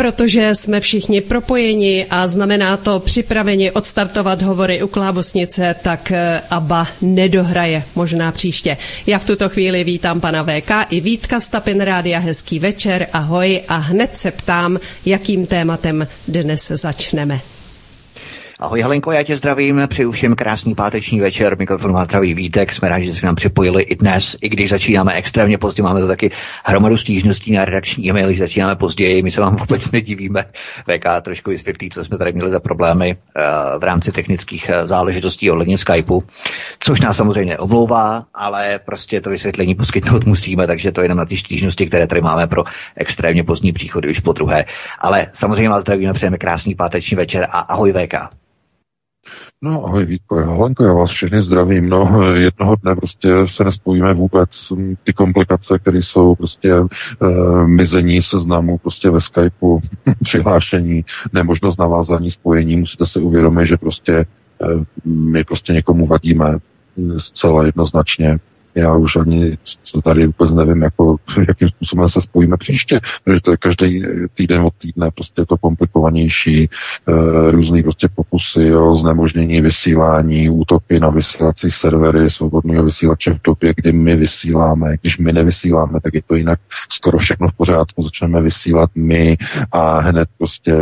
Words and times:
Protože 0.00 0.54
jsme 0.54 0.80
všichni 0.80 1.20
propojeni 1.20 2.06
a 2.10 2.26
znamená 2.26 2.76
to 2.76 3.00
připraveni 3.00 3.70
odstartovat 3.70 4.42
hovory 4.42 4.82
u 4.82 4.88
klávosnice, 4.88 5.74
tak 5.82 6.12
eh, 6.12 6.42
ABBA 6.50 6.88
nedohraje, 7.02 7.82
možná 7.94 8.32
příště. 8.32 8.76
Já 9.06 9.18
v 9.18 9.24
tuto 9.24 9.48
chvíli 9.48 9.84
vítám 9.84 10.20
pana 10.20 10.44
VK 10.44 10.70
i 10.90 11.00
Vítka 11.00 11.40
Stapin 11.40 11.80
Rádia, 11.80 12.18
hezký 12.18 12.58
večer, 12.58 13.06
ahoj 13.12 13.60
a 13.68 13.76
hned 13.76 14.16
se 14.16 14.30
ptám, 14.30 14.78
jakým 15.06 15.46
tématem 15.46 16.06
dnes 16.28 16.68
začneme. 16.68 17.55
Ahoj 18.60 18.82
Helenko, 18.82 19.12
já 19.12 19.22
tě 19.22 19.36
zdravím, 19.36 19.82
přeju 19.86 20.10
všem 20.10 20.34
krásný 20.34 20.74
páteční 20.74 21.20
večer, 21.20 21.58
mikrofon 21.58 21.92
má 21.92 22.04
zdravý 22.04 22.34
Vítek, 22.34 22.72
jsme 22.72 22.88
rádi, 22.88 23.04
že 23.04 23.14
se 23.14 23.26
nám 23.26 23.34
připojili 23.34 23.82
i 23.82 23.96
dnes, 23.96 24.36
i 24.40 24.48
když 24.48 24.70
začínáme 24.70 25.12
extrémně 25.12 25.58
pozdě, 25.58 25.82
máme 25.82 26.00
to 26.00 26.06
taky 26.06 26.30
hromadu 26.64 26.96
stížností 26.96 27.52
na 27.52 27.64
redakční 27.64 28.08
e-mail, 28.08 28.26
když 28.26 28.38
začínáme 28.38 28.76
později, 28.76 29.22
my 29.22 29.30
se 29.30 29.40
vám 29.40 29.56
vůbec 29.60 29.90
nedivíme. 29.92 30.44
VK 30.82 31.04
trošku 31.22 31.50
vysvětlí, 31.50 31.90
co 31.90 32.04
jsme 32.04 32.18
tady 32.18 32.32
měli 32.32 32.50
za 32.50 32.60
problémy 32.60 33.16
uh, 33.16 33.80
v 33.80 33.82
rámci 33.82 34.12
technických 34.12 34.70
uh, 34.70 34.86
záležitostí 34.86 35.50
ohledně 35.50 35.78
Skypeu, 35.78 36.22
což 36.80 37.00
nás 37.00 37.16
samozřejmě 37.16 37.58
omlouvá, 37.58 38.24
ale 38.34 38.80
prostě 38.86 39.20
to 39.20 39.30
vysvětlení 39.30 39.74
poskytnout 39.74 40.26
musíme, 40.26 40.66
takže 40.66 40.92
to 40.92 41.00
je 41.00 41.04
jenom 41.04 41.18
na 41.18 41.26
ty 41.26 41.36
stížnosti, 41.36 41.86
které 41.86 42.06
tady 42.06 42.20
máme 42.20 42.46
pro 42.46 42.64
extrémně 42.96 43.44
pozdní 43.44 43.72
příchody 43.72 44.10
už 44.10 44.20
po 44.20 44.32
druhé. 44.32 44.64
Ale 44.98 45.26
samozřejmě 45.32 45.68
vás 45.68 45.82
zdravíme, 45.82 46.12
přejeme 46.12 46.38
krásný 46.38 46.74
páteční 46.74 47.16
večer 47.16 47.46
a 47.50 47.58
ahoj 47.58 47.92
VK. 47.92 48.14
No 49.62 49.84
ahoj 49.86 50.04
Vítko, 50.04 50.34
Helenko, 50.36 50.84
já 50.84 50.92
vás 50.92 51.10
všechny 51.10 51.42
zdravím. 51.42 51.88
No 51.88 52.32
jednoho 52.34 52.76
dne 52.76 52.96
prostě 52.96 53.28
se 53.44 53.64
nespojíme 53.64 54.14
vůbec. 54.14 54.72
Ty 55.04 55.12
komplikace, 55.12 55.78
které 55.78 55.98
jsou 55.98 56.34
prostě 56.34 56.72
e, 56.72 56.84
mizení 57.66 58.22
seznamu 58.22 58.78
prostě 58.78 59.10
ve 59.10 59.20
Skypeu, 59.20 59.80
přihlášení, 60.22 61.04
nemožnost 61.32 61.78
navázání 61.78 62.30
spojení, 62.30 62.76
musíte 62.76 63.06
si 63.06 63.18
uvědomit, 63.20 63.66
že 63.66 63.76
prostě 63.76 64.12
e, 64.12 64.26
my 65.04 65.44
prostě 65.44 65.72
někomu 65.72 66.06
vadíme 66.06 66.58
zcela 67.16 67.66
jednoznačně 67.66 68.38
já 68.76 68.96
už 68.96 69.16
ani 69.16 69.58
co 69.82 70.02
tady 70.02 70.26
vůbec 70.26 70.54
nevím, 70.54 70.82
jako, 70.82 71.16
jakým 71.48 71.68
způsobem 71.68 72.08
se 72.08 72.20
spojíme 72.20 72.56
příště, 72.56 73.00
protože 73.24 73.40
to 73.40 73.50
je 73.50 73.56
každý 73.56 74.02
týden 74.34 74.60
od 74.60 74.74
týdne 74.78 75.10
prostě 75.10 75.44
to 75.44 75.56
komplikovanější, 75.56 76.62
e, 76.64 76.68
různý 77.50 77.82
prostě 77.82 78.08
pokusy 78.14 78.74
o 78.74 78.96
znemožnění 78.96 79.60
vysílání, 79.60 80.50
útoky 80.50 81.00
na 81.00 81.10
vysílací 81.10 81.70
servery 81.70 82.30
svobodného 82.30 82.84
vysílače 82.84 83.34
v 83.34 83.42
době, 83.44 83.72
kdy 83.76 83.92
my 83.92 84.16
vysíláme. 84.16 84.96
Když 85.00 85.18
my 85.18 85.32
nevysíláme, 85.32 86.00
tak 86.00 86.14
je 86.14 86.22
to 86.22 86.34
jinak 86.34 86.60
skoro 86.88 87.18
všechno 87.18 87.48
v 87.48 87.56
pořádku, 87.56 88.02
začneme 88.02 88.42
vysílat 88.42 88.90
my 88.94 89.36
a 89.72 90.00
hned 90.00 90.28
prostě 90.38 90.74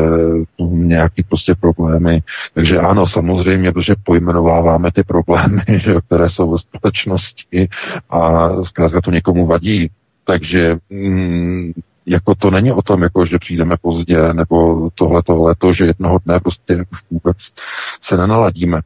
nějaký 0.68 1.22
prostě 1.22 1.54
problémy. 1.54 2.22
Takže 2.54 2.78
ano, 2.78 3.06
samozřejmě, 3.06 3.72
protože 3.72 3.94
pojmenováváme 4.04 4.92
ty 4.92 5.02
problémy, 5.02 5.62
že, 5.68 5.94
které 6.06 6.30
jsou 6.30 6.50
ve 6.50 6.58
společnosti, 6.58 7.68
a 8.10 8.48
zkrátka 8.62 9.00
to 9.00 9.10
někomu 9.10 9.46
vadí. 9.46 9.90
Takže 10.24 10.76
mm, 10.90 11.72
jako 12.06 12.34
to 12.34 12.50
není 12.50 12.72
o 12.72 12.82
tom, 12.82 13.02
jako 13.02 13.26
že 13.26 13.38
přijdeme 13.38 13.76
pozdě, 13.82 14.34
nebo 14.34 14.90
tohle, 14.94 15.22
tohle, 15.22 15.54
to, 15.58 15.72
že 15.72 15.84
jednoho 15.84 16.18
dne 16.24 16.40
prostě 16.40 16.84
už 16.92 16.98
vůbec 17.10 17.36
se 18.00 18.16
nenaladíme. 18.16 18.80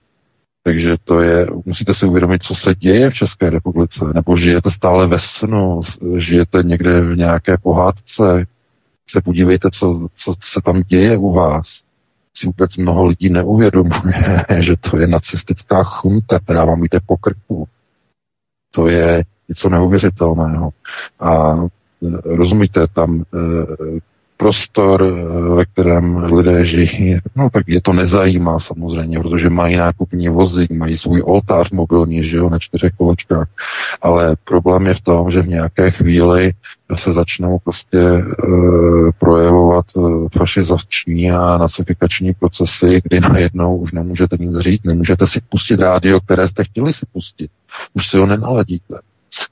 Takže 0.62 0.96
to 1.04 1.20
je, 1.20 1.46
musíte 1.64 1.94
si 1.94 2.06
uvědomit, 2.06 2.42
co 2.42 2.54
se 2.54 2.74
děje 2.74 3.10
v 3.10 3.14
České 3.14 3.50
republice, 3.50 4.04
nebo 4.14 4.36
žijete 4.36 4.70
stále 4.70 5.06
ve 5.06 5.18
snu, 5.18 5.80
žijete 6.16 6.62
někde 6.62 7.00
v 7.00 7.16
nějaké 7.16 7.56
pohádce, 7.58 8.46
se 9.10 9.20
podívejte, 9.20 9.68
co, 9.70 10.08
co 10.14 10.34
se 10.40 10.60
tam 10.64 10.82
děje 10.82 11.16
u 11.16 11.32
vás. 11.32 11.82
Si 12.34 12.46
vůbec 12.46 12.76
mnoho 12.76 13.06
lidí 13.06 13.30
neuvědomuje, 13.30 14.44
že 14.58 14.76
to 14.76 14.98
je 14.98 15.06
nacistická 15.06 15.82
chunta, 15.82 16.38
která 16.38 16.64
vám 16.64 16.82
jde 16.84 17.00
po 17.06 17.16
krku. 17.16 17.68
To 18.70 18.88
je 18.88 19.24
něco 19.48 19.68
neuvěřitelného. 19.68 20.70
A 21.20 21.54
e, 21.54 22.36
rozumíte, 22.36 22.86
tam 22.88 23.22
e, 23.22 23.36
prostor, 24.38 25.02
e, 25.02 25.54
ve 25.54 25.64
kterém 25.64 26.16
lidé 26.16 26.64
žijí, 26.64 27.18
no 27.36 27.50
tak 27.50 27.68
je 27.68 27.80
to 27.80 27.92
nezajímá 27.92 28.58
samozřejmě, 28.58 29.20
protože 29.20 29.50
mají 29.50 29.76
nákupní 29.76 30.28
vozy, 30.28 30.66
mají 30.70 30.98
svůj 30.98 31.22
oltář 31.24 31.70
mobilní, 31.70 32.24
že 32.24 32.36
jo, 32.36 32.50
na 32.50 32.58
čtyřech 32.58 32.92
kolečkách. 32.98 33.48
Ale 34.02 34.36
problém 34.44 34.86
je 34.86 34.94
v 34.94 35.00
tom, 35.00 35.30
že 35.30 35.42
v 35.42 35.48
nějaké 35.48 35.90
chvíli 35.90 36.52
se 36.94 37.12
začnou 37.12 37.58
prostě 37.64 37.98
e, 37.98 38.22
projevovat 39.18 39.86
e, 39.96 40.00
fašizační 40.38 41.30
a 41.30 41.58
nacifikační 41.58 42.34
procesy, 42.34 43.00
kdy 43.04 43.20
najednou 43.20 43.76
už 43.76 43.92
nemůžete 43.92 44.36
nic 44.40 44.58
říct, 44.58 44.84
nemůžete 44.84 45.26
si 45.26 45.40
pustit 45.48 45.80
rádio, 45.80 46.20
které 46.20 46.48
jste 46.48 46.64
chtěli 46.64 46.92
si 46.92 47.06
pustit. 47.12 47.50
Už 47.94 48.10
si 48.10 48.18
ho 48.18 48.26
nenaladíte. 48.26 48.94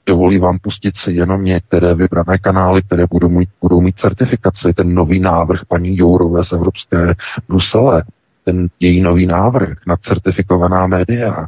Dovolí 0.05 0.39
vám 0.39 0.59
pustit 0.59 0.97
si 0.97 1.11
jenom 1.11 1.43
některé 1.43 1.93
vybrané 1.95 2.37
kanály, 2.37 2.83
které 2.83 3.05
budou 3.09 3.29
mít, 3.29 3.49
budou 3.61 3.81
mít 3.81 3.99
certifikaci. 3.99 4.73
Ten 4.73 4.93
nový 4.93 5.19
návrh 5.19 5.65
paní 5.67 5.97
Jourové 5.97 6.43
z 6.43 6.51
Evropské 6.51 7.15
Brusele, 7.47 8.03
ten 8.43 8.67
její 8.79 9.01
nový 9.01 9.25
návrh 9.25 9.77
na 9.87 9.97
certifikovaná 9.97 10.87
média, 10.87 11.47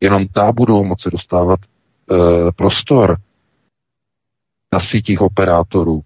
jenom 0.00 0.28
ta 0.28 0.52
budou 0.52 0.84
moci 0.84 1.10
dostávat 1.10 1.60
e, 1.60 2.52
prostor 2.52 3.16
na 4.72 4.80
sítích 4.80 5.20
operátorů, 5.20 6.02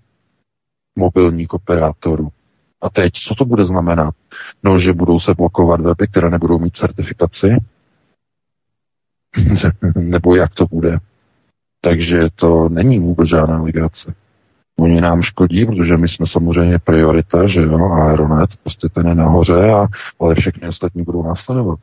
mobilních 0.99 1.53
operátorů. 1.55 2.29
A 2.81 2.91
teď, 2.91 3.13
co 3.13 3.35
to 3.35 3.45
bude 3.45 3.65
znamenat? 3.65 4.15
No, 4.63 4.79
že 4.79 4.93
budou 4.93 5.21
se 5.21 5.35
blokovat 5.35 5.81
weby, 5.81 6.07
které 6.07 6.31
nebudou 6.31 6.59
mít 6.59 6.77
certifikaci, 6.77 7.57
nebo 9.97 10.37
jak 10.37 10.55
to 10.55 10.67
bude. 10.67 10.99
Takže 11.89 12.29
to 12.37 12.69
není 12.69 12.99
vůbec 12.99 13.29
žádná 13.29 13.63
legrace. 13.63 14.15
Oni 14.79 15.01
nám 15.01 15.23
škodí, 15.23 15.67
protože 15.67 15.97
my 15.97 16.09
jsme 16.09 16.27
samozřejmě 16.27 16.79
priorita, 16.79 17.47
že 17.47 17.61
jo, 17.61 17.93
Aeronet, 17.93 18.51
prostě 18.63 18.89
ten 18.89 19.09
je 19.09 19.15
nahoře, 19.15 19.73
a, 19.73 19.87
ale 20.21 20.35
všechny 20.35 20.69
ostatní 20.69 21.03
budou 21.03 21.23
následovat. 21.23 21.79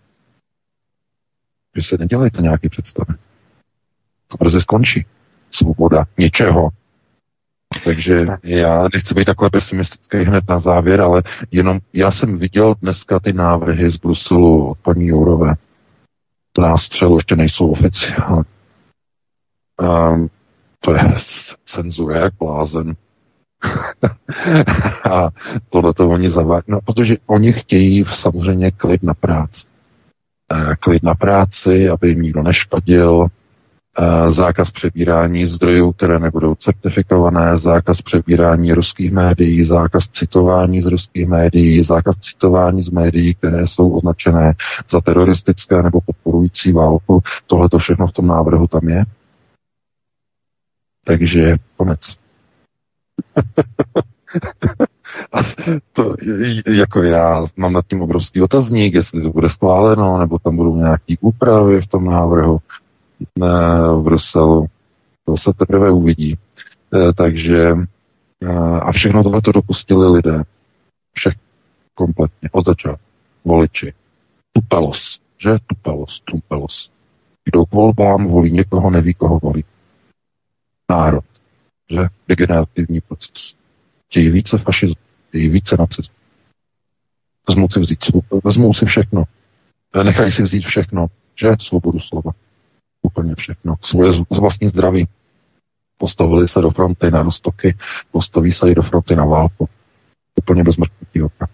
Vy 1.76 1.82
se 1.82 1.98
nedělejte 1.98 2.42
nějaký 2.42 2.70
představy. 2.70 3.14
To 4.28 4.38
brzy 4.38 4.62
skončí. 4.62 5.06
Svoboda 5.52 6.06
něčeho. 6.18 6.70
Takže 7.84 8.26
já 8.44 8.88
nechci 8.94 9.14
být 9.14 9.26
takhle 9.26 9.50
pesimistický 9.50 10.18
hned 10.18 10.44
na 10.50 10.60
závěr, 10.60 11.02
ale 11.02 11.24
jenom 11.52 11.80
já 11.94 12.12
jsem 12.12 12.38
viděl 12.38 12.76
dneska 12.82 13.20
ty 13.20 13.34
návrhy 13.34 13.92
z 13.92 13.98
Bruselu 13.98 14.70
od 14.70 14.78
paní 14.78 15.08
Jourové 15.08 15.54
nástřelu 16.60 17.18
ještě 17.18 17.36
nejsou 17.36 17.72
oficiální. 17.72 18.55
Um, 19.82 20.30
to 20.80 20.94
je 20.94 21.02
cenzura 21.66 22.18
jak 22.18 22.34
blázen. 22.40 22.96
a 25.12 25.30
tohle 25.70 25.94
to 25.94 26.10
oni 26.10 26.30
zavádí, 26.30 26.66
no, 26.68 26.80
protože 26.82 27.18
oni 27.26 27.54
chtějí 27.54 28.06
samozřejmě 28.10 28.72
klid 28.72 29.04
na 29.04 29.14
práci. 29.14 29.68
Uh, 30.54 30.74
klid 30.80 31.04
na 31.04 31.16
práci, 31.16 31.90
aby 31.90 32.10
jim 32.10 32.22
nikdo 32.22 32.44
neškodil, 32.44 33.30
Eh, 34.00 34.32
zákaz 34.32 34.72
přebírání 34.72 35.46
zdrojů, 35.46 35.92
které 35.92 36.20
nebudou 36.20 36.56
certifikované, 36.56 37.58
zákaz 37.58 38.02
přebírání 38.02 38.74
ruských 38.74 39.12
médií, 39.12 39.66
zákaz 39.66 40.08
citování 40.08 40.82
z 40.82 40.86
ruských 40.86 41.28
médií, 41.28 41.84
zákaz 41.84 42.16
citování 42.16 42.82
z 42.82 42.90
médií, 42.90 43.36
které 43.36 43.68
jsou 43.68 43.90
označené 43.90 44.54
za 44.90 45.02
teroristické 45.02 45.84
nebo 45.84 46.00
podporující 46.02 46.72
válku. 46.72 47.22
Tohle 47.48 47.70
to 47.70 47.78
všechno 47.78 48.08
v 48.08 48.12
tom 48.12 48.28
návrhu 48.28 48.68
tam 48.68 48.90
je. 48.90 49.06
Takže 51.06 51.56
konec. 51.78 52.00
A 55.32 55.40
to, 55.94 56.16
jako 56.68 57.04
já 57.04 57.46
mám 57.58 57.74
nad 57.74 57.88
tím 57.88 58.02
obrovský 58.02 58.42
otazník, 58.42 58.94
jestli 58.94 59.22
to 59.22 59.30
bude 59.30 59.50
schváleno, 59.50 60.18
nebo 60.18 60.40
tam 60.40 60.56
budou 60.56 60.76
nějaké 60.76 61.14
úpravy 61.22 61.82
v 61.82 61.88
tom 61.88 62.06
návrhu 62.06 62.60
v 63.40 64.02
Bruselu. 64.04 64.68
To 65.26 65.38
se 65.38 65.54
teprve 65.54 65.92
uvidí. 65.92 66.38
E, 66.94 67.14
takže 67.14 67.64
e, 67.68 68.48
a 68.80 68.92
všechno 68.92 69.24
tohle 69.24 69.42
to 69.42 69.52
dopustili 69.52 70.08
lidé. 70.08 70.44
Všech 71.14 71.34
kompletně, 71.94 72.50
od 72.52 72.66
začátku. 72.66 73.06
Voliči. 73.46 73.94
Tupelos, 74.54 75.20
že? 75.38 75.58
Tupelos, 75.68 76.22
tupelos. 76.26 76.92
Kdo 77.46 77.66
k 77.66 77.72
volbám 77.72 78.28
volí 78.28 78.52
někoho, 78.52 78.90
neví, 78.90 79.14
koho 79.14 79.40
volí. 79.40 79.64
Národ. 80.90 81.24
Že? 81.92 82.08
Degenerativní 82.28 83.02
proces. 83.02 83.56
Chtějí 84.10 84.30
více 84.30 84.58
fašismu, 84.58 84.96
chtějí 85.30 85.50
více 85.50 85.78
nacismu. 85.80 86.16
Vezmou 87.48 87.70
si, 87.70 87.80
vzít, 87.80 88.00
vezmou 88.44 88.74
si 88.74 88.86
všechno. 88.86 89.24
Nechají 90.04 90.32
si 90.32 90.44
vzít 90.44 90.66
všechno. 90.66 91.08
Že? 91.36 91.48
Svobodu 91.60 92.00
slova. 92.00 92.32
Úplně 93.02 93.36
všechno. 93.36 93.76
Svoje 93.82 94.12
z 94.12 94.40
vlastní 94.40 94.68
zdraví. 94.68 95.08
Postavili 95.98 96.48
se 96.48 96.62
do 96.62 96.70
fronty 96.70 97.12
na 97.12 97.24
roztoky, 97.24 97.78
postaví 98.12 98.52
se 98.52 98.72
i 98.72 98.76
do 98.76 98.82
fronty 98.82 99.16
na 99.16 99.26
válku. 99.26 99.70
Úplně 100.36 100.64
bez 100.64 100.78
mrtvých 100.78 101.24
oka. 101.24 101.48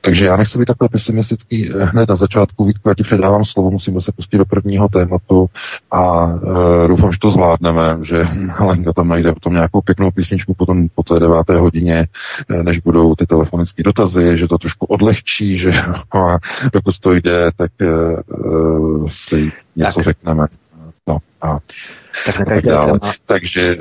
Takže 0.00 0.26
já 0.26 0.36
nechci 0.36 0.58
být 0.58 0.64
takhle 0.64 0.88
pesimistický 0.88 1.70
eh, 1.70 1.84
hned 1.84 2.08
na 2.08 2.16
začátku. 2.16 2.64
Vítku, 2.64 2.88
já 2.88 2.94
ti 2.94 3.02
předávám 3.02 3.44
slovo, 3.44 3.70
musíme 3.70 4.00
se 4.00 4.12
pustit 4.12 4.38
do 4.38 4.44
prvního 4.44 4.88
tématu 4.88 5.46
a 5.90 6.24
uh, 6.24 6.88
doufám, 6.88 7.12
že 7.12 7.18
to 7.18 7.30
zvládneme, 7.30 7.98
že 8.02 8.24
Lenka 8.60 8.92
tam 8.92 9.08
najde 9.08 9.32
potom 9.32 9.52
nějakou 9.52 9.80
pěknou 9.80 10.10
písničku 10.10 10.54
potom 10.54 10.88
po 10.88 11.02
té 11.02 11.20
deváté 11.20 11.58
hodině, 11.58 12.06
eh, 12.50 12.62
než 12.62 12.78
budou 12.78 13.14
ty 13.14 13.26
telefonické 13.26 13.82
dotazy, 13.82 14.38
že 14.38 14.48
to 14.48 14.58
trošku 14.58 14.86
odlehčí, 14.86 15.56
že 15.56 15.72
a 16.12 16.38
dokud 16.72 16.98
to 16.98 17.12
jde, 17.12 17.50
tak 17.56 17.70
uh, 17.82 19.08
si 19.08 19.52
něco 19.76 19.94
tak. 19.94 20.04
řekneme. 20.04 20.46
No, 21.08 21.18
a 21.42 21.58
tak, 22.26 22.48
tak 22.48 22.64
dále. 22.64 23.00
Takže, 23.26 23.76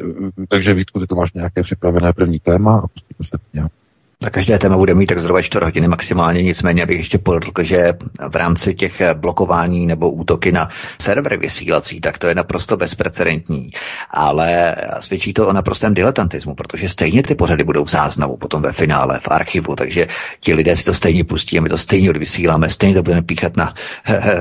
takže 0.47 0.73
Vítku, 0.73 0.99
ty 0.99 1.07
to 1.07 1.15
máš 1.15 1.33
nějaké 1.33 1.63
připravené 1.63 2.13
první 2.13 2.39
téma 2.39 2.75
a 2.77 2.88
pustíme 2.88 3.29
se 3.29 3.38
v 3.38 3.53
něm. 3.53 3.67
Na 4.21 4.29
každé 4.29 4.59
téma 4.59 4.77
bude 4.77 4.95
mít 4.95 5.06
tak 5.06 5.19
zhruba 5.19 5.41
4 5.41 5.65
hodiny 5.65 5.88
maximálně, 5.88 6.44
nicméně 6.44 6.85
bych 6.85 6.97
ještě 6.97 7.18
podotkl, 7.18 7.63
že 7.63 7.94
v 8.29 8.35
rámci 8.35 8.75
těch 8.75 9.01
blokování 9.13 9.85
nebo 9.85 10.09
útoky 10.09 10.51
na 10.51 10.69
servery 11.01 11.38
vysílací, 11.38 12.01
tak 12.01 12.18
to 12.18 12.27
je 12.27 12.35
naprosto 12.35 12.77
bezprecedentní. 12.77 13.69
Ale 14.12 14.75
svědčí 15.00 15.33
to 15.33 15.47
o 15.47 15.53
naprostém 15.53 15.94
diletantismu, 15.94 16.56
protože 16.56 16.89
stejně 16.89 17.23
ty 17.23 17.35
pořady 17.35 17.63
budou 17.63 17.83
v 17.83 17.89
záznamu, 17.89 18.38
potom 18.38 18.62
ve 18.62 18.71
finále, 18.71 19.19
v 19.19 19.27
archivu, 19.27 19.75
takže 19.75 20.07
ti 20.39 20.53
lidé 20.53 20.75
si 20.75 20.85
to 20.85 20.94
stejně 20.94 21.24
pustí 21.24 21.59
a 21.59 21.62
my 21.62 21.69
to 21.69 21.77
stejně 21.77 22.09
odvysíláme, 22.09 22.69
stejně 22.69 22.95
to 22.95 23.03
budeme 23.03 23.21
píchat 23.21 23.57
na 23.57 23.74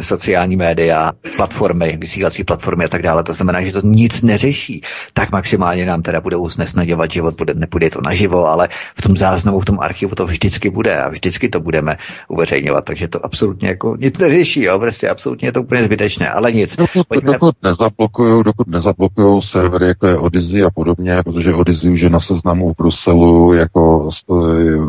sociální 0.00 0.56
média, 0.56 1.12
platformy, 1.36 1.98
vysílací 2.00 2.44
platformy 2.44 2.84
a 2.84 2.88
tak 2.88 3.02
dále. 3.02 3.24
To 3.24 3.34
znamená, 3.34 3.62
že 3.62 3.72
to 3.72 3.80
nic 3.84 4.22
neřeší. 4.22 4.82
Tak 5.12 5.32
maximálně 5.32 5.86
nám 5.86 6.02
teda 6.02 6.20
budou 6.20 6.48
znesnaděvat 6.48 7.10
život, 7.10 7.34
bude, 7.34 7.54
nepůjde 7.54 7.90
to 7.90 8.00
naživo, 8.00 8.46
ale 8.46 8.68
v 8.94 9.02
tom 9.02 9.16
záznamu, 9.16 9.60
v 9.60 9.69
tom 9.70 9.80
archivu 9.80 10.14
to 10.14 10.26
vždycky 10.26 10.70
bude 10.70 10.96
a 10.96 11.08
vždycky 11.08 11.48
to 11.48 11.60
budeme 11.60 11.96
uveřejňovat, 12.28 12.84
takže 12.84 13.08
to 13.08 13.24
absolutně 13.24 13.68
jako 13.68 13.96
nic 13.96 14.18
neřeší, 14.18 14.62
jo, 14.62 14.78
prostě 14.78 15.08
absolutně 15.08 15.48
je 15.48 15.52
to 15.52 15.62
úplně 15.62 15.82
zbytečné, 15.84 16.30
ale 16.30 16.52
nic. 16.52 16.76
Dokud, 16.76 17.06
Pojďme... 17.08 17.32
dokud 17.32 17.54
nezablokujou, 17.62 18.42
dokud 18.42 18.66
servery, 19.40 19.86
jako 19.86 20.06
je 20.06 20.18
Odyssey 20.18 20.64
a 20.64 20.70
podobně, 20.70 21.22
protože 21.24 21.54
Odyssey 21.54 21.90
už 21.90 22.00
je 22.00 22.10
na 22.10 22.20
seznamu 22.20 22.72
v 22.72 22.76
Bruselu 22.76 23.52
jako 23.52 24.08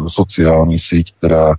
sociální 0.07 0.79
síť, 0.79 1.13
která 1.17 1.49
e, 1.49 1.55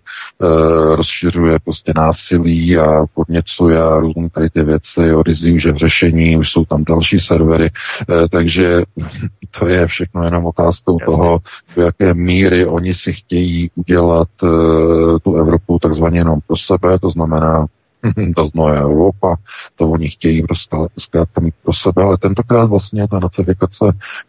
rozšiřuje 0.97 1.59
prostě 1.65 1.93
násilí 1.97 2.79
a 2.79 3.05
podněcuje 3.15 3.83
a 3.83 3.99
různé 3.99 4.31
tady 4.31 4.51
ty 4.51 4.63
věci. 4.63 5.15
Odyssey 5.15 5.53
už 5.55 5.65
je 5.65 5.73
v 5.73 5.77
řešení, 5.77 6.37
už 6.37 6.51
jsou 6.51 6.65
tam 6.65 6.85
další 6.85 7.21
servery, 7.21 7.67
e, 7.67 8.29
takže 8.29 8.83
to 9.59 9.67
je 9.67 9.87
všechno 9.87 10.25
jenom 10.25 10.47
otázkou 10.47 10.99
Jasně. 11.01 11.17
toho, 11.17 11.39
do 11.77 11.83
jaké 11.83 12.15
míry 12.15 12.67
oni 12.67 12.95
si 12.95 13.12
chtějí 13.13 13.71
udělat 13.75 14.29
uh, 14.43 15.19
tu 15.19 15.35
Evropu 15.35 15.79
takzvaně 15.79 16.19
jenom 16.19 16.41
pro 16.47 16.57
sebe, 16.57 16.99
to 16.99 17.11
znamená 17.11 17.67
ta 18.37 18.45
znoje 18.45 18.81
Evropa, 18.81 19.37
to 19.77 19.91
oni 19.91 20.09
chtějí 20.09 20.43
prostě 20.43 20.77
zkrátka 20.99 21.41
mít 21.41 21.55
pro 21.63 21.73
sebe, 21.73 22.03
ale 22.03 22.19
tentokrát 22.19 22.65
vlastně 22.65 23.09
ta 23.09 23.19
nacifikace 23.19 23.85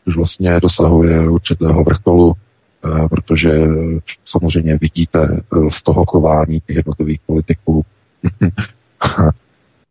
už 0.07 0.15
vlastně 0.15 0.59
dosahuje 0.59 1.29
určitého 1.29 1.83
vrcholu, 1.83 2.27
uh, 2.27 3.07
protože 3.07 3.51
samozřejmě 4.25 4.77
vidíte 4.81 5.41
uh, 5.51 5.67
z 5.67 5.83
toho 5.83 6.05
chování 6.05 6.59
těch 6.59 6.75
jednotlivých 6.75 7.19
politiků. 7.25 7.85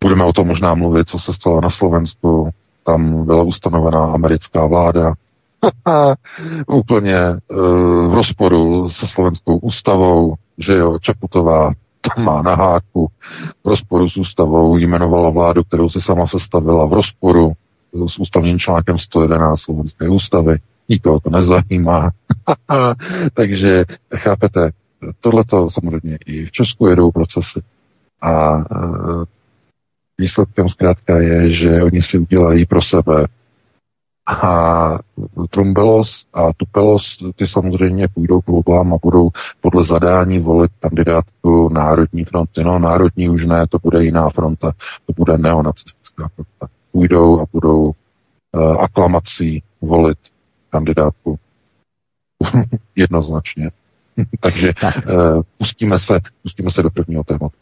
Budeme 0.02 0.24
o 0.24 0.32
tom 0.32 0.48
možná 0.48 0.74
mluvit, 0.74 1.08
co 1.08 1.18
se 1.18 1.32
stalo 1.32 1.60
na 1.60 1.70
Slovensku. 1.70 2.50
Tam 2.84 3.26
byla 3.26 3.42
ustanovená 3.42 4.04
americká 4.04 4.66
vláda, 4.66 5.14
úplně 6.66 7.18
uh, 7.28 8.12
v 8.12 8.14
rozporu 8.14 8.88
se 8.88 9.06
slovenskou 9.06 9.58
ústavou, 9.58 10.34
že 10.58 10.76
jo, 10.76 10.98
Čaputová 10.98 11.72
tam 12.02 12.24
má 12.24 12.42
na 12.42 12.54
háku 12.54 13.10
v 13.64 13.68
rozporu 13.68 14.08
s 14.08 14.16
ústavou, 14.16 14.76
jmenovala 14.76 15.30
vládu, 15.30 15.64
kterou 15.64 15.88
si 15.88 16.00
sama 16.00 16.26
sestavila 16.26 16.86
v 16.86 16.92
rozporu 16.92 17.52
s 18.06 18.18
ústavním 18.18 18.58
článkem 18.58 18.98
111 18.98 19.60
slovenské 19.60 20.08
ústavy. 20.08 20.58
Nikoho 20.88 21.20
to 21.20 21.30
nezajímá. 21.30 22.10
Takže 23.34 23.84
chápete, 24.16 24.70
tohleto 25.20 25.70
samozřejmě 25.70 26.18
i 26.26 26.46
v 26.46 26.50
Česku 26.50 26.86
jedou 26.86 27.10
procesy. 27.10 27.62
A 28.20 28.56
uh, 28.56 29.24
výsledkem 30.18 30.68
zkrátka 30.68 31.18
je, 31.18 31.50
že 31.50 31.82
oni 31.82 32.02
si 32.02 32.18
udělají 32.18 32.66
pro 32.66 32.82
sebe 32.82 33.26
a 34.32 34.98
Trumbelos 35.50 36.26
a 36.34 36.52
Tupelos, 36.56 37.18
ty 37.36 37.46
samozřejmě 37.46 38.08
půjdou 38.08 38.40
k 38.40 38.46
volbám 38.46 38.94
a 38.94 38.98
budou 39.02 39.30
podle 39.60 39.84
zadání 39.84 40.38
volit 40.38 40.70
kandidátku 40.80 41.68
Národní 41.68 42.24
fronty. 42.24 42.64
No, 42.64 42.78
Národní 42.78 43.28
už 43.28 43.46
ne, 43.46 43.66
to 43.66 43.78
bude 43.82 44.04
jiná 44.04 44.30
fronta, 44.30 44.72
to 45.06 45.12
bude 45.16 45.38
neonacistická 45.38 46.28
fronta. 46.28 46.74
Půjdou 46.92 47.40
a 47.40 47.44
budou 47.52 47.82
uh, 47.84 47.92
aklamací 48.82 49.62
volit 49.80 50.18
kandidátku. 50.70 51.38
Jednoznačně. 52.96 53.70
Takže 54.40 54.72
uh, 55.08 55.42
pustíme, 55.58 55.98
se, 55.98 56.20
pustíme 56.42 56.70
se 56.70 56.82
do 56.82 56.90
prvního 56.90 57.24
tématu. 57.24 57.56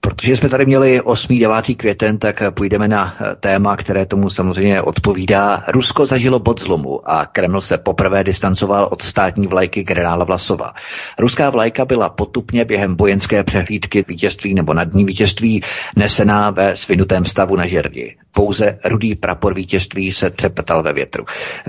Protože 0.00 0.36
jsme 0.36 0.48
tady 0.48 0.66
měli 0.66 1.00
8. 1.00 1.38
9. 1.38 1.76
květen, 1.76 2.18
tak 2.18 2.42
půjdeme 2.54 2.88
na 2.88 3.16
eh, 3.20 3.36
téma, 3.40 3.76
které 3.76 4.06
tomu 4.06 4.30
samozřejmě 4.30 4.82
odpovídá. 4.82 5.64
Rusko 5.68 6.06
zažilo 6.06 6.38
bod 6.38 6.60
zlomu 6.60 7.10
a 7.10 7.26
Kreml 7.26 7.60
se 7.60 7.78
poprvé 7.78 8.24
distancoval 8.24 8.88
od 8.90 9.02
státní 9.02 9.46
vlajky 9.46 9.82
generála 9.82 10.24
Vlasova. 10.24 10.72
Ruská 11.18 11.50
vlajka 11.50 11.84
byla 11.84 12.08
potupně 12.08 12.64
během 12.64 12.96
vojenské 12.96 13.44
přehlídky 13.44 14.04
vítězství 14.08 14.54
nebo 14.54 14.74
nadní 14.74 15.04
vítězství 15.04 15.62
nesená 15.96 16.50
ve 16.50 16.76
svinutém 16.76 17.24
stavu 17.24 17.56
na 17.56 17.66
žerdi. 17.66 18.16
Pouze 18.34 18.78
rudý 18.84 19.14
prapor 19.14 19.54
vítězství 19.54 20.12
se 20.12 20.30
třepetal 20.30 20.82
ve 20.82 20.92
větru. 20.92 21.24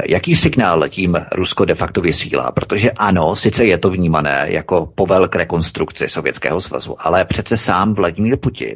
Jaký 0.05 0.35
signál 0.35 0.89
tím 0.89 1.17
Rusko 1.35 1.65
de 1.65 1.75
facto 1.75 2.01
vysílá? 2.01 2.51
Protože 2.51 2.91
ano, 2.91 3.35
sice 3.35 3.65
je 3.65 3.77
to 3.77 3.89
vnímané 3.89 4.45
jako 4.47 4.85
povel 4.95 5.27
k 5.27 5.35
rekonstrukci 5.35 6.09
Sovětského 6.09 6.61
svazu, 6.61 6.95
ale 6.99 7.25
přece 7.25 7.57
sám 7.57 7.93
Vladimír 7.93 8.18
Vladimír 8.19 8.37
Putin, 8.37 8.75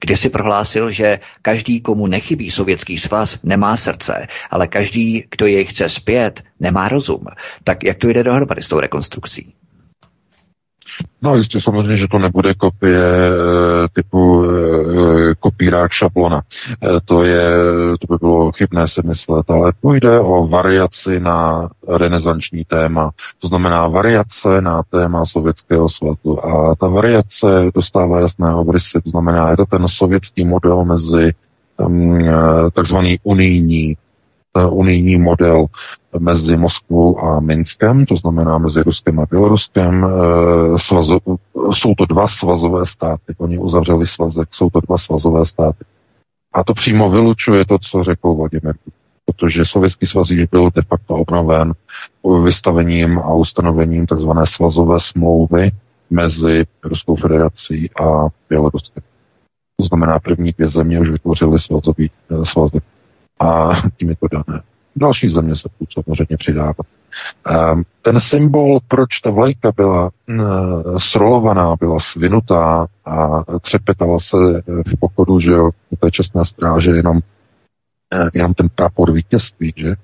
kde 0.00 0.16
si 0.16 0.28
prohlásil, 0.30 0.90
že 0.90 1.18
každý, 1.42 1.80
komu 1.80 2.06
nechybí 2.06 2.50
sovětský 2.50 2.98
svaz, 2.98 3.42
nemá 3.42 3.76
srdce, 3.76 4.26
ale 4.50 4.66
každý, 4.66 5.24
kdo 5.30 5.46
jej 5.46 5.64
chce 5.64 5.88
zpět, 5.88 6.42
nemá 6.60 6.88
rozum. 6.88 7.24
Tak 7.64 7.84
jak 7.84 7.98
to 7.98 8.08
jde 8.08 8.22
dohromady 8.22 8.62
s 8.62 8.68
tou 8.68 8.80
rekonstrukcí? 8.80 9.54
No 11.22 11.36
jistě 11.36 11.60
samozřejmě, 11.60 11.96
že 11.96 12.06
to 12.10 12.18
nebude 12.18 12.54
kopie 12.54 13.04
eh, 13.04 13.88
typu 13.92 14.44
eh, 14.44 14.63
kopírák 15.40 15.90
šablona. 15.90 16.42
Eh, 16.82 17.00
to, 17.04 17.24
je, 17.24 17.42
to 18.00 18.14
by 18.14 18.16
bylo 18.20 18.52
chybné 18.52 18.88
si 18.88 19.00
myslet, 19.04 19.50
ale 19.50 19.72
půjde 19.80 20.20
o 20.20 20.46
variaci 20.48 21.20
na 21.20 21.68
renesanční 21.88 22.64
téma. 22.64 23.10
To 23.38 23.48
znamená 23.48 23.88
variace 23.88 24.60
na 24.60 24.82
téma 24.90 25.24
Sovětského 25.24 25.88
svazu. 25.88 26.46
A 26.46 26.74
ta 26.74 26.88
variace 26.88 27.46
dostává 27.74 28.20
jasné 28.20 28.54
obrysy. 28.54 29.00
To 29.04 29.10
znamená, 29.10 29.50
je 29.50 29.56
to 29.56 29.66
ten 29.66 29.88
sovětský 29.88 30.44
model 30.44 30.84
mezi 30.84 31.32
um, 31.76 32.18
takzvaný 32.72 33.18
unijní 33.22 33.96
unijní 34.70 35.18
model 35.18 35.66
mezi 36.18 36.56
Moskvou 36.56 37.20
a 37.20 37.40
Minskem, 37.40 38.06
to 38.06 38.16
znamená 38.16 38.58
mezi 38.58 38.82
Ruskem 38.82 39.20
a 39.20 39.26
Běloruskem. 39.30 40.04
Eh, 40.04 40.78
svazo, 40.78 41.18
jsou 41.72 41.94
to 41.94 42.04
dva 42.06 42.28
svazové 42.28 42.86
státy, 42.86 43.34
oni 43.38 43.58
uzavřeli 43.58 44.06
svazek, 44.06 44.48
jsou 44.54 44.70
to 44.70 44.80
dva 44.80 44.98
svazové 44.98 45.46
státy. 45.46 45.84
A 46.54 46.64
to 46.64 46.74
přímo 46.74 47.10
vylučuje 47.10 47.64
to, 47.64 47.78
co 47.78 48.02
řekl 48.02 48.34
Vladimir 48.34 48.74
protože 49.24 49.64
Sovětský 49.64 50.06
svaz 50.06 50.30
již 50.30 50.44
byl 50.44 50.70
de 50.74 50.82
facto 50.82 51.14
obnoven 51.14 51.72
vystavením 52.44 53.18
a 53.18 53.34
ustanovením 53.34 54.06
tzv. 54.06 54.30
svazové 54.44 55.00
smlouvy 55.00 55.70
mezi 56.10 56.64
Ruskou 56.84 57.16
federací 57.16 57.90
a 57.90 58.26
Běloruskem. 58.48 59.02
To 59.76 59.86
znamená, 59.86 60.18
první 60.18 60.52
dvě 60.52 60.68
země 60.68 61.00
už 61.00 61.10
vytvořily 61.10 61.58
svazový 61.58 62.10
eh, 62.30 62.44
svazek 62.44 62.84
a 63.40 63.70
tím 63.96 64.08
je 64.08 64.16
to 64.16 64.26
dané. 64.32 64.62
Další 64.96 65.28
země 65.28 65.56
se 65.56 65.68
budou 65.78 65.90
samozřejmě 65.92 66.36
přidávat. 66.36 66.76
Ehm, 67.46 67.82
ten 68.02 68.20
symbol, 68.20 68.78
proč 68.88 69.20
ta 69.20 69.30
vlajka 69.30 69.72
byla 69.76 70.10
srolovaná, 70.98 71.76
byla 71.76 72.00
svinutá 72.00 72.86
a 73.06 73.44
třepetala 73.60 74.18
se 74.20 74.36
v 74.66 74.98
pochodu, 75.00 75.40
že 75.40 75.50
jo, 75.50 75.70
té 76.00 76.10
čestné 76.10 76.44
stráže 76.44 76.90
jenom 76.90 77.20
jenom 78.34 78.54
ten 78.54 78.68
prapor 78.74 79.12
vítězství, 79.12 79.72
že? 79.76 79.94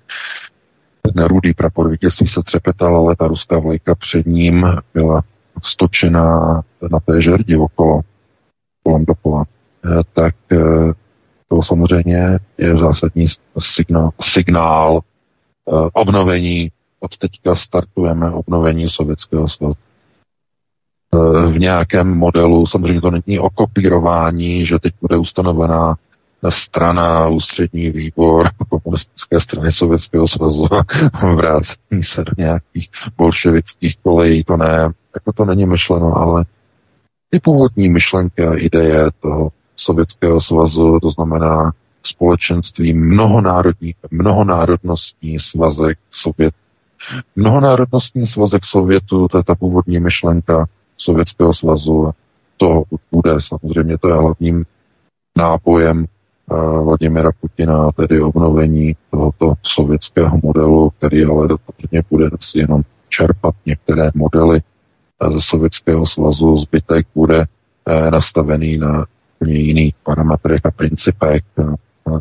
Ten 1.03 1.25
rudý 1.25 1.55
prapor 1.55 1.91
vítězství 1.91 2.29
se 2.29 2.43
třepetal, 2.43 2.97
ale 2.97 3.17
ta 3.17 3.27
ruská 3.27 3.59
vlajka 3.59 3.95
před 3.95 4.27
ním 4.27 4.67
byla 4.95 5.23
stočená 5.63 6.63
na 6.93 7.01
té 7.01 7.21
žerdi 7.21 7.57
okolo, 7.57 8.01
kolem 8.83 9.05
dokola. 9.05 9.45
Tak 10.13 10.35
to 11.51 11.63
samozřejmě 11.63 12.39
je 12.59 12.77
zásadní 12.77 13.27
signál, 13.59 14.11
signál 14.21 15.01
obnovení. 15.93 16.71
Od 17.01 17.19
teďka 17.19 17.55
startujeme 17.55 18.31
obnovení 18.31 18.91
Sovětského 18.91 19.49
svazu 19.49 19.77
v 21.53 21.59
nějakém 21.59 22.19
modelu. 22.19 22.67
Samozřejmě 22.67 23.01
to 23.01 23.11
není 23.11 23.39
o 23.39 23.51
kopírování, 23.51 24.67
že 24.67 24.79
teď 24.79 24.95
bude 25.01 25.17
ustanovená 25.17 25.97
strana, 26.49 27.29
ústřední 27.29 27.91
výbor 27.91 28.49
komunistické 28.69 29.41
strany 29.41 29.73
Sovětského 29.73 30.29
svazu 30.29 30.67
a 30.73 30.85
vrácení 31.35 32.03
se 32.03 32.25
do 32.25 32.33
nějakých 32.39 32.91
bolševických 33.17 33.97
kolejí, 34.03 34.45
to 34.45 34.57
ne, 34.57 34.91
tak 35.13 35.35
to 35.35 35.45
není 35.45 35.67
myšleno, 35.67 36.17
ale 36.17 36.45
ty 37.31 37.41
původní 37.41 37.89
myšlenky 37.89 38.47
a 38.47 38.55
ideje 38.55 39.07
toho 39.21 39.51
Sovětského 39.81 40.41
svazu, 40.41 40.99
to 41.03 41.11
znamená 41.11 41.73
společenství 42.03 42.95
mnohonárodní, 42.95 43.95
mnohonárodnostní 44.11 45.39
svazek 45.39 45.99
Sovět. 46.11 46.55
Mnohonárodnostní 47.37 48.27
svazek 48.27 48.65
Sovětu, 48.65 49.29
to 49.29 49.39
je 49.39 49.45
ta 49.45 49.55
původní 49.55 50.01
myšlenka 50.01 50.67
Sovětského 50.97 51.55
svazu. 51.55 52.11
To 52.57 52.83
bude 53.13 53.37
samozřejmě, 53.41 53.99
to 53.99 54.09
je 54.09 54.15
hlavním 54.15 54.65
nápojem 55.39 56.05
uh, 56.51 56.85
Vladimira 56.85 57.31
Putina, 57.41 57.93
tedy 57.93 58.21
obnovení 58.21 58.97
tohoto 59.11 59.53
sovětského 59.63 60.41
modelu, 60.43 60.91
který 60.91 61.25
ale 61.25 61.49
samozřejmě 61.49 62.03
bude 62.11 62.31
jenom 62.55 62.83
čerpat 63.09 63.55
některé 63.67 64.11
modely 64.15 64.63
ze 65.31 65.41
Sovětského 65.41 66.07
svazu, 66.07 66.57
zbytek 66.57 67.07
bude 67.15 67.39
uh, 67.39 68.11
nastavený 68.11 68.79
na 68.79 69.07
úplně 69.41 69.59
jiných 69.59 69.95
parametrech 70.05 70.61
a 70.65 70.71
principech. 70.71 71.43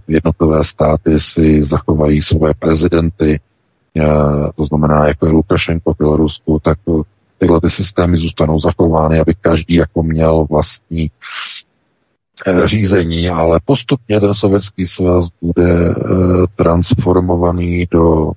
Jednotlivé 0.08 0.64
státy 0.64 1.20
si 1.20 1.64
zachovají 1.64 2.22
své 2.22 2.54
prezidenty, 2.54 3.40
to 4.56 4.66
znamená, 4.66 5.08
jako 5.08 5.26
je 5.26 5.32
Lukašenko 5.32 5.94
v 5.94 5.98
Bělorusku, 5.98 6.60
tak 6.64 6.78
tyhle 7.38 7.62
ty 7.62 7.70
systémy 7.70 8.18
zůstanou 8.18 8.60
zachovány, 8.60 9.20
aby 9.20 9.34
každý 9.42 9.76
jako 9.76 10.04
měl 10.04 10.46
vlastní 10.50 11.12
eh, 12.48 12.68
řízení, 12.68 13.30
ale 13.30 13.60
postupně 13.66 14.20
ten 14.20 14.34
sovětský 14.34 14.86
svaz 14.86 15.26
bude 15.42 15.90
eh, 15.90 15.96
transformovaný 16.56 17.88
do 17.92 18.32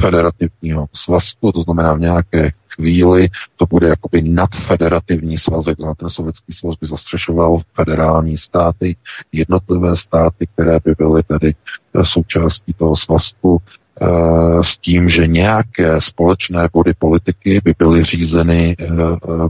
federativního 0.00 0.86
svazku, 0.94 1.52
to 1.52 1.62
znamená 1.62 1.94
v 1.94 2.00
nějaké 2.00 2.50
chvíli 2.74 3.28
to 3.56 3.66
bude 3.66 3.88
jakoby 3.88 4.22
nadfederativní 4.22 5.38
svazek, 5.38 5.78
ten 5.96 6.08
sovětský 6.08 6.52
svaz 6.52 6.74
by 6.80 6.86
zastřešoval 6.86 7.60
federální 7.74 8.38
státy, 8.38 8.96
jednotlivé 9.32 9.96
státy, 9.96 10.46
které 10.54 10.78
by 10.84 10.94
byly 10.98 11.22
tedy 11.22 11.54
eh, 11.94 12.04
součástí 12.04 12.72
toho 12.72 12.96
svazku 12.96 13.62
s 14.62 14.78
tím, 14.78 15.08
že 15.08 15.26
nějaké 15.26 16.00
společné 16.00 16.68
body 16.72 16.92
politiky 16.98 17.60
by 17.64 17.74
byly 17.78 18.04
řízeny 18.04 18.76
eh, 18.80 18.86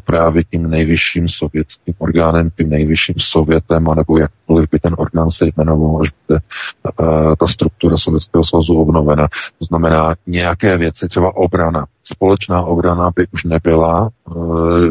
právě 0.04 0.44
tím 0.44 0.70
nejvyšším 0.70 1.28
sovětským 1.28 1.94
orgánem, 1.98 2.50
tím 2.56 2.68
nejvyšším 2.68 3.14
sovětem, 3.18 3.88
anebo 3.88 4.18
jakkoliv 4.18 4.68
by 4.72 4.78
ten 4.78 4.94
orgán 4.98 5.30
se 5.30 5.46
jmenoval, 5.46 6.02
až 6.02 6.08
bude 6.28 6.40
eh, 6.40 7.36
ta 7.38 7.46
struktura 7.46 7.96
Sovětského 7.96 8.44
svazu 8.44 8.74
obnovena. 8.74 9.28
To 9.58 9.64
znamená 9.64 10.14
nějaké 10.26 10.78
věci, 10.78 11.08
třeba 11.08 11.36
obrana. 11.36 11.86
Společná 12.04 12.62
obrana 12.62 13.10
by 13.16 13.26
už 13.32 13.44
nebyla 13.44 14.10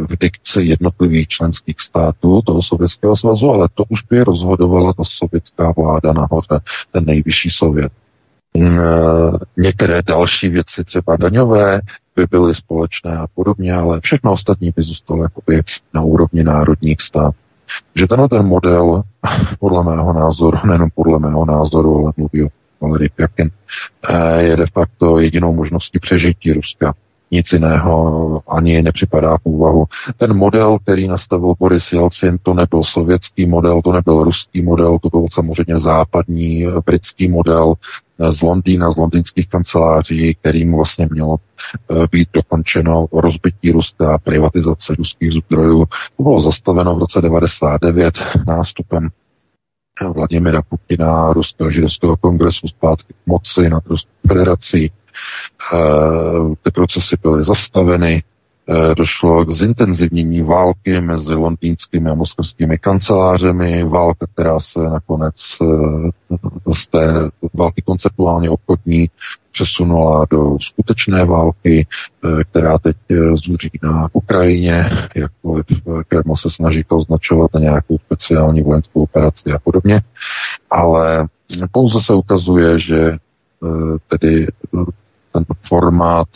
v 0.10 0.17
dikci 0.22 0.62
jednotlivých 0.62 1.27
členských 1.27 1.75
států 1.79 2.41
toho 2.46 2.62
Sovětského 2.62 3.17
svazu, 3.17 3.50
ale 3.50 3.70
to 3.74 3.84
už 3.89 4.03
by 4.10 4.24
rozhodovala 4.24 4.93
ta 4.93 5.03
sovětská 5.05 5.74
vláda 5.77 6.13
nahoře, 6.13 6.60
ten 6.91 7.05
nejvyšší 7.05 7.50
sovět. 7.50 7.91
Eh, 8.58 9.31
některé 9.58 10.01
další 10.01 10.50
věci, 10.50 10.84
třeba 10.84 11.17
daňové, 11.17 11.81
by 12.15 12.25
byly 12.31 12.55
společné 12.55 13.17
a 13.17 13.27
podobně, 13.36 13.74
ale 13.74 14.00
všechno 14.01 14.31
ostatní 14.31 14.74
by 14.75 14.84
zůstalo 14.84 15.24
jakoby 15.24 15.62
na 15.93 16.01
úrovni 16.01 16.43
národních 16.43 17.01
států. 17.01 17.38
Že 17.96 18.08
tenhle 18.08 18.29
ten 18.29 18.46
model, 18.46 19.03
podle 19.60 19.84
mého 19.84 20.13
názoru, 20.13 20.58
nejenom 20.67 20.89
podle 20.96 21.20
mého 21.20 21.46
názoru, 21.46 21.98
ale 21.98 22.13
mluví 22.17 22.43
o 22.43 22.50
Valery 22.81 23.10
Pjakin, 23.15 23.51
eh, 24.10 24.41
je 24.41 24.58
de 24.58 24.65
facto 24.74 25.20
jedinou 25.20 25.53
možností 25.53 26.00
přežití 26.00 26.53
Ruska 26.53 26.93
nic 27.31 27.51
jiného 27.53 28.41
ani 28.48 28.81
nepřipadá 28.81 29.38
v 29.38 29.46
úvahu. 29.46 29.86
Ten 30.17 30.34
model, 30.34 30.79
který 30.79 31.08
nastavil 31.08 31.53
Boris 31.60 31.91
Jelcin, 31.91 32.38
to 32.43 32.53
nebyl 32.53 32.84
sovětský 32.84 33.46
model, 33.46 33.81
to 33.81 33.91
nebyl 33.91 34.24
ruský 34.24 34.62
model, 34.62 35.00
to 35.00 35.10
byl 35.10 35.27
samozřejmě 35.31 35.79
západní 35.79 36.65
britský 36.86 37.27
model 37.27 37.74
z 38.30 38.42
Londýna, 38.42 38.92
z 38.92 38.98
londýnských 38.98 39.50
kanceláří, 39.50 40.36
kterým 40.36 40.75
vlastně 40.75 41.08
mělo 41.12 41.36
eh, 41.38 42.08
být 42.12 42.30
dokončeno 42.34 43.06
rozbití 43.13 43.72
Ruska, 43.72 44.18
privatizace 44.24 44.96
ruských 44.96 45.32
zdrojů. 45.32 45.86
To 46.18 46.24
bylo 46.24 46.42
zastaveno 46.42 46.96
v 46.96 47.00
roce 47.00 47.22
99 47.22 48.13
nástupem 48.48 49.10
Vladimira 50.16 50.62
Putina, 50.62 51.34
Ruského 51.34 51.72
židovského 51.72 52.18
kongresu 52.18 52.68
zpátky 52.68 53.13
k 53.13 53.28
moci 53.28 53.70
nad 53.70 53.86
Ruskou 53.86 54.12
federací. 54.28 54.92
Eh, 55.74 56.56
ty 56.63 56.72
procesy 56.72 57.16
byly 57.22 57.44
zastaveny, 57.44 58.24
eh, 58.24 58.30
došlo 58.98 59.46
k 59.46 59.51
zintenzivnění 59.51 60.41
války 60.41 61.01
mezi 61.01 61.34
londýnskými 61.34 62.10
a 62.10 62.13
moskevskými 62.13 62.77
kancelářemi, 62.77 63.84
válka, 63.84 64.25
která 64.34 64.60
se 64.60 64.80
nakonec 64.80 65.36
eh, 65.62 66.74
z 66.74 66.88
té 66.88 67.30
války 67.53 67.82
konceptuálně 67.82 68.50
obchodní 68.50 69.10
přesunula 69.51 70.25
do 70.30 70.58
skutečné 70.62 71.25
války, 71.25 71.88
která 72.50 72.77
teď 72.77 72.98
zuří 73.34 73.72
na 73.84 74.08
Ukrajině, 74.13 74.89
jakkoliv 75.15 75.65
Kreml 76.08 76.36
se 76.36 76.50
snaží 76.50 76.84
to 76.84 76.98
označovat 76.98 77.53
na 77.53 77.60
nějakou 77.60 77.98
speciální 77.98 78.62
vojenskou 78.62 79.03
operaci 79.03 79.51
a 79.51 79.60
podobně, 79.60 80.01
ale 80.70 81.27
pouze 81.72 82.00
se 82.01 82.13
ukazuje, 82.13 82.80
že 82.80 83.18
tedy 84.08 84.48
ten 85.32 85.46
formát 85.68 86.27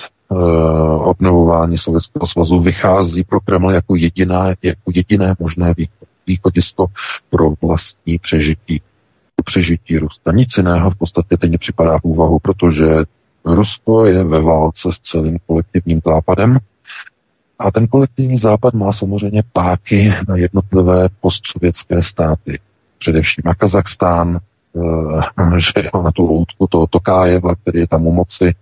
obnovování 0.99 1.77
Sovětského 1.77 2.27
svazu 2.27 2.59
vychází 2.59 3.23
pro 3.23 3.39
Kreml 3.39 3.71
jako, 3.71 3.95
jediná, 3.95 4.47
jako 4.61 4.91
jediné 4.93 5.35
možné 5.39 5.73
východisko 6.27 6.87
pro 7.29 7.49
vlastní 7.61 8.17
přežití, 8.19 8.81
přežití 9.45 9.97
Ruska. 9.97 10.31
Nic 10.31 10.57
jiného 10.57 10.89
v 10.89 10.95
podstatě 10.95 11.37
teď 11.37 11.51
nepřipadá 11.51 11.99
v 11.99 12.03
úvahu, 12.03 12.39
protože 12.39 12.85
Rusko 13.45 14.05
je 14.05 14.23
ve 14.23 14.41
válce 14.41 14.89
s 14.91 14.99
celým 14.99 15.37
kolektivním 15.47 16.01
západem 16.05 16.59
a 17.59 17.71
ten 17.71 17.87
kolektivní 17.87 18.37
západ 18.37 18.73
má 18.73 18.91
samozřejmě 18.91 19.43
páky 19.53 20.13
na 20.27 20.35
jednotlivé 20.35 21.09
postsovětské 21.21 22.01
státy. 22.01 22.59
Především 22.99 23.41
na 23.45 23.55
Kazachstán, 23.55 24.39
Eh, 24.75 25.59
že 25.59 25.89
na 26.03 26.11
tu 26.11 26.27
loutku 26.27 26.67
toho 26.67 26.87
Tokájeva, 26.87 27.55
který 27.55 27.79
je 27.79 27.87
tam 27.87 28.07
u 28.07 28.11
moci, 28.11 28.55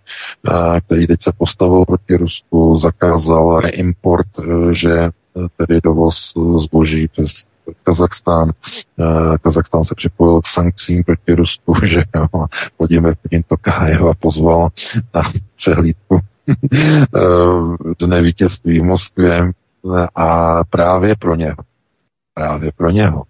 eh, 0.49 0.81
který 0.81 1.07
teď 1.07 1.21
se 1.21 1.31
postavil 1.37 1.85
proti 1.85 2.17
Rusku, 2.17 2.77
zakázal 2.77 3.59
reimport, 3.59 4.27
eh, 4.39 4.73
že 4.73 5.09
tedy 5.57 5.81
dovoz 5.83 6.33
zboží 6.57 7.07
přes 7.07 7.27
Kazachstán. 7.83 8.51
Kazachstán 9.41 9.83
se 9.83 9.95
připojil 9.95 10.41
k 10.41 10.47
sankcím 10.47 11.03
proti 11.03 11.33
Rusku, 11.33 11.73
že 11.85 12.03
Vladimir 12.79 13.15
Putin 13.21 13.43
Tokájeva 13.47 14.13
pozval 14.19 14.69
na 15.13 15.21
přehlídku 15.55 16.19
dne 17.99 18.21
vítězství 18.21 18.79
v 18.79 18.83
Moskvě 18.83 19.51
a 20.15 20.59
právě 20.63 21.15
pro 21.15 21.35
něho, 21.35 21.57
právě 22.33 22.71
pro 22.77 22.89
něho, 22.89 23.23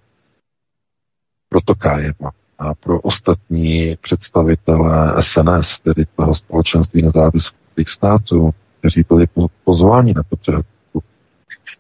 pro 1.50 1.62
Tokájeva 1.62 2.32
a 2.63 2.74
pro 2.74 3.01
ostatní 3.01 3.98
představitele 4.01 5.13
SNS, 5.20 5.79
tedy 5.79 6.05
toho 6.15 6.36
společenství 6.36 7.01
nezávislých 7.01 7.89
států, 7.89 8.51
kteří 8.79 9.05
byli 9.10 9.25
pozváni 9.63 10.13
na 10.13 10.24
to 10.24 10.36
přehlídku. 10.36 11.03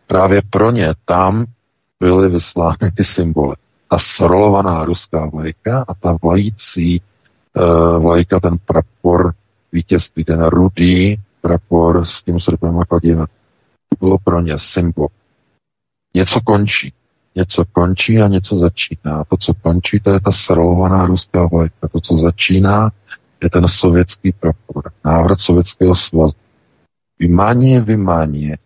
Právě 0.07 0.41
pro 0.49 0.71
ně 0.71 0.93
tam 1.05 1.45
byly 1.99 2.29
vyslány 2.29 2.91
ty 2.97 3.03
symboly. 3.03 3.55
Ta 3.89 3.97
srolovaná 3.99 4.85
ruská 4.85 5.29
vlajka 5.29 5.85
a 5.87 5.93
ta 5.93 6.17
vlající 6.23 7.01
uh, 7.01 8.03
vlajka, 8.03 8.39
ten 8.39 8.57
prapor 8.65 9.33
vítězství, 9.71 10.23
ten 10.25 10.45
rudý 10.45 11.17
prapor 11.41 12.05
s 12.05 12.23
tím 12.23 12.39
srpem 12.39 12.79
a 12.79 12.85
kladivem. 12.85 13.25
To 13.89 14.05
bylo 14.05 14.17
pro 14.23 14.41
ně 14.41 14.53
symbol. 14.57 15.07
Něco 16.13 16.41
končí. 16.41 16.93
Něco 17.35 17.63
končí 17.71 18.21
a 18.21 18.27
něco 18.27 18.59
začíná. 18.59 19.23
To, 19.29 19.37
co 19.37 19.53
končí, 19.53 19.99
to 19.99 20.11
je 20.11 20.19
ta 20.19 20.31
srolovaná 20.31 21.05
ruská 21.05 21.47
vlajka. 21.47 21.87
To, 21.87 21.99
co 21.99 22.17
začíná, 22.17 22.91
je 23.43 23.49
ten 23.49 23.67
sovětský 23.67 24.31
prapor. 24.31 24.91
Návrat 25.05 25.39
sovětského 25.39 25.95
svazu. 25.95 26.35
Vymánie, 27.19 27.81
vymánie. 27.81 28.57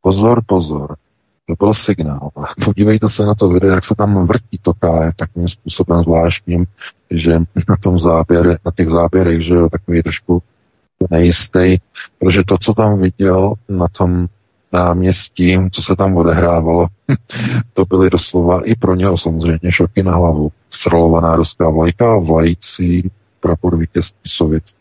Pozor, 0.00 0.42
pozor. 0.46 0.96
To 1.46 1.54
byl 1.58 1.74
signál. 1.74 2.30
A 2.36 2.64
podívejte 2.64 3.08
se 3.08 3.26
na 3.26 3.34
to 3.34 3.48
video, 3.48 3.70
jak 3.70 3.84
se 3.84 3.94
tam 3.94 4.26
vrtí 4.26 4.58
to 4.62 4.74
káje 4.74 5.12
takovým 5.16 5.48
způsobem 5.48 6.02
zvláštním, 6.02 6.66
že 7.10 7.38
na 7.68 7.76
tom 7.82 7.98
záběr, 7.98 8.58
na 8.64 8.72
těch 8.76 8.88
záběrech, 8.88 9.42
že 9.42 9.54
jo, 9.54 9.68
takový 9.68 10.02
trošku 10.02 10.42
nejistý, 11.10 11.76
protože 12.18 12.42
to, 12.46 12.58
co 12.58 12.74
tam 12.74 13.00
viděl 13.00 13.52
na 13.68 13.86
tom 13.88 14.26
náměstí, 14.74 15.58
co 15.72 15.82
se 15.82 15.96
tam 15.96 16.16
odehrávalo, 16.16 16.86
to 17.72 17.84
byly 17.84 18.10
doslova 18.10 18.60
i 18.64 18.74
pro 18.74 18.94
něho 18.94 19.18
samozřejmě 19.18 19.72
šoky 19.72 20.02
na 20.02 20.16
hlavu. 20.16 20.52
Srolovaná 20.70 21.36
ruská 21.36 21.70
vlajka, 21.70 22.18
vlající 22.18 23.10
prapor 23.40 23.78
vítězství 23.78 24.30
sovětský. 24.30 24.78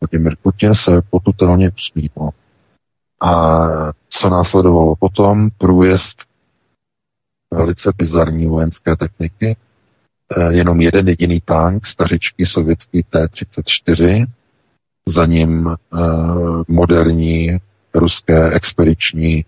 Vladimir 0.00 0.36
Putin 0.42 0.74
se 0.74 1.02
potutelně 1.10 1.70
usmíval. 1.70 2.30
A 3.20 3.66
co 4.08 4.30
následovalo 4.30 4.96
potom? 4.96 5.48
Průjezd 5.58 6.22
velice 7.54 7.92
bizarní 7.96 8.46
vojenské 8.46 8.96
techniky. 8.96 9.56
E, 10.36 10.52
jenom 10.52 10.80
jeden 10.80 11.08
jediný 11.08 11.40
tank, 11.44 11.86
stařičky 11.86 12.46
sovětský 12.46 13.02
T-34, 13.02 14.26
za 15.08 15.26
ním 15.26 15.68
e, 15.68 15.76
moderní 16.68 17.58
ruské 17.96 18.50
expediční 18.50 19.44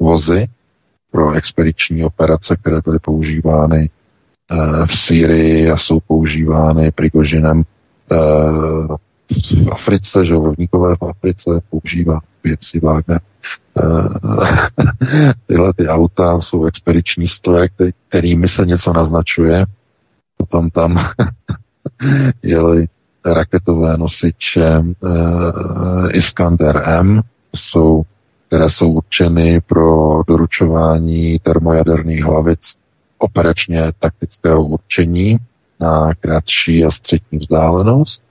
vozy 0.00 0.46
pro 1.10 1.32
expediční 1.32 2.04
operace, 2.04 2.56
které 2.56 2.80
byly 2.84 2.98
používány 2.98 3.80
e, 3.80 4.86
v 4.86 4.98
Sýrii 4.98 5.70
a 5.70 5.76
jsou 5.76 6.00
používány 6.00 6.90
Prigožinem 6.90 7.62
v 9.64 9.70
Africe, 9.72 10.24
že 10.24 10.34
rovníkové 10.34 10.96
v 10.96 11.04
Africe 11.04 11.50
používá 11.70 12.20
věci 12.44 12.80
Wagner. 12.80 13.20
Tyhle 15.46 15.72
ty 15.76 15.88
auta 15.88 16.40
jsou 16.40 16.66
expediční 16.66 17.28
stroje, 17.28 17.68
kterými 18.08 18.48
se 18.48 18.66
něco 18.66 18.92
naznačuje. 18.92 19.64
Potom 20.36 20.70
tam 20.70 20.94
jeli 22.42 22.86
raketové 23.24 23.96
nosiče 23.96 24.82
Iskander 26.10 26.82
M, 26.84 27.20
jsou, 27.56 28.02
které 28.46 28.70
jsou 28.70 28.92
určeny 28.92 29.60
pro 29.60 30.22
doručování 30.28 31.38
termojaderných 31.38 32.24
hlavic 32.24 32.74
operačně 33.18 33.92
taktického 33.98 34.64
určení 34.64 35.36
na 35.80 36.14
kratší 36.14 36.84
a 36.84 36.90
střední 36.90 37.38
vzdálenost 37.38 38.22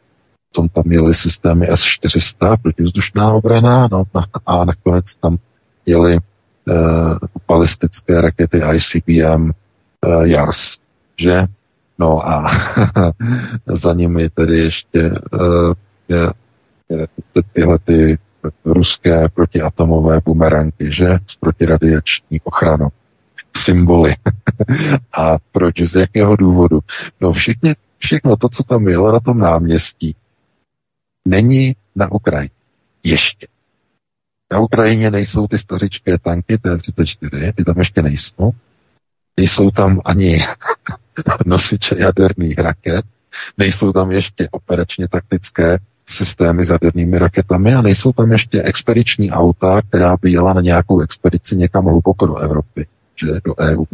potom 0.51 0.69
tam 0.69 0.91
jeli 0.91 1.13
systémy 1.13 1.67
S-400, 1.69 2.57
protivzdušná 2.61 3.33
obrana, 3.33 3.87
no, 3.91 4.03
a 4.45 4.65
nakonec 4.65 5.15
tam 5.15 5.37
jeli 5.85 6.17
uh, 6.17 7.17
balistické 7.47 8.21
rakety 8.21 8.61
ICBM 8.75 9.51
uh, 10.05 10.23
JARS, 10.23 10.77
že? 11.17 11.45
No 11.99 12.27
a 12.27 12.51
za 13.65 13.93
nimi 13.93 14.29
tedy 14.29 14.59
ještě 14.59 15.11
uh, 15.11 15.73
je, 16.07 16.33
je, 16.89 17.07
tyhle 17.53 17.79
ty 17.79 18.17
ruské 18.65 19.29
protiatomové 19.29 20.21
bumeranky, 20.25 20.91
že? 20.91 21.07
S 21.27 21.35
protiradiační 21.35 22.41
ochranou. 22.43 22.89
Symboly. 23.57 24.15
a 25.13 25.37
proč, 25.51 25.81
z 25.81 25.95
jakého 25.95 26.35
důvodu? 26.35 26.79
No 27.21 27.33
všichni, 27.33 27.75
všechno 27.97 28.37
to, 28.37 28.49
co 28.49 28.63
tam 28.63 28.83
bylo 28.83 29.11
na 29.11 29.19
tom 29.19 29.37
náměstí, 29.39 30.15
není 31.27 31.75
na 31.95 32.11
Ukrajině. 32.11 32.49
Ještě. 33.03 33.47
Na 34.51 34.59
Ukrajině 34.59 35.11
nejsou 35.11 35.47
ty 35.47 35.57
stařičké 35.57 36.19
tanky 36.19 36.57
T-34, 36.57 37.53
ty 37.55 37.63
tam 37.63 37.79
ještě 37.79 38.01
nejsou. 38.01 38.51
Nejsou 39.37 39.71
tam 39.71 40.01
ani 40.05 40.39
nosiče 41.45 41.95
jaderných 41.99 42.57
raket, 42.57 43.05
nejsou 43.57 43.93
tam 43.93 44.11
ještě 44.11 44.47
operačně 44.51 45.07
taktické 45.07 45.77
systémy 46.11 46.65
s 46.65 46.69
jadernými 46.69 47.17
raketami 47.17 47.75
a 47.75 47.81
nejsou 47.81 48.13
tam 48.13 48.31
ještě 48.31 48.61
expediční 48.61 49.31
auta, 49.31 49.81
která 49.89 50.17
by 50.21 50.31
jela 50.31 50.53
na 50.53 50.61
nějakou 50.61 51.01
expedici 51.01 51.55
někam 51.55 51.85
hluboko 51.85 52.25
do 52.25 52.37
Evropy 52.37 52.85
že 53.21 53.27
do 53.43 53.55
EU. 53.59 53.85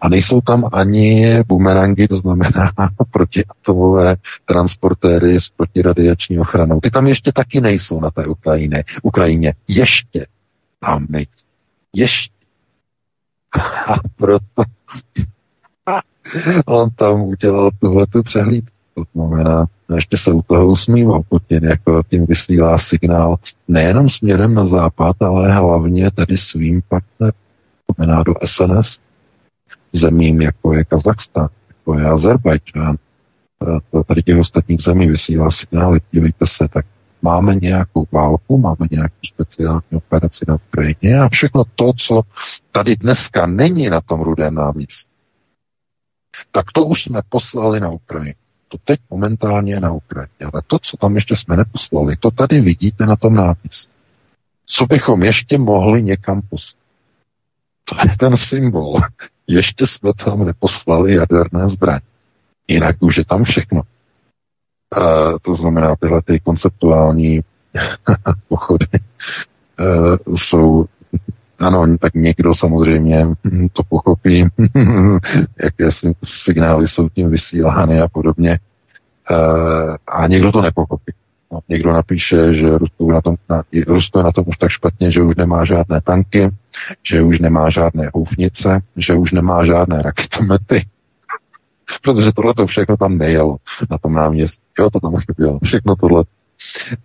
A 0.00 0.08
nejsou 0.08 0.40
tam 0.40 0.68
ani 0.72 1.42
bumerangy, 1.48 2.08
to 2.08 2.16
znamená 2.16 2.72
protiatomové 3.10 4.16
transportéry 4.44 5.40
s 5.40 5.48
protiradiační 5.56 6.38
ochranou. 6.38 6.80
Ty 6.80 6.90
tam 6.90 7.06
ještě 7.06 7.32
taky 7.32 7.60
nejsou 7.60 8.00
na 8.00 8.10
té 8.10 8.26
Ukrajině. 8.26 8.84
Ukrajině. 9.02 9.54
Ještě 9.68 10.26
tam 10.80 11.06
nejsou. 11.08 11.46
Ještě. 11.92 12.34
A 13.86 13.94
proto 14.16 14.62
on 16.66 16.90
tam 16.90 17.20
udělal 17.22 17.70
tuhle 17.80 18.06
tu 18.06 18.22
přehlídku. 18.22 18.75
To 18.96 19.04
znamená, 19.14 19.66
ještě 19.94 20.16
se 20.18 20.32
u 20.32 20.42
toho 20.42 20.66
usmíval 20.66 21.22
Putin, 21.28 21.64
jako 21.64 22.02
tím 22.10 22.26
vysílá 22.26 22.78
signál 22.78 23.36
nejenom 23.68 24.08
směrem 24.08 24.54
na 24.54 24.66
západ, 24.66 25.22
ale 25.22 25.52
hlavně 25.52 26.10
tedy 26.10 26.38
svým 26.38 26.82
partnerům 26.88 27.40
znamená 27.96 28.22
do 28.22 28.34
SNS, 28.44 28.98
zemím, 29.92 30.40
jako 30.40 30.72
je 30.74 30.84
Kazachstán, 30.84 31.48
jako 31.68 31.98
je 31.98 32.06
Azerbajdžán, 32.06 32.96
tady 34.06 34.22
těch 34.22 34.38
ostatních 34.38 34.80
zemí 34.80 35.08
vysílá 35.08 35.50
signály, 35.50 36.00
dívejte 36.12 36.46
se, 36.46 36.68
tak 36.68 36.86
máme 37.22 37.54
nějakou 37.54 38.06
válku, 38.12 38.58
máme 38.58 38.86
nějakou 38.90 39.20
speciální 39.34 39.82
operaci 39.94 40.44
na 40.48 40.54
Ukrajině 40.54 41.20
a 41.20 41.28
všechno 41.28 41.64
to, 41.74 41.92
co 41.92 42.22
tady 42.72 42.96
dneska 42.96 43.46
není 43.46 43.90
na 43.90 44.00
tom 44.00 44.20
rudém 44.20 44.54
náměstí, 44.54 45.10
tak 46.52 46.64
to 46.72 46.84
už 46.84 47.02
jsme 47.02 47.20
poslali 47.28 47.80
na 47.80 47.90
Ukrajinu. 47.90 48.45
To 48.76 48.82
teď 48.84 49.00
momentálně 49.10 49.74
je 49.74 49.80
na 49.80 49.92
Ukrajině, 49.92 50.50
ale 50.52 50.62
to, 50.66 50.78
co 50.78 50.96
tam 50.96 51.14
ještě 51.14 51.36
jsme 51.36 51.56
neposlali, 51.56 52.16
to 52.16 52.30
tady 52.30 52.60
vidíte 52.60 53.06
na 53.06 53.16
tom 53.16 53.34
náměstí. 53.34 53.92
Co 54.66 54.86
bychom 54.86 55.22
ještě 55.22 55.58
mohli 55.58 56.02
někam 56.02 56.42
poslat? 56.42 56.82
To 57.84 57.96
je 58.08 58.16
ten 58.16 58.36
symbol. 58.36 59.00
Ještě 59.46 59.86
jsme 59.86 60.10
tam 60.24 60.44
neposlali 60.44 61.14
jaderné 61.14 61.68
zbraně. 61.68 62.00
Jinak 62.68 62.96
už 63.00 63.16
je 63.16 63.24
tam 63.24 63.44
všechno. 63.44 63.82
Uh, 64.96 65.38
to 65.42 65.54
znamená, 65.54 65.96
tyhle 65.96 66.22
ty 66.22 66.40
konceptuální 66.40 67.40
pochody 68.48 68.86
uh, 69.78 70.36
jsou 70.36 70.86
ano, 71.58 71.98
tak 71.98 72.14
někdo 72.14 72.54
samozřejmě 72.54 73.26
to 73.72 73.82
pochopí, 73.88 74.46
jaké 75.62 75.88
signály 76.24 76.88
jsou 76.88 77.08
tím 77.08 77.30
vysílány 77.30 78.00
a 78.00 78.08
podobně. 78.08 78.58
Uh, 79.30 79.96
a 80.06 80.26
někdo 80.26 80.52
to 80.52 80.62
nepochopí. 80.62 81.12
No, 81.52 81.60
někdo 81.68 81.92
napíše, 81.92 82.54
že 82.54 82.78
Rusko, 82.78 83.12
na 83.12 83.20
tom, 83.20 83.34
na, 83.50 83.62
Rusko 83.86 84.18
je 84.18 84.24
na 84.24 84.32
tom 84.32 84.44
už 84.46 84.58
tak 84.58 84.70
špatně, 84.70 85.10
že 85.10 85.22
už 85.22 85.36
nemá 85.36 85.64
žádné 85.64 86.00
tanky, 86.00 86.50
že 87.02 87.22
už 87.22 87.38
nemá 87.38 87.70
žádné 87.70 88.10
houfnice, 88.14 88.80
že 88.96 89.14
už 89.14 89.32
nemá 89.32 89.64
žádné 89.64 90.02
raketomety, 90.02 90.86
protože 92.02 92.32
tohle 92.32 92.54
to 92.54 92.66
všechno 92.66 92.96
tam 92.96 93.18
nejelo 93.18 93.56
na 93.90 93.98
tom 93.98 94.14
náměstí. 94.14 94.60
Jo, 94.78 94.90
to 94.90 95.00
tam 95.00 95.16
chybělo. 95.16 95.58
Všechno 95.64 95.96
tohle. 95.96 96.24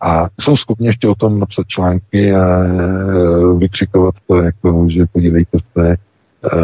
A 0.01 0.29
jsou 0.39 0.57
schopni 0.57 0.87
ještě 0.87 1.07
o 1.07 1.15
tom 1.15 1.39
napsat 1.39 1.67
články 1.67 2.33
a 2.33 2.63
e, 2.63 2.77
vykřikovat 3.57 4.15
to, 4.27 4.35
jako, 4.35 4.87
že 4.89 5.05
podívejte 5.13 5.57
se, 5.57 5.97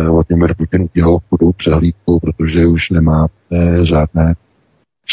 Vladimir 0.09 0.55
Putin 0.55 0.81
udělal 0.81 1.19
chudou 1.29 1.51
přehlídku, 1.51 2.19
protože 2.19 2.67
už 2.67 2.89
nemá 2.89 3.27
e, 3.51 3.85
žádné, 3.85 4.33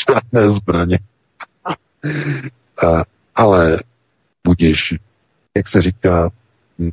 žádné 0.08 0.50
zbraně. 0.50 0.98
Ale 3.34 3.78
budíš, 4.46 4.94
jak 5.56 5.68
se 5.68 5.82
říká, 5.82 6.30
hm, 6.78 6.90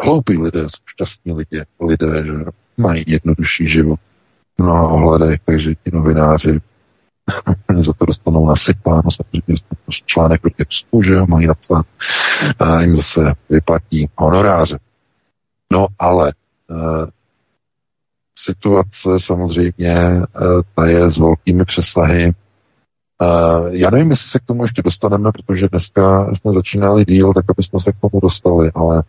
hloupí 0.00 0.38
lidé 0.38 0.60
jsou 0.60 0.82
šťastní 0.86 1.32
lidé, 1.32 1.64
lidé, 1.80 2.26
že 2.26 2.32
mají 2.76 3.04
jednodušší 3.06 3.66
život 3.66 4.00
v 4.58 4.62
mnoha 4.62 4.88
ohledech, 4.88 5.40
takže 5.44 5.74
ti 5.74 5.90
novináři 5.92 6.60
za 7.78 7.92
to 7.92 8.06
dostanou 8.06 8.46
nasypáno, 8.46 9.02
samozřejmě 9.02 9.60
článek 10.06 10.40
proti 10.40 10.64
Rusku, 10.64 11.02
že 11.02 11.12
jo, 11.12 11.26
mají 11.26 11.46
napsat 11.46 11.86
a 12.58 12.80
jim 12.80 12.96
zase 12.96 13.32
vyplatí 13.50 14.08
honoráře. 14.16 14.78
No 15.72 15.86
ale 15.98 16.28
e, 16.28 16.34
situace 18.38 19.08
samozřejmě 19.18 19.92
e, 19.92 20.24
ta 20.74 20.86
je 20.86 21.10
s 21.10 21.18
velkými 21.18 21.64
přesahy 21.64 22.32
já 23.70 23.90
nevím, 23.90 24.10
jestli 24.10 24.28
se 24.28 24.38
k 24.38 24.44
tomu 24.44 24.64
ještě 24.64 24.82
dostaneme, 24.82 25.32
protože 25.32 25.68
dneska 25.68 26.34
jsme 26.34 26.52
začínali 26.52 27.04
díl, 27.04 27.34
tak 27.34 27.44
aby 27.50 27.62
jsme 27.62 27.80
se 27.80 27.92
k 27.92 28.00
tomu 28.00 28.20
dostali, 28.22 28.70
ale 28.74 29.02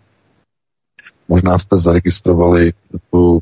Možná 1.31 1.59
jste 1.59 1.77
zaregistrovali 1.77 2.73
tu, 3.11 3.39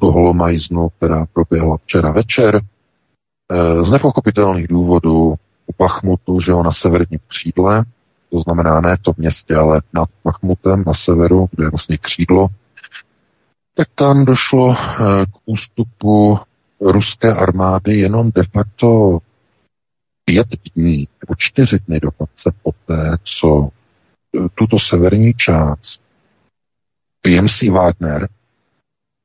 tu 0.00 0.10
holomajznu, 0.10 0.88
která 0.88 1.26
proběhla 1.32 1.76
včera 1.76 2.12
večer. 2.12 2.56
Uh, 2.56 3.82
z 3.82 3.90
nepochopitelných 3.90 4.68
důvodů 4.68 5.34
u 5.66 5.72
Pachmutu, 5.76 6.40
že 6.40 6.52
ho 6.52 6.62
na 6.62 6.72
severním 6.72 7.20
křídle, 7.26 7.84
to 8.30 8.40
znamená 8.40 8.80
ne 8.80 8.96
v 8.96 9.02
tom 9.02 9.14
městě, 9.16 9.54
ale 9.54 9.82
nad 9.92 10.08
Pachmutem 10.22 10.84
na 10.86 10.92
severu, 10.94 11.48
kde 11.50 11.64
je 11.64 11.70
vlastně 11.70 11.98
křídlo, 11.98 12.48
tak 13.74 13.88
tam 13.94 14.24
došlo 14.24 14.74
k 15.24 15.38
ústupu 15.44 16.38
ruské 16.80 17.34
armády 17.34 17.98
jenom 17.98 18.30
de 18.34 18.42
facto 18.52 19.18
pět 20.24 20.46
dní, 20.74 21.08
nebo 21.22 21.34
čtyři 21.38 21.78
dny 21.86 22.00
dokonce 22.00 22.52
poté, 22.62 23.16
co 23.22 23.68
e, 23.68 24.48
tuto 24.54 24.78
severní 24.78 25.34
část 25.34 26.02
PMC 27.22 27.62
Wagner, 27.62 28.28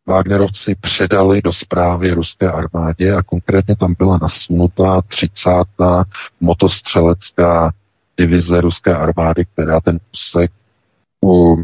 Wagnerovci 0.09 0.75
předali 0.81 1.41
do 1.41 1.53
zprávy 1.53 2.13
ruské 2.13 2.51
armádě 2.51 3.13
a 3.13 3.23
konkrétně 3.23 3.75
tam 3.75 3.95
byla 3.97 4.19
nasunutá 4.21 5.01
30. 5.01 5.49
motostřelecká 6.39 7.71
divize 8.17 8.61
ruské 8.61 8.95
armády, 8.95 9.45
která 9.45 9.79
ten 9.79 9.99
úsek 10.13 10.51
u 11.25 11.55
e, 11.55 11.63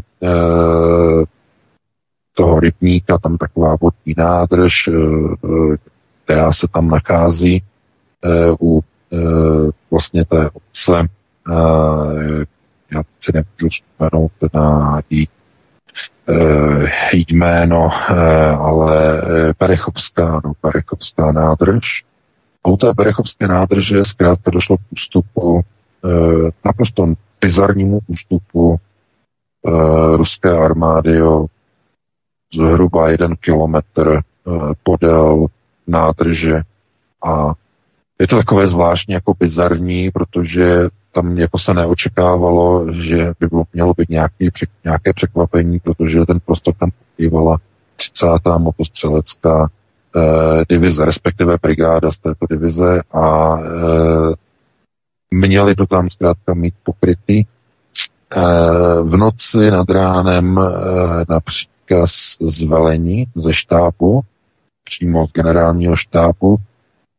toho 2.34 2.60
rybníka, 2.60 3.18
tam 3.18 3.36
taková 3.36 3.76
vodní 3.80 4.14
nádrž, 4.16 4.88
e, 4.88 4.92
e 4.92 5.76
která 6.24 6.52
se 6.52 6.66
tam 6.72 6.88
nachází 6.88 7.56
e, 7.56 7.62
u 8.60 8.84
Eh, 9.12 9.70
vlastně 9.90 10.24
té 10.24 10.50
obce, 10.50 10.92
eh, 11.50 12.44
já 12.94 13.02
si 13.20 13.32
nemůžu 13.34 13.68
vzpomenout 13.68 14.32
na 14.54 15.00
jí 15.10 15.28
eh, 15.28 15.35
jméno, 17.12 17.90
ale 18.60 19.22
Perechovská, 19.58 20.40
no, 20.44 20.52
Perechovská 20.60 21.32
nádrž. 21.32 22.04
A 22.64 22.68
u 22.68 22.76
té 22.76 22.94
Perechovské 22.94 23.48
nádrže 23.48 24.04
zkrátka 24.04 24.50
došlo 24.50 24.76
k 24.76 24.80
ústupu, 24.90 25.60
naprosto 26.64 27.06
bizarnímu 27.40 27.98
ústupu 28.06 28.76
ruské 30.16 30.50
armády 30.58 31.22
o 31.22 31.46
zhruba 32.54 33.10
jeden 33.10 33.36
kilometr 33.36 34.20
podél 34.82 35.46
nádrže 35.86 36.60
a 37.26 37.54
je 38.20 38.26
to 38.26 38.36
takové 38.36 38.66
zvláštně 38.66 39.14
jako 39.14 39.34
bizarní, 39.38 40.10
protože 40.10 40.88
tam 41.16 41.38
jako 41.38 41.58
se 41.58 41.74
neočekávalo, 41.74 42.92
že 42.92 43.32
by 43.40 43.46
bylo, 43.46 43.64
mělo 43.72 43.94
být 43.96 44.08
nějaký, 44.08 44.50
nějaké 44.84 45.12
překvapení, 45.12 45.78
protože 45.78 46.26
ten 46.26 46.40
prostor 46.46 46.74
tam 46.74 46.90
pokrývala 46.90 47.58
30. 47.96 48.26
motostřelecká 48.58 49.70
eh, 50.16 50.64
divize, 50.68 51.04
respektive 51.04 51.56
brigáda 51.62 52.12
z 52.12 52.18
této 52.18 52.46
divize 52.50 53.02
a 53.14 53.56
eh, 53.58 54.34
měli 55.30 55.74
to 55.74 55.86
tam 55.86 56.10
zkrátka 56.10 56.54
mít 56.54 56.74
pokrytý. 56.82 57.44
Eh, 57.44 58.40
v 59.02 59.16
noci 59.16 59.70
nad 59.70 59.90
ránem 59.90 60.58
eh, 60.58 61.24
na 61.28 61.40
příkaz 61.40 62.10
z 62.40 62.62
velení, 62.62 63.26
ze 63.34 63.52
štábu, 63.52 64.20
přímo 64.84 65.26
z 65.26 65.32
generálního 65.32 65.96
štábu, 65.96 66.56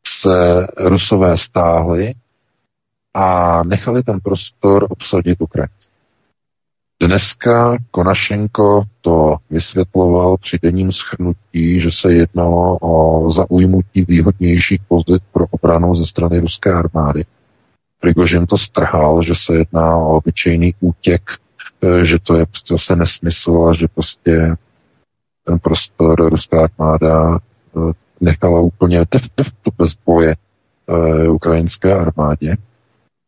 se 0.07 0.67
Rusové 0.77 1.37
stáhli 1.37 2.13
a 3.13 3.63
nechali 3.63 4.03
ten 4.03 4.19
prostor 4.19 4.87
obsadit 4.89 5.41
Ukrajinci. 5.41 5.89
Dneska 7.01 7.77
Konašenko 7.91 8.83
to 9.01 9.37
vysvětloval 9.49 10.37
při 10.37 10.57
denním 10.61 10.91
schrnutí, 10.91 11.79
že 11.81 11.89
se 11.91 12.13
jednalo 12.13 12.77
o 12.81 13.29
zaujmutí 13.29 14.05
výhodnějších 14.07 14.81
pozic 14.87 15.23
pro 15.31 15.45
obranu 15.51 15.95
ze 15.95 16.05
strany 16.05 16.39
ruské 16.39 16.73
armády. 16.73 17.25
Prigožin 17.99 18.45
to 18.45 18.57
strhal, 18.57 19.23
že 19.23 19.33
se 19.35 19.55
jedná 19.55 19.95
o 19.95 20.17
obyčejný 20.17 20.73
útěk, 20.79 21.21
e, 21.83 22.05
že 22.05 22.19
to 22.19 22.35
je 22.35 22.45
zase 22.69 22.95
nesmysl 22.95 23.67
a 23.69 23.73
že 23.73 23.87
prostě 23.87 24.55
ten 25.43 25.59
prostor 25.59 26.29
ruská 26.29 26.63
armáda 26.63 27.35
e, 27.35 27.39
nechala 28.21 28.59
úplně 28.59 28.99
de, 28.99 29.19
bez 29.77 29.97
boje 30.05 30.35
e, 30.87 31.29
ukrajinské 31.29 31.93
armádě. 31.93 32.57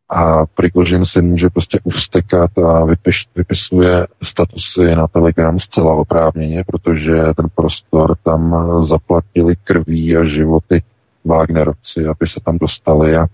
A 0.09 0.45
Prigožin 0.45 1.05
si 1.05 1.21
může 1.21 1.49
prostě 1.49 1.79
uvstekat 1.83 2.57
a 2.57 2.85
vypiš, 2.85 3.27
vypisuje 3.35 4.07
statusy 4.23 4.95
na 4.95 5.07
Telegram 5.07 5.59
zcela 5.59 5.95
oprávněně, 5.95 6.63
protože 6.67 7.13
ten 7.37 7.45
prostor 7.55 8.15
tam 8.23 8.55
zaplatili 8.83 9.55
krví 9.63 10.17
a 10.17 10.23
životy 10.23 10.81
Wagnerovci, 11.25 12.05
aby 12.05 12.27
se 12.27 12.39
tam 12.45 12.57
dostali 12.57 13.17
a 13.17 13.27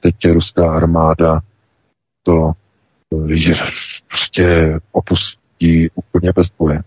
teď 0.00 0.24
je 0.24 0.34
ruská 0.34 0.72
armáda 0.76 1.40
to 2.22 2.52
prostě 4.08 4.78
opustí 4.92 5.90
úplně 5.94 6.32
bez 6.36 6.46
boje. 6.58 6.82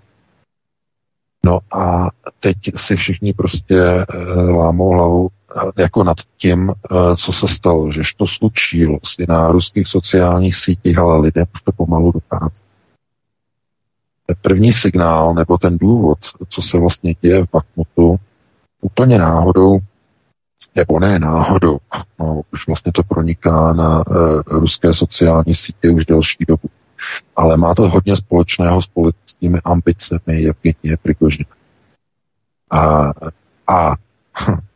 No 1.45 1.59
a 1.71 2.09
teď 2.39 2.57
si 2.75 2.95
všichni 2.95 3.33
prostě 3.33 4.05
uh, 4.05 4.49
lámou 4.49 4.89
hlavu 4.89 5.29
jako 5.77 6.03
nad 6.03 6.17
tím, 6.37 6.69
uh, 6.69 7.15
co 7.15 7.33
se 7.33 7.47
stalo, 7.47 7.91
že 7.91 8.01
to 8.17 8.27
slučilo 8.27 8.99
si 9.03 9.25
na 9.29 9.47
ruských 9.47 9.87
sociálních 9.87 10.55
sítích, 10.55 10.97
ale 10.97 11.19
lidem 11.19 11.45
už 11.53 11.61
to 11.61 11.71
pomalu 11.71 12.11
dochází. 12.11 12.63
Ten 14.25 14.35
první 14.41 14.73
signál 14.73 15.33
nebo 15.33 15.57
ten 15.57 15.77
důvod, 15.77 16.17
co 16.49 16.61
se 16.61 16.79
vlastně 16.79 17.15
děje 17.21 17.45
v 17.45 17.49
Bakmutu, 17.51 18.15
úplně 18.81 19.17
náhodou, 19.17 19.79
nebo 20.75 20.99
ne 20.99 21.19
náhodou, 21.19 21.77
no, 22.19 22.41
už 22.53 22.67
vlastně 22.67 22.91
to 22.91 23.03
proniká 23.03 23.73
na 23.73 24.07
uh, 24.07 24.41
ruské 24.47 24.93
sociální 24.93 25.55
sítě 25.55 25.89
už 25.89 26.05
delší 26.05 26.45
dobu 26.47 26.69
ale 27.35 27.57
má 27.57 27.75
to 27.75 27.89
hodně 27.89 28.15
společného 28.15 28.81
s 28.81 28.87
politickými 28.87 29.59
ambicemi 29.63 30.47
Evgenie 30.49 30.97
Prigožina. 31.01 31.49
A, 32.71 33.11
a 33.67 33.95
k 33.95 34.72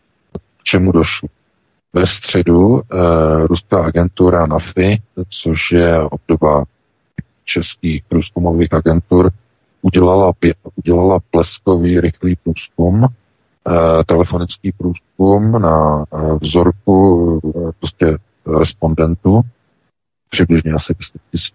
čemu 0.67 0.91
došlo? 0.91 1.29
Ve 1.93 2.05
středu 2.05 2.79
e, 2.79 2.83
ruská 3.47 3.83
agentura 3.83 4.45
NAFI, 4.45 5.01
což 5.29 5.71
je 5.71 6.01
obdoba 6.01 6.63
českých 7.45 8.03
průzkumových 8.09 8.73
agentur, 8.73 9.31
udělala, 9.81 10.33
udělala 10.75 11.19
pleskový 11.31 12.01
rychlý 12.01 12.35
průzkum, 12.43 13.03
e, 13.03 13.09
telefonický 14.05 14.71
průzkum 14.71 15.51
na 15.61 16.03
e, 16.03 16.17
vzorku 16.41 17.39
e, 17.45 17.71
prostě 17.79 18.17
respondentů 18.59 19.41
přibližně 20.29 20.71
asi 20.71 20.93
10 20.93 21.21
tisíc 21.31 21.53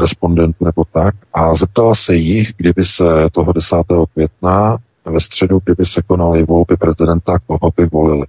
respondentů 0.00 0.64
nebo 0.64 0.84
tak, 0.92 1.14
a 1.32 1.54
zeptala 1.54 1.94
se 1.94 2.14
jich, 2.14 2.52
kdyby 2.56 2.84
se 2.84 3.04
toho 3.32 3.52
10. 3.52 3.76
května 4.14 4.78
ve 5.04 5.20
středu, 5.20 5.60
kdyby 5.64 5.84
se 5.84 6.02
konaly 6.02 6.42
volby 6.42 6.76
prezidenta, 6.76 7.38
koho 7.46 7.72
by 7.76 7.86
volili. 7.86 8.26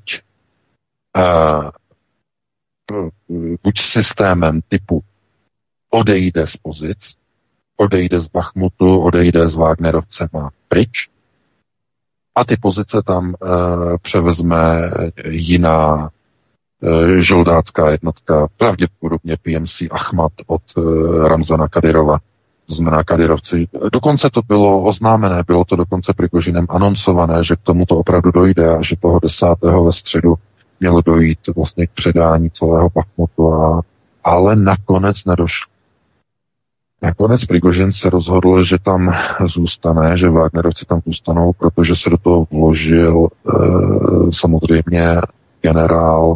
uh, 1.17 1.69
buď 3.63 3.79
systémem 3.79 4.61
typu 4.67 5.03
odejde 5.89 6.47
z 6.47 6.57
pozic, 6.57 6.99
odejde 7.77 8.19
z 8.19 8.27
Bachmutu, 8.27 8.99
odejde 8.99 9.49
z 9.49 9.55
Wagnerovcema 9.55 10.49
pryč 10.67 11.09
a 12.35 12.45
ty 12.45 12.57
pozice 12.57 13.01
tam 13.05 13.33
e, 13.33 13.37
převezme 14.01 14.91
jiná 15.25 16.09
e, 16.09 17.21
žoldácká 17.21 17.91
jednotka, 17.91 18.47
pravděpodobně 18.57 19.37
PMC 19.37 19.81
Ahmad 19.91 20.31
od 20.47 20.61
Ramzana 21.27 21.67
Kadyrova, 21.67 22.17
to 22.67 22.75
znamená 22.75 23.03
Kadyrovci. 23.03 23.67
Dokonce 23.93 24.29
to 24.29 24.41
bylo 24.47 24.83
oznámené, 24.83 25.43
bylo 25.47 25.65
to 25.65 25.75
dokonce 25.75 26.13
Prigožinem 26.17 26.65
anoncované, 26.69 27.43
že 27.43 27.55
k 27.55 27.61
tomu 27.61 27.85
to 27.85 27.95
opravdu 27.95 28.31
dojde 28.31 28.75
a 28.75 28.81
že 28.81 28.95
toho 29.01 29.19
desátého 29.19 29.83
ve 29.83 29.91
středu 29.91 30.33
mělo 30.79 31.01
dojít 31.01 31.39
vlastně 31.55 31.87
k 31.87 31.91
předání 31.91 32.49
celého 32.49 32.89
Bachmutu, 32.95 33.53
a, 33.53 33.81
ale 34.23 34.55
nakonec 34.55 35.25
nedošlo. 35.25 35.73
Nakonec 37.03 37.45
Prigožin 37.45 37.91
se 37.91 38.09
rozhodl, 38.09 38.63
že 38.63 38.77
tam 38.83 39.13
zůstane, 39.45 40.17
že 40.17 40.29
Wagnerovci 40.29 40.85
tam 40.85 41.01
zůstanou, 41.05 41.53
protože 41.53 41.95
se 41.95 42.09
do 42.09 42.17
toho 42.17 42.47
vložil 42.51 43.27
e, 43.27 43.51
samozřejmě 44.31 45.21
generál 45.61 46.35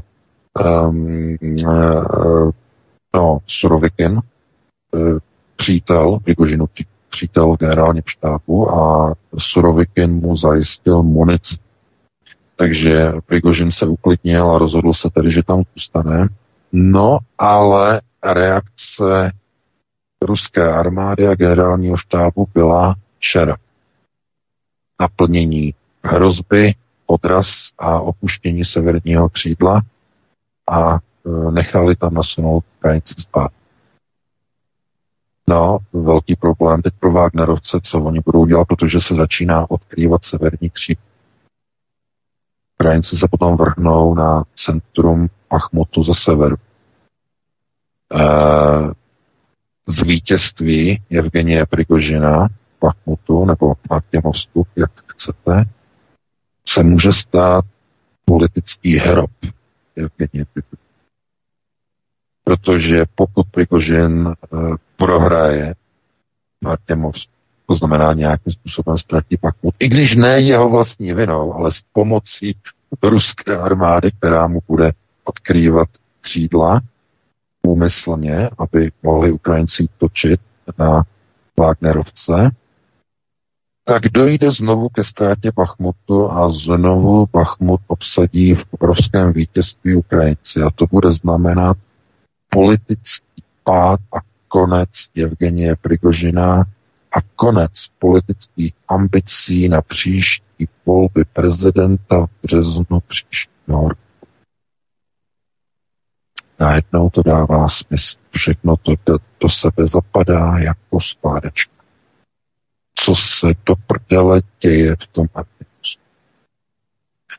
e, 0.59 0.63
e, 0.63 1.71
no, 3.15 3.37
Surovikin, 3.47 4.11
e, 4.11 4.19
přítel 5.57 6.19
Prigožinu, 6.23 6.65
přítel 7.09 7.55
v 7.55 7.59
generálním 7.59 8.03
štábu 8.05 8.71
a 8.71 9.13
Surovikin 9.37 10.13
mu 10.13 10.37
zajistil 10.37 11.03
munici. 11.03 11.57
Takže 12.55 13.11
Prigožin 13.25 13.71
se 13.71 13.85
uklidnil 13.85 14.51
a 14.51 14.57
rozhodl 14.57 14.93
se 14.93 15.09
tedy, 15.09 15.31
že 15.31 15.43
tam 15.43 15.63
zůstane. 15.75 16.27
No, 16.71 17.17
ale 17.37 18.01
reakce 18.23 19.31
ruské 20.21 20.71
armády 20.71 21.27
a 21.27 21.35
generálního 21.35 21.97
štábu 21.97 22.47
byla 22.53 22.95
čer. 23.19 23.57
Naplnění 25.01 25.73
hrozby, 26.03 26.75
odraz 27.05 27.47
a 27.77 27.99
opuštění 28.01 28.65
severního 28.65 29.29
křídla 29.29 29.81
a 30.71 30.95
e, 30.95 30.99
nechali 31.51 31.95
tam 31.95 32.13
nasunout 32.13 32.63
Ukrajinci 32.77 33.13
spát. 33.17 33.51
No, 35.49 35.79
velký 35.93 36.35
problém 36.35 36.81
teď 36.81 36.93
pro 36.99 37.11
Wagnerovce, 37.11 37.79
co 37.83 37.99
oni 38.03 38.19
budou 38.25 38.45
dělat, 38.45 38.67
protože 38.67 38.99
se 39.01 39.15
začíná 39.15 39.71
odkrývat 39.71 40.23
severní 40.23 40.69
křídlo. 40.69 41.03
Ukrajinci 42.79 43.17
se 43.17 43.27
potom 43.31 43.57
vrhnou 43.57 44.15
na 44.15 44.43
centrum 44.55 45.27
Achmutu 45.49 46.03
ze 46.03 46.13
severu. 46.13 46.55
E, 48.13 48.23
z 49.87 50.03
vítězství 50.03 51.01
Evgenie 51.11 51.65
Prigožina 51.65 52.47
Pachmutu 52.79 53.45
nebo 53.45 53.73
Artemovsku, 53.89 54.67
jak 54.75 54.91
chcete, 55.07 55.65
se 56.67 56.83
může 56.83 57.13
stát 57.13 57.65
politický 58.25 58.97
hrob 58.97 59.31
Evgenie 59.95 60.45
Prigožina. 60.53 60.87
Protože 62.43 63.05
pokud 63.15 63.47
Prigožin 63.51 64.27
e, 64.27 64.33
prohraje 64.97 65.75
Artemovsku, 66.65 67.31
to 67.65 67.75
znamená 67.75 68.13
nějakým 68.13 68.53
způsobem 68.53 68.97
ztratí 68.97 69.37
Pachmut, 69.37 69.75
i 69.79 69.87
když 69.87 70.15
ne 70.15 70.41
jeho 70.41 70.69
vlastní 70.69 71.13
vinou, 71.13 71.53
ale 71.53 71.71
s 71.71 71.81
pomocí 71.93 72.55
ruské 73.03 73.57
armády, 73.57 74.11
která 74.11 74.47
mu 74.47 74.59
bude 74.67 74.91
odkrývat 75.23 75.89
křídla, 76.21 76.81
úmyslně, 77.67 78.49
aby 78.57 78.91
mohli 79.03 79.31
Ukrajinci 79.31 79.87
točit 79.97 80.39
na 80.77 81.03
Wagnerovce, 81.59 82.51
tak 83.85 84.03
dojde 84.03 84.51
znovu 84.51 84.89
ke 84.89 85.03
ztrátě 85.03 85.51
Bachmutu 85.55 86.31
a 86.31 86.49
znovu 86.49 87.27
Bachmut 87.33 87.81
obsadí 87.87 88.53
v 88.55 88.65
obrovském 88.71 89.33
vítězství 89.33 89.95
Ukrajinci. 89.95 90.61
A 90.61 90.69
to 90.75 90.85
bude 90.91 91.11
znamenat 91.11 91.77
politický 92.49 93.43
pád 93.63 93.99
a 93.99 94.17
konec 94.57 94.89
Evgenie 95.15 95.75
Prigožina 95.75 96.65
a 97.11 97.21
konec 97.35 97.71
politických 97.99 98.73
ambicí 98.87 99.69
na 99.69 99.81
příští 99.81 100.67
volby 100.85 101.25
prezidenta 101.33 102.25
v 102.25 102.29
březnu 102.43 102.99
příštího 103.07 103.89
roku 103.89 104.07
najednou 106.59 107.09
to 107.09 107.23
dává 107.23 107.67
smysl. 107.69 108.17
Všechno 108.31 108.77
to 108.77 108.91
do, 109.05 109.17
do 109.39 109.49
sebe 109.49 109.87
zapadá 109.87 110.57
jako 110.57 110.99
spádečka. 111.01 111.73
Co 112.95 113.15
se 113.15 113.47
do 113.65 113.75
prdele 113.87 114.41
děje 114.61 114.95
v 114.95 115.07
tom 115.07 115.27
Artemusu? 115.35 115.66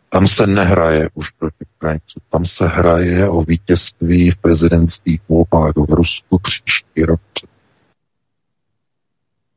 Tam 0.09 0.29
se 0.29 0.47
nehraje 0.47 1.09
už 1.15 1.31
proti 1.31 1.65
Ukrajincům, 1.77 2.23
tam 2.31 2.47
se 2.47 2.67
hraje 2.67 3.29
o 3.29 3.43
vítězství 3.43 4.31
v 4.31 4.37
prezidentských 4.37 5.21
volbách 5.29 5.73
v 5.77 5.93
Rusku 5.95 6.39
příští 6.39 7.05
rok. 7.05 7.21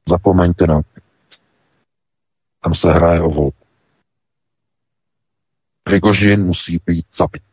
Zapomeňte 0.10 0.68
na 0.68 0.82
Tam 2.64 2.74
se 2.76 2.92
hraje 2.92 3.22
o 3.22 3.30
volbu. 3.30 3.58
Prigožin 5.84 6.46
musí 6.46 6.80
být 6.86 7.06
zabit 7.14 7.44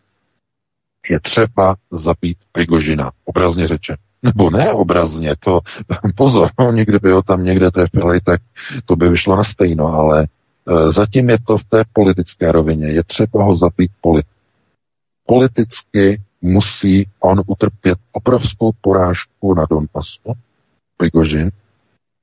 je 1.11 1.21
třeba 1.21 1.77
zabít 1.91 2.39
Prigožina, 2.53 3.11
obrazně 3.25 3.69
řečeno. 3.69 3.99
Nebo 4.23 4.51
ne 4.51 4.73
obrazně, 4.73 5.37
to 5.41 5.61
pozor, 6.17 6.51
no, 6.59 6.73
někdy 6.73 6.99
by 6.99 7.11
ho 7.11 7.23
tam 7.23 7.45
někde 7.45 7.71
trefili, 7.71 8.21
tak 8.21 8.41
to 8.85 8.97
by 8.97 9.09
vyšlo 9.09 9.37
na 9.37 9.45
stejno, 9.45 9.87
ale 9.87 10.27
zatím 10.89 11.31
je 11.31 11.39
to 11.47 11.59
v 11.59 11.65
té 11.65 11.85
politické 11.93 12.53
rovině. 12.53 12.87
Je 12.87 13.05
třeba 13.05 13.45
ho 13.45 13.57
zabít 13.57 13.91
politi- 14.03 14.29
politicky 15.27 16.23
musí 16.43 17.09
on 17.21 17.43
utrpět 17.47 17.99
obrovskou 18.13 18.73
porážku 18.81 19.55
na 19.55 19.67
Donbasu, 19.71 20.33
Prigožin, 20.97 21.51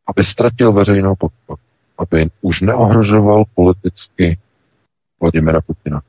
aby 0.08 0.24
ztratil 0.24 0.74
veřejnou 0.74 1.16
podporu, 1.16 1.62
aby 1.98 2.30
už 2.42 2.62
neohrožoval 2.62 3.44
politicky 3.56 4.40
Vladimira 5.22 5.62
Putina. 5.62 6.02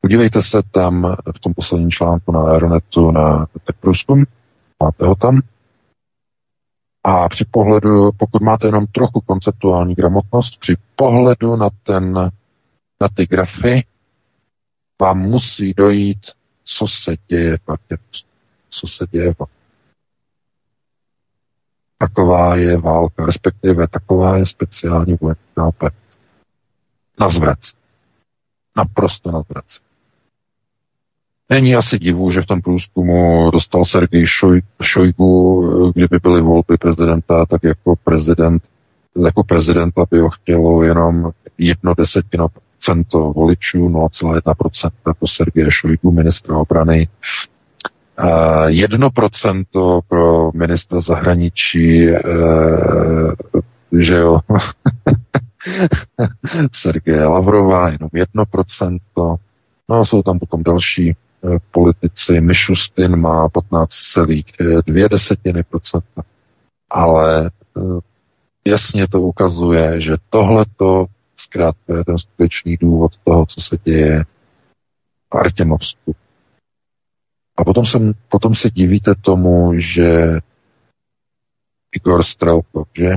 Podívejte 0.00 0.42
se 0.42 0.62
tam 0.70 1.16
v 1.36 1.38
tom 1.38 1.54
posledním 1.54 1.90
článku 1.90 2.32
na 2.32 2.40
Aeronetu 2.40 3.10
na 3.10 3.46
průzkum, 3.80 4.24
máte 4.82 5.06
ho 5.06 5.14
tam. 5.14 5.40
A 7.04 7.28
při 7.28 7.44
pohledu, 7.50 8.12
pokud 8.12 8.42
máte 8.42 8.66
jenom 8.68 8.86
trochu 8.86 9.20
konceptuální 9.20 9.94
gramotnost, 9.94 10.58
při 10.60 10.76
pohledu 10.96 11.56
na, 11.56 11.68
ten, 11.82 12.12
na 13.00 13.08
ty 13.16 13.26
grafy 13.26 13.84
vám 15.00 15.18
musí 15.18 15.74
dojít, 15.74 16.26
co 16.64 16.86
se 16.86 17.16
děje 17.28 17.56
v 17.56 17.78
co 18.70 18.88
se 18.88 19.06
děje 19.10 19.34
v 19.34 19.46
Taková 21.98 22.56
je 22.56 22.78
válka, 22.78 23.26
respektive 23.26 23.88
taková 23.88 24.36
je 24.36 24.46
speciální 24.46 25.16
vojenská 25.20 25.66
operace. 25.66 26.18
Na 27.20 27.28
zvrac. 27.28 27.72
Naprosto 28.76 29.30
na 29.30 29.42
zvrac. 29.42 29.89
Není 31.50 31.76
asi 31.76 31.98
divu, 31.98 32.30
že 32.30 32.42
v 32.42 32.46
tom 32.46 32.60
průzkumu 32.60 33.50
dostal 33.50 33.84
Sergej 33.84 34.26
Šoj, 34.26 34.62
Šojgu, 34.82 35.92
kdyby 35.94 36.18
byly 36.22 36.40
volby 36.40 36.76
prezidenta, 36.80 37.46
tak 37.46 37.64
jako 37.64 37.94
prezident, 38.04 38.62
jako 39.24 39.44
prezident 39.44 39.94
by 40.10 40.18
ho 40.18 40.30
chtělo 40.30 40.82
jenom 40.82 41.30
jedno 41.58 41.94
desetino 41.94 42.48
procento 42.48 43.32
voličů, 43.32 43.88
0,1% 43.88 44.90
pro 45.18 45.28
Sergeje 45.28 45.70
Šojgu, 45.70 46.12
ministra 46.12 46.56
obrany, 46.56 47.08
jedno 48.66 49.10
procento 49.10 50.00
pro 50.08 50.50
ministra 50.54 51.00
zahraničí, 51.00 52.08
e, 52.08 52.22
že 54.00 54.16
jo, 54.16 54.40
Sergeje 56.72 57.24
Lavrova, 57.24 57.88
jenom 57.88 58.10
jedno 58.12 58.46
procento, 58.46 59.36
no 59.88 59.96
a 59.96 60.04
jsou 60.04 60.22
tam 60.22 60.38
potom 60.38 60.62
další. 60.62 61.10
Eh, 61.10 61.29
politici. 61.70 62.40
Mišustin 62.40 63.16
má 63.16 63.48
15,2 63.48 65.08
desetiny 65.08 65.62
procenta. 65.62 66.22
Ale 66.90 67.50
eh, 67.76 67.80
jasně 68.64 69.08
to 69.08 69.20
ukazuje, 69.20 70.00
že 70.00 70.16
tohleto 70.30 71.06
zkrátka 71.36 71.96
je 71.96 72.04
ten 72.04 72.18
skutečný 72.18 72.76
důvod 72.76 73.12
toho, 73.24 73.46
co 73.46 73.60
se 73.60 73.76
děje 73.84 74.24
v 75.32 75.38
Artemovsku. 75.38 76.14
A 77.56 77.64
potom, 77.64 77.86
se, 77.86 77.98
potom 78.28 78.54
se 78.54 78.70
divíte 78.70 79.14
tomu, 79.14 79.72
že 79.74 80.38
Igor 81.96 82.22
Strelkov, 82.24 82.88
že 82.94 83.16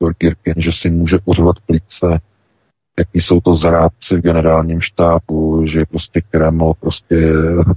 Igor 0.00 0.14
Girkin, 0.18 0.54
že 0.56 0.72
si 0.72 0.90
může 0.90 1.18
uřvat 1.24 1.60
plíce 1.60 2.20
jaký 2.98 3.20
jsou 3.20 3.40
to 3.40 3.54
zrádci 3.54 4.16
v 4.16 4.22
generálním 4.22 4.80
štábu, 4.80 5.66
že 5.66 5.84
prostě 5.90 6.20
Kreml 6.20 6.72
prostě 6.80 7.32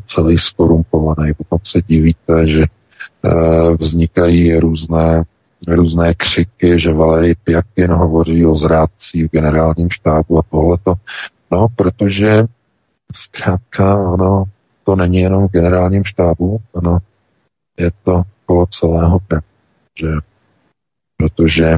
celý 0.06 0.38
skorumpovaný. 0.38 1.34
Potom 1.34 1.60
se 1.64 1.80
divíte, 1.88 2.48
že 2.48 2.66
vznikají 3.80 4.60
různé, 4.60 5.24
různé 5.68 6.14
křiky, 6.14 6.80
že 6.80 6.94
Valery 6.94 7.36
Pjakin 7.44 7.92
hovoří 7.92 8.46
o 8.46 8.56
zrádcích 8.56 9.26
v 9.26 9.32
generálním 9.32 9.90
štábu 9.90 10.40
a 10.40 10.42
tohleto. 10.52 10.94
No, 11.52 11.68
protože 11.76 12.44
zkrátka 13.14 13.98
ono 13.98 14.44
to 14.84 14.96
není 14.96 15.18
jenom 15.18 15.48
v 15.48 15.52
generálním 15.52 16.04
štábu, 16.04 16.60
ono 16.72 16.98
je 17.78 17.92
to 18.04 18.22
kolo 18.46 18.66
celého 18.66 19.20
že 20.00 20.08
protože 21.18 21.78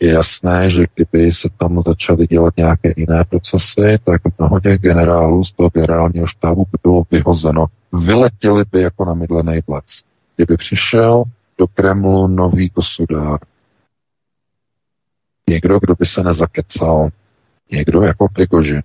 je 0.00 0.12
jasné, 0.12 0.70
že 0.70 0.84
kdyby 0.94 1.32
se 1.32 1.48
tam 1.56 1.82
začaly 1.86 2.26
dělat 2.26 2.56
nějaké 2.56 2.92
jiné 2.96 3.24
procesy, 3.24 3.98
tak 4.04 4.20
mnoho 4.38 4.60
těch 4.60 4.80
generálů 4.80 5.44
z 5.44 5.52
toho 5.52 5.70
generálního 5.74 6.26
štábu 6.26 6.64
by 6.64 6.78
bylo 6.82 7.02
vyhozeno. 7.10 7.66
Vyletěli 7.92 8.64
by 8.72 8.82
jako 8.82 9.04
na 9.04 9.14
mydlený 9.14 9.62
plec. 9.62 9.84
Kdyby 10.36 10.56
přišel 10.56 11.24
do 11.58 11.66
Kremlu 11.66 12.26
nový 12.26 12.70
kosudár, 12.70 13.38
někdo, 15.50 15.78
kdo 15.80 15.94
by 15.98 16.06
se 16.06 16.22
nezakecal, 16.22 17.08
někdo 17.72 18.02
jako 18.02 18.28
Prigoži, 18.34 18.80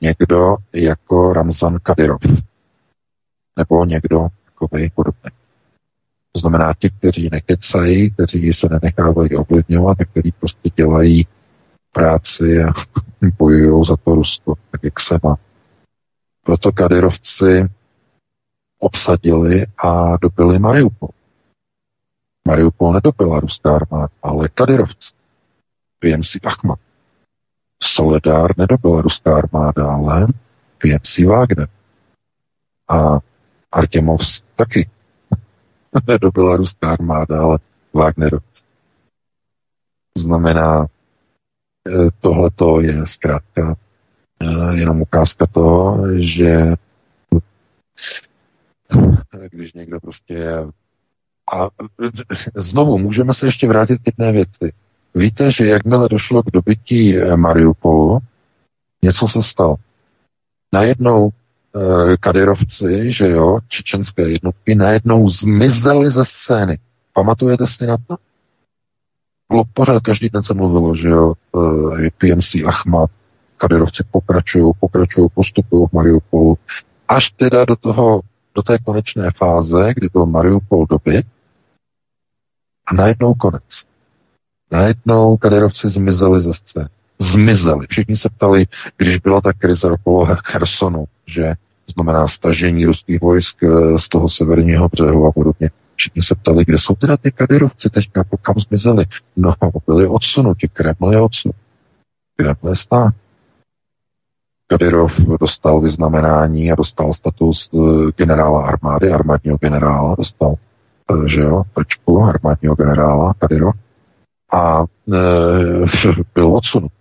někdo 0.00 0.56
jako 0.72 1.32
Ramzan 1.32 1.78
Kadyrov, 1.82 2.20
nebo 3.56 3.84
někdo 3.84 4.28
takový 4.44 4.90
podobný. 4.90 5.39
To 6.32 6.40
znamená 6.40 6.74
ti, 6.78 6.90
kteří 6.90 7.28
nekecají, 7.32 8.10
kteří 8.10 8.52
se 8.52 8.68
nenechávají 8.68 9.36
ovlivňovat 9.36 10.00
a 10.00 10.04
kteří 10.04 10.32
prostě 10.32 10.70
dělají 10.76 11.26
práci 11.92 12.62
a 12.62 12.72
bojují 13.38 13.84
za 13.84 13.96
to 13.96 14.14
Rusko, 14.14 14.54
tak 14.70 14.84
jak 14.84 15.00
se 15.00 15.18
má. 15.22 15.36
Proto 16.44 16.72
Kadyrovci 16.72 17.68
obsadili 18.78 19.66
a 19.84 20.16
dobili 20.16 20.58
Mariupol. 20.58 21.08
Mariupol 22.48 22.92
nedobila 22.92 23.40
ruská 23.40 23.76
armáda, 23.76 24.08
ale 24.22 24.48
Kadyrovci. 24.48 25.14
PMC 25.98 26.36
Achmat. 26.44 26.78
Soledár 27.82 28.58
nedobila 28.58 29.02
ruská 29.02 29.36
armáda, 29.36 29.92
ale 29.92 30.26
PMC 30.78 31.18
Wagner. 31.18 31.68
A 32.88 33.18
Artemovs 33.72 34.42
taky 34.56 34.88
nedobila 36.08 36.56
ruská 36.56 36.92
armáda, 36.92 37.42
ale 37.42 37.58
Wagnerovci. 37.92 38.64
Znamená, 40.18 40.86
eh, 40.86 42.10
tohleto 42.20 42.80
je 42.80 43.06
zkrátka 43.06 43.76
eh, 44.40 44.74
jenom 44.74 45.02
ukázka 45.02 45.46
toho, 45.46 46.06
že 46.18 46.74
když 49.50 49.72
někdo 49.72 50.00
prostě 50.00 50.34
je 50.34 50.66
a 51.52 51.68
znovu, 52.56 52.98
můžeme 52.98 53.34
se 53.34 53.46
ještě 53.46 53.68
vrátit 53.68 53.98
k 54.02 54.06
jedné 54.06 54.32
věci. 54.32 54.72
Víte, 55.14 55.50
že 55.50 55.66
jakmile 55.66 56.08
došlo 56.08 56.42
k 56.42 56.50
dobytí 56.50 57.18
eh, 57.18 57.36
Mariupolu, 57.36 58.18
něco 59.02 59.28
se 59.28 59.42
stalo. 59.42 59.76
Najednou 60.72 61.30
Eh, 61.30 61.39
kadyrovci, 62.20 63.12
že 63.12 63.28
jo, 63.30 63.58
čečenské 63.68 64.30
jednotky 64.30 64.74
najednou 64.74 65.28
zmizely 65.28 66.10
ze 66.10 66.24
scény. 66.24 66.78
Pamatujete 67.12 67.66
si 67.66 67.86
na 67.86 67.96
to? 67.96 68.16
Bylo 69.50 69.64
pořád, 69.74 70.02
každý 70.02 70.28
den 70.28 70.42
se 70.42 70.54
mluvilo, 70.54 70.96
že 70.96 71.08
jo, 71.08 71.32
eh, 72.04 72.10
PMC 72.18 72.64
Ahmad, 72.66 73.10
kadyrovci 73.56 74.04
pokračují, 74.10 74.72
pokračují, 74.80 75.28
postupují 75.34 75.86
v 75.86 75.92
Mariupolu, 75.92 76.58
až 77.08 77.30
teda 77.30 77.64
do 77.64 77.76
toho, 77.76 78.20
do 78.54 78.62
té 78.62 78.78
konečné 78.78 79.30
fáze, 79.36 79.94
kdy 79.94 80.08
byl 80.12 80.26
Mariupol 80.26 80.86
dobyt 80.86 81.26
a 82.86 82.94
najednou 82.94 83.34
konec. 83.34 83.84
Najednou 84.72 85.36
kadyrovci 85.36 85.88
zmizeli 85.88 86.42
ze 86.42 86.54
scény 86.54 86.88
zmizeli. 87.20 87.86
Všichni 87.90 88.16
se 88.16 88.28
ptali, 88.28 88.66
když 88.96 89.18
byla 89.18 89.40
ta 89.40 89.52
krize 89.52 89.90
okolo 89.90 90.26
Chersonu, 90.44 91.04
že 91.26 91.54
znamená 91.94 92.28
stažení 92.28 92.86
ruských 92.86 93.20
vojsk 93.20 93.62
eh, 93.62 93.98
z 93.98 94.08
toho 94.08 94.28
severního 94.28 94.88
břehu 94.88 95.26
a 95.26 95.32
podobně. 95.32 95.70
Všichni 95.96 96.22
se 96.22 96.34
ptali, 96.34 96.64
kde 96.64 96.78
jsou 96.78 96.94
teda 96.94 97.16
ty 97.16 97.32
kadyrovci 97.32 97.90
teďka, 97.90 98.24
kam 98.42 98.54
zmizeli. 98.68 99.04
No, 99.36 99.54
byli 99.86 100.06
odsunuti, 100.06 100.68
Kreml 100.68 101.12
je 101.12 101.20
odsunut. 101.20 101.56
Kreml 102.36 102.68
je 102.68 102.76
stát. 102.76 103.14
Kadyrov 104.66 105.20
dostal 105.40 105.80
vyznamenání 105.80 106.72
a 106.72 106.74
dostal 106.74 107.12
status 107.12 107.70
eh, 107.74 107.78
generála 108.16 108.66
armády, 108.66 109.10
armádního 109.10 109.56
generála, 109.60 110.14
dostal, 110.14 110.54
eh, 111.12 111.28
že 111.28 111.40
jo, 111.40 111.62
prčku 111.74 112.22
armádního 112.22 112.74
generála 112.74 113.34
Kadyrov 113.38 113.74
a 114.52 114.82
e, 114.82 114.84
byl 116.34 116.56
odsunut. 116.56 116.92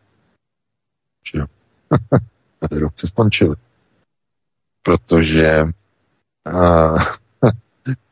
Že 1.25 1.39
jo. 1.39 1.45
Kadyrovci 2.59 3.07
skončili 3.07 3.55
protože 4.89 5.63
uh, 6.53 7.03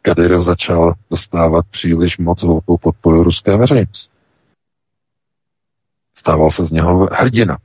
Kadyrov 0.02 0.43
začal 0.46 0.93
dostávat 1.10 1.65
příliš 1.67 2.17
moc 2.17 2.43
velkou 2.43 2.78
podporu 2.78 3.24
ruské 3.24 3.58
veřejnosti. 3.58 4.13
Stával 6.17 6.52
se 6.52 6.65
z 6.65 6.72
něho 6.72 7.10
hrdina. 7.12 7.58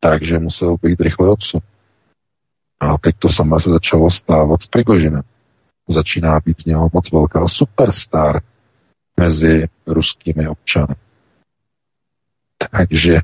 Takže 0.00 0.38
musel 0.38 0.76
být 0.82 1.00
rychle 1.00 1.30
odsun. 1.30 1.60
A 2.80 2.98
teď 2.98 3.16
to 3.18 3.28
samé 3.28 3.60
se 3.60 3.70
začalo 3.70 4.10
stávat 4.10 4.62
s 4.62 4.66
Prigožinem. 4.66 5.22
Začíná 5.88 6.40
být 6.40 6.60
z 6.60 6.64
něho 6.64 6.90
moc 6.92 7.12
velká 7.12 7.48
superstar 7.48 8.42
mezi 9.20 9.68
ruskými 9.86 10.48
občany. 10.48 10.94
Takže 12.70 13.20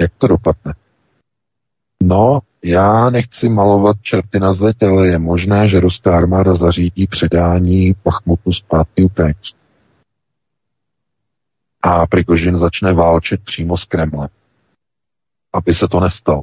jak 0.00 0.12
to 0.18 0.26
dopadne? 0.26 0.74
No, 2.02 2.40
já 2.64 3.10
nechci 3.10 3.48
malovat 3.48 3.96
čerty 4.02 4.40
na 4.40 4.52
zeď, 4.52 4.82
ale 4.82 5.08
je 5.08 5.18
možné, 5.18 5.68
že 5.68 5.80
ruská 5.80 6.16
armáda 6.16 6.54
zařídí 6.54 7.06
předání 7.06 7.94
Pachmutu 7.94 8.52
zpátky 8.52 9.02
Ukrajinců. 9.02 9.56
A 11.82 12.06
Prigožin 12.06 12.56
začne 12.56 12.92
válčit 12.92 13.44
přímo 13.44 13.76
s 13.76 13.84
Kremlem. 13.84 14.28
Aby 15.52 15.74
se 15.74 15.88
to 15.88 16.00
nestalo. 16.00 16.42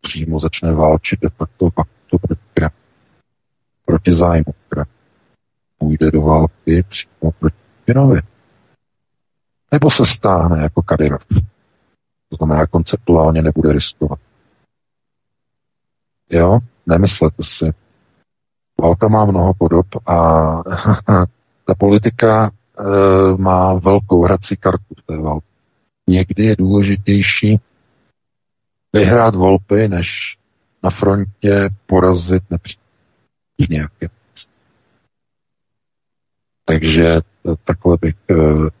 Přímo 0.00 0.40
začne 0.40 0.72
válčit 0.72 1.20
de 1.20 1.28
facto 1.28 1.70
Pachmutu 1.70 2.18
proti 2.18 2.42
Kremlu. 2.54 2.76
Proti 3.84 4.12
zájmu 4.12 4.54
Kremlu. 4.68 4.92
Půjde 5.78 6.10
do 6.10 6.22
války 6.22 6.84
přímo 6.88 7.32
proti 7.38 7.56
Putinovi. 7.78 8.20
Nebo 9.72 9.90
se 9.90 10.06
stáhne 10.06 10.62
jako 10.62 10.82
Kadyrov. 10.82 11.22
To 12.32 12.36
znamená, 12.36 12.66
konceptuálně 12.66 13.42
nebude 13.42 13.72
riskovat. 13.72 14.18
Jo, 16.30 16.58
nemyslete 16.86 17.42
si. 17.42 17.72
Válka 18.80 19.08
má 19.08 19.24
mnoho 19.24 19.54
podob 19.54 19.86
a 20.06 20.16
ta 21.66 21.74
politika 21.78 22.50
e, 22.50 22.52
má 23.36 23.74
velkou 23.74 24.24
hrací 24.24 24.56
kartu 24.56 24.94
v 24.98 25.06
té 25.06 25.16
válce. 25.16 25.46
Někdy 26.08 26.44
je 26.44 26.56
důležitější 26.56 27.60
vyhrát 28.92 29.34
volby, 29.34 29.88
než 29.88 30.38
na 30.82 30.90
frontě 30.90 31.68
porazit 31.86 32.42
nepřítel. 32.50 33.88
Takže 36.64 37.04
takhle 37.64 37.96
bych 38.00 38.14
e, 38.30 38.34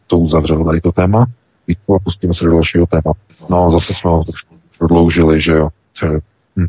to 0.06 0.18
uzavřel 0.18 0.64
tady 0.64 0.80
to 0.80 0.92
téma. 0.92 1.26
Vítku 1.68 1.94
a 1.94 1.98
pustíme 2.04 2.34
se 2.34 2.44
do 2.44 2.50
dalšího 2.50 2.86
téma. 2.86 3.12
No, 3.50 3.72
zase 3.72 3.94
jsme 3.94 4.10
ho 4.10 4.24
prodloužili, 4.78 5.40
že 5.40 5.52
jo. 5.52 5.68
Hm. 6.56 6.66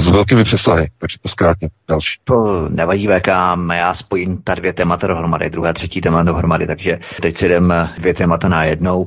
S 0.00 0.10
velkými 0.10 0.44
přesahy, 0.44 0.90
takže 0.98 1.16
to 1.22 1.28
zkrátně 1.28 1.68
další. 1.88 2.20
To 2.24 2.68
nevadí 2.68 3.08
VK, 3.08 3.28
já 3.72 3.94
spojím 3.94 4.42
ta 4.44 4.54
dvě 4.54 4.72
témata 4.72 5.06
dohromady, 5.06 5.50
druhé, 5.50 5.74
třetí 5.74 6.00
téma 6.00 6.22
dohromady, 6.22 6.66
takže 6.66 6.98
teď 7.22 7.36
si 7.36 7.46
jdem 7.46 7.74
dvě 7.98 8.14
témata 8.14 8.48
na 8.48 8.64
jednou. 8.64 9.06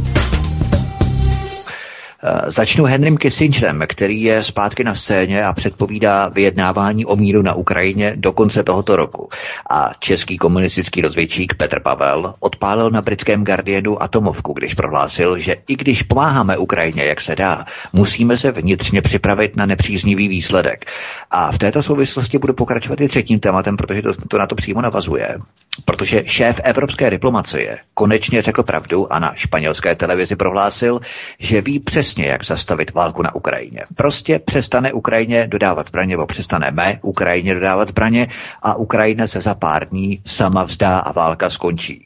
Eh, 2.23 2.51
začnu 2.51 2.83
Henrym 2.83 3.17
Kissingerem, 3.17 3.83
který 3.87 4.21
je 4.21 4.43
zpátky 4.43 4.83
na 4.83 4.95
scéně 4.95 5.43
a 5.43 5.53
předpovídá 5.53 6.29
vyjednávání 6.29 7.05
o 7.05 7.15
míru 7.15 7.41
na 7.41 7.53
Ukrajině 7.53 8.13
do 8.15 8.31
konce 8.31 8.63
tohoto 8.63 8.95
roku. 8.95 9.29
A 9.69 9.91
český 9.99 10.37
komunistický 10.37 11.01
rozvědčík 11.01 11.53
Petr 11.53 11.79
Pavel 11.79 12.33
odpálil 12.39 12.89
na 12.89 13.01
britském 13.01 13.43
Guardianu 13.43 14.03
atomovku, 14.03 14.53
když 14.53 14.73
prohlásil, 14.73 15.39
že 15.39 15.55
i 15.67 15.75
když 15.75 16.03
pomáháme 16.03 16.57
Ukrajině, 16.57 17.03
jak 17.03 17.21
se 17.21 17.35
dá, 17.35 17.65
musíme 17.93 18.37
se 18.37 18.51
vnitřně 18.51 19.01
připravit 19.01 19.55
na 19.55 19.65
nepříznivý 19.65 20.27
výsledek. 20.27 20.85
A 21.31 21.51
v 21.51 21.57
této 21.57 21.83
souvislosti 21.83 22.37
budu 22.37 22.53
pokračovat 22.53 23.01
i 23.01 23.07
třetím 23.07 23.39
tématem, 23.39 23.77
protože 23.77 24.01
to, 24.01 24.13
to 24.27 24.37
na 24.37 24.47
to 24.47 24.55
přímo 24.55 24.81
navazuje. 24.81 25.37
Protože 25.85 26.23
šéf 26.25 26.59
evropské 26.63 27.09
diplomacie 27.09 27.77
konečně 27.93 28.41
řekl 28.41 28.63
pravdu 28.63 29.13
a 29.13 29.19
na 29.19 29.33
španělské 29.35 29.95
televizi 29.95 30.35
prohlásil, 30.35 30.99
že 31.39 31.61
ví 31.61 31.79
přesně, 32.11 32.25
jak 32.25 32.45
zastavit 32.45 32.93
válku 32.93 33.21
na 33.21 33.35
Ukrajině. 33.35 33.79
Prostě 33.95 34.39
přestane 34.39 34.93
Ukrajině 34.93 35.47
dodávat 35.47 35.87
zbraně, 35.87 36.13
nebo 36.13 36.27
přestaneme 36.27 36.99
Ukrajině 37.01 37.53
dodávat 37.53 37.87
zbraně 37.87 38.27
a 38.61 38.75
Ukrajina 38.75 39.27
se 39.27 39.41
za 39.41 39.55
pár 39.55 39.89
dní 39.89 40.21
sama 40.25 40.63
vzdá 40.63 40.99
a 40.99 41.11
válka 41.11 41.49
skončí. 41.49 42.05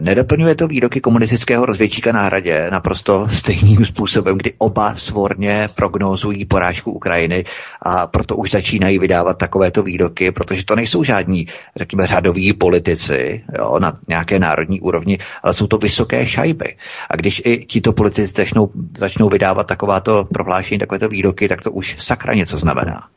Nedoplňuje 0.00 0.54
to 0.54 0.68
výroky 0.68 1.00
komunistického 1.00 1.66
rozvědčíka 1.66 2.12
na 2.12 2.22
hradě 2.22 2.68
naprosto 2.70 3.28
stejným 3.28 3.84
způsobem, 3.84 4.36
kdy 4.36 4.52
oba 4.58 4.94
svorně 4.96 5.68
prognózují 5.74 6.44
porážku 6.44 6.92
Ukrajiny 6.92 7.44
a 7.82 8.06
proto 8.06 8.36
už 8.36 8.50
začínají 8.50 8.98
vydávat 8.98 9.38
takovéto 9.38 9.82
výroky, 9.82 10.32
protože 10.32 10.64
to 10.64 10.76
nejsou 10.76 11.04
žádní, 11.04 11.46
řekněme, 11.76 12.06
řadoví 12.06 12.52
politici 12.52 13.44
jo, 13.58 13.78
na 13.78 13.92
nějaké 14.08 14.38
národní 14.38 14.80
úrovni, 14.80 15.18
ale 15.42 15.54
jsou 15.54 15.66
to 15.66 15.78
vysoké 15.78 16.26
šajby. 16.26 16.76
A 17.10 17.16
když 17.16 17.42
i 17.44 17.66
tito 17.66 17.92
politici 17.92 18.32
začnou, 18.36 18.70
začnou 18.98 19.27
vydávat 19.28 19.66
takováto 19.66 20.24
prohlášení, 20.24 20.78
takovéto 20.78 21.08
výroky, 21.08 21.48
tak 21.48 21.62
to 21.62 21.70
už 21.70 21.96
sakra 21.98 22.34
něco 22.34 22.58
znamená. 22.58 23.08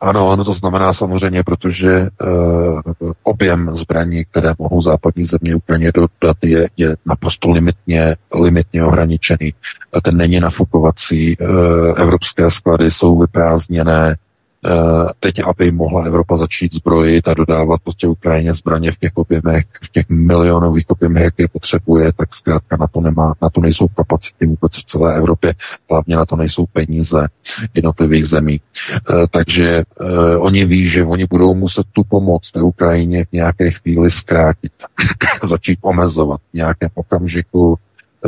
Ano, 0.00 0.28
ono 0.28 0.44
to 0.44 0.52
znamená 0.52 0.92
samozřejmě, 0.92 1.42
protože 1.42 2.00
uh, 2.00 3.12
objem 3.22 3.70
zbraní, 3.76 4.24
které 4.24 4.54
mohou 4.58 4.82
západní 4.82 5.24
země 5.24 5.54
Ukrajině 5.54 5.92
dodat, 5.94 6.36
je, 6.42 6.68
je 6.76 6.96
naprosto 7.06 7.50
limitně, 7.50 8.16
limitně 8.34 8.84
ohraničený. 8.84 9.54
Ten 10.02 10.16
není 10.16 10.40
nafukovací. 10.40 11.36
Uh, 11.38 11.48
evropské 11.96 12.50
sklady 12.50 12.90
jsou 12.90 13.18
vyprázdněné, 13.18 14.16
teď, 15.20 15.34
aby 15.44 15.72
mohla 15.72 16.04
Evropa 16.04 16.36
začít 16.36 16.74
zbrojit 16.74 17.28
a 17.28 17.34
dodávat 17.34 17.80
prostě 17.84 18.06
Ukrajině 18.06 18.52
zbraně 18.52 18.92
v 18.92 18.98
těch 18.98 19.12
objemech, 19.14 19.64
v 19.82 19.88
těch 19.92 20.06
milionových 20.08 20.90
objemech, 20.90 21.22
jak 21.22 21.34
je 21.38 21.48
potřebuje, 21.48 22.12
tak 22.12 22.34
zkrátka 22.34 22.76
na 22.80 22.86
to 22.86 23.00
nemá, 23.00 23.34
na 23.42 23.50
to 23.50 23.60
nejsou 23.60 23.88
kapacity 23.88 24.46
vůbec 24.46 24.76
v 24.76 24.84
celé 24.84 25.16
Evropě, 25.16 25.54
hlavně 25.90 26.16
na 26.16 26.26
to 26.26 26.36
nejsou 26.36 26.66
peníze 26.72 27.26
jednotlivých 27.74 28.26
zemí. 28.26 28.60
Eh, 29.10 29.26
takže 29.30 29.68
eh, 30.00 30.36
oni 30.36 30.64
ví, 30.64 30.88
že 30.88 31.04
oni 31.04 31.26
budou 31.30 31.54
muset 31.54 31.86
tu 31.92 32.04
pomoc 32.04 32.52
té 32.52 32.62
Ukrajině 32.62 33.24
v 33.24 33.32
nějaké 33.32 33.70
chvíli 33.70 34.10
zkrátit, 34.10 34.72
začít 35.42 35.78
omezovat 35.82 36.40
v 36.52 36.54
nějakém 36.54 36.90
okamžiku 36.94 37.78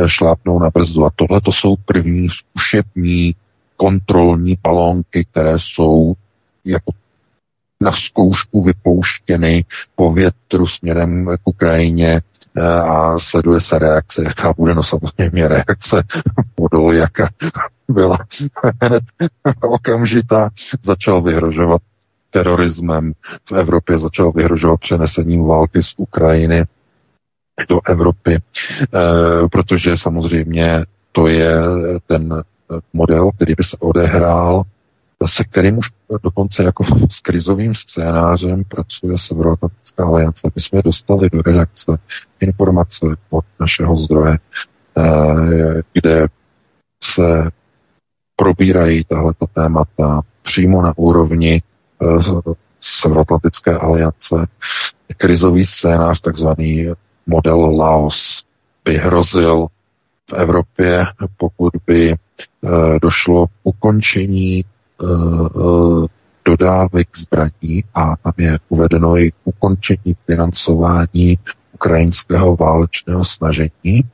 šlápnou 0.07 0.59
na 0.59 0.71
brzdu. 0.71 1.05
A 1.05 1.11
tohle 1.17 1.41
to 1.41 1.53
jsou 1.53 1.77
první 1.85 2.29
zkušební 2.29 3.35
kontrolní 3.77 4.57
palonky, 4.63 5.27
které 5.31 5.55
jsou 5.57 6.15
jako 6.67 6.93
na 7.81 7.93
zkoušku 7.93 8.63
vypouštěny 8.63 9.65
po 9.97 10.13
větru 10.13 10.67
směrem 10.67 11.27
k 11.45 11.49
Ukrajině 11.49 12.21
eh, 12.57 12.63
a 12.63 13.19
sleduje 13.19 13.61
se 13.61 13.79
reakce, 13.79 14.25
jaká 14.25 14.53
bude, 14.53 14.75
no 14.75 14.83
samozřejmě 14.83 15.49
reakce 15.49 16.03
podol, 16.55 16.95
jaká 16.95 17.29
byla 17.89 18.19
hned 18.83 19.03
okamžitá, 19.61 20.51
začal 20.83 21.23
vyhrožovat 21.23 21.83
terorismem 22.31 23.13
v 23.49 23.53
Evropě, 23.53 23.99
začal 23.99 24.33
vyhrožovat 24.33 24.81
přenesením 24.81 25.45
války 25.45 25.83
z 25.83 25.95
Ukrajiny 25.97 26.65
do 27.69 27.81
Evropy, 27.89 28.35
e, 28.35 28.41
protože 29.53 29.97
samozřejmě 29.97 30.85
to 31.13 31.27
je 31.27 31.55
ten 32.07 32.43
model, 32.93 33.31
který 33.31 33.55
by 33.55 33.65
se 33.65 33.77
odehrál 33.81 34.63
se 35.27 35.45
kterým 35.45 35.79
už 35.79 35.87
dokonce 36.23 36.63
jako 36.63 36.85
s 37.11 37.21
krizovým 37.21 37.75
scénářem 37.75 38.65
pracuje 38.65 39.19
Severoatlantická 39.19 40.05
aliance. 40.05 40.51
My 40.55 40.63
jsme 40.63 40.83
dostali 40.83 41.31
do 41.33 41.43
redakce 41.43 41.99
informace 42.41 43.07
od 43.31 43.45
našeho 43.61 43.97
zdroje, 43.97 44.39
eh, 44.99 45.83
kde 45.93 46.27
se 47.05 47.51
probírají 48.37 49.05
tahle 49.05 49.35
témata 49.55 50.21
přímo 50.43 50.83
na 50.83 50.99
úrovni 50.99 51.63
eh, 52.03 52.53
Severoatlantické 52.81 53.79
aliance. 53.79 54.47
Krizový 55.17 55.67
scénář, 55.67 56.21
takzvaný 56.21 56.87
model 57.27 57.77
Laos, 57.77 58.45
by 58.85 58.99
hrozil 58.99 59.67
v 60.31 60.33
Evropě, 60.33 61.07
pokud 61.37 61.73
by 61.87 62.13
eh, 62.13 62.19
došlo 63.03 63.47
k 63.47 63.51
ukončení 63.63 64.65
dodávek 66.45 67.09
zbraní 67.17 67.85
a 67.95 68.17
tam 68.17 68.33
je 68.39 68.59
uvedeno 68.69 69.17
i 69.17 69.33
ukončení 69.45 70.17
financování 70.27 71.39
ukrajinského 71.73 72.57
válečného 72.57 73.25
snažení. 73.25 74.05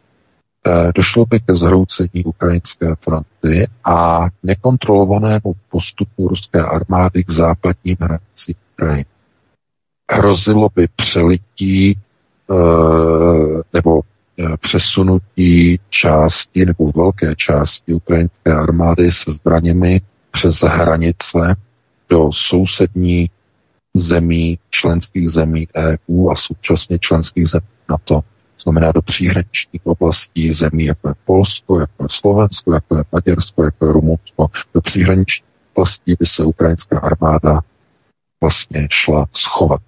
Uh, 0.67 0.93
došlo 0.95 1.27
by 1.27 1.41
ke 1.41 1.55
zhroucení 1.55 2.25
ukrajinské 2.25 2.95
fronty 3.01 3.69
a 3.85 4.29
nekontrolovanému 4.43 5.55
postupu 5.71 6.29
ruské 6.29 6.63
armády 6.63 7.25
k 7.25 7.31
západním 7.31 7.97
hranicím 8.01 8.55
Ukrajiny. 8.73 9.05
Hrozilo 10.13 10.69
by 10.75 10.89
přelití 10.97 11.99
uh, 12.47 13.61
nebo 13.73 14.01
přesunutí 14.61 15.81
části 15.89 16.67
nebo 16.67 16.93
velké 16.97 17.35
části 17.37 17.95
ukrajinské 17.95 18.53
armády 18.53 19.13
se 19.13 19.33
zbraněmi 19.33 20.01
přes 20.33 20.61
hranice 20.61 21.57
do 22.09 22.31
sousední 22.33 23.31
zemí, 23.97 24.59
členských 24.71 25.31
zemí 25.31 25.69
EU 25.77 26.29
a 26.31 26.35
současně 26.37 26.99
členských 26.99 27.49
zemí 27.49 27.67
NATO. 27.89 28.21
Znamená 28.63 28.93
do 28.93 29.03
příhraničních 29.03 29.87
oblastí 29.87 30.53
zemí, 30.53 30.85
jako 30.85 31.09
je 31.09 31.15
Polsko, 31.25 31.81
jako 31.81 32.05
je 32.05 32.09
Slovensko, 32.11 32.75
jako 32.75 32.97
je 32.97 33.05
Maďarsko, 33.13 33.65
jako 33.65 33.87
je 33.87 33.93
Rumunsko. 33.93 34.47
Do 34.75 34.81
příhraničních 34.81 35.51
oblastí 35.75 36.15
by 36.19 36.27
se 36.27 36.45
ukrajinská 36.45 36.99
armáda 36.99 37.61
vlastně 38.41 38.89
šla 38.91 39.27
schovat. 39.33 39.81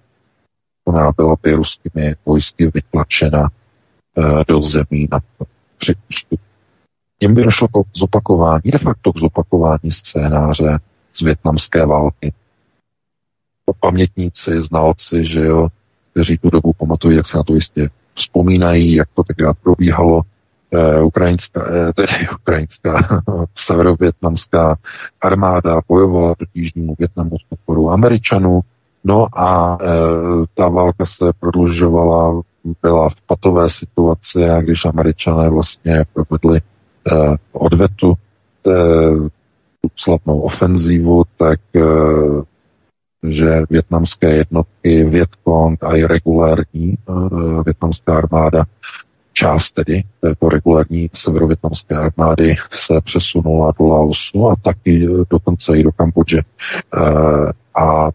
Ona 0.85 1.11
byla 1.17 1.35
by 1.43 1.53
ruskými 1.53 2.15
vojsky 2.25 2.71
vytlačena 2.73 3.49
e, 4.17 4.43
do 4.47 4.61
zemí 4.61 5.07
na 5.11 5.19
při 5.77 5.93
ústupu 6.09 6.54
tím 7.19 7.33
by 7.33 7.43
došlo 7.43 7.67
k 7.67 7.71
zopakování, 7.95 8.71
de 8.71 8.77
facto 8.77 9.13
k 9.13 9.17
zopakování 9.17 9.91
scénáře 9.91 10.79
z 11.13 11.21
větnamské 11.21 11.85
války. 11.85 12.33
Pamětníci, 13.79 14.61
znalci, 14.61 15.25
že 15.25 15.45
jo, 15.45 15.67
kteří 16.11 16.37
tu 16.37 16.49
dobu 16.49 16.73
pamatují, 16.73 17.17
jak 17.17 17.27
se 17.27 17.37
na 17.37 17.43
to 17.43 17.53
jistě 17.53 17.89
vzpomínají, 18.15 18.95
jak 18.95 19.09
to 19.13 19.23
tenkrát 19.23 19.57
probíhalo, 19.63 20.21
eh, 20.71 21.01
ukrajinská, 21.01 21.67
eh, 21.69 21.93
tedy 21.93 22.27
ukrajinská, 22.41 23.21
severovětnamská 23.55 24.77
armáda 25.21 25.81
bojovala 25.87 26.35
proti 26.35 26.59
Jižnímu 26.59 26.95
Větnamu 26.99 27.39
s 27.39 27.43
podporou 27.49 27.89
Američanů, 27.89 28.59
no 29.03 29.27
a 29.39 29.77
eh, 29.81 29.87
ta 30.53 30.69
válka 30.69 31.05
se 31.05 31.25
prodlužovala, 31.39 32.41
byla 32.81 33.09
v 33.09 33.21
patové 33.27 33.69
situaci 33.69 34.49
a 34.49 34.61
když 34.61 34.85
Američané 34.85 35.49
vlastně 35.49 36.05
provedli 36.13 36.61
odvetu 37.51 38.13
eh, 38.67 39.29
slavnou 39.95 40.39
ofenzívu, 40.39 41.23
tak 41.37 41.59
eh, 41.75 41.81
že 43.29 43.61
větnamské 43.69 44.35
jednotky 44.35 45.03
Vietkong 45.03 45.83
a 45.83 45.95
i 45.95 46.03
regulární 46.03 46.97
eh, 47.09 47.13
větnamská 47.65 48.17
armáda, 48.17 48.65
část 49.33 49.71
tedy 49.71 50.03
této 50.19 50.49
regulární 50.49 51.09
severovětnamské 51.13 51.95
armády 51.95 52.55
se 52.71 53.01
přesunula 53.03 53.73
do 53.79 53.85
Laosu 53.87 54.47
a 54.47 54.55
taky 54.61 55.07
dokonce 55.29 55.77
i 55.77 55.83
do 55.83 55.91
Kambodže. 55.91 56.39
Eh, 56.39 57.51
a 57.81 58.09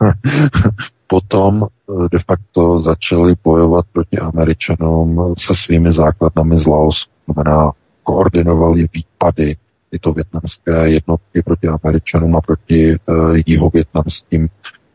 potom 1.06 1.64
eh, 1.64 2.08
de 2.12 2.18
facto 2.18 2.78
začali 2.78 3.34
bojovat 3.44 3.84
proti 3.92 4.18
Američanům 4.18 5.34
se 5.38 5.54
svými 5.54 5.92
základnami 5.92 6.58
z 6.58 6.66
Laosu, 6.66 7.10
znamená 7.24 7.72
koordinovali 8.02 8.88
výpady 8.92 9.56
tyto 9.90 10.12
větnamské 10.12 10.90
jednotky 10.90 11.42
proti 11.42 11.68
Američanům 11.68 12.36
a 12.36 12.40
proti 12.40 12.96
uh, 12.96 13.36
jihovětnamským 13.46 14.48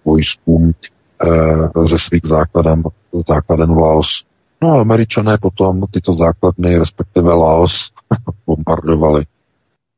vojskům 0.06 0.64
uh, 0.64 1.86
ze 1.86 1.98
svých 1.98 2.26
základem, 2.26 2.84
základen 3.28 3.70
Laos. 3.72 4.26
No 4.62 4.72
a 4.72 4.82
Američané 4.82 5.38
potom 5.38 5.84
tyto 5.92 6.14
základny, 6.14 6.78
respektive 6.78 7.34
Laos, 7.34 7.92
bombardovali. 8.48 9.26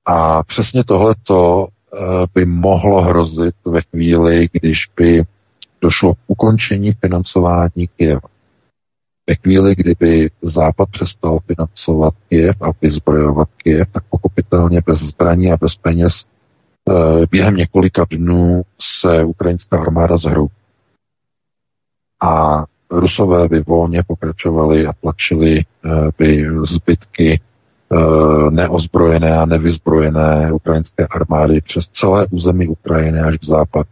A 0.05 0.43
přesně 0.43 0.84
tohleto 0.84 1.68
eh, 1.68 1.97
by 2.34 2.45
mohlo 2.45 3.01
hrozit 3.01 3.55
ve 3.66 3.82
chvíli, 3.82 4.49
když 4.51 4.86
by 4.97 5.24
došlo 5.82 6.14
k 6.14 6.18
ukončení 6.28 6.93
financování 6.93 7.88
Kyjeva. 7.97 8.30
Ve 9.30 9.36
chvíli, 9.36 9.75
kdyby 9.75 10.30
Západ 10.41 10.89
přestal 10.89 11.39
financovat 11.39 12.13
Kyjev 12.30 12.61
a 12.61 12.71
vyzbrojovat 12.82 13.49
Kyjev, 13.57 13.88
tak 13.91 14.03
pochopitelně 14.09 14.82
bez 14.86 14.99
zbraní 14.99 15.51
a 15.51 15.57
bez 15.57 15.75
peněz 15.75 16.25
eh, 16.89 16.93
během 17.32 17.55
několika 17.55 18.05
dnů 18.11 18.61
se 18.82 19.23
ukrajinská 19.23 19.82
armáda 19.82 20.17
zhroutí. 20.17 20.53
A 22.23 22.63
Rusové 22.91 23.47
by 23.47 23.61
volně 23.61 24.03
pokračovali 24.07 24.88
a 24.88 24.93
tlačili 24.93 25.59
eh, 25.59 25.89
by 26.17 26.47
zbytky 26.63 27.41
eh, 27.91 28.51
neozbrojené 28.51 29.38
a 29.38 29.45
nevyzbrojené 29.45 30.51
ukrajinské 30.53 31.07
armády 31.07 31.61
přes 31.61 31.88
celé 31.88 32.28
území 32.32 32.67
Ukrajiny 32.67 33.19
až 33.19 33.38
k 33.38 33.43
západ. 33.43 33.88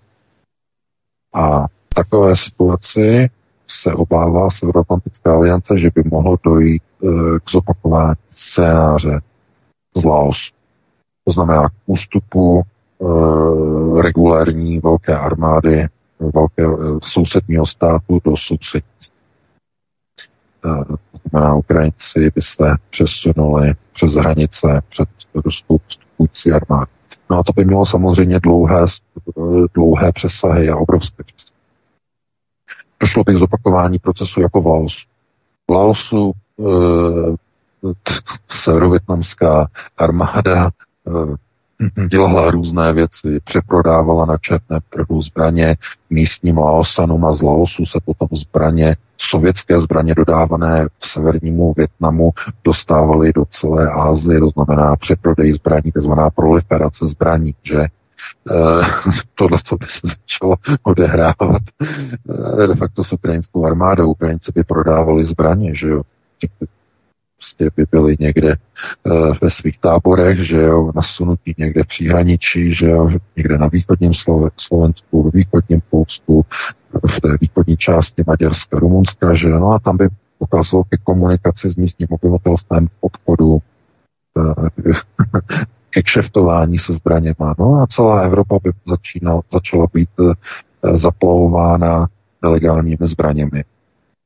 A 1.33 1.67
v 1.67 1.93
takové 1.95 2.36
situaci 2.36 3.29
se 3.68 3.93
obává 3.93 4.49
Severoatlantická 4.49 5.36
aliance, 5.36 5.78
že 5.78 5.89
by 5.95 6.03
mohlo 6.11 6.38
dojít 6.43 6.84
eh, 7.03 7.07
k 7.43 7.49
zopakování 7.49 8.16
scénáře 8.30 9.20
z 9.97 10.03
Laos. 10.03 10.51
To 11.26 11.32
znamená 11.32 11.70
k 11.70 11.74
ústupu 11.86 12.63
regulární 14.01 14.80
velké 14.80 15.18
armády 15.18 15.88
velkého 16.34 16.99
sousedního 17.03 17.66
státu 17.66 18.20
do 18.26 18.38
sousední. 18.38 18.89
To 20.61 20.97
znamená, 21.30 21.55
Ukrajinci 21.55 22.32
by 22.36 22.41
se 22.41 22.76
přesunuli 22.89 23.74
přes 23.93 24.13
hranice 24.13 24.82
před 24.89 25.09
ruskou 25.36 25.78
vstupující 25.88 26.51
armádu. 26.51 26.91
No 27.30 27.39
a 27.39 27.43
to 27.43 27.53
by 27.53 27.66
mělo 27.66 27.86
samozřejmě 27.86 28.39
dlouhé, 28.39 28.86
dlouhé 29.74 30.11
přesahy 30.11 30.70
a 30.70 30.76
obrovské 30.76 31.24
přesahy. 31.24 31.55
Došlo 33.02 33.24
by 33.24 33.34
k 33.34 33.38
zopakování 33.38 34.00
procesu 34.00 34.41
jako 34.41 34.62
v 34.62 34.66
Laosu. 34.66 35.08
V 35.68 35.72
Laosu 35.72 36.32
e, 36.60 37.93
severovětnamská 38.50 39.68
armáda 39.98 40.68
e, 40.68 40.72
dělala 42.08 42.52
různé 42.52 42.93
věci, 42.93 43.39
přeprodávala 43.43 44.26
na 44.26 44.38
černém 44.38 44.82
trhu 44.89 45.22
zbraně 45.22 45.76
místním 46.10 46.58
Laosanům 46.58 47.26
a 47.26 47.34
z 47.34 47.41
Laosu 47.41 47.86
se 47.86 48.00
potom 48.06 48.28
zbraně, 48.32 48.98
sovětské 49.18 49.82
zbraně 49.82 50.16
dodávané 50.16 50.88
v 51.00 51.08
severnímu 51.08 51.74
Větnamu 51.78 52.32
dostávaly 52.64 53.34
do 53.34 53.46
celé 53.46 53.89
Ázie, 53.91 54.39
to 54.39 54.50
znamená 54.50 54.96
přeprodej 54.96 55.54
zbraní, 55.54 55.91
takzvaná 55.91 56.30
proliferace 56.30 57.08
zbraní, 57.08 57.56
že 57.64 57.88
tohle 59.36 59.57
to 59.70 59.76
by 59.76 59.86
se 59.89 60.07
začalo 60.07 60.55
odehrávat 60.84 61.61
e, 62.63 62.68
de 62.68 62.76
facto 62.76 63.03
s 63.03 63.13
ukrajinskou 63.13 63.66
armádou. 63.66 64.11
Ukrajinci 64.11 64.51
by 64.55 64.63
prodávali 64.63 65.26
zbraně, 65.26 65.76
že 65.76 65.88
jo? 65.89 66.01
Prostě 67.38 67.70
by 67.76 67.86
byli 67.91 68.16
někde 68.20 68.55
uh, 69.03 69.36
ve 69.41 69.49
svých 69.49 69.80
táborech, 69.80 70.39
že 70.39 70.61
jo, 70.61 70.91
nasunutí 70.95 71.55
někde 71.57 71.84
v 71.84 71.88
příhraničí, 71.88 72.74
že 72.74 72.88
jo, 72.88 73.09
někde 73.36 73.57
na 73.57 73.68
východním 73.68 74.13
Slovensku, 74.55 75.24
ve 75.24 75.30
východním 75.34 75.82
Polsku, 75.89 76.45
v 77.07 77.22
té 77.22 77.38
východní 77.41 77.78
části 77.78 78.24
Maďarska, 78.28 78.80
Rumunska, 78.80 79.34
že 79.34 79.49
jo, 79.49 79.59
no 79.59 79.72
a 79.72 79.80
tam 79.80 79.97
by 79.97 80.07
ukázalo 80.39 80.84
ke 80.84 80.97
komunikaci 81.03 81.70
s 81.70 81.76
místním 81.76 82.07
obyvatelstvem, 82.11 82.88
obchodu, 83.01 83.59
ke 85.96 86.04
kšeftování 86.04 86.78
se 86.80 86.93
zbraněma. 86.93 87.56
No 87.60 87.82
a 87.82 87.88
celá 87.88 88.22
Evropa 88.22 88.60
by 88.64 88.72
začínal, 88.88 89.41
začala 89.54 89.88
být 89.93 90.10
uh, 90.20 90.34
zaplavována 90.96 92.08
nelegálními 92.41 93.08
zbraněmi 93.08 93.64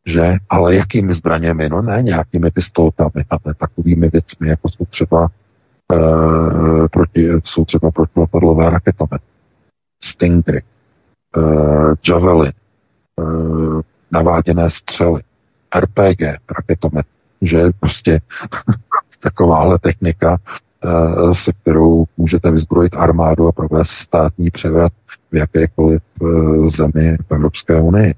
že? 0.09 0.33
Ale 0.49 0.75
jakými 0.75 1.13
zbraněmi? 1.13 1.69
No 1.69 1.81
ne 1.81 2.03
nějakými 2.03 2.51
pistolkami, 2.51 3.25
ale 3.29 3.53
takovými 3.57 4.09
věcmi, 4.09 4.47
jako 4.47 4.69
jsou 4.69 4.85
třeba 4.85 5.29
e, 5.93 5.97
proti, 6.87 7.29
jsou 7.43 7.65
třeba 7.65 7.91
protiletadlové 7.91 8.69
raketomety, 8.69 9.25
Stingry, 10.03 10.57
e, 10.57 11.41
Javelin, 12.09 12.51
e, 12.51 13.23
naváděné 14.11 14.69
střely, 14.69 15.21
RPG, 15.79 16.21
raketomet, 16.57 17.05
že 17.41 17.63
prostě 17.79 18.21
takováhle 19.19 19.79
technika, 19.79 20.37
se 21.33 21.53
kterou 21.53 22.05
můžete 22.17 22.51
vyzbrojit 22.51 22.95
armádu 22.95 23.47
a 23.47 23.51
provést 23.51 23.89
státní 23.89 24.51
převrat 24.51 24.93
v 25.31 25.35
jakékoliv 25.35 26.01
zemi 26.65 27.17
v 27.27 27.31
Evropské 27.31 27.81
unii. 27.81 28.15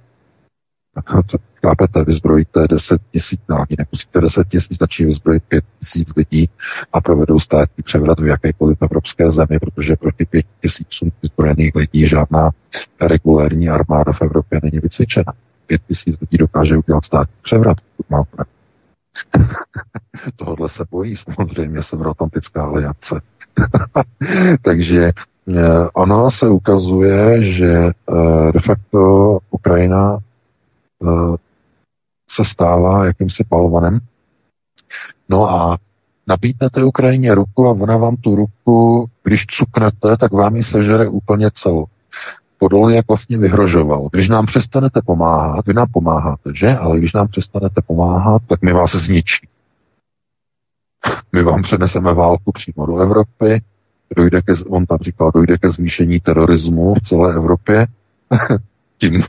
Chápete, 1.66 2.03
vyzbrojíte 2.03 2.68
10 2.70 3.01
tisíc, 3.12 3.41
no, 3.49 3.55
ani 3.55 3.76
nemusíte 3.78 4.22
10 4.22 4.47
tisíc, 4.47 4.76
stačí 4.76 5.05
vyzbrojit 5.05 5.43
5 5.43 5.64
tisíc 5.80 6.16
lidí 6.16 6.49
a 6.93 7.01
provedou 7.01 7.39
státní 7.39 7.84
převrat 7.84 8.20
v 8.20 8.26
jakékoliv 8.26 8.78
evropské 8.82 9.32
zemi, 9.32 9.59
protože 9.59 9.95
proti 9.95 10.26
5 10.26 10.45
tisícům 10.62 11.12
vyzbrojených 11.22 11.76
lidí 11.76 12.07
žádná 12.07 12.49
regulární 13.01 13.70
armáda 13.70 14.12
v 14.12 14.22
Evropě 14.22 14.59
není 14.64 14.80
vycvičena. 14.80 15.34
5 15.68 15.82
tisíc 15.88 16.20
lidí 16.22 16.38
dokáže 16.38 16.78
udělat 16.78 17.03
státní 17.03 17.36
převrat, 17.41 17.78
má 18.09 18.24
Tohle 20.36 20.70
se 20.70 20.84
bojí 20.91 21.16
samozřejmě 21.18 21.84
Severoatlantická 21.84 22.64
aliance. 22.66 23.22
Takže 24.62 25.12
eh, 25.55 25.88
ono 25.93 26.32
se 26.32 26.49
ukazuje, 26.49 27.43
že 27.43 27.72
eh, 27.74 28.51
de 28.51 28.59
facto 28.59 28.99
Ukrajina 29.49 30.18
Eh, 31.03 31.36
se 32.30 32.45
stává 32.45 33.05
jakýmsi 33.05 33.43
palvanem. 33.49 33.99
No 35.30 35.49
a 35.49 35.78
nabídnete 36.28 36.84
Ukrajině 36.84 37.36
ruku 37.36 37.68
a 37.68 37.72
ona 37.72 37.97
vám 37.97 38.16
tu 38.16 38.36
ruku, 38.36 39.09
když 39.24 39.45
cuknete, 39.45 40.18
tak 40.20 40.32
vám 40.32 40.55
ji 40.55 40.64
sežere 40.64 41.07
úplně 41.07 41.51
celou. 41.53 41.86
Podol 42.62 42.89
jak 42.91 43.07
vlastně 43.07 43.38
vyhrožoval. 43.38 44.09
Když 44.12 44.30
nám 44.30 44.45
přestanete 44.45 45.01
pomáhat, 45.05 45.68
vy 45.68 45.74
nám 45.74 45.88
pomáháte, 45.93 46.51
že? 46.53 46.68
Ale 46.68 46.97
když 46.97 47.14
nám 47.14 47.28
přestanete 47.28 47.82
pomáhat, 47.88 48.41
tak 48.47 48.62
my 48.62 48.74
vás 48.74 48.95
zničí. 48.95 49.47
My 51.32 51.43
vám 51.43 51.62
přeneseme 51.62 52.14
válku 52.14 52.51
přímo 52.51 52.86
do 52.86 52.97
Evropy, 52.97 53.62
dojde 54.16 54.41
ke, 54.41 54.53
on 54.70 54.86
tam 54.86 54.97
říkal, 54.97 55.32
dojde 55.32 55.57
ke 55.57 55.72
zvýšení 55.72 56.20
terorismu 56.20 56.93
v 56.93 57.01
celé 57.01 57.36
Evropě, 57.36 57.88
tím 58.97 59.24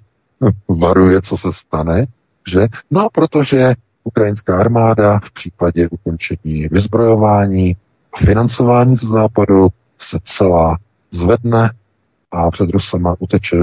varuje, 0.69 1.23
co 1.23 1.37
se 1.37 1.49
stane, 1.53 2.07
že? 2.53 2.61
No, 2.91 3.09
protože 3.13 3.75
ukrajinská 4.05 4.61
armáda 4.61 5.19
v 5.19 5.33
případě 5.33 5.89
ukončení 5.89 6.69
vyzbrojování 6.71 7.77
a 8.13 8.19
financování 8.25 8.97
z 8.97 9.05
západu 9.05 9.69
se 9.99 10.19
celá 10.25 10.79
zvedne 11.11 11.71
a 12.33 12.51
před 12.51 12.71
Rusama 12.71 13.17
uteče 13.19 13.57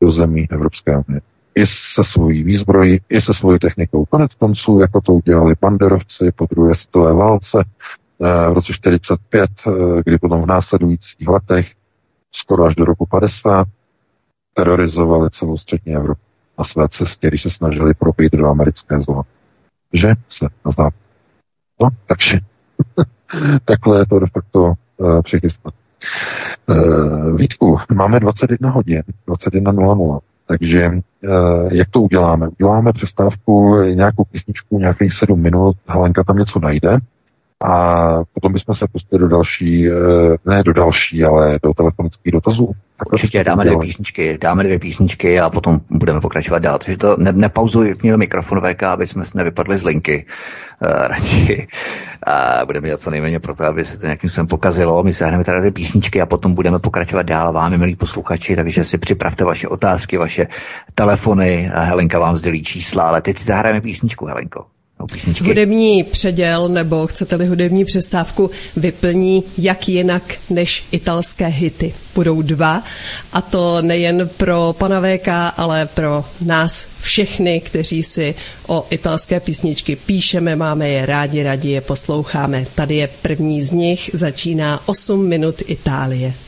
do 0.00 0.10
zemí 0.10 0.46
Evropské 0.50 1.02
unie. 1.08 1.20
I 1.54 1.66
se 1.66 2.04
svojí 2.04 2.42
výzbrojí, 2.44 3.00
i 3.08 3.20
se 3.20 3.34
svojí 3.34 3.58
technikou. 3.58 4.04
Konec 4.04 4.34
konců, 4.34 4.80
jako 4.80 5.00
to 5.00 5.12
udělali 5.12 5.54
panderovci 5.54 6.32
po 6.36 6.46
druhé 6.50 6.74
světové 6.74 7.14
válce 7.14 7.64
eh, 7.64 8.50
v 8.50 8.52
roce 8.52 8.72
45, 8.72 9.50
eh, 9.66 9.70
kdy 10.04 10.18
potom 10.18 10.42
v 10.42 10.46
následujících 10.46 11.28
letech, 11.28 11.72
skoro 12.32 12.64
až 12.64 12.74
do 12.74 12.84
roku 12.84 13.06
50, 13.06 13.68
terorizovali 14.54 15.30
celou 15.30 15.58
střední 15.58 15.94
Evropu 15.94 16.20
na 16.58 16.64
své 16.64 16.88
cestě, 16.88 17.28
když 17.28 17.42
se 17.42 17.50
snažili 17.50 17.94
propít 17.94 18.32
do 18.32 18.48
americké 18.48 19.00
zóny. 19.00 19.22
Že 19.92 20.08
se 20.28 20.46
na 20.64 20.70
západ. 20.70 21.00
No, 21.80 21.88
takže 22.06 22.40
takhle 23.64 23.98
je 23.98 24.06
to 24.06 24.18
de 24.18 24.26
facto 24.32 24.72
uh, 24.96 25.22
přichystat. 25.22 25.74
Uh, 26.66 27.36
Vítku, 27.36 27.78
máme 27.94 28.20
21 28.20 28.70
hodin, 28.70 29.02
21.00, 29.28 30.18
takže 30.46 30.90
uh, 30.90 31.72
jak 31.72 31.90
to 31.90 32.00
uděláme? 32.00 32.48
Uděláme 32.48 32.92
přestávku, 32.92 33.82
nějakou 33.82 34.24
písničku, 34.24 34.78
nějakých 34.78 35.12
7 35.12 35.40
minut, 35.40 35.76
Helenka 35.88 36.24
tam 36.24 36.36
něco 36.36 36.60
najde, 36.60 36.98
a 37.62 38.08
potom 38.32 38.52
bychom 38.52 38.74
se 38.74 38.86
pustili 38.92 39.20
do 39.20 39.28
další, 39.28 39.88
ne 40.46 40.62
do 40.62 40.72
další, 40.72 41.24
ale 41.24 41.58
do 41.62 41.74
telefonických 41.74 42.32
dotazů. 42.32 42.72
Tak 42.98 43.12
Určitě 43.12 43.44
dáme 43.44 43.64
dvě 43.64 43.78
písničky, 43.78 44.38
dáme 44.40 44.64
dvě 44.64 44.78
písničky 44.78 45.40
a 45.40 45.50
potom 45.50 45.80
budeme 45.90 46.20
pokračovat 46.20 46.58
dál. 46.58 46.78
Takže 46.78 46.96
to 46.96 47.16
ne, 47.16 47.32
nepauzuj 47.32 47.94
měl 48.02 48.18
mikrofon 48.18 48.60
VK, 48.60 48.82
aby 48.82 49.06
jsme 49.06 49.24
se 49.24 49.38
nevypadli 49.38 49.78
z 49.78 49.82
linky. 49.82 50.26
Uh, 50.82 50.90
radši. 51.08 51.66
A 52.26 52.66
budeme 52.66 52.88
dělat 52.88 53.00
co 53.00 53.10
nejméně 53.10 53.40
pro 53.40 53.54
to, 53.54 53.64
aby 53.64 53.84
se 53.84 53.98
to 53.98 54.06
nějakým 54.06 54.30
způsobem 54.30 54.46
pokazilo. 54.46 55.02
My 55.02 55.14
se 55.14 55.26
hneme 55.26 55.44
tady 55.44 55.58
dvě 55.58 55.70
písničky 55.70 56.20
a 56.20 56.26
potom 56.26 56.54
budeme 56.54 56.78
pokračovat 56.78 57.22
dál 57.22 57.52
vámi, 57.52 57.78
milí 57.78 57.96
posluchači, 57.96 58.56
takže 58.56 58.84
si 58.84 58.98
připravte 58.98 59.44
vaše 59.44 59.68
otázky, 59.68 60.16
vaše 60.16 60.46
telefony 60.94 61.70
a 61.70 61.82
Helenka 61.82 62.18
vám 62.18 62.36
sdělí 62.36 62.62
čísla, 62.62 63.08
ale 63.08 63.22
teď 63.22 63.38
si 63.38 63.44
zahrajeme 63.44 63.80
písničku, 63.80 64.26
Helenko. 64.26 64.77
Písničky. 65.06 65.44
Hudební 65.44 66.04
předěl, 66.04 66.68
nebo 66.68 67.06
chcete-li 67.06 67.46
hudební 67.46 67.84
přestávku, 67.84 68.50
vyplní 68.76 69.44
jak 69.58 69.88
jinak 69.88 70.22
než 70.50 70.84
italské 70.92 71.46
hity. 71.46 71.94
Budou 72.14 72.42
dva 72.42 72.82
a 73.32 73.40
to 73.40 73.82
nejen 73.82 74.30
pro 74.36 74.74
pana 74.78 75.00
VK, 75.00 75.28
ale 75.56 75.86
pro 75.86 76.24
nás 76.40 76.86
všechny, 77.00 77.60
kteří 77.60 78.02
si 78.02 78.34
o 78.66 78.86
italské 78.90 79.40
písničky 79.40 79.96
píšeme, 79.96 80.56
máme 80.56 80.88
je 80.88 81.06
rádi, 81.06 81.42
rádi 81.42 81.70
je 81.70 81.80
posloucháme. 81.80 82.64
Tady 82.74 82.96
je 82.96 83.08
první 83.22 83.62
z 83.62 83.72
nich, 83.72 84.10
začíná 84.12 84.80
8 84.86 85.28
minut 85.28 85.62
Itálie. 85.66 86.47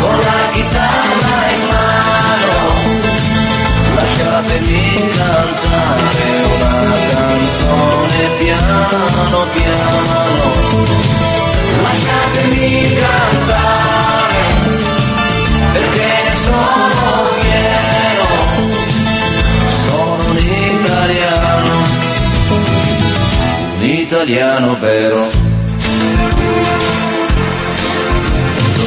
con 0.00 0.16
la 0.16 0.40
chitarra 0.52 1.38
in 1.54 1.62
mano, 1.70 2.58
lasciatemi 3.94 4.82
cantare 5.16 6.28
una 6.56 6.98
canzone 7.12 8.20
piano 8.38 9.46
piano, 9.52 10.12
lasciatemi 11.82 12.94
cantare 12.94 14.42
perché 15.72 16.10
ne 16.24 16.34
sono 16.36 17.04
pieno, 17.40 18.26
sono 19.84 20.24
un 20.30 20.36
italiano, 20.38 21.72
un 23.76 23.82
italiano 23.82 24.78
vero. 24.78 25.39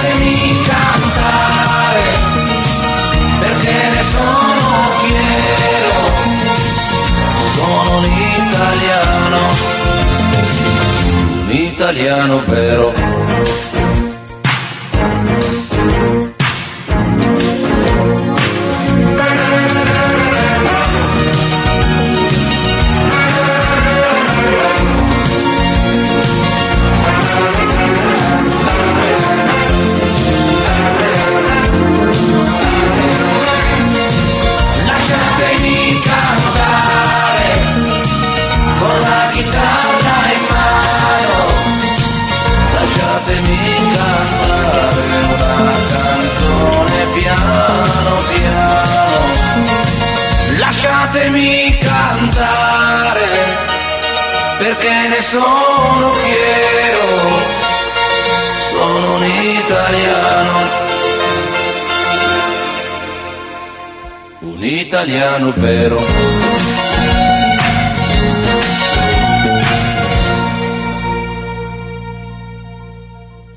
lasciatemi 0.00 0.62
cantare, 0.66 2.02
perché 3.40 3.88
ne 3.90 4.02
sono 4.02 4.88
fiero, 5.02 5.98
sono 7.54 7.96
un 7.98 8.04
italiano, 8.34 9.40
un 11.42 11.50
italiano 11.50 12.42
vero. 12.46 12.92
Perché 54.80 55.08
ne 55.08 55.20
sono 55.20 56.12
fiero, 56.12 57.06
sono 58.72 59.14
un 59.16 59.24
italiano, 59.24 60.58
un 64.40 64.64
italiano 64.64 65.52
vero. 65.56 66.00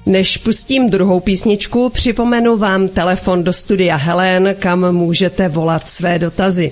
Než 0.05 0.37
pustím 0.37 0.89
druhou 0.89 1.19
písničku, 1.19 1.89
připomenu 1.89 2.57
vám 2.57 2.87
telefon 2.87 3.43
do 3.43 3.53
studia 3.53 3.95
Helen, 3.95 4.55
kam 4.59 4.91
můžete 4.91 5.49
volat 5.49 5.89
své 5.89 6.19
dotazy. 6.19 6.71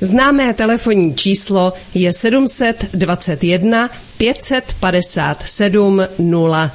Známé 0.00 0.54
telefonní 0.54 1.14
číslo 1.14 1.72
je 1.94 2.12
721 2.12 3.90
557 4.18 6.02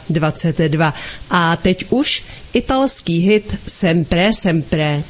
022. 0.09 0.93
A 1.29 1.55
teď 1.55 1.85
už 1.89 2.23
italský 2.53 3.19
hit 3.19 3.55
Sempre 3.67 4.33
Sempre. 4.33 5.03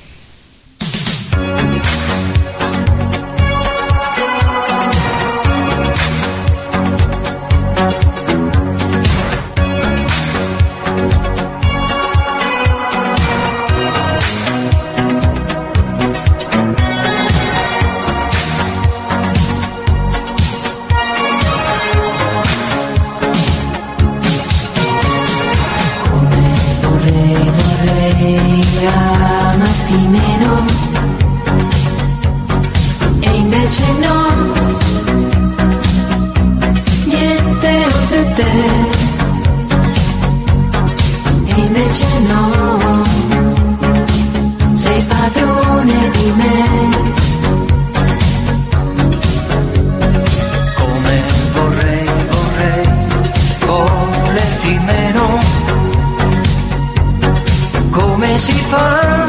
come 58.30 58.38
si 58.38 58.54
fa? 58.54 59.26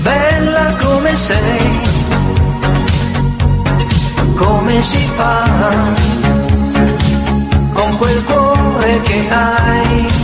Bella 0.00 0.74
come 0.82 1.14
sei, 1.14 1.80
come 4.34 4.80
si 4.80 5.06
fa? 5.16 5.44
Con 7.74 7.96
quel 7.98 8.24
cuore 8.24 9.00
che 9.02 9.28
hai. 9.28 10.17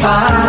fire. 0.00 0.39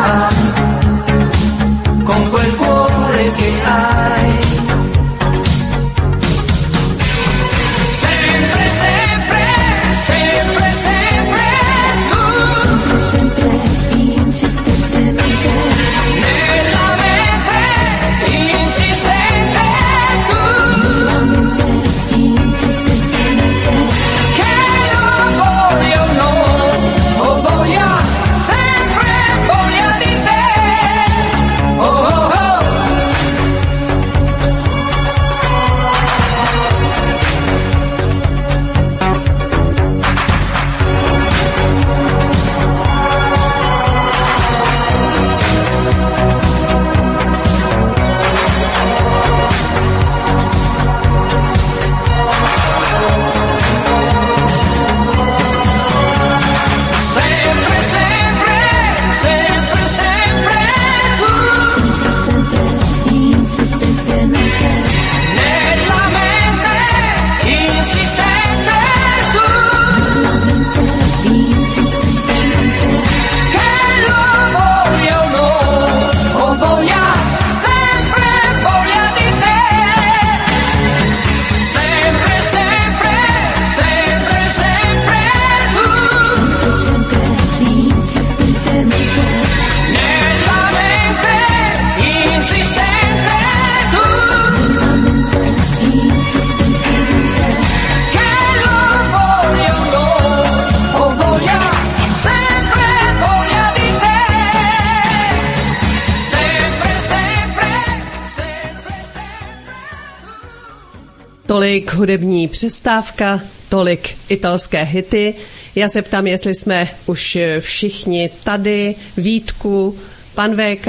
Tolik 111.82 111.94
hudební 111.94 112.48
přestávka, 112.48 113.42
tolik 113.70 114.16
italské 114.30 114.84
hity. 114.84 115.36
Já 115.76 115.90
se 115.90 116.02
ptám, 116.02 116.28
jestli 116.28 116.56
jsme 116.56 116.88
už 117.06 117.38
všichni 117.60 118.30
tady, 118.44 118.96
Vítku, 119.18 119.98
pan 120.36 120.52
VK, 120.56 120.88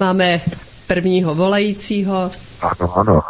máme 0.00 0.40
prvního 0.86 1.34
volajícího. 1.34 2.30
Ano, 2.60 2.98
ano. 2.98 3.22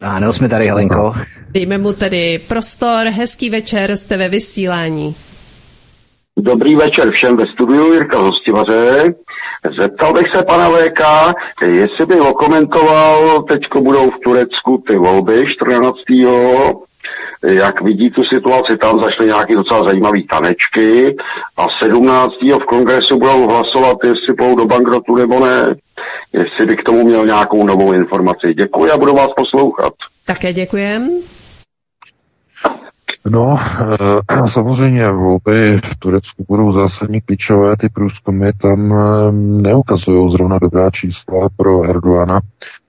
Ano, 0.00 0.32
jsme 0.32 0.48
tady, 0.48 0.66
Helenko. 0.66 1.14
Dejme 1.50 1.78
mu 1.78 1.92
tedy 1.92 2.40
prostor, 2.48 3.06
hezký 3.06 3.50
večer, 3.50 3.96
jste 3.96 4.16
ve 4.16 4.28
vysílání. 4.28 5.14
Dobrý 6.38 6.76
večer 6.76 7.10
všem 7.12 7.36
ve 7.36 7.44
studiu, 7.46 7.92
Jirka 7.92 8.18
Hostivaře. 8.18 9.14
Zeptal 9.78 10.12
bych 10.12 10.26
se 10.34 10.42
pana 10.42 10.70
VK, 10.70 11.00
jestli 11.64 12.06
by 12.06 12.20
okomentoval, 12.20 13.42
teďko 13.42 13.80
budou 13.80 14.10
v 14.10 14.18
Turecku 14.24 14.82
ty 14.86 14.96
volby 14.96 15.44
14. 15.46 15.96
Jak 17.42 17.82
vidí 17.82 18.10
tu 18.10 18.22
situaci, 18.24 18.76
tam 18.76 19.00
zašly 19.00 19.26
nějaký 19.26 19.54
docela 19.54 19.84
zajímavý 19.84 20.26
tanečky 20.26 21.16
a 21.56 21.66
17. 21.82 22.32
v 22.42 22.64
kongresu 22.64 23.18
budou 23.18 23.48
hlasovat, 23.48 23.98
jestli 24.04 24.34
půjdou 24.38 24.56
do 24.56 24.66
bankrotu 24.66 25.16
nebo 25.16 25.44
ne. 25.46 25.74
Jestli 26.32 26.66
by 26.66 26.76
k 26.76 26.82
tomu 26.82 27.04
měl 27.04 27.26
nějakou 27.26 27.66
novou 27.66 27.92
informaci. 27.92 28.54
Děkuji 28.54 28.90
a 28.90 28.98
budu 28.98 29.14
vás 29.14 29.28
poslouchat. 29.36 29.92
Také 30.26 30.52
děkujem. 30.52 31.10
No, 33.30 33.58
e, 34.34 34.48
samozřejmě 34.50 35.10
volby 35.10 35.80
v 35.84 35.96
Turecku 35.98 36.44
budou 36.48 36.72
zásadní 36.72 37.20
klíčové, 37.20 37.76
ty 37.76 37.88
průzkumy 37.88 38.52
tam 38.52 38.92
e, 38.92 39.32
neukazují 39.62 40.30
zrovna 40.30 40.58
dobrá 40.58 40.90
čísla 40.90 41.48
pro 41.56 41.82
Erdoana. 41.82 42.40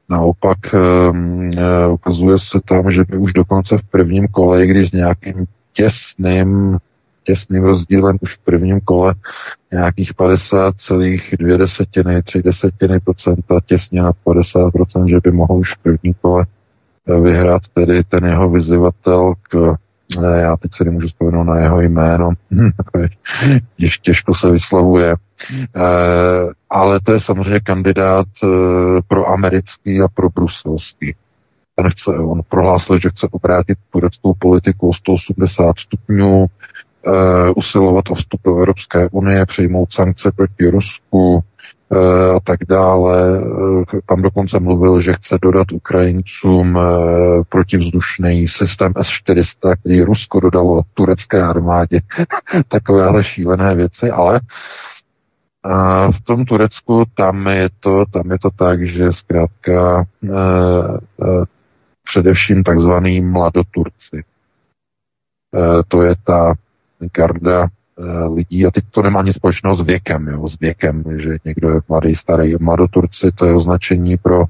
Naopak 0.09 0.57
e, 0.73 0.77
ukazuje 1.87 2.39
se 2.39 2.59
tam, 2.65 2.91
že 2.91 3.03
by 3.09 3.17
už 3.17 3.33
dokonce 3.33 3.77
v 3.77 3.83
prvním 3.83 4.27
kole, 4.27 4.67
když 4.67 4.89
s 4.89 4.91
nějakým 4.91 5.45
těsným, 5.73 6.77
těsným 7.23 7.63
rozdílem 7.63 8.17
už 8.21 8.35
v 8.35 8.43
prvním 8.43 8.81
kole 8.81 9.15
nějakých 9.71 10.13
50,2 10.13 11.57
desetiny, 11.57 12.23
3 12.23 12.41
desetiny 12.43 12.99
procenta, 12.99 13.59
těsně 13.65 14.01
nad 14.01 14.15
50 14.23 14.71
procent, 14.71 15.07
že 15.07 15.17
by 15.23 15.31
mohl 15.31 15.53
už 15.53 15.73
v 15.73 15.83
prvním 15.83 16.13
kole 16.21 16.45
vyhrát 17.21 17.61
tedy 17.73 18.03
ten 18.03 18.25
jeho 18.25 18.49
vyzývatel 18.49 19.33
k 19.49 19.75
já 20.21 20.57
teď 20.57 20.71
se 20.73 20.83
nemůžu 20.83 21.07
vzpomenout 21.07 21.43
na 21.43 21.59
jeho 21.59 21.81
jméno, 21.81 22.31
těž, 23.77 23.99
těžko 23.99 24.33
se 24.35 24.51
vyslovuje, 24.51 25.15
eh, 25.75 26.49
ale 26.69 26.99
to 26.99 27.13
je 27.13 27.19
samozřejmě 27.19 27.59
kandidát 27.59 28.27
eh, 28.43 28.47
pro 29.07 29.27
americký 29.27 30.01
a 30.01 30.07
pro 30.13 30.29
bruselský. 30.29 31.15
Ten 31.75 31.89
chce, 31.89 32.11
on 32.11 32.41
prohlásil, 32.49 32.99
že 32.99 33.09
chce 33.09 33.27
obrátit 33.31 33.77
tureckou 33.89 34.33
politiku 34.39 34.89
o 34.89 34.93
180 34.93 35.79
stupňů, 35.79 36.45
eh, 36.45 37.51
usilovat 37.55 38.09
o 38.09 38.15
vstup 38.15 38.41
do 38.45 38.57
Evropské 38.57 39.09
unie, 39.11 39.45
přijmout 39.45 39.93
sankce 39.93 40.31
proti 40.31 40.69
Rusku, 40.69 41.43
a 42.35 42.39
tak 42.43 42.59
dále. 42.69 43.41
Tam 44.05 44.21
dokonce 44.21 44.59
mluvil, 44.59 45.01
že 45.01 45.13
chce 45.13 45.37
dodat 45.41 45.71
Ukrajincům 45.71 46.79
protivzdušný 47.49 48.47
systém 48.47 48.93
S-400, 49.01 49.75
který 49.79 50.01
Rusko 50.01 50.39
dodalo 50.39 50.81
turecké 50.93 51.41
armádě. 51.41 51.99
Takovéhle 52.67 53.23
šílené 53.23 53.75
věci, 53.75 54.11
ale 54.11 54.39
v 56.11 56.21
tom 56.23 56.45
Turecku 56.45 57.03
tam 57.15 57.47
je 57.47 57.69
to, 57.79 58.05
tam 58.13 58.31
je 58.31 58.39
to 58.39 58.49
tak, 58.49 58.87
že 58.87 59.11
zkrátka 59.11 60.05
především 62.03 62.63
takzvaný 62.63 63.21
mladoturci. 63.21 64.23
To 65.87 66.01
je 66.01 66.15
ta 66.23 66.53
garda 67.17 67.67
lidí, 68.35 68.65
a 68.65 68.71
teď 68.71 68.83
to 68.91 69.01
nemá 69.01 69.21
nic 69.21 69.35
společného 69.35 69.75
s 69.75 69.81
věkem, 69.81 70.27
jo, 70.27 70.47
s 70.47 70.59
věkem, 70.59 71.03
že 71.15 71.37
někdo 71.45 71.69
je 71.69 71.79
mladý, 71.89 72.15
starý. 72.15 72.55
Mladoturci 72.59 73.31
to 73.35 73.45
je 73.45 73.53
označení 73.55 74.17
pro 74.17 74.39
uh, 74.39 74.45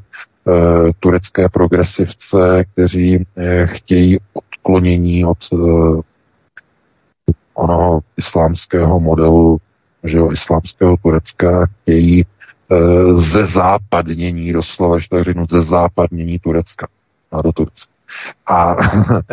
turecké 0.99 1.49
progresivce, 1.49 2.63
kteří 2.73 3.17
uh, 3.17 3.23
chtějí 3.65 4.17
odklonění 4.33 5.25
od 5.25 5.37
uh, 5.51 6.01
onoho 7.53 7.99
islámského 8.17 8.99
modelu, 8.99 9.57
že 10.03 10.17
jo, 10.17 10.31
islámského 10.31 10.97
Turecka, 10.97 11.65
chtějí 11.65 12.25
uh, 12.25 13.19
ze 13.21 13.45
západnění, 13.45 14.53
doslova, 14.53 14.99
že 14.99 15.09
to 15.09 15.23
řeknu, 15.23 15.45
ze 15.49 15.61
západnění 15.61 16.39
Turecka. 16.39 16.87
Mladoturci. 17.31 17.92
A 18.47 18.75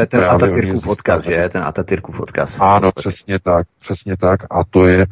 ten 0.06 0.24
Atatürkův 0.30 0.86
odkaz, 0.86 1.24
že? 1.24 1.48
Ten 1.48 1.62
Atatürkův 1.62 2.20
odkaz. 2.20 2.60
Ano, 2.60 2.90
přesně 2.96 3.38
tak, 3.38 3.66
přesně 3.80 4.16
tak. 4.16 4.40
A 4.50 4.64
to 4.70 4.86
je, 4.86 5.06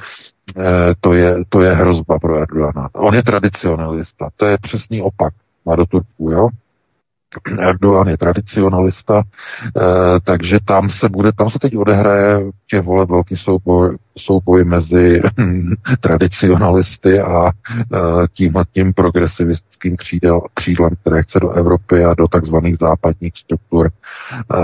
eh, 0.58 0.94
to 1.00 1.12
je, 1.12 1.36
to 1.48 1.60
je 1.60 1.74
hrozba 1.74 2.18
pro 2.18 2.36
Erdogana. 2.36 2.88
On 2.92 3.14
je 3.14 3.22
tradicionalista, 3.22 4.28
to 4.36 4.46
je 4.46 4.58
přesný 4.58 5.02
opak 5.02 5.32
Turku, 5.76 6.30
jo? 6.30 6.48
Erdogan 7.58 8.08
je 8.08 8.16
tradicionalista, 8.16 9.22
eh, 9.22 10.20
takže 10.24 10.58
tam 10.64 10.90
se 10.90 11.08
bude, 11.08 11.32
tam 11.32 11.50
se 11.50 11.58
teď 11.58 11.76
odehraje 11.76 12.40
těch 12.66 12.82
vole 12.82 13.06
velký 13.06 13.36
souboj, 13.36 13.96
souboj 14.18 14.64
mezi 14.64 15.20
tradicionalisty 16.00 17.20
a 17.20 17.50
eh, 17.50 17.98
tím 18.32 18.56
a 18.56 18.64
tím 18.72 18.92
progresivistickým 18.94 19.96
křídel, 19.96 20.40
křídlem, 20.54 20.90
které 21.00 21.22
chce 21.22 21.40
do 21.40 21.50
Evropy 21.50 22.04
a 22.04 22.14
do 22.14 22.28
takzvaných 22.28 22.76
západních 22.80 23.32
struktur, 23.38 23.90
eh, 24.54 24.56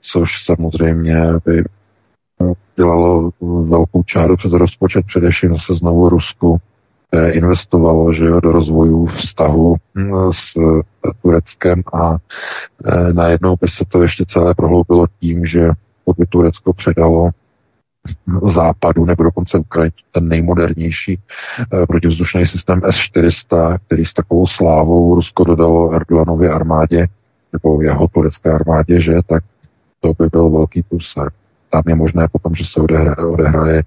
což 0.00 0.44
samozřejmě 0.44 1.32
by 1.44 1.64
dělalo 2.76 3.30
velkou 3.68 4.02
čáru 4.02 4.36
přes 4.36 4.52
rozpočet, 4.52 5.06
především 5.06 5.52
zase 5.54 5.74
znovu 5.74 6.08
Rusku, 6.08 6.58
investovalo 7.30 8.12
že 8.12 8.26
jo, 8.26 8.40
do 8.40 8.52
rozvoju 8.52 9.06
vztahu 9.06 9.76
hm, 9.94 10.32
s 10.32 10.56
eh, 10.56 10.82
Tureckem 11.22 11.82
a 11.94 12.16
e, 12.84 13.12
najednou 13.12 13.56
by 13.60 13.68
se 13.68 13.84
to 13.88 14.02
ještě 14.02 14.24
celé 14.28 14.54
prohloubilo 14.54 15.06
tím, 15.20 15.46
že 15.46 15.68
pokud 16.04 16.28
Turecko 16.28 16.72
předalo 16.72 17.30
západu 18.42 19.04
nebo 19.04 19.22
dokonce 19.22 19.58
Ukrajině 19.58 19.92
ten 20.12 20.28
nejmodernější 20.28 21.18
protivzdušný 21.88 22.46
systém 22.46 22.80
S-400, 22.84 23.78
který 23.86 24.04
s 24.04 24.12
takovou 24.12 24.46
slávou 24.46 25.14
Rusko 25.14 25.44
dodalo 25.44 25.92
Erdoganově 25.92 26.50
armádě 26.50 27.06
nebo 27.52 27.82
jeho 27.82 28.08
turecké 28.08 28.50
armádě, 28.50 29.00
že 29.00 29.12
tak 29.26 29.44
to 30.00 30.12
by 30.18 30.28
byl 30.32 30.50
velký 30.50 30.82
průser 30.82 31.30
tam 31.74 31.82
je 31.86 31.94
možné 31.94 32.28
potom, 32.32 32.54
že 32.54 32.64
se 32.64 32.80
odehraje, 32.80 33.16
odehraje 33.16 33.78
eh, 33.78 33.84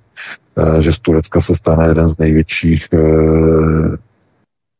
že 0.79 0.93
z 0.93 0.99
Turecka 0.99 1.41
se 1.41 1.55
stane 1.55 1.87
jeden 1.87 2.09
z 2.09 2.17
největších 2.17 2.87
eh, 2.93 2.97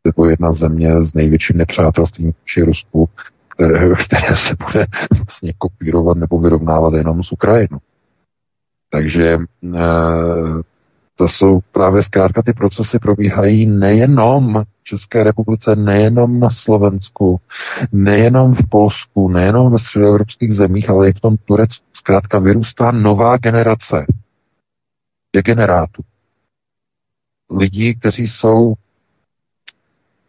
nebo 0.05 0.29
jedna 0.29 0.51
země 0.51 1.03
s 1.03 1.13
největším 1.13 1.57
nepřátelstvím 1.57 2.31
či 2.45 2.61
Rusku, 2.61 3.09
které, 3.55 3.89
které 4.05 4.35
se 4.35 4.55
bude 4.65 4.85
vlastně 5.25 5.53
kopírovat 5.57 6.17
nebo 6.17 6.39
vyrovnávat 6.39 6.93
jenom 6.93 7.23
s 7.23 7.31
Ukrajinou. 7.31 7.79
Takže 8.89 9.37
eh, 9.75 10.61
to 11.15 11.27
jsou 11.27 11.59
právě 11.71 12.03
zkrátka 12.03 12.41
ty 12.41 12.53
procesy 12.53 12.99
probíhají 12.99 13.65
nejenom 13.65 14.63
v 14.63 14.83
České 14.83 15.23
republice, 15.23 15.75
nejenom 15.75 16.39
na 16.39 16.49
Slovensku, 16.49 17.39
nejenom 17.91 18.55
v 18.55 18.69
Polsku, 18.69 19.29
nejenom 19.29 19.71
ve 19.71 19.79
středoevropských 19.79 20.53
zemích, 20.53 20.89
ale 20.89 21.09
i 21.09 21.13
v 21.13 21.19
tom 21.19 21.37
Turecku. 21.45 21.85
Zkrátka 21.93 22.39
vyrůstá 22.39 22.91
nová 22.91 23.37
generace 23.37 24.05
degenerátů. 25.37 26.01
Lidí, 27.51 27.95
kteří 27.95 28.27
jsou 28.27 28.73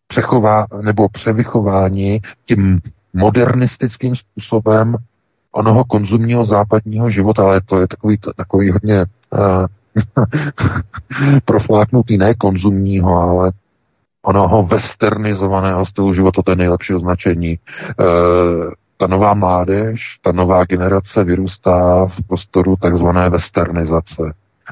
přechová, 0.07 0.67
nebo 0.83 1.09
převychováni 1.09 2.21
tím 2.45 2.81
modernistickým 3.13 4.17
způsobem 4.17 4.97
onoho 5.53 5.85
konzumního 5.85 6.45
západního 6.45 7.11
života, 7.11 7.43
ale 7.43 7.61
to 7.61 7.81
je 7.81 7.89
takový, 7.89 8.19
takový 8.37 8.71
hodně 8.71 9.05
uh, 9.05 9.67
profláknutý 11.45 12.19
ne 12.19 12.35
konzumního, 12.35 13.17
ale 13.17 13.53
onoho 14.23 14.63
westernizovaného 14.63 15.87
stylu 15.87 16.15
života, 16.15 16.43
to 16.43 16.51
je 16.51 16.57
nejlepší 16.57 16.95
označení. 16.95 17.53
E, 17.53 17.59
ta 18.97 19.07
nová 19.07 19.35
mládež, 19.35 20.19
ta 20.23 20.33
nová 20.33 20.65
generace 20.65 21.25
vyrůstá 21.25 22.07
v 22.07 22.27
prostoru 22.29 22.77
takzvané 22.77 23.31
westernizace. 23.31 24.23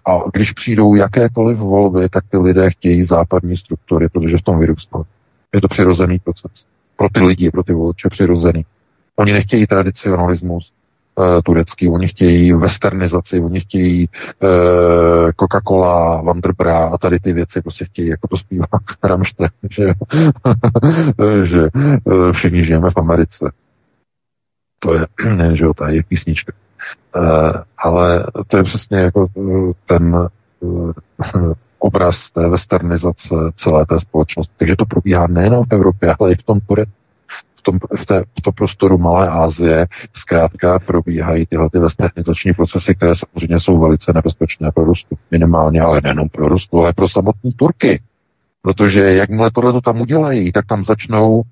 A 0.04 0.18
když 0.32 0.52
přijdou 0.52 0.94
jakékoliv 0.94 1.58
volby, 1.58 2.08
tak 2.08 2.24
ty 2.30 2.36
lidé 2.36 2.70
chtějí 2.70 3.04
západní 3.04 3.56
struktury, 3.56 4.08
protože 4.08 4.38
v 4.38 4.42
tom 4.42 4.58
vyrůstali. 4.58 5.04
Je 5.54 5.60
to 5.60 5.68
přirozený 5.68 6.18
proces. 6.18 6.66
Pro 6.96 7.08
ty 7.08 7.20
lidi, 7.20 7.50
pro 7.50 7.62
ty 7.62 7.72
voliče 7.72 8.08
přirozený. 8.08 8.64
Oni 9.16 9.32
nechtějí 9.32 9.66
tradicionalismus, 9.66 10.72
uh, 11.14 11.40
turecký, 11.44 11.88
oni 11.88 12.08
chtějí 12.08 12.52
westernizaci, 12.52 13.40
oni 13.40 13.60
chtějí 13.60 14.08
uh, 14.42 15.30
Coca-Cola, 15.30 16.24
Wanderbra 16.24 16.78
a 16.78 16.98
tady 16.98 17.18
ty 17.18 17.32
věci 17.32 17.62
prostě 17.62 17.84
chtějí, 17.84 18.08
jako 18.08 18.28
to 18.28 18.36
zpívá 18.36 18.66
Rammstein, 19.04 19.50
že, 19.70 19.84
že 21.44 21.68
uh, 22.04 22.32
všichni 22.32 22.64
žijeme 22.64 22.90
v 22.90 22.96
Americe. 22.96 23.52
To 24.78 24.94
je, 24.94 25.00
ne, 25.36 25.56
že 25.56 25.64
jo, 25.64 25.74
ta 25.74 25.88
je 25.88 26.02
písnička. 26.02 26.52
Uh, 27.16 27.52
ale 27.78 28.26
to 28.46 28.56
je 28.56 28.62
přesně 28.62 28.98
jako 28.98 29.26
uh, 29.34 29.72
ten 29.86 30.28
uh, 30.60 30.92
obraz 31.78 32.30
té 32.30 32.48
westernizace 32.48 33.34
celé 33.56 33.86
té 33.86 34.00
společnosti. 34.00 34.54
Takže 34.56 34.76
to 34.76 34.86
probíhá 34.86 35.26
nejen 35.26 35.54
v 35.54 35.72
Evropě, 35.72 36.14
ale 36.20 36.32
i 36.32 36.36
v 36.36 36.42
tom 36.42 36.60
Turecku 36.60 37.06
tom, 37.66 37.78
v, 37.96 38.06
té, 38.06 38.24
v 38.38 38.42
tom 38.42 38.54
prostoru 38.54 38.98
Malé 38.98 39.28
Asie 39.28 39.86
zkrátka 40.12 40.78
probíhají 40.78 41.46
tyhle 41.46 41.70
ty 41.70 41.78
westernizační 41.78 42.52
procesy, 42.52 42.94
které 42.94 43.12
samozřejmě 43.14 43.60
jsou 43.60 43.78
velice 43.78 44.12
nebezpečné 44.12 44.72
pro 44.72 44.84
Rusku. 44.84 45.18
Minimálně, 45.30 45.80
ale 45.80 46.00
nejenom 46.00 46.28
pro 46.28 46.48
Rusku, 46.48 46.80
ale 46.80 46.92
pro 46.92 47.08
samotné 47.08 47.50
Turky. 47.56 48.02
Protože 48.62 49.14
jakmile 49.14 49.50
tohle 49.50 49.72
to 49.72 49.80
tam 49.80 50.00
udělají, 50.00 50.52
tak 50.52 50.66
tam 50.66 50.84
začnou 50.84 51.42
eh, 51.42 51.48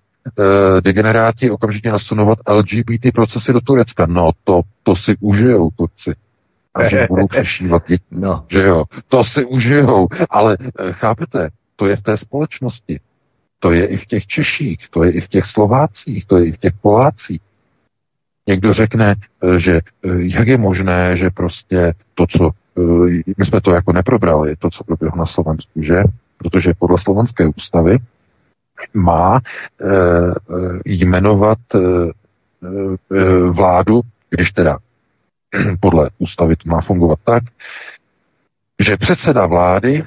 degeneráti 0.81 1.51
okamžitě 1.51 1.93
nasunovat 1.93 2.39
LGBT 2.49 3.07
procesy 3.14 3.53
do 3.53 3.61
Turecka. 3.61 4.07
No 4.07 4.31
to, 4.45 4.61
to 4.83 4.97
si 4.97 5.16
užijou 5.20 5.70
Turci. 5.70 6.14
A 6.75 6.89
že 6.89 7.07
budou 7.11 7.27
přešívat 7.27 7.83
děti. 7.89 8.05
No. 8.11 8.45
Že 8.49 8.62
jo, 8.62 8.85
to 9.09 9.25
si 9.25 9.45
užijou. 9.45 10.09
Ale 10.31 10.57
eh, 10.61 10.93
chápete, 10.93 11.49
to 11.77 11.87
je 11.87 11.97
v 11.97 12.03
té 12.03 12.16
společnosti. 12.16 13.01
To 13.59 13.72
je 13.72 13.87
i 13.87 13.97
v 13.97 14.07
těch 14.07 14.27
Češích, 14.27 14.89
to 14.91 15.05
je 15.05 15.11
i 15.11 15.20
v 15.20 15.29
těch 15.29 15.45
Slovácích, 15.45 16.27
to 16.27 16.37
je 16.37 16.47
i 16.47 16.53
v 16.53 16.59
těch 16.59 16.72
Polácích. 16.83 17.41
Někdo 18.47 18.72
řekne, 18.72 19.14
eh, 19.43 19.59
že 19.61 19.77
eh, 19.77 20.09
jak 20.16 20.49
je 20.49 20.59
možné, 20.59 21.16
že 21.16 21.31
prostě 21.31 21.95
to, 22.14 22.27
co 22.27 22.51
eh, 22.51 23.33
my 23.39 23.45
jsme 23.45 23.61
to 23.61 23.70
jako 23.70 23.93
neprobrali, 23.93 24.57
to, 24.57 24.70
co 24.70 24.85
proběhlo 24.85 25.18
na 25.18 25.27
Slovensku, 25.27 25.83
že? 25.83 26.03
Protože 26.39 26.72
podle 26.79 26.99
slovenské 26.99 27.47
ústavy 27.47 27.99
má 28.95 29.41
jmenovat 30.85 31.59
vládu, 33.51 34.01
když 34.31 34.51
teda 34.53 34.79
podle 35.81 36.11
ústavy 36.18 36.57
to 36.57 36.68
má 36.70 36.81
fungovat 36.81 37.18
tak, 37.25 37.43
že 38.81 38.97
předseda 38.97 39.47
vlády 39.47 40.03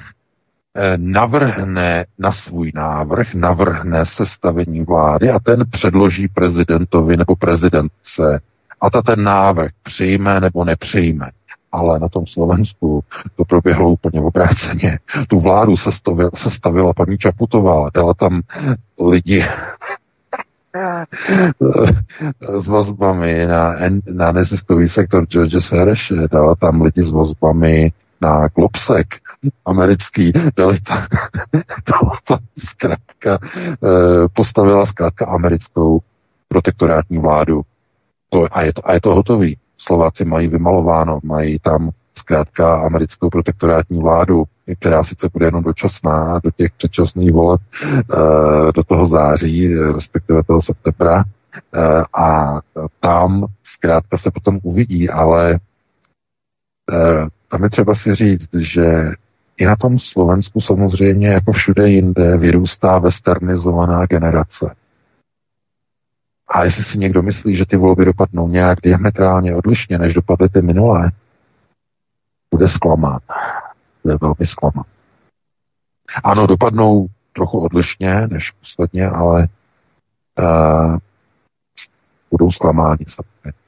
Eh, 0.80 0.96
navrhne 0.96 2.06
na 2.18 2.32
svůj 2.32 2.72
návrh, 2.74 3.34
navrhne 3.34 4.06
sestavení 4.06 4.84
vlády 4.84 5.30
a 5.30 5.38
ten 5.38 5.64
předloží 5.70 6.28
prezidentovi 6.28 7.16
nebo 7.16 7.36
prezidentce 7.36 8.40
a 8.80 8.90
ta 8.90 9.02
ten 9.02 9.22
návrh 9.22 9.70
přijme 9.82 10.40
nebo 10.40 10.64
nepřijme. 10.64 11.30
Ale 11.78 11.98
na 11.98 12.08
tom 12.08 12.26
Slovensku 12.26 13.04
to 13.36 13.44
proběhlo 13.44 13.90
úplně 13.90 14.20
obráceně. 14.20 14.98
Tu 15.28 15.40
vládu 15.40 15.76
sestavila, 15.76 16.30
sestavila 16.34 16.92
paní 16.92 17.18
Čaputová, 17.18 17.90
dala 17.94 18.14
tam 18.14 18.40
lidi 19.08 19.44
s 22.60 22.68
vazbami 22.68 23.46
na, 23.46 23.74
na 24.10 24.32
neziskový 24.32 24.88
sektor 24.88 25.26
George 25.26 25.60
Sereše, 25.60 26.14
dala 26.32 26.54
tam 26.54 26.82
lidi 26.82 27.02
s 27.02 27.10
vazbami 27.10 27.92
na 28.20 28.48
Globsek, 28.48 29.06
americký, 29.64 30.32
dali 30.56 30.80
to, 30.80 30.92
dala 31.92 32.18
to 32.24 32.38
zkrátka, 32.58 33.38
eh, 33.42 34.28
postavila 34.32 34.86
zkrátka 34.86 35.26
americkou 35.26 36.00
protektorátní 36.48 37.18
vládu. 37.18 37.62
To, 38.30 38.46
a, 38.50 38.62
je 38.62 38.72
to, 38.72 38.88
a 38.88 38.92
je 38.92 39.00
to 39.00 39.14
hotový. 39.14 39.56
Slováci 39.78 40.24
mají 40.24 40.48
vymalováno, 40.48 41.20
mají 41.22 41.58
tam 41.58 41.90
zkrátka 42.18 42.80
americkou 42.80 43.30
protektorátní 43.30 43.98
vládu, 43.98 44.44
která 44.78 45.04
sice 45.04 45.28
bude 45.32 45.46
jenom 45.46 45.62
dočasná 45.62 46.40
do 46.44 46.50
těch 46.50 46.72
předčasných 46.78 47.32
voleb 47.32 47.60
eh, 47.76 48.72
do 48.74 48.84
toho 48.84 49.06
září, 49.06 49.74
respektive 49.74 50.42
toho 50.42 50.62
septembra, 50.62 51.24
eh, 51.74 52.04
a 52.16 52.60
tam 53.00 53.46
zkrátka 53.64 54.18
se 54.18 54.30
potom 54.30 54.58
uvidí, 54.62 55.10
ale 55.10 55.58
tam 57.48 57.64
je 57.64 57.70
třeba 57.70 57.94
si 57.94 58.14
říct, 58.14 58.54
že 58.54 59.12
i 59.58 59.66
na 59.66 59.76
tom 59.76 59.98
Slovensku 59.98 60.60
samozřejmě 60.60 61.28
jako 61.28 61.52
všude 61.52 61.88
jinde 61.88 62.36
vyrůstá 62.36 62.98
westernizovaná 62.98 64.06
generace. 64.06 64.74
A 66.48 66.64
jestli 66.64 66.84
si 66.84 66.98
někdo 66.98 67.22
myslí, 67.22 67.56
že 67.56 67.66
ty 67.66 67.76
volby 67.76 68.04
dopadnou 68.04 68.48
nějak 68.48 68.78
diametrálně 68.82 69.54
odlišně, 69.54 69.98
než 69.98 70.14
dopadly 70.14 70.48
ty 70.48 70.62
minulé, 70.62 71.10
bude 72.50 72.68
zklamán. 72.68 73.18
Bude 74.02 74.16
velmi 74.20 74.46
zklamán. 74.46 74.84
Ano, 76.24 76.46
dopadnou 76.46 77.06
trochu 77.32 77.58
odlišně 77.58 78.26
než 78.26 78.50
posledně, 78.50 79.08
ale 79.08 79.48
uh, 80.38 80.98
budou 82.30 82.50
zklamáni 82.50 83.04
samozřejmě. 83.08 83.58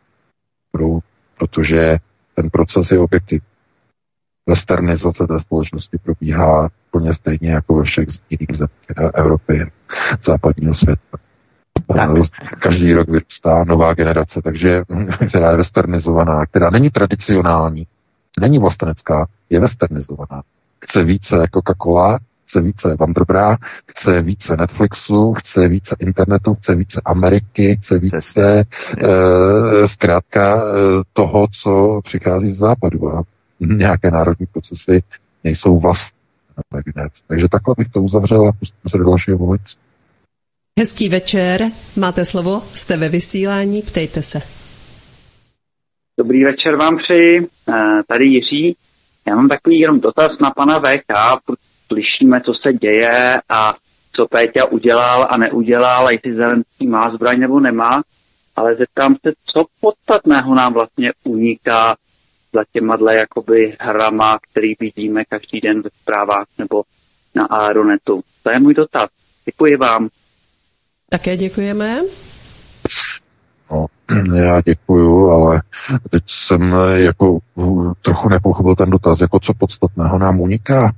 Budou, 0.73 1.01
protože 1.39 1.97
ten 2.35 2.51
proces 2.51 2.91
je 2.91 2.99
objektivní. 2.99 3.47
Westernizace 4.47 5.27
té 5.27 5.41
společnosti 5.41 5.99
probíhá 5.99 6.69
plně 6.91 7.15
stejně 7.15 7.51
jako 7.51 7.75
ve 7.75 7.85
všech 7.85 8.09
jiných 8.31 8.57
zemích 8.57 9.13
Evropy, 9.15 9.71
západního 10.23 10.75
světa. 10.75 11.19
Tak. 11.87 12.11
Každý 12.59 12.93
rok 12.93 13.09
vyrůstá 13.09 13.65
nová 13.65 13.95
generace, 13.95 14.43
takže, 14.43 14.83
která 15.29 15.51
je 15.51 15.57
westernizovaná, 15.57 16.47
která 16.47 16.71
není 16.71 16.91
tradicionální, 16.91 17.87
není 18.41 18.59
vlastenecká, 18.59 19.27
je 19.51 19.61
westernizovaná. 19.61 20.43
Chce 20.85 21.05
více 21.05 21.37
Coca-Cola, 21.37 22.19
chce 22.51 22.61
více 22.61 22.97
Vanderbra, 23.01 23.57
chce 23.87 24.23
více 24.23 24.57
Netflixu, 24.57 25.35
chce 25.35 25.69
více 25.69 25.97
internetu, 25.99 26.55
chce 26.55 26.75
více 26.75 27.01
Ameriky, 27.05 27.77
chce 27.77 27.99
více 27.99 28.65
e, 28.99 29.89
zkrátka 29.89 30.57
e, 30.57 30.63
toho, 31.13 31.47
co 31.63 32.01
přichází 32.05 32.53
z 32.53 32.59
západu. 32.59 33.17
A 33.17 33.23
nějaké 33.61 34.11
národní 34.11 34.47
procesy 34.47 35.03
nejsou 35.45 35.79
vlastní. 35.79 36.21
Takže 37.27 37.49
takhle 37.49 37.75
bych 37.79 37.89
to 37.89 38.03
uzavřel 38.03 38.49
a 38.49 38.53
pustím 38.53 38.91
se 38.91 38.99
do 38.99 39.05
dalšího 39.05 39.39
volice. 39.39 39.77
Hezký 40.81 41.09
večer, 41.09 41.71
máte 41.97 42.25
slovo, 42.25 42.63
jste 42.75 42.97
ve 42.97 43.09
vysílání, 43.09 43.83
ptejte 43.83 44.23
se. 44.23 44.41
Dobrý 46.19 46.45
večer 46.45 46.77
vám 46.77 46.99
přeji, 46.99 47.49
eh, 47.69 48.03
tady 48.09 48.25
Jiří. 48.25 48.77
Já 49.27 49.37
mám 49.37 49.49
takový 49.49 49.79
jenom 49.79 50.01
dotaz 50.01 50.31
na 50.41 50.51
pana 50.51 50.81
VK, 50.81 51.41
slyšíme, 51.87 52.41
co 52.41 52.55
se 52.55 52.73
děje 52.73 53.41
a 53.49 53.75
co 54.13 54.27
Péťa 54.27 54.65
udělal 54.65 55.27
a 55.31 55.37
neudělal, 55.37 56.07
a 56.07 56.11
jestli 56.11 56.35
Zelenský 56.35 56.87
má 56.87 57.11
zbraň 57.15 57.39
nebo 57.39 57.61
nemá, 57.61 58.03
ale 58.57 58.77
zeptám 58.77 59.17
se, 59.27 59.33
co 59.45 59.65
podstatného 59.81 60.55
nám 60.55 60.73
vlastně 60.73 61.13
uniká 61.25 61.97
za 62.53 62.65
těma 62.73 62.97
dle 62.97 63.17
jakoby 63.17 63.77
hrama, 63.81 64.39
který 64.51 64.73
vidíme 64.81 65.25
každý 65.25 65.61
den 65.61 65.83
ve 65.83 65.91
zprávách 66.03 66.47
nebo 66.59 66.83
na 67.35 67.45
Aeronetu. 67.45 68.21
To 68.43 68.51
je 68.51 68.59
můj 68.61 68.75
dotaz. 68.75 69.07
Děkuji 69.45 69.77
vám. 69.77 70.09
Také 71.13 71.37
děkujeme. 71.37 72.01
No, 73.71 73.87
já 74.37 74.61
děkuju, 74.61 75.31
ale 75.31 75.63
teď 76.11 76.25
jsem 76.27 76.75
jako 76.95 77.39
trochu 78.03 78.29
nepochopil 78.29 78.77
ten 78.77 78.91
dotaz, 78.91 79.21
jako 79.21 79.41
co 79.41 79.55
podstatného 79.55 80.19
nám 80.19 80.41
uniká. 80.41 80.93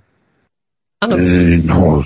Ano. 1.00 1.16
No, 1.64 2.02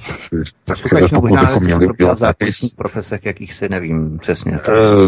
tak 0.64 0.78
to 1.10 1.20
možná 1.20 1.40
bychom 1.40 1.64
měli 1.64 1.86
udělat 1.86 2.18
zápisních 2.18 2.74
profesech, 2.74 3.26
jakých 3.26 3.54
si 3.54 3.68
nevím 3.68 4.18
přesně. 4.18 4.58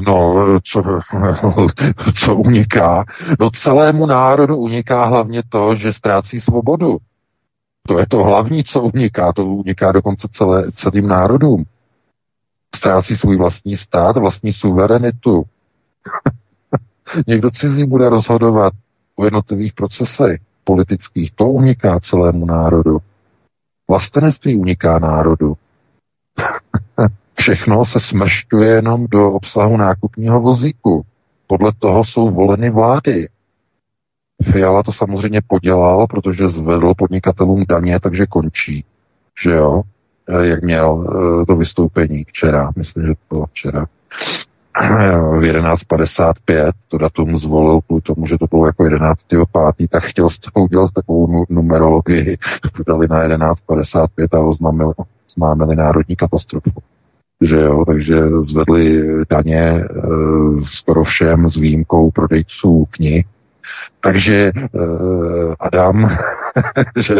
No, 0.06 0.58
co, 0.64 0.82
co 2.14 2.36
uniká? 2.36 3.04
No 3.40 3.50
celému 3.50 4.06
národu 4.06 4.56
uniká 4.56 5.04
hlavně 5.04 5.42
to, 5.48 5.74
že 5.74 5.92
ztrácí 5.92 6.40
svobodu. 6.40 6.96
To 7.88 7.98
je 7.98 8.06
to 8.06 8.24
hlavní, 8.24 8.64
co 8.64 8.82
uniká. 8.82 9.32
To 9.32 9.44
uniká 9.44 9.92
dokonce 9.92 10.28
celé, 10.32 10.72
celým 10.72 11.08
národům. 11.08 11.64
Ztrácí 12.76 13.16
svůj 13.16 13.36
vlastní 13.36 13.76
stát, 13.76 14.16
vlastní 14.16 14.52
suverenitu. 14.52 15.44
Někdo 17.26 17.50
cizí 17.50 17.86
bude 17.86 18.08
rozhodovat 18.08 18.72
o 19.16 19.24
jednotlivých 19.24 19.72
procesech 19.72 20.40
politických. 20.64 21.32
To 21.34 21.48
uniká 21.48 22.00
celému 22.00 22.46
národu. 22.46 22.98
Vlastenectví 23.88 24.56
uniká 24.56 24.98
národu. 24.98 25.56
Všechno 27.38 27.84
se 27.84 28.00
smršťuje 28.00 28.70
jenom 28.70 29.06
do 29.06 29.32
obsahu 29.32 29.76
nákupního 29.76 30.40
vozíku. 30.40 31.04
Podle 31.46 31.72
toho 31.78 32.04
jsou 32.04 32.30
voleny 32.30 32.70
vlády. 32.70 33.28
Fiala 34.42 34.82
to 34.82 34.92
samozřejmě 34.92 35.40
podělal, 35.46 36.06
protože 36.06 36.48
zvedl 36.48 36.94
podnikatelům 36.94 37.64
daně, 37.68 38.00
takže 38.00 38.26
končí. 38.26 38.84
Že 39.44 39.50
jo? 39.50 39.82
Eh, 40.28 40.46
jak 40.46 40.62
měl 40.62 41.06
eh, 41.42 41.46
to 41.46 41.56
vystoupení 41.56 42.24
včera, 42.24 42.70
myslím, 42.76 43.06
že 43.06 43.12
to 43.12 43.34
bylo 43.34 43.46
včera 43.46 43.86
v 44.80 45.42
11.55 45.42 46.72
to 46.88 46.98
datum 46.98 47.38
zvolil 47.38 47.80
kvůli 47.80 48.02
tomu, 48.02 48.26
že 48.26 48.38
to 48.38 48.46
bylo 48.46 48.66
jako 48.66 48.82
11.5., 48.82 49.88
tak 49.90 50.02
chtěl 50.02 50.30
z 50.30 50.38
toho 50.38 50.64
udělat 50.64 50.90
takovou 50.94 51.44
numerologii, 51.48 52.38
dali 52.86 53.08
na 53.08 53.28
11.55 53.28 54.06
a 54.32 54.40
oznámili, 54.40 54.92
oznámili 55.28 55.76
národní 55.76 56.16
katastrofu. 56.16 56.70
Že 57.42 57.56
jo, 57.56 57.84
takže 57.86 58.14
zvedli 58.40 59.02
daně 59.30 59.60
e, 59.60 59.84
skoro 60.64 61.04
všem 61.04 61.48
s 61.48 61.56
výjimkou 61.56 62.10
prodejců 62.10 62.84
knih, 62.90 63.26
takže 64.00 64.52
uh, 64.72 65.54
Adam, 65.60 66.10
že 66.96 67.14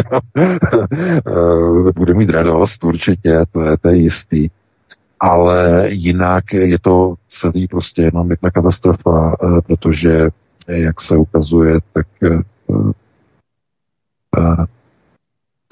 uh, 1.27 1.91
bude 1.95 2.13
mít 2.13 2.29
radost 2.29 2.83
určitě, 2.83 3.45
to 3.51 3.63
je, 3.63 3.77
to 3.77 3.89
je 3.89 3.97
jistý 3.97 4.49
ale 5.19 5.85
jinak 5.89 6.53
je 6.53 6.79
to 6.79 7.15
celý 7.27 7.67
prostě 7.67 8.01
jenom 8.01 8.29
jedna 8.29 8.49
katastrofa, 8.49 9.35
eh, 9.43 9.61
protože, 9.61 10.29
jak 10.67 11.01
se 11.01 11.17
ukazuje, 11.17 11.77
tak 11.93 12.07
uh, 12.67 12.91
uh, 14.37 14.65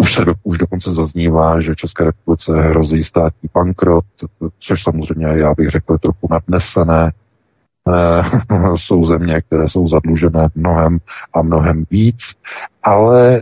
už 0.02 0.14
se 0.14 0.26
do, 0.26 0.34
už 0.44 0.58
dokonce 0.58 0.94
zaznívá, 0.94 1.62
že 1.62 1.76
České 1.76 2.04
republice 2.04 2.52
hrozí 2.62 3.04
státní 3.04 3.50
bankrot, 3.54 4.06
což 4.60 4.84
samozřejmě 4.84 5.26
já 5.26 5.54
bych 5.58 5.70
řekl 5.70 5.98
trochu 5.98 6.28
nadnesené. 6.32 7.12
Uh, 7.88 8.76
jsou 8.76 9.04
země, 9.04 9.42
které 9.42 9.70
jsou 9.70 9.88
zadlužené 9.88 10.48
mnohem 10.56 11.00
a 11.34 11.42
mnohem 11.42 11.84
víc, 11.92 12.18
ale 12.84 13.42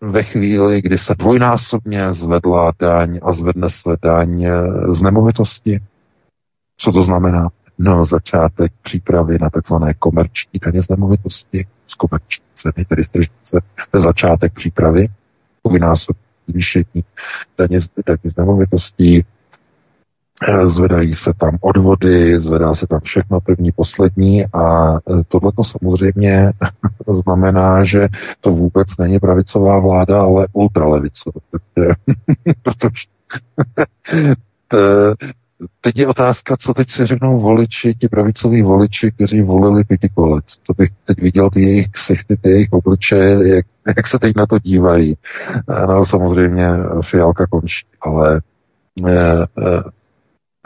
ve 0.00 0.22
chvíli, 0.22 0.82
kdy 0.82 0.98
se 0.98 1.14
dvojnásobně 1.14 2.12
zvedla 2.12 2.72
daň 2.80 3.20
a 3.22 3.32
zvedne 3.32 3.70
se 3.70 3.96
daň 4.02 4.46
z 4.92 5.02
nemovitosti. 5.02 5.80
Co 6.76 6.92
to 6.92 7.02
znamená? 7.02 7.48
No, 7.78 8.04
začátek 8.04 8.72
přípravy 8.82 9.38
na 9.40 9.50
takzvané 9.50 9.94
komerční 9.94 10.60
daně 10.64 10.82
z 10.82 10.88
nemovitosti, 10.88 11.66
z 11.86 11.94
komerční 11.94 12.44
ceny, 12.54 12.84
tedy 12.88 13.02
z 13.02 14.00
začátek 14.00 14.52
přípravy, 14.52 15.08
dvojnásobně 15.66 16.22
zvýšení 16.48 17.04
daně 17.58 17.80
z, 17.80 17.88
daně 18.06 18.18
z 18.24 18.36
nemovitostí, 18.36 19.24
Eh, 19.24 19.39
zvedají 20.66 21.14
se 21.14 21.32
tam 21.38 21.58
odvody, 21.60 22.40
zvedá 22.40 22.74
se 22.74 22.86
tam 22.86 23.00
všechno 23.00 23.40
první, 23.40 23.72
poslední 23.72 24.46
a 24.46 24.94
eh, 24.94 24.98
tohle 25.28 25.52
to 25.52 25.64
samozřejmě 25.64 26.52
znamená, 27.24 27.84
že 27.84 28.08
to 28.40 28.50
vůbec 28.50 28.88
není 28.98 29.18
pravicová 29.18 29.80
vláda, 29.80 30.22
ale 30.22 30.46
ultralevicová. 30.52 31.40
Protože 32.62 32.98
teď 35.80 35.98
je 35.98 36.06
otázka, 36.06 36.56
co 36.56 36.74
teď 36.74 36.90
si 36.90 37.06
řeknou 37.06 37.40
voliči, 37.40 37.94
ti 37.94 38.08
pravicoví 38.08 38.62
voliči, 38.62 39.10
kteří 39.10 39.42
volili 39.42 39.84
pětikolec. 39.84 40.56
To 40.66 40.72
bych 40.78 40.90
teď 41.04 41.18
viděl 41.22 41.50
ty 41.50 41.62
jejich 41.62 41.88
ksichty, 41.88 42.36
ty 42.36 42.50
jejich 42.50 42.72
obličeje, 42.72 43.56
jak, 43.56 43.66
jak 43.96 44.06
se 44.06 44.18
teď 44.18 44.36
na 44.36 44.46
to 44.46 44.58
dívají. 44.58 45.16
Eh, 45.54 45.86
no 45.86 46.06
samozřejmě 46.06 46.68
fialka 47.10 47.46
končí, 47.46 47.86
ale 48.00 48.40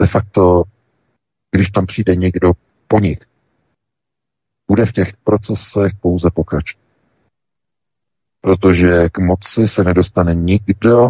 de 0.01 0.07
facto, 0.07 0.63
když 1.51 1.69
tam 1.69 1.85
přijde 1.85 2.15
někdo 2.15 2.51
po 2.87 2.99
nich, 2.99 3.19
bude 4.67 4.85
v 4.85 4.91
těch 4.91 5.17
procesech 5.23 5.91
pouze 6.01 6.29
pokračovat. 6.31 6.85
Protože 8.41 9.09
k 9.09 9.17
moci 9.17 9.67
se 9.67 9.83
nedostane 9.83 10.35
nikdo, 10.35 11.09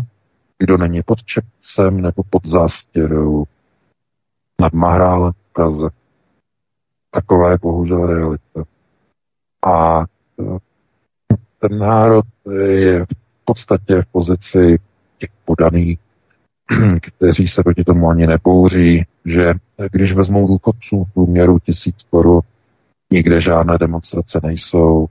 kdo 0.57 0.77
není 0.77 1.03
pod 1.03 1.23
čepcem 1.23 2.01
nebo 2.01 2.23
pod 2.29 2.45
zástěrou 2.47 3.45
nad 4.61 4.73
Mahrálem 4.73 5.31
v 5.31 5.53
Praze. 5.53 5.89
Taková 7.11 7.51
je 7.51 7.57
bohužel 7.61 8.07
realita. 8.07 8.63
A 9.65 10.05
eh, 10.39 10.57
ten 11.59 11.79
národ 11.79 12.25
je 12.51 13.05
v 13.05 13.45
podstatě 13.45 14.01
v 14.01 14.11
pozici 14.11 14.79
těch 15.17 15.29
podaných 15.45 15.99
kteří 17.01 17.47
se 17.47 17.63
proti 17.63 17.83
tomu 17.83 18.09
ani 18.09 18.27
nepouří, 18.27 19.05
že 19.25 19.53
když 19.91 20.13
vezmou 20.13 20.47
důchodců 20.47 21.03
v 21.03 21.13
průměru 21.13 21.59
tisíc 21.59 21.95
korun, 22.09 22.41
nikde 23.11 23.41
žádné 23.41 23.77
demonstrace 23.77 24.39
nejsou, 24.43 25.07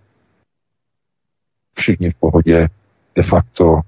všichni 1.74 2.10
v 2.10 2.14
pohodě, 2.14 2.68
de 3.16 3.22
facto 3.22 3.80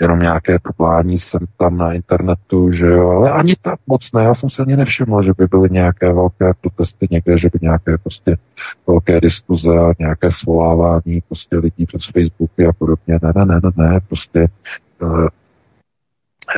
jenom 0.00 0.20
nějaké 0.20 0.58
problání 0.58 1.18
jsem 1.18 1.40
tam 1.56 1.76
na 1.76 1.92
internetu, 1.92 2.72
že 2.72 2.86
jo, 2.86 3.08
ale 3.08 3.30
ani 3.30 3.54
tak 3.62 3.80
moc 3.86 4.12
ne, 4.12 4.22
já 4.22 4.34
jsem 4.34 4.50
se 4.50 4.62
ani 4.62 4.76
nevšiml, 4.76 5.22
že 5.22 5.32
by 5.38 5.46
byly 5.46 5.68
nějaké 5.70 6.12
velké 6.12 6.52
protesty 6.60 7.06
někde, 7.10 7.38
že 7.38 7.48
by 7.52 7.58
nějaké 7.62 7.98
prostě 7.98 8.36
velké 8.86 9.20
diskuze 9.20 9.78
a 9.78 9.92
nějaké 9.98 10.30
svolávání 10.30 11.20
prostě 11.28 11.56
lidí 11.56 11.86
přes 11.86 12.04
Facebooky 12.06 12.66
a 12.66 12.72
podobně, 12.72 13.18
ne, 13.22 13.32
ne, 13.36 13.44
ne, 13.44 13.60
ne, 13.64 13.70
ne 13.76 14.00
prostě 14.08 14.46
uh, 15.02 15.28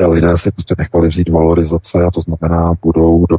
lidé 0.07 0.37
si 0.37 0.51
prostě 0.51 0.75
nechali 0.77 1.07
vzít 1.07 1.29
valorizace 1.29 2.03
a 2.03 2.11
to 2.11 2.21
znamená, 2.21 2.73
budou 2.81 3.25
do, 3.29 3.37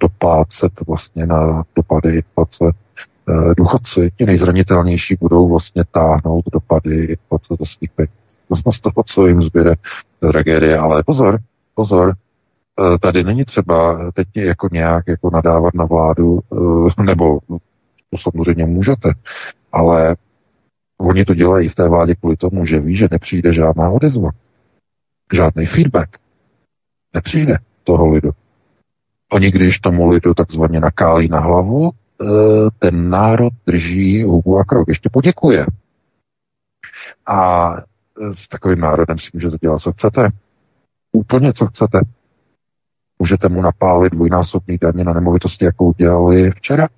doplácet 0.00 0.72
vlastně 0.88 1.26
na 1.26 1.62
dopady 1.76 2.16
inflace 2.16 2.64
uh, 2.64 3.54
důchodci, 3.56 4.10
ti 4.18 4.26
nejzranitelnější 4.26 5.16
budou 5.20 5.48
vlastně 5.48 5.84
táhnout 5.90 6.44
dopady 6.52 7.04
inflace 7.04 7.54
ze 7.60 7.66
svých 7.66 7.90
peněz 7.90 8.10
z 8.70 8.80
toho, 8.80 9.02
co 9.06 9.26
jim 9.26 9.42
zbyde 9.42 9.74
tragédie. 10.20 10.78
Ale 10.78 11.02
pozor, 11.02 11.38
pozor, 11.74 12.14
eh, 12.14 12.98
tady 12.98 13.24
není 13.24 13.44
třeba 13.44 14.10
teď 14.14 14.28
jako 14.34 14.68
nějak 14.72 15.04
jako 15.08 15.30
nadávat 15.30 15.74
na 15.74 15.84
vládu, 15.84 16.40
eh, 16.98 17.02
nebo 17.04 17.38
to 18.10 18.18
samozřejmě 18.18 18.66
můžete, 18.66 19.12
ale 19.72 20.16
oni 21.00 21.24
to 21.24 21.34
dělají 21.34 21.68
v 21.68 21.74
té 21.74 21.88
vládě 21.88 22.14
kvůli 22.14 22.36
tomu, 22.36 22.66
že 22.66 22.80
ví, 22.80 22.96
že 22.96 23.08
nepřijde 23.10 23.52
žádná 23.52 23.90
odezva. 23.90 24.30
Žádný 25.32 25.66
feedback. 25.66 26.18
Nepřijde 27.14 27.58
toho 27.84 28.08
lidu. 28.08 28.30
Oni, 29.32 29.50
když 29.50 29.78
tomu 29.78 30.08
lidu 30.08 30.34
takzvaně 30.34 30.80
nakálí 30.80 31.28
na 31.28 31.40
hlavu, 31.40 31.90
eh, 31.90 32.26
ten 32.78 33.10
národ 33.10 33.52
drží 33.66 34.22
hubu 34.22 34.58
a 34.58 34.64
krok. 34.64 34.88
Ještě 34.88 35.08
poděkuje. 35.12 35.66
A 37.26 37.70
s 38.32 38.48
takovým 38.48 38.80
národem 38.80 39.18
si 39.18 39.30
můžete 39.34 39.56
dělat, 39.60 39.78
co 39.78 39.92
chcete. 39.92 40.28
Úplně, 41.12 41.52
co 41.52 41.66
chcete. 41.66 42.00
Můžete 43.18 43.48
mu 43.48 43.62
napálit 43.62 44.12
dvojnásobný 44.12 44.78
daně 44.78 45.04
na 45.04 45.12
nemovitosti, 45.12 45.64
jakou 45.64 45.88
udělali 45.88 46.50
včera. 46.50 46.88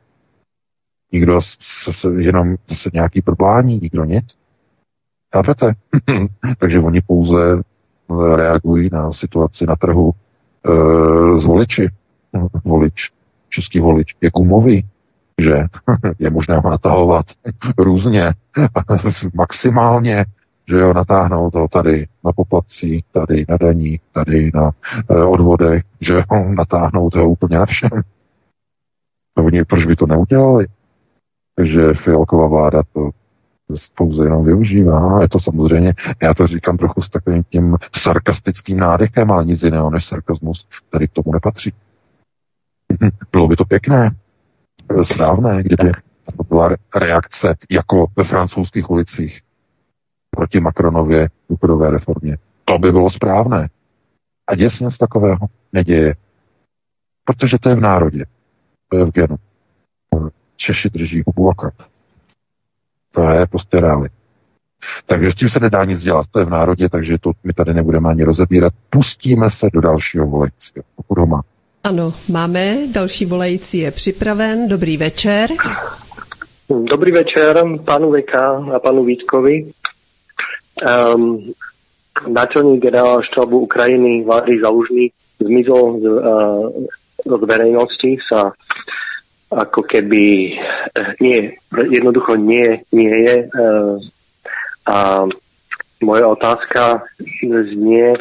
Nikdo 1.12 1.40
se, 1.42 1.92
se, 1.92 2.08
jenom 2.08 2.54
zase 2.68 2.90
nějaký 2.92 3.22
problání, 3.22 3.78
nikdo 3.82 4.04
nic. 4.04 4.38
Chápete? 5.34 5.72
Takže 6.58 6.78
oni 6.80 7.00
pouze 7.00 7.62
reagují 8.36 8.88
na 8.92 9.12
situaci 9.12 9.66
na 9.66 9.76
trhu 9.76 10.12
e, 10.12 11.38
z 11.38 11.44
voliči. 11.44 11.88
Volič, 12.64 13.10
český 13.48 13.80
volič 13.80 14.16
je 14.20 14.30
gumový, 14.30 14.86
že 15.40 15.54
je 16.18 16.30
možné 16.30 16.56
ho 16.58 16.70
natahovat 16.70 17.26
různě, 17.78 18.32
maximálně, 19.34 20.24
že 20.68 20.76
jo, 20.76 20.94
natáhnou 20.94 21.50
to 21.50 21.68
tady 21.68 22.06
na 22.24 22.32
poplatcích, 22.32 23.04
tady 23.12 23.44
na 23.48 23.56
daní, 23.56 24.00
tady 24.12 24.50
na 24.54 24.70
e, 25.10 25.24
odvodech, 25.24 25.82
že 26.00 26.14
jo, 26.14 26.22
natáhnou 26.56 27.10
to 27.10 27.28
úplně 27.28 27.58
na 27.58 27.66
všem. 27.66 27.90
Oni, 29.38 29.64
proč 29.64 29.86
by 29.86 29.96
to 29.96 30.06
neudělali? 30.06 30.66
Takže 31.56 31.94
Fialková 31.94 32.48
vláda 32.48 32.82
to 32.92 33.10
pouze 33.96 34.24
jenom 34.24 34.44
využívá. 34.44 35.22
Je 35.22 35.28
to 35.28 35.40
samozřejmě, 35.40 35.94
já 36.22 36.34
to 36.34 36.46
říkám 36.46 36.76
trochu 36.76 37.02
s 37.02 37.10
takovým 37.10 37.42
tím 37.44 37.76
sarkastickým 37.96 38.78
nádechem, 38.78 39.30
ale 39.30 39.44
nic 39.44 39.62
jiného 39.62 39.90
než 39.90 40.04
sarkazmus 40.04 40.68
tady 40.90 41.08
k 41.08 41.12
tomu 41.12 41.32
nepatří. 41.32 41.72
Bylo 43.32 43.48
by 43.48 43.56
to 43.56 43.64
pěkné, 43.64 44.10
správné, 45.02 45.62
kdyby 45.62 45.92
to 46.36 46.44
byla 46.48 46.70
reakce 46.96 47.56
jako 47.70 48.06
ve 48.16 48.24
francouzských 48.24 48.90
ulicích 48.90 49.40
proti 50.30 50.60
Macronově 50.60 51.28
důchodové 51.50 51.90
reformě. 51.90 52.38
To 52.64 52.78
by 52.78 52.92
bylo 52.92 53.10
správné. 53.10 53.68
A 54.46 54.54
děje 54.54 54.70
se 54.70 54.84
něco 54.84 54.96
takového? 54.98 55.46
Neděje. 55.72 56.14
Protože 57.24 57.58
to 57.58 57.68
je 57.68 57.74
v 57.74 57.80
národě. 57.80 58.24
To 58.88 58.96
je 58.96 59.04
v 59.04 59.10
genu. 59.10 59.36
Češi 60.56 60.90
drží 60.90 61.22
hubu 61.26 61.50
a 61.50 61.54
To 63.14 63.22
je 63.22 63.46
prostě 63.46 63.80
realita. 63.80 64.14
Takže 65.06 65.30
s 65.30 65.34
tím 65.34 65.48
se 65.48 65.60
nedá 65.60 65.84
nic 65.84 66.00
dělat. 66.00 66.26
To 66.30 66.38
je 66.38 66.44
v 66.44 66.50
národě, 66.50 66.88
takže 66.88 67.18
to 67.20 67.30
my 67.44 67.52
tady 67.52 67.74
nebudeme 67.74 68.08
ani 68.08 68.24
rozebírat. 68.24 68.72
Pustíme 68.90 69.50
se 69.50 69.66
do 69.74 69.80
dalšího 69.80 70.26
volajícího, 70.26 70.84
pokud 70.96 71.18
ho 71.18 71.26
má. 71.26 71.42
Ano, 71.84 72.12
máme. 72.30 72.76
Další 72.92 73.24
volající 73.24 73.78
je 73.78 73.90
připraven. 73.90 74.68
Dobrý 74.68 74.96
večer. 74.96 75.50
Dobrý 76.68 77.12
večer 77.12 77.64
panu 77.84 78.10
Veka 78.10 78.64
a 78.74 78.78
panu 78.78 79.04
Vítkovi. 79.04 79.72
Um, 81.14 81.52
náčelník 82.28 82.82
generál 82.82 83.22
štábu 83.22 83.58
Ukrajiny 83.58 84.24
Vladimír 84.24 84.62
Zalužný 84.62 85.10
zmizol 85.40 86.00
z, 86.00 86.04
uh, 86.04 87.40
z 87.40 87.46
verejnosti 87.46 88.18
sa 88.32 88.52
ako 89.54 89.86
keby 89.86 90.54
eh, 90.94 91.10
nie, 91.20 91.54
jednoducho 91.70 92.36
nie, 92.36 92.82
nie 92.90 93.10
je. 93.10 93.36
Uh, 93.54 93.96
a 94.84 95.24
moja 96.04 96.28
otázka 96.28 97.08
znie, 97.48 98.20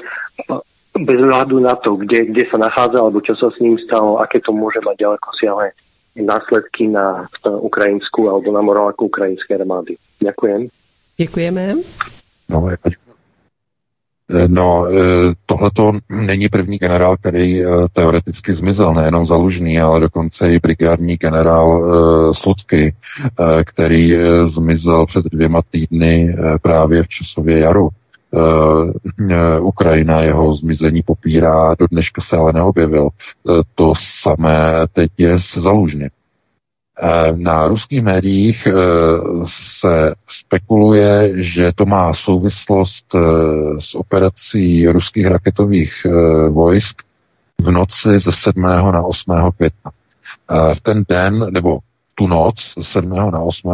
bez 0.95 1.19
hľadu 1.19 1.59
na 1.59 1.75
to, 1.75 1.99
kde, 1.99 2.31
kde 2.31 2.47
sa 2.47 2.55
nachádza, 2.55 3.03
alebo 3.03 3.19
čo 3.19 3.35
sa 3.35 3.51
s 3.51 3.59
ním 3.59 3.75
stalo, 3.83 4.23
aké 4.23 4.39
to 4.39 4.55
môže 4.55 4.79
mať 4.79 4.95
ďaleko 4.95 5.27
siahle 5.35 5.75
následky 6.15 6.87
na, 6.87 7.27
ukrajinskú 7.43 8.29
alebo 8.29 8.53
na 8.53 8.61
morálku 8.61 9.09
ukrajinskej 9.09 9.59
armády. 9.59 9.97
Ďakujem. 10.21 10.69
Děkujeme. 11.17 11.75
No, 12.49 12.69
No, 14.47 14.87
tohle 15.45 15.71
to 15.73 15.91
není 16.09 16.49
první 16.49 16.77
generál, 16.77 17.17
který 17.17 17.61
teoreticky 17.93 18.53
zmizel, 18.53 18.93
nejenom 18.93 19.25
zalužný, 19.25 19.79
ale 19.79 19.99
dokonce 19.99 20.53
i 20.53 20.59
brigádní 20.59 21.15
generál 21.15 21.83
Slutsky, 22.33 22.95
který 23.65 24.17
zmizel 24.45 25.05
před 25.05 25.25
dvěma 25.25 25.61
týdny 25.71 26.35
právě 26.61 27.03
v 27.03 27.07
časově 27.07 27.59
jaru. 27.59 27.89
Ukrajina 29.61 30.21
jeho 30.21 30.55
zmizení 30.55 31.01
popírá, 31.05 31.75
do 31.79 31.87
dneška 31.91 32.21
se 32.21 32.37
ale 32.37 32.53
neobjevil. 32.53 33.09
To 33.75 33.93
samé 34.21 34.73
teď 34.93 35.11
je 35.17 35.39
se 35.39 35.61
zalužně. 35.61 36.09
Eh, 36.99 37.33
na 37.37 37.67
ruských 37.67 38.03
médiích 38.03 38.67
eh, 38.67 38.73
se 39.45 40.13
spekuluje, 40.27 41.31
že 41.43 41.71
to 41.75 41.85
má 41.85 42.13
souvislost 42.13 43.15
eh, 43.15 43.19
s 43.79 43.95
operací 43.95 44.87
ruských 44.87 45.27
raketových 45.27 46.07
vojsk 46.49 47.01
v 47.61 47.71
noci 47.71 48.19
ze 48.19 48.31
7. 48.31 48.61
na 48.63 49.01
8. 49.01 49.51
května. 49.57 49.91
V 50.73 50.81
ten 50.81 51.03
den, 51.09 51.47
nebo 51.49 51.79
tu 52.15 52.27
noc 52.27 52.75
7. 52.81 53.09
na 53.09 53.39
8. 53.39 53.71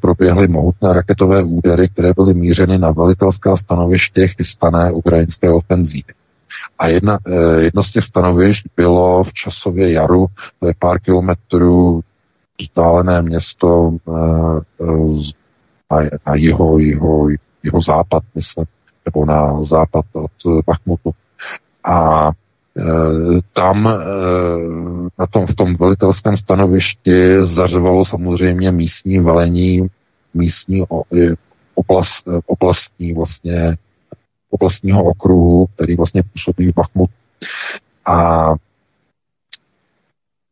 proběhly 0.00 0.48
mohutné 0.48 0.92
raketové 0.92 1.42
údery, 1.42 1.88
které 1.88 2.12
byly 2.16 2.34
mířeny 2.34 2.78
na 2.78 2.90
velitelská 2.90 3.56
stanoviště 3.56 4.28
chystané 4.28 4.92
ukrajinské 4.92 5.50
ofenzívy. 5.50 6.12
A 6.78 6.88
jedna, 6.88 7.18
jedno 7.58 7.82
z 7.82 7.92
těch 7.92 8.04
stanovišť 8.04 8.66
bylo 8.76 9.24
v 9.24 9.32
časově 9.32 9.92
jaru, 9.92 10.26
to 10.60 10.66
je 10.66 10.74
pár 10.78 10.98
kilometrů 11.00 12.02
vzdálené 12.60 13.22
město 13.22 13.96
na, 14.06 14.60
na 16.26 16.34
jeho, 16.34 16.78
jeho, 16.78 17.28
jeho 17.62 17.80
západ, 17.80 18.22
myslím, 18.34 18.64
nebo 19.04 19.24
na 19.24 19.62
západ 19.62 20.04
od 20.12 20.64
Bachmutu. 20.66 21.10
A 21.84 22.28
e, 22.28 22.82
tam 23.52 23.84
na 25.18 25.26
tom, 25.26 25.46
v 25.46 25.54
tom 25.54 25.76
velitelském 25.76 26.36
stanovišti 26.36 27.44
zařvalo 27.44 28.04
samozřejmě 28.04 28.72
místní 28.72 29.18
velení, 29.18 29.86
místní 30.34 30.84
oblast, 31.74 32.24
oblastní 32.46 33.14
vlastně 33.14 33.76
oblastního 34.50 35.04
okruhu, 35.04 35.66
který 35.66 35.96
vlastně 35.96 36.22
působí 36.22 36.72
v 36.72 36.74
Bachmut. 36.74 37.10
A 38.06 38.48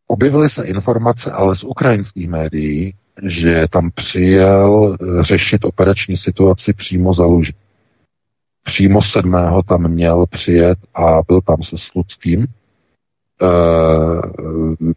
Objevily 0.06 0.50
se 0.50 0.64
informace 0.64 1.32
ale 1.32 1.56
z 1.56 1.64
ukrajinských 1.64 2.28
médií, 2.28 2.94
že 3.22 3.66
tam 3.70 3.90
přijel 3.90 4.96
eh, 5.00 5.24
řešit 5.24 5.64
operační 5.64 6.16
situaci 6.16 6.72
přímo 6.72 7.14
za 7.14 7.24
Luži. 7.24 7.54
Přímo 8.62 9.02
sedmého 9.02 9.62
tam 9.62 9.88
měl 9.88 10.26
přijet 10.26 10.78
a 10.94 11.22
byl 11.28 11.40
tam 11.40 11.62
se 11.62 11.78
Sluckým. 11.78 12.46
Eh, 13.42 13.46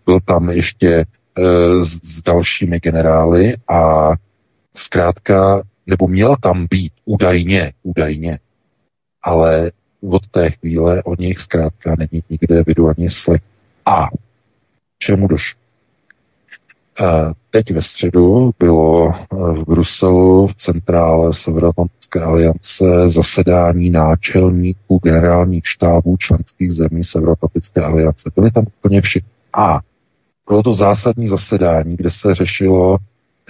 byl 0.05 0.19
tam 0.25 0.49
ještě 0.49 1.05
eh, 1.37 1.85
s 1.85 2.21
dalšími 2.23 2.79
generály 2.79 3.53
a 3.69 4.11
zkrátka, 4.75 5.61
nebo 5.87 6.07
měl 6.07 6.35
tam 6.41 6.67
být 6.69 6.93
údajně, 7.05 7.73
údajně, 7.83 8.39
ale 9.23 9.71
od 10.09 10.27
té 10.27 10.51
chvíle 10.51 11.03
o 11.03 11.15
nich 11.15 11.39
zkrátka 11.39 11.95
není 11.97 12.23
nikde 12.29 12.63
vidu 12.63 12.89
ani 12.89 13.09
slek. 13.09 13.41
A 13.85 14.07
čemu 14.99 15.27
došlo. 15.27 15.59
Teď 17.51 17.71
ve 17.71 17.81
středu 17.81 18.51
bylo 18.59 19.13
v 19.31 19.63
Bruselu 19.67 20.47
v 20.47 20.55
centrále 20.55 21.33
Severoatlantické 21.33 22.19
aliance 22.21 22.85
zasedání 23.07 23.89
náčelníků 23.89 24.99
generálních 25.03 25.67
štábů 25.67 26.17
členských 26.17 26.71
zemí 26.71 27.03
Severoatlantické 27.03 27.81
aliance. 27.81 28.31
Byli 28.35 28.51
tam 28.51 28.65
úplně 28.79 29.01
všichni. 29.01 29.29
A 29.57 29.79
bylo 30.47 30.63
to 30.63 30.73
zásadní 30.73 31.27
zasedání, 31.27 31.95
kde 31.95 32.09
se 32.09 32.35
řešilo 32.35 32.97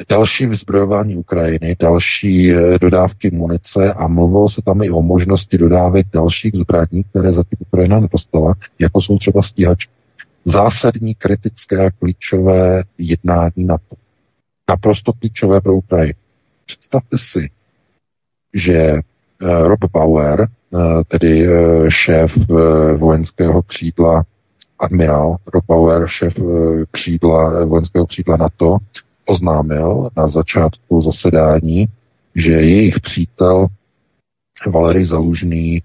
další 0.09 0.45
vyzbrojování 0.45 1.15
Ukrajiny, 1.15 1.75
další 1.79 2.53
eh, 2.53 2.79
dodávky 2.79 3.31
munice 3.31 3.93
a 3.93 4.07
mluvilo 4.07 4.49
se 4.49 4.61
tam 4.61 4.83
i 4.83 4.89
o 4.89 5.01
možnosti 5.01 5.57
dodávek 5.57 6.07
dalších 6.13 6.55
zbraní, 6.55 7.03
které 7.09 7.33
zatím 7.33 7.57
Ukrajina 7.59 7.99
nedostala, 7.99 8.53
jako 8.79 9.01
jsou 9.01 9.17
třeba 9.17 9.41
stíhačky. 9.41 9.96
Zásadní, 10.49 11.15
kritické 11.15 11.85
a 11.85 11.91
klíčové 11.91 12.83
jednání 12.97 13.63
na 13.65 13.77
to. 13.77 13.95
Naprosto 14.69 15.13
klíčové 15.13 15.61
pro 15.61 15.75
Ukrajinu. 15.75 16.19
Představte 16.65 17.17
si, 17.17 17.49
že 18.53 18.73
eh, 18.73 19.01
Rob 19.67 19.79
Bauer, 19.93 20.41
eh, 20.41 20.77
tedy 21.07 21.47
šéf 21.89 22.31
vojenského 22.97 23.61
křídla 23.61 24.23
admirál 24.79 25.35
Rob 25.53 25.65
Bauer, 25.67 26.07
šéf 26.07 26.33
křídla, 26.91 27.65
vojenského 27.65 28.05
křídla 28.05 28.37
NATO, 28.37 28.77
oznámil 29.25 30.09
na 30.17 30.27
začátku 30.27 31.01
zasedání, 31.01 31.85
že 32.35 32.51
jejich 32.51 32.99
přítel 32.99 33.67
Valery 34.67 35.05
Zalužný, 35.05 35.83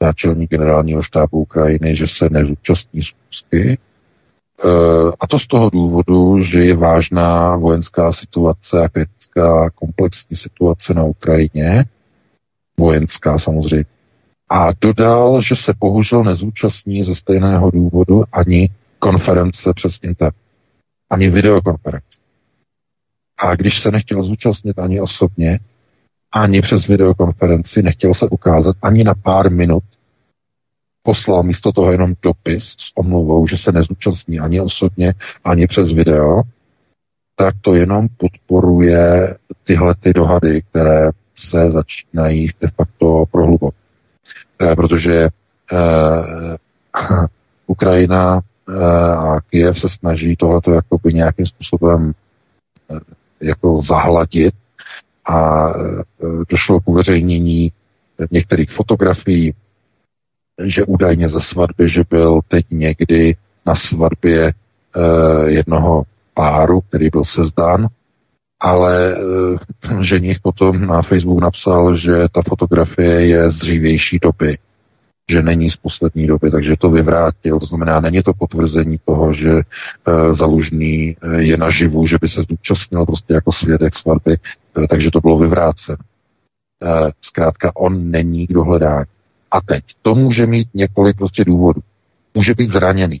náčelník 0.00 0.50
generálního 0.50 1.02
štábu 1.02 1.38
Ukrajiny, 1.38 1.96
že 1.96 2.06
se 2.06 2.28
nezúčastní 2.30 3.02
zkusky. 3.02 3.78
E, 4.64 4.68
a 5.20 5.26
to 5.26 5.38
z 5.38 5.46
toho 5.46 5.70
důvodu, 5.70 6.42
že 6.42 6.64
je 6.64 6.76
vážná 6.76 7.56
vojenská 7.56 8.12
situace 8.12 8.84
a 8.84 8.88
kritická 8.88 9.70
komplexní 9.70 10.36
situace 10.36 10.94
na 10.94 11.04
Ukrajině, 11.04 11.84
vojenská 12.78 13.38
samozřejmě. 13.38 13.84
A 14.50 14.68
dodal, 14.80 15.42
že 15.42 15.56
se 15.56 15.74
bohužel 15.80 16.24
nezúčastní 16.24 17.04
ze 17.04 17.14
stejného 17.14 17.70
důvodu 17.70 18.24
ani 18.32 18.70
konference 18.98 19.72
přes 19.74 19.98
internet, 20.02 20.34
ani 21.10 21.30
videokonference. 21.30 22.18
A 23.38 23.56
když 23.56 23.82
se 23.82 23.90
nechtěl 23.90 24.22
zúčastnit 24.22 24.78
ani 24.78 25.00
osobně, 25.00 25.58
ani 26.32 26.62
přes 26.62 26.86
videokonferenci, 26.86 27.82
nechtěl 27.82 28.14
se 28.14 28.28
ukázat 28.28 28.76
ani 28.82 29.04
na 29.04 29.14
pár 29.14 29.50
minut, 29.50 29.84
poslal 31.04 31.42
místo 31.42 31.72
toho 31.72 31.92
jenom 31.92 32.14
dopis 32.22 32.64
s 32.64 32.92
omluvou, 32.94 33.46
že 33.46 33.56
se 33.56 33.72
nezúčastní 33.72 34.40
ani 34.40 34.60
osobně, 34.60 35.14
ani 35.44 35.66
přes 35.66 35.92
video, 35.92 36.42
tak 37.36 37.54
to 37.60 37.74
jenom 37.74 38.08
podporuje 38.16 39.36
tyhle 39.64 39.94
ty 39.94 40.12
dohady, 40.12 40.62
které 40.62 41.10
se 41.34 41.70
začínají 41.70 42.50
de 42.60 42.68
facto 42.68 43.24
prohlubovat. 43.30 43.74
Eh, 44.62 44.76
protože 44.76 45.28
eh, 45.72 46.56
Ukrajina 47.66 48.40
eh, 48.68 48.72
a 49.14 49.40
Kiev 49.40 49.80
se 49.80 49.88
snaží 49.88 50.36
tohleto 50.36 50.72
jakoby 50.72 51.14
nějakým 51.14 51.46
způsobem 51.46 52.12
eh, 52.90 53.00
jako 53.40 53.82
zahladit 53.82 54.54
a 55.26 55.68
e, 55.68 55.74
došlo 56.48 56.80
k 56.80 56.88
uveřejnění 56.88 57.72
některých 58.30 58.70
fotografií, 58.70 59.54
že 60.62 60.84
údajně 60.84 61.28
ze 61.28 61.40
svatby, 61.40 61.88
že 61.88 62.02
byl 62.10 62.40
teď 62.48 62.66
někdy 62.70 63.36
na 63.66 63.74
svatbě 63.74 64.46
e, 64.46 64.52
jednoho 65.50 66.02
páru, 66.34 66.80
který 66.80 67.10
byl 67.10 67.24
sezdán, 67.24 67.88
ale 68.60 69.12
e, 69.12 69.16
ženich 70.00 70.40
potom 70.40 70.86
na 70.86 71.02
Facebook 71.02 71.42
napsal, 71.42 71.96
že 71.96 72.12
ta 72.32 72.42
fotografie 72.42 73.26
je 73.26 73.50
z 73.50 73.56
dřívější 73.56 74.18
doby 74.18 74.58
že 75.30 75.42
není 75.42 75.70
z 75.70 75.76
poslední 75.76 76.26
doby, 76.26 76.50
takže 76.50 76.76
to 76.78 76.90
vyvrátil. 76.90 77.58
To 77.58 77.66
znamená, 77.66 78.00
není 78.00 78.22
to 78.22 78.32
potvrzení 78.32 79.00
toho, 79.04 79.32
že 79.32 79.50
e, 79.50 79.62
Zalužný 80.34 81.16
je 81.36 81.56
naživu, 81.56 82.06
že 82.06 82.18
by 82.20 82.28
se 82.28 82.42
zúčastnil 82.50 83.06
prostě 83.06 83.34
jako 83.34 83.52
svědek 83.52 83.94
svatby, 83.94 84.36
takže 84.88 85.10
to 85.10 85.20
bylo 85.20 85.38
vyvrácen. 85.38 85.96
E, 85.96 87.10
zkrátka, 87.20 87.72
on 87.76 88.10
není 88.10 88.46
k 88.46 88.52
dohledání. 88.52 89.04
A 89.54 89.60
teď, 89.60 89.84
to 90.02 90.14
může 90.14 90.46
mít 90.46 90.68
několik 90.74 91.16
prostě 91.16 91.44
důvodů. 91.44 91.80
Může 92.34 92.54
být 92.54 92.70
zraněný. 92.70 93.20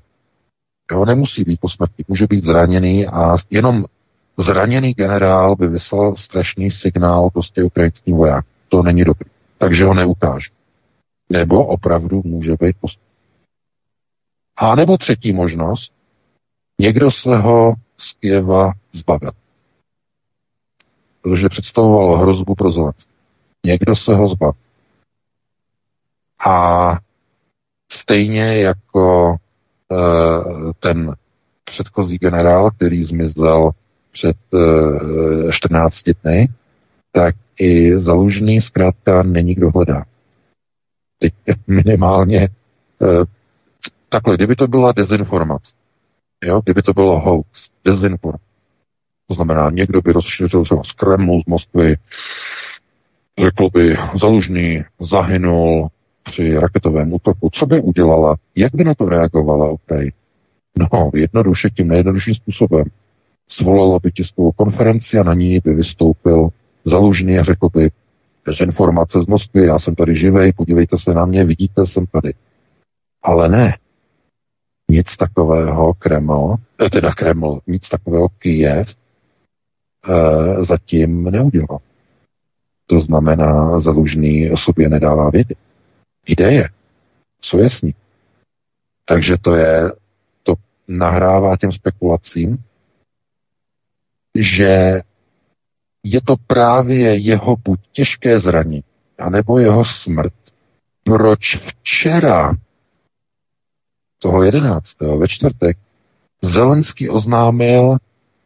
Jo, 0.92 1.04
nemusí 1.04 1.44
být 1.44 1.60
po 1.60 1.68
smrti, 1.68 2.04
může 2.08 2.26
být 2.26 2.44
zraněný 2.44 3.06
a 3.06 3.36
jenom 3.50 3.84
zraněný 4.36 4.92
generál 4.92 5.56
by 5.56 5.68
vyslal 5.68 6.16
strašný 6.16 6.70
signál 6.70 7.30
prostě 7.30 7.64
ukrajinským 7.64 8.16
voják. 8.16 8.44
To 8.68 8.82
není 8.82 9.04
dobrý. 9.04 9.30
Takže 9.58 9.84
ho 9.84 9.94
neukážu 9.94 10.50
nebo 11.30 11.66
opravdu 11.66 12.22
může 12.24 12.52
být 12.60 12.76
postup. 12.80 13.02
A 14.56 14.74
nebo 14.74 14.98
třetí 14.98 15.32
možnost, 15.32 15.92
někdo 16.80 17.10
se 17.10 17.36
ho 17.36 17.74
z 17.98 18.14
Kieva 18.14 18.72
zbavil. 18.92 19.32
Protože 21.22 21.48
představovalo 21.48 22.16
hrozbu 22.16 22.54
pro 22.54 22.72
Zelenský. 22.72 23.12
Někdo 23.66 23.96
se 23.96 24.14
ho 24.14 24.28
zbavil. 24.28 24.64
A 26.46 26.98
stejně 27.92 28.56
jako 28.60 29.36
e, 29.92 29.96
ten 30.80 31.14
předchozí 31.64 32.18
generál, 32.18 32.70
který 32.70 33.04
zmizel 33.04 33.70
před 34.12 34.36
e, 34.54 35.52
14 35.52 36.02
dny, 36.22 36.48
tak 37.12 37.34
i 37.58 37.98
zalužený 37.98 38.60
zkrátka 38.60 39.22
není 39.22 39.54
kdo 39.54 39.70
hledá. 39.70 40.04
Teď 41.18 41.34
minimálně 41.66 42.40
eh, 42.42 43.24
takhle, 44.08 44.36
kdyby 44.36 44.56
to 44.56 44.68
byla 44.68 44.92
dezinformace, 44.92 45.72
jo, 46.44 46.60
kdyby 46.64 46.82
to 46.82 46.92
bylo 46.92 47.20
hoax, 47.20 47.70
dezinformace, 47.84 48.44
to 49.28 49.34
znamená, 49.34 49.70
někdo 49.70 50.00
by 50.00 50.12
rozšířil 50.12 50.64
třeba 50.64 50.82
z 50.84 50.92
Kremlu, 50.92 51.40
z 51.40 51.46
Moskvy, 51.46 51.96
řekl 53.38 53.70
by, 53.70 53.96
zalužný 54.20 54.84
zahynul 55.00 55.88
při 56.24 56.58
raketovém 56.58 57.12
útoku. 57.12 57.50
Co 57.52 57.66
by 57.66 57.80
udělala? 57.80 58.36
Jak 58.56 58.74
by 58.74 58.84
na 58.84 58.94
to 58.94 59.08
reagovala 59.08 59.70
Ukrajina? 59.70 60.12
No, 60.78 61.10
jednoduše 61.14 61.70
tím 61.70 61.88
nejjednodušším 61.88 62.34
způsobem. 62.34 62.84
Svolala 63.48 63.98
by 64.02 64.12
tiskovou 64.12 64.52
konferenci 64.52 65.18
a 65.18 65.22
na 65.22 65.34
ní 65.34 65.60
by 65.64 65.74
vystoupil 65.74 66.48
zalužný 66.84 67.38
a 67.38 67.42
řekl 67.42 67.68
by, 67.74 67.90
dezinformace 68.46 69.20
z 69.20 69.26
Moskvy, 69.26 69.66
já 69.66 69.78
jsem 69.78 69.94
tady 69.94 70.14
živej, 70.14 70.52
podívejte 70.52 70.98
se 70.98 71.14
na 71.14 71.26
mě, 71.26 71.44
vidíte, 71.44 71.86
jsem 71.86 72.06
tady. 72.06 72.34
Ale 73.22 73.48
ne. 73.48 73.78
Nic 74.90 75.16
takového 75.16 75.94
Kreml, 75.94 76.56
eh, 76.86 76.90
teda 76.90 77.12
Kreml, 77.12 77.60
nic 77.66 77.88
takového 77.88 78.28
Kijev 78.28 78.88
e, 78.88 80.64
zatím 80.64 81.24
neudělal. 81.24 81.78
To 82.86 83.00
znamená, 83.00 83.80
zalužný 83.80 84.50
sobě 84.54 84.88
nedává 84.88 85.30
vědět. 85.30 85.58
Ideje 86.26 86.68
jsou 87.42 87.58
jasní. 87.58 87.94
Takže 89.04 89.36
to 89.40 89.54
je, 89.54 89.92
to 90.42 90.54
nahrává 90.88 91.56
těm 91.56 91.72
spekulacím, 91.72 92.58
že 94.38 95.00
je 96.02 96.20
to 96.20 96.36
právě 96.46 97.16
jeho 97.16 97.56
buď 97.64 97.80
těžké 97.92 98.40
zranění, 98.40 98.84
anebo 99.18 99.58
jeho 99.58 99.84
smrt. 99.84 100.32
Proč 101.02 101.56
včera, 101.56 102.54
toho 104.18 104.42
11. 104.42 105.00
ve 105.00 105.28
čtvrtek, 105.28 105.78
Zelenský 106.42 107.10
oznámil, 107.10 107.96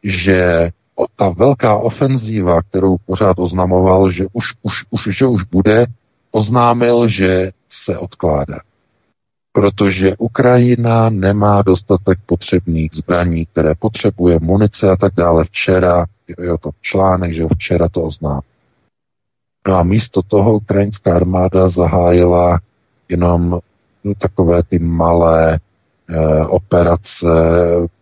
že 0.03 0.69
ta 1.15 1.29
velká 1.29 1.77
ofenzíva, 1.77 2.61
kterou 2.61 2.97
pořád 2.97 3.39
oznamoval, 3.39 4.11
že 4.11 4.25
už, 4.33 4.45
už, 4.61 4.73
už, 4.89 5.17
že 5.17 5.25
už 5.25 5.43
bude, 5.43 5.85
oznámil, 6.31 7.07
že 7.07 7.51
se 7.69 7.97
odkládá 7.97 8.59
protože 9.51 10.17
Ukrajina 10.17 11.09
nemá 11.09 11.61
dostatek 11.61 12.19
potřebných 12.25 12.91
zbraní, 12.93 13.45
které 13.45 13.75
potřebuje, 13.75 14.39
munice 14.41 14.89
a 14.91 14.95
tak 14.95 15.13
dále. 15.15 15.43
Včera, 15.43 16.05
je 16.27 16.57
to 16.61 16.69
článek, 16.81 17.33
že 17.33 17.43
včera 17.55 17.89
to 17.89 18.03
ozná. 18.03 18.41
No 19.67 19.75
a 19.75 19.83
místo 19.83 20.21
toho 20.21 20.55
ukrajinská 20.55 21.15
armáda 21.15 21.69
zahájila 21.69 22.59
jenom 23.09 23.59
no, 24.03 24.13
takové 24.17 24.63
ty 24.63 24.79
malé 24.79 25.53
e, 25.53 25.59
operace 26.45 27.27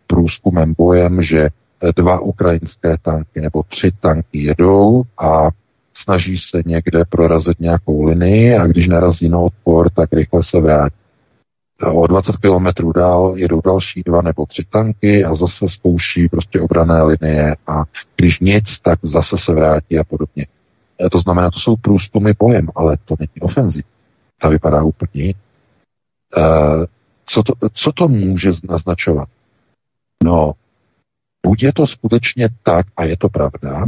průzkumem 0.08 0.74
bojem, 0.78 1.22
že 1.22 1.50
dva 1.96 2.20
ukrajinské 2.20 2.98
tanky 3.02 3.42
nebo 3.42 3.64
tři 3.64 3.92
tanky 4.00 4.44
jedou 4.44 5.04
a 5.18 5.50
snaží 5.98 6.38
se 6.38 6.62
někde 6.66 7.06
prorazit 7.10 7.60
nějakou 7.60 8.04
linii 8.04 8.56
a 8.56 8.68
když 8.68 8.88
narazí 8.88 9.30
na 9.30 9.40
odpor, 9.40 9.90
tak 9.90 10.14
rychle 10.14 10.44
se 10.44 10.62
vrátí. 10.62 10.96
O 11.84 12.08
20 12.08 12.38
kilometrů 12.38 12.92
dál 12.92 13.34
jedou 13.38 13.62
další 13.62 14.04
dva 14.04 14.22
nebo 14.22 14.46
tři 14.46 14.66
tanky 14.70 15.26
a 15.26 15.36
zase 15.36 15.70
zkouší 15.70 16.30
prostě 16.30 16.62
obrané 16.62 17.04
linie 17.04 17.56
a 17.68 17.84
když 18.16 18.40
nic, 18.40 18.80
tak 18.80 19.00
zase 19.04 19.38
se 19.38 19.54
vrátí 19.54 20.00
a 20.00 20.04
podobně. 20.04 20.48
E, 21.06 21.10
to 21.10 21.20
znamená, 21.20 21.52
to 21.52 21.60
jsou 21.60 21.76
průzkumy 21.76 22.34
pojem, 22.34 22.70
ale 22.76 22.98
to 23.06 23.16
není 23.20 23.42
ofenziv. 23.42 23.86
Ta 24.42 24.50
vypadá 24.50 24.84
úplně. 24.84 25.30
E, 25.30 25.34
co 27.26 27.44
to, 27.44 27.54
co 27.74 27.92
to 27.92 28.08
může 28.08 28.52
naznačovat? 28.70 29.30
No, 30.24 30.54
buď 31.46 31.64
je 31.64 31.74
to 31.74 31.88
skutečně 31.88 32.50
tak, 32.64 32.86
a 32.98 33.04
je 33.04 33.18
to 33.18 33.30
pravda, 33.30 33.86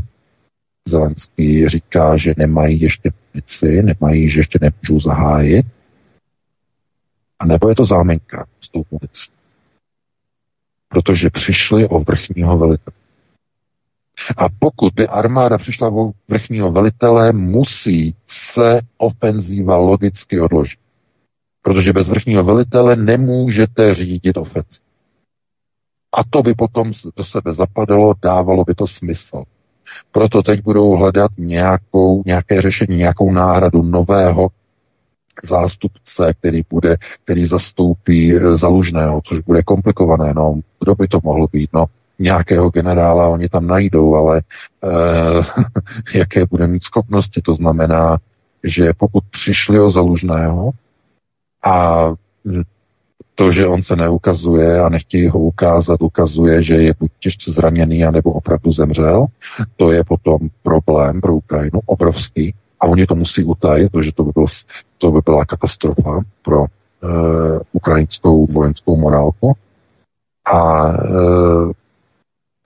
Zelenský 0.89 1.67
říká, 1.67 2.17
že 2.17 2.33
nemají 2.37 2.81
ještě 2.81 3.11
munici, 3.33 3.83
nemají, 3.83 4.29
že 4.29 4.39
ještě 4.39 4.59
nemůžou 4.61 4.99
zahájit, 4.99 5.65
a 7.39 7.45
nebo 7.45 7.69
je 7.69 7.75
to 7.75 7.85
zámenka 7.85 8.47
s 8.61 8.69
tou 8.69 8.83
municí. 8.91 9.31
Protože 10.87 11.29
přišli 11.29 11.87
o 11.87 11.99
vrchního 11.99 12.57
velitele. 12.57 12.95
A 14.37 14.49
pokud 14.59 14.93
by 14.93 15.07
armáda 15.07 15.57
přišla 15.57 15.89
o 15.89 16.11
vrchního 16.27 16.71
velitele, 16.71 17.33
musí 17.33 18.15
se 18.27 18.81
ofenzíva 18.97 19.75
logicky 19.77 20.41
odložit. 20.41 20.79
Protože 21.61 21.93
bez 21.93 22.09
vrchního 22.09 22.43
velitele 22.43 22.95
nemůžete 22.95 23.95
řídit 23.95 24.37
ofenzivu. 24.37 24.85
A 26.11 26.23
to 26.23 26.43
by 26.43 26.53
potom 26.53 26.91
do 27.15 27.23
sebe 27.23 27.53
zapadalo, 27.53 28.13
dávalo 28.21 28.63
by 28.63 28.75
to 28.75 28.87
smysl. 28.87 29.43
Proto 30.11 30.41
teď 30.41 30.63
budou 30.63 30.95
hledat 30.95 31.31
nějakou, 31.37 32.23
nějaké 32.25 32.61
řešení, 32.61 32.97
nějakou 32.97 33.31
náhradu 33.31 33.81
nového 33.81 34.49
zástupce, 35.43 36.33
který 36.39 36.61
bude, 36.69 36.97
který 37.23 37.45
zastoupí 37.45 38.35
eh, 38.35 38.57
zalužného, 38.57 39.21
což 39.25 39.39
bude 39.39 39.63
komplikované. 39.63 40.33
No, 40.33 40.59
kdo 40.79 40.95
by 40.95 41.07
to 41.07 41.19
mohl 41.23 41.47
být? 41.51 41.69
No, 41.73 41.85
nějakého 42.19 42.69
generála 42.69 43.27
oni 43.27 43.49
tam 43.49 43.67
najdou, 43.67 44.15
ale 44.15 44.41
eh, 44.83 45.41
jaké 46.17 46.45
bude 46.45 46.67
mít 46.67 46.83
schopnosti, 46.83 47.41
to 47.41 47.53
znamená, 47.53 48.17
že 48.63 48.93
pokud 48.97 49.23
přišli 49.31 49.79
o 49.79 49.91
zalužného 49.91 50.71
a 51.65 52.05
to, 53.39 53.51
že 53.51 53.67
on 53.67 53.81
se 53.81 53.95
neukazuje 53.95 54.81
a 54.81 54.89
nechtějí 54.89 55.27
ho 55.27 55.39
ukázat, 55.39 56.01
ukazuje, 56.01 56.63
že 56.63 56.75
je 56.75 56.93
buď 56.99 57.11
těžce 57.19 57.51
zraněný, 57.51 58.05
anebo 58.05 58.31
opravdu 58.31 58.71
zemřel. 58.71 59.25
To 59.77 59.91
je 59.91 60.03
potom 60.03 60.39
problém 60.63 61.21
pro 61.21 61.35
Ukrajinu, 61.35 61.79
obrovský. 61.85 62.55
A 62.79 62.87
oni 62.87 63.05
to 63.05 63.15
musí 63.15 63.43
utajit, 63.43 63.91
protože 63.91 64.11
to 64.11 64.23
by, 64.23 64.31
byl, 64.35 64.45
to 64.97 65.11
by 65.11 65.19
byla 65.25 65.45
katastrofa 65.45 66.21
pro 66.41 66.63
e, 66.63 66.67
ukrajinskou 67.71 68.45
vojenskou 68.45 68.97
morálku. 68.97 69.53
A 70.53 70.89
e, 70.89 70.93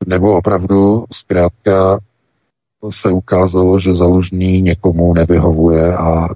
nebo 0.07 0.37
opravdu 0.37 1.05
zkrátka 1.11 1.99
se 2.89 3.11
ukázalo, 3.11 3.79
že 3.79 3.93
založní 3.93 4.61
někomu 4.61 5.13
nevyhovuje 5.13 5.97
a 5.97 6.27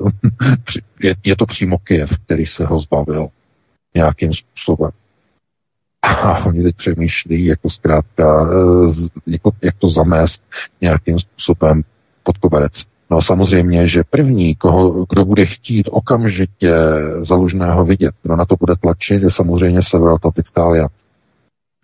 je, 1.03 1.15
je 1.25 1.35
to 1.35 1.45
přímo 1.45 1.77
Kiev, 1.77 2.09
který 2.25 2.45
se 2.45 2.65
ho 2.65 2.79
zbavil 2.79 3.27
nějakým 3.97 4.33
způsobem. 4.33 4.91
A 6.01 6.45
oni 6.45 6.63
teď 6.63 6.75
přemýšlí, 6.75 7.45
jako 7.45 7.69
zkrátka, 7.69 8.49
e, 8.51 9.31
jako, 9.31 9.51
jak 9.61 9.75
to 9.77 9.89
zamést 9.89 10.43
nějakým 10.81 11.19
způsobem 11.19 11.81
pod 12.23 12.37
koberec. 12.37 12.73
No 13.09 13.21
samozřejmě, 13.21 13.87
že 13.87 14.03
první, 14.09 14.55
koho, 14.55 15.05
kdo 15.09 15.25
bude 15.25 15.45
chtít 15.45 15.89
okamžitě 15.91 16.73
zalužného 17.17 17.85
vidět, 17.85 18.15
kdo 18.23 18.35
na 18.35 18.45
to 18.45 18.55
bude 18.59 18.75
tlačit, 18.75 19.23
je 19.23 19.31
samozřejmě 19.31 19.81
Severoatlantická 19.83 20.63
aliance 20.63 21.06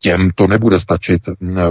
těm 0.04 0.30
to 0.36 0.48
nebude 0.48 0.80
stačit 0.80 1.22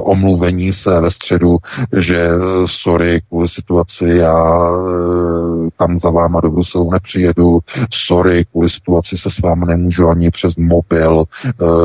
omluvení 0.00 0.72
se 0.72 1.00
ve 1.00 1.10
středu, 1.10 1.56
že 1.96 2.16
e, 2.16 2.30
sorry, 2.66 3.20
kvůli 3.28 3.48
situaci 3.48 4.04
já 4.08 4.68
e, 4.68 5.70
tam 5.76 5.98
za 5.98 6.10
váma 6.10 6.40
do 6.40 6.50
Bruselu 6.50 6.90
nepřijedu, 6.90 7.58
sorry, 7.90 8.44
kvůli 8.44 8.70
situaci 8.70 9.16
se 9.18 9.30
s 9.30 9.38
vámi 9.38 9.64
nemůžu 9.66 10.08
ani 10.08 10.30
přes 10.30 10.56
mobil, 10.56 11.24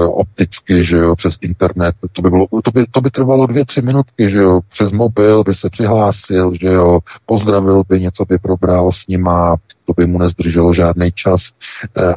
opticky, 0.08 0.84
že 0.84 0.98
jo, 0.98 1.16
přes 1.16 1.38
internet, 1.42 1.96
to 2.14 2.22
by, 2.22 2.30
bylo, 2.30 2.48
to 2.64 2.72
by, 2.72 2.86
to 2.92 3.02
by 3.02 3.12
trvalo 3.12 3.48
dvě, 3.48 3.66
tři 3.66 3.82
minutky, 3.82 4.30
že 4.30 4.38
jo, 4.38 4.60
přes 4.70 4.92
mobil 4.92 5.44
by 5.44 5.54
se 5.54 5.70
přihlásil, 5.70 6.54
že 6.62 6.68
jo, 6.68 7.00
pozdravil 7.26 7.84
by, 7.90 8.00
něco 8.00 8.26
by 8.26 8.38
probral 8.38 8.92
s 8.92 9.08
nima, 9.08 9.56
to 9.86 9.94
by 9.98 10.08
mu 10.08 10.18
nezdrželo 10.18 10.74
žádný 10.74 11.12
čas 11.12 11.42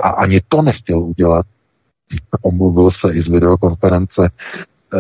a 0.01 0.09
ani 0.09 0.41
to 0.49 0.63
nechtěl 0.63 0.99
udělat, 0.99 1.47
omluvil 2.43 2.91
se 2.91 3.13
i 3.13 3.23
z 3.23 3.29
videokonference, 3.29 4.31
eh, 4.95 4.99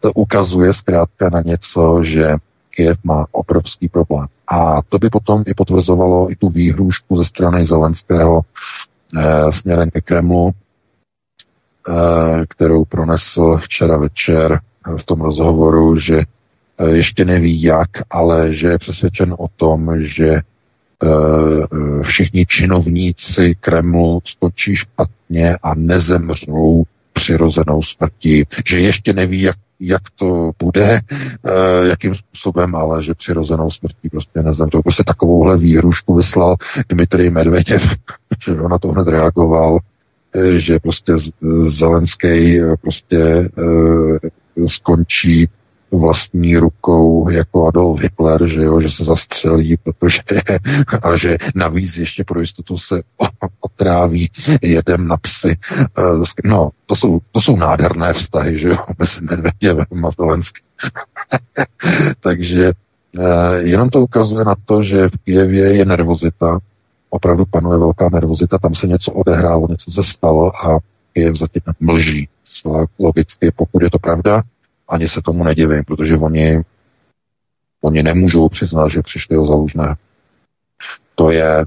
to 0.00 0.12
ukazuje 0.12 0.72
zkrátka 0.72 1.30
na 1.30 1.40
něco, 1.40 2.00
že 2.02 2.34
Kiev 2.70 2.98
má 3.04 3.26
obrovský 3.32 3.88
problém. 3.88 4.26
A 4.48 4.82
to 4.82 4.98
by 4.98 5.10
potom 5.10 5.42
i 5.46 5.54
potvrzovalo 5.54 6.30
i 6.30 6.36
tu 6.36 6.48
výhrušku 6.48 7.16
ze 7.16 7.24
strany 7.24 7.66
Zelenského 7.66 8.40
eh, 9.18 9.52
směrem 9.52 9.90
ke 9.90 10.00
Kremlu, 10.00 10.50
eh, 10.50 12.46
kterou 12.48 12.84
pronesl 12.84 13.56
včera 13.56 13.96
večer 13.96 14.60
v 14.96 15.02
tom 15.02 15.20
rozhovoru, 15.20 15.96
že 15.96 16.20
ještě 16.88 17.24
neví 17.24 17.62
jak, 17.62 17.90
ale 18.10 18.54
že 18.54 18.68
je 18.68 18.78
přesvědčen 18.78 19.34
o 19.38 19.48
tom, 19.56 19.90
že 19.98 20.26
Eh, 20.26 20.40
všichni 22.02 22.46
činovníci 22.46 23.54
Kremlu 23.60 24.20
skočí 24.24 24.76
špatně 24.76 25.56
a 25.62 25.74
nezemřou 25.74 26.84
přirozenou 27.12 27.82
smrtí, 27.82 28.44
že 28.66 28.80
ještě 28.80 29.12
neví, 29.12 29.42
jak, 29.42 29.56
jak 29.80 30.02
to 30.18 30.50
bude, 30.62 31.00
eh, 31.00 31.88
jakým 31.88 32.14
způsobem, 32.14 32.74
ale 32.74 33.02
že 33.02 33.14
přirozenou 33.14 33.70
smrtí 33.70 34.08
prostě 34.10 34.42
nezemřou. 34.42 34.82
Prostě 34.82 35.04
takovouhle 35.06 35.58
výhrušku 35.58 36.14
vyslal 36.14 36.56
Dmitrij 36.88 37.30
Medveděv, 37.30 37.82
že 38.44 38.52
on 38.52 38.70
na 38.70 38.78
to 38.78 38.88
hned 38.88 39.08
reagoval, 39.08 39.78
eh, 40.34 40.58
že 40.58 40.78
prostě 40.78 41.12
Zelenský 41.68 42.60
prostě 42.80 43.48
skončí 44.66 45.48
vlastní 45.92 46.56
rukou 46.56 47.30
jako 47.30 47.68
Adolf 47.68 48.00
Hitler, 48.00 48.46
že 48.46 48.62
jo, 48.62 48.80
že 48.80 48.90
se 48.90 49.04
zastřelí, 49.04 49.76
protože 49.76 50.22
a 51.02 51.16
že 51.16 51.36
navíc 51.54 51.96
ještě 51.96 52.24
pro 52.24 52.40
jistotu 52.40 52.78
se 52.78 53.02
otráví 53.60 54.30
jedem 54.62 55.08
na 55.08 55.16
psy. 55.16 55.58
Eh, 55.72 56.48
no, 56.48 56.70
to 56.86 56.96
jsou, 56.96 57.18
to 57.32 57.40
jsou 57.40 57.56
nádherné 57.56 58.12
vztahy, 58.12 58.58
že 58.58 58.68
jo, 58.68 58.76
mezi 58.98 59.20
Medvěděvem 59.20 60.04
a 60.06 60.10
Zelenským. 60.10 60.66
Takže 62.20 62.72
eh, 63.18 63.56
jenom 63.58 63.90
to 63.90 64.00
ukazuje 64.00 64.44
na 64.44 64.54
to, 64.64 64.82
že 64.82 65.08
v 65.08 65.16
Kijevě 65.24 65.76
je 65.76 65.84
nervozita, 65.84 66.58
opravdu 67.10 67.44
panuje 67.44 67.78
velká 67.78 68.08
nervozita, 68.12 68.58
tam 68.58 68.74
se 68.74 68.86
něco 68.86 69.12
odehrálo, 69.12 69.68
něco 69.70 69.90
se 69.90 70.04
stalo 70.04 70.52
a 70.66 70.78
Kijev 71.12 71.36
zatím 71.36 71.62
mlží. 71.80 72.28
Logicky, 72.98 73.52
pokud 73.56 73.82
je 73.82 73.90
to 73.90 73.98
pravda, 73.98 74.42
ani 74.88 75.08
se 75.08 75.22
tomu 75.22 75.44
nedivím, 75.44 75.84
protože 75.84 76.16
oni, 76.16 76.62
oni 77.80 78.02
nemůžou 78.02 78.48
přiznat, 78.48 78.88
že 78.88 79.02
přišli 79.02 79.38
o 79.38 79.46
zalužné. 79.46 79.96
To 81.14 81.30
je, 81.30 81.64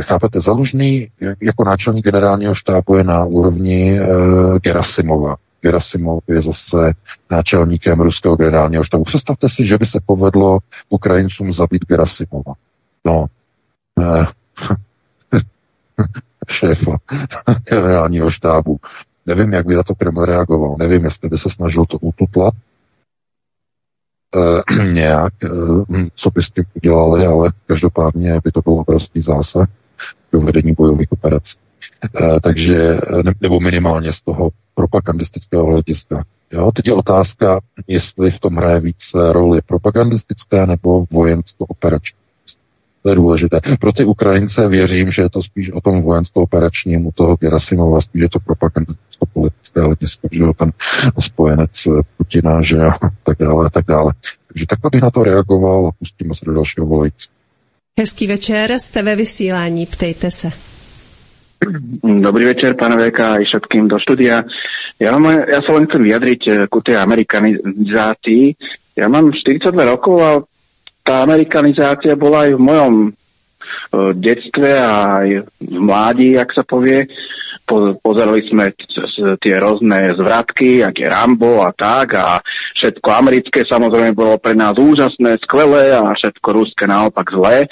chápete, 0.00 0.40
zalužný 0.40 1.08
jako 1.42 1.64
náčelník 1.64 2.04
generálního 2.04 2.54
štábu 2.54 2.94
je 2.94 3.04
na 3.04 3.24
úrovni 3.24 4.00
e, 4.00 4.06
Gerasimova. 4.62 5.36
Gerasimov 5.62 6.24
je 6.28 6.42
zase 6.42 6.92
náčelníkem 7.30 8.00
ruského 8.00 8.36
generálního 8.36 8.84
štábu. 8.84 9.04
Představte 9.04 9.48
si, 9.48 9.66
že 9.66 9.78
by 9.78 9.86
se 9.86 10.00
povedlo 10.06 10.58
Ukrajincům 10.88 11.52
zabít 11.52 11.84
Gerasimova. 11.84 12.54
No, 13.04 13.26
e, 14.00 14.26
šéfa 16.48 16.96
generálního 17.64 18.30
štábu. 18.30 18.78
Nevím, 19.26 19.52
jak 19.52 19.66
by 19.66 19.74
na 19.74 19.82
to 19.82 19.94
Kreml 19.94 20.24
reagoval. 20.24 20.76
Nevím, 20.78 21.04
jestli 21.04 21.28
by 21.28 21.38
se 21.38 21.50
snažil 21.50 21.86
to 21.86 21.98
ututlat 21.98 22.54
e, 24.34 24.84
nějak, 24.92 25.32
e, 25.44 25.48
co 26.14 26.30
by 26.30 26.42
s 26.42 26.50
tím 26.50 26.64
udělali, 26.74 27.26
ale 27.26 27.52
každopádně 27.66 28.40
by 28.44 28.52
to 28.52 28.60
byl 28.60 28.72
obrovský 28.72 29.20
zásah 29.20 29.68
do 30.32 30.40
vedení 30.40 30.72
bojových 30.72 31.12
operací. 31.12 31.58
E, 32.20 32.40
takže, 32.40 33.00
ne, 33.24 33.32
nebo 33.40 33.60
minimálně 33.60 34.12
z 34.12 34.20
toho 34.20 34.50
propagandistického 34.74 35.66
hlediska. 35.66 36.24
Jo, 36.52 36.72
teď 36.72 36.86
je 36.86 36.92
otázka, 36.92 37.60
jestli 37.86 38.30
v 38.30 38.40
tom 38.40 38.56
hraje 38.56 38.80
více 38.80 39.32
roli 39.32 39.60
propagandistické 39.66 40.66
nebo 40.66 41.04
vojensko-operační. 41.10 42.19
To 43.02 43.08
je 43.08 43.14
důležité. 43.14 43.60
Pro 43.80 43.92
ty 43.92 44.04
Ukrajince 44.04 44.68
věřím, 44.68 45.10
že 45.10 45.22
je 45.22 45.30
to 45.30 45.42
spíš 45.42 45.72
o 45.72 45.80
tom 45.80 46.02
vojensko-operačním 46.02 47.06
u 47.06 47.12
toho 47.12 47.36
Gerasimova, 47.36 48.00
spíš 48.00 48.22
je 48.22 48.28
to 48.28 48.38
propagandisticko-politické 48.38 49.80
hledisko, 49.80 50.28
že 50.32 50.42
jo, 50.42 50.52
ten 50.52 50.72
spojenec 51.18 51.70
Putina, 52.16 52.62
že 52.62 52.76
jo, 52.76 52.90
tak 53.24 53.38
dále, 53.38 53.70
tak 53.70 53.84
dále. 53.86 54.12
Takže 54.48 54.66
takhle 54.66 54.90
bych 54.92 55.02
na 55.02 55.10
to 55.10 55.22
reagoval 55.22 55.86
a 55.86 55.90
pustíme 55.98 56.34
se 56.34 56.44
do 56.44 56.52
dalšího 56.52 56.86
volající. 56.86 57.28
Hezký 57.98 58.26
večer, 58.26 58.78
jste 58.78 59.02
ve 59.02 59.16
vysílání, 59.16 59.86
ptejte 59.86 60.30
se. 60.30 60.50
Dobrý 62.20 62.44
večer, 62.44 62.72
pán 62.72 62.96
Veka, 62.96 63.36
aj 63.36 63.44
všetkým 63.44 63.84
do 63.88 64.00
štúdia. 64.00 64.48
Ja, 64.96 65.12
mám, 65.12 65.44
ja 65.44 65.60
sa 65.60 65.76
len 65.76 65.84
chcem 65.92 66.08
vyjadriť 66.08 66.40
eh, 66.48 66.54
ku 66.72 66.80
tej 66.80 66.96
amerikanizácii. 66.96 68.56
Ja 68.96 69.12
mám 69.12 69.28
42 69.28 69.68
rokov 69.84 70.16
a 70.24 70.30
tá 71.10 71.26
amerikanizácia 71.26 72.14
bola 72.14 72.46
aj 72.46 72.54
v 72.54 72.62
mojom 72.62 72.94
uh, 73.10 74.14
detstve 74.14 74.78
a 74.78 75.26
aj 75.26 75.28
v 75.42 75.74
mládí, 75.74 76.38
ak 76.38 76.54
sa 76.54 76.62
povie. 76.62 77.10
Po, 77.66 77.98
pozerali 77.98 78.46
sme 78.46 78.70
tie 79.42 79.54
rôzne 79.58 80.14
zvratky, 80.14 80.86
aké 80.86 81.10
Rambo 81.10 81.66
a 81.66 81.74
tak 81.74 82.18
a 82.18 82.38
všetko 82.78 83.08
americké 83.10 83.62
samozrejme 83.66 84.14
bolo 84.14 84.38
pre 84.38 84.54
nás 84.54 84.74
úžasné, 84.74 85.38
skvelé 85.42 85.94
a 85.94 86.14
všetko 86.14 86.48
ruské 86.50 86.86
naopak 86.86 87.30
zlé. 87.30 87.66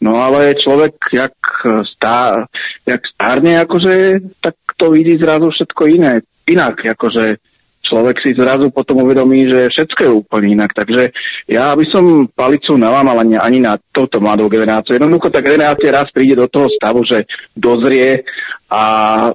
No 0.00 0.20
ale 0.20 0.56
človek, 0.56 0.96
jak, 1.14 1.36
stá, 1.84 2.48
jak 2.84 3.00
stárne, 3.06 3.60
akože, 3.60 4.24
tak 4.40 4.56
to 4.76 4.90
vidí 4.90 5.20
zrazu 5.20 5.52
všetko 5.52 5.82
iné, 5.88 6.24
inak, 6.48 6.82
akože 6.96 7.38
človek 7.82 8.16
si 8.22 8.30
zrazu 8.32 8.70
potom 8.70 9.02
uvedomí, 9.02 9.50
že 9.50 9.68
všetko 9.68 10.00
je 10.00 10.12
úplne 10.14 10.56
inak. 10.56 10.70
Takže 10.72 11.12
ja 11.50 11.74
by 11.74 11.84
som 11.90 12.30
palicu 12.30 12.78
nelámal 12.78 13.20
ani, 13.20 13.36
ani 13.36 13.58
na 13.60 13.76
touto 13.90 14.22
mladou 14.22 14.46
generáciu. 14.48 14.96
Jednoducho 14.96 15.28
tá 15.28 15.42
generácia 15.42 15.92
raz 15.92 16.08
príde 16.14 16.38
do 16.38 16.46
toho 16.46 16.70
stavu, 16.72 17.02
že 17.04 17.26
dozrie 17.52 18.24
a 18.72 18.82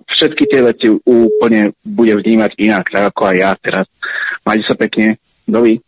všetky 0.01 0.43
tie 0.49 0.61
veci 0.65 0.87
úplne 0.89 1.75
bude 1.85 2.17
vnímať 2.17 2.51
inak, 2.57 2.89
tak 2.89 3.13
ako 3.13 3.21
aj 3.29 3.35
ja 3.37 3.51
teraz. 3.59 3.85
Majte 4.41 4.63
sa 4.65 4.75
pekne. 4.79 5.21
Dovi. 5.47 5.86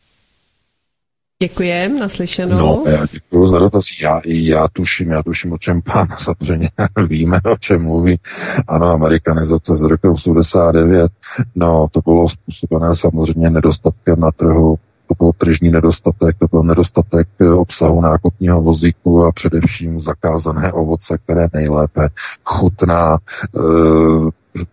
Děkujem, 1.44 2.00
naslyšenou. 2.00 2.58
No, 2.58 2.84
já 2.92 3.06
děkuji 3.12 3.48
za 3.48 3.60
dotaz. 3.60 3.84
Já, 4.04 4.22
já 4.26 4.68
tuším, 4.74 5.12
já 5.12 5.24
tuším, 5.24 5.52
o 5.52 5.58
čem 5.58 5.82
pán 5.82 6.08
samozřejmě 6.18 6.70
víme, 7.08 7.42
o 7.54 7.58
čem 7.58 7.84
mluví. 7.84 8.20
Ano, 8.68 8.88
amerikanizace 8.88 9.78
z 9.78 9.82
roku 9.82 10.12
89, 10.12 11.12
no, 11.56 11.88
to 11.92 12.02
bylo 12.02 12.30
způsobené 12.30 12.96
samozřejmě 12.96 13.50
nedostatkem 13.50 14.20
na 14.20 14.32
trhu, 14.32 14.76
to 15.08 15.24
byl 15.24 15.32
tržní 15.38 15.70
nedostatek, 15.70 16.38
to 16.40 16.48
byl 16.52 16.64
nedostatek 16.64 17.28
obsahu 17.58 18.02
nákupního 18.02 18.62
vozíku 18.62 19.24
a 19.24 19.32
především 19.32 20.00
zakázané 20.00 20.74
ovoce, 20.74 21.18
které 21.24 21.48
nejlépe 21.54 22.10
chutná. 22.44 23.18
E, 23.18 23.60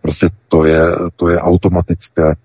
prostě 0.01 0.29
to 0.47 0.65
je, 0.65 0.85
to 1.15 1.29
je 1.29 1.39
automatické 1.39 2.35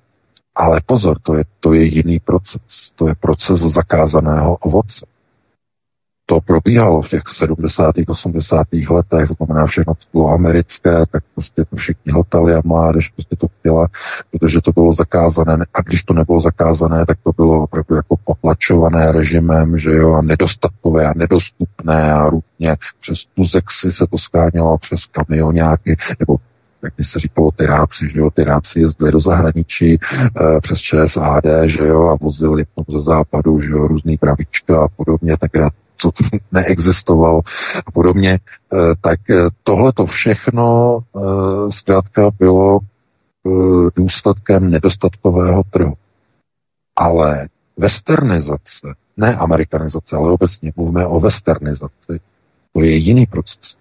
ale 0.55 0.81
pozor, 0.87 1.19
to 1.23 1.35
je, 1.35 1.45
to 1.61 1.75
je 1.75 1.85
jiný 1.85 2.21
proces. 2.21 2.93
To 2.97 3.09
je 3.09 3.15
proces 3.15 3.61
zakázaného 3.61 4.57
ovoce. 4.57 5.07
To 6.27 6.41
probíhalo 6.41 7.03
v 7.03 7.09
těch 7.09 7.23
70. 7.29 7.95
80. 8.09 8.67
letech, 8.91 9.29
to 9.29 9.35
znamená 9.35 9.67
všechno, 9.67 9.95
co 9.95 10.09
bylo 10.13 10.29
americké, 10.29 10.91
tak 11.11 11.25
prostě 11.35 11.65
to 11.65 11.77
všichni 11.77 12.13
hltali 12.13 12.55
a 12.55 12.63
mládež 12.65 13.09
prostě 13.09 13.37
to 13.37 13.49
chtěla, 13.49 13.89
protože 14.31 14.61
to 14.61 14.73
bylo 14.73 14.93
zakázané. 14.93 15.67
A 15.75 15.83
když 15.83 16.03
to 16.03 16.15
nebylo 16.15 16.41
zakázané, 16.41 17.07
tak 17.07 17.19
to 17.25 17.31
bylo 17.37 17.63
opravdu 17.63 17.95
jako 17.95 18.17
potlačované 18.25 19.13
režimem, 19.13 19.79
že 19.79 19.91
jo, 19.91 20.15
a 20.15 20.23
nedostatkové 20.23 21.07
a 21.07 21.13
nedostupné 21.17 22.13
a 22.13 22.27
různě 22.29 22.77
přes 23.01 23.25
tuzexy 23.35 23.93
se 23.93 24.07
to 24.07 24.19
skánělo 24.19 24.79
přes 24.79 25.07
kamionáky, 25.07 25.97
nebo 26.21 26.37
jak 26.83 26.95
by 26.99 27.05
se 27.05 27.19
říkalo, 27.19 27.51
tyráci, 27.51 28.09
že 28.13 28.19
jo, 28.19 28.31
tyráci 28.31 28.81
jezdili 28.81 29.13
do 29.13 29.21
zahraničí 29.21 29.95
e, 29.95 29.99
přes 30.61 30.79
ČSAD, 30.79 31.45
že 31.65 31.87
jo, 31.87 32.09
a 32.09 32.17
vozili 32.21 32.65
ze 32.89 33.01
západu, 33.01 33.61
že 33.61 33.71
jo, 33.71 33.89
různý 33.89 34.19
pravička 34.19 34.85
a 34.85 34.89
podobně, 34.89 35.37
tak 35.41 35.51
to 36.03 36.11
neexistovalo 36.53 37.41
a 37.87 37.91
podobně, 37.91 38.31
e, 38.33 38.39
tak 39.01 39.31
eh, 39.31 39.49
tohle 39.63 39.93
to 39.93 40.07
všechno 40.07 40.99
e, 40.99 41.21
zkrátka 41.71 42.31
bylo 42.39 42.79
e, 42.81 43.51
důsledkem 43.97 44.71
nedostatkového 44.71 45.63
trhu. 45.71 45.95
Ale 46.97 47.49
westernizace, 47.77 48.95
ne 49.17 49.37
amerikanizace, 49.37 50.17
ale 50.17 50.31
obecně 50.31 50.73
mluvíme 50.77 51.07
o 51.07 51.21
westernizaci, 51.21 52.21
to 52.73 52.81
je 52.81 52.97
jiný 52.97 53.27
proces. 53.27 53.77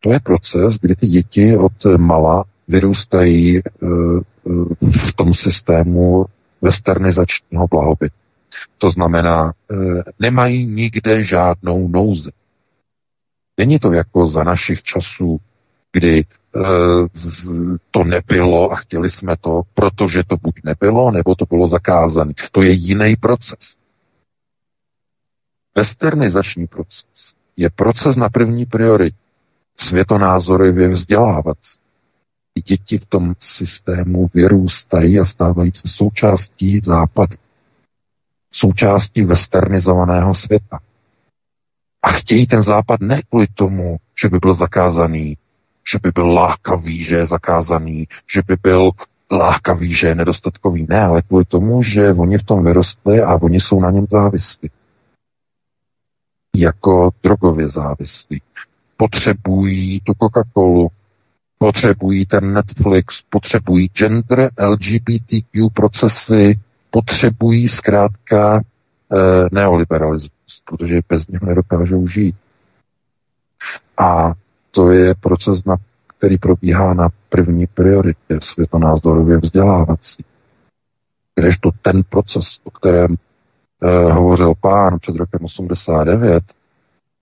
To 0.00 0.12
je 0.12 0.20
proces, 0.20 0.78
kdy 0.80 0.96
ty 0.96 1.06
děti 1.06 1.56
od 1.56 1.72
mala 1.96 2.44
vyrůstají 2.68 3.58
eh, 3.58 3.62
eh, 3.62 4.90
v 5.08 5.12
tom 5.16 5.34
systému 5.34 6.26
westernizačního 6.62 7.66
blahobytu. 7.70 8.14
To 8.78 8.90
znamená, 8.90 9.52
eh, 9.72 9.74
nemají 10.18 10.66
nikde 10.66 11.24
žádnou 11.24 11.88
nouzi. 11.88 12.30
Není 13.58 13.78
to 13.78 13.92
jako 13.92 14.28
za 14.28 14.44
našich 14.44 14.82
časů, 14.82 15.40
kdy 15.92 16.24
to 17.90 18.04
nebylo 18.04 18.72
a 18.72 18.76
chtěli 18.76 19.10
jsme 19.10 19.36
to, 19.40 19.62
protože 19.74 20.22
to 20.26 20.36
buď 20.36 20.54
nebylo, 20.64 21.10
nebo 21.10 21.34
to 21.34 21.44
bylo 21.46 21.68
zakázané. 21.68 22.32
To 22.52 22.62
je 22.62 22.70
jiný 22.72 23.16
proces. 23.16 23.76
Westernizační 25.76 26.66
proces 26.66 27.34
je 27.56 27.70
proces 27.70 28.16
na 28.16 28.28
první 28.28 28.66
prioritě 28.66 29.27
světonázorově 29.80 30.88
vzdělávat. 30.88 31.58
I 32.54 32.62
děti 32.62 32.98
v 32.98 33.06
tom 33.06 33.34
systému 33.40 34.28
vyrůstají 34.34 35.20
a 35.20 35.24
stávají 35.24 35.72
se 35.74 35.88
součástí 35.88 36.80
západu. 36.84 37.36
Součástí 38.52 39.22
westernizovaného 39.22 40.34
světa. 40.34 40.78
A 42.02 42.08
chtějí 42.08 42.46
ten 42.46 42.62
západ 42.62 43.00
ne 43.00 43.22
kvůli 43.22 43.46
tomu, 43.54 43.96
že 44.22 44.28
by 44.28 44.38
byl 44.38 44.54
zakázaný, 44.54 45.36
že 45.92 45.98
by 46.02 46.10
byl 46.14 46.28
lákavý, 46.28 47.04
že 47.04 47.16
je 47.16 47.26
zakázaný, 47.26 48.08
že 48.34 48.42
by 48.46 48.56
byl 48.62 48.90
lákavý, 49.30 49.94
že 49.94 50.08
je 50.08 50.14
nedostatkový. 50.14 50.86
Ne, 50.88 51.00
ale 51.04 51.22
kvůli 51.22 51.44
tomu, 51.44 51.82
že 51.82 52.12
oni 52.12 52.38
v 52.38 52.42
tom 52.42 52.64
vyrostli 52.64 53.22
a 53.22 53.34
oni 53.34 53.60
jsou 53.60 53.80
na 53.80 53.90
něm 53.90 54.06
závislí. 54.10 54.70
Jako 56.56 57.10
drogově 57.22 57.68
závislí 57.68 58.42
potřebují 58.98 60.00
tu 60.00 60.12
Coca-Colu, 60.12 60.88
potřebují 61.58 62.26
ten 62.26 62.52
Netflix, 62.52 63.22
potřebují 63.30 63.88
gender, 63.88 64.50
LGBTQ 64.58 65.70
procesy, 65.74 66.60
potřebují 66.90 67.68
zkrátka 67.68 68.60
eh, 68.60 69.16
neoliberalismus, 69.52 70.62
protože 70.64 71.00
bez 71.08 71.26
něho 71.28 71.46
nedokážou 71.46 72.06
žít. 72.06 72.36
A 73.98 74.32
to 74.70 74.92
je 74.92 75.14
proces, 75.14 75.64
na, 75.64 75.76
který 76.06 76.38
probíhá 76.38 76.94
na 76.94 77.08
první 77.28 77.66
prioritě 77.66 78.38
světonázorově 78.40 79.38
vzdělávací. 79.38 80.24
to 81.60 81.70
ten 81.82 82.02
proces, 82.08 82.60
o 82.64 82.70
kterém 82.70 83.16
eh, 83.82 84.12
hovořil 84.12 84.52
pán 84.60 84.98
před 84.98 85.16
rokem 85.16 85.44
89, 85.44 86.44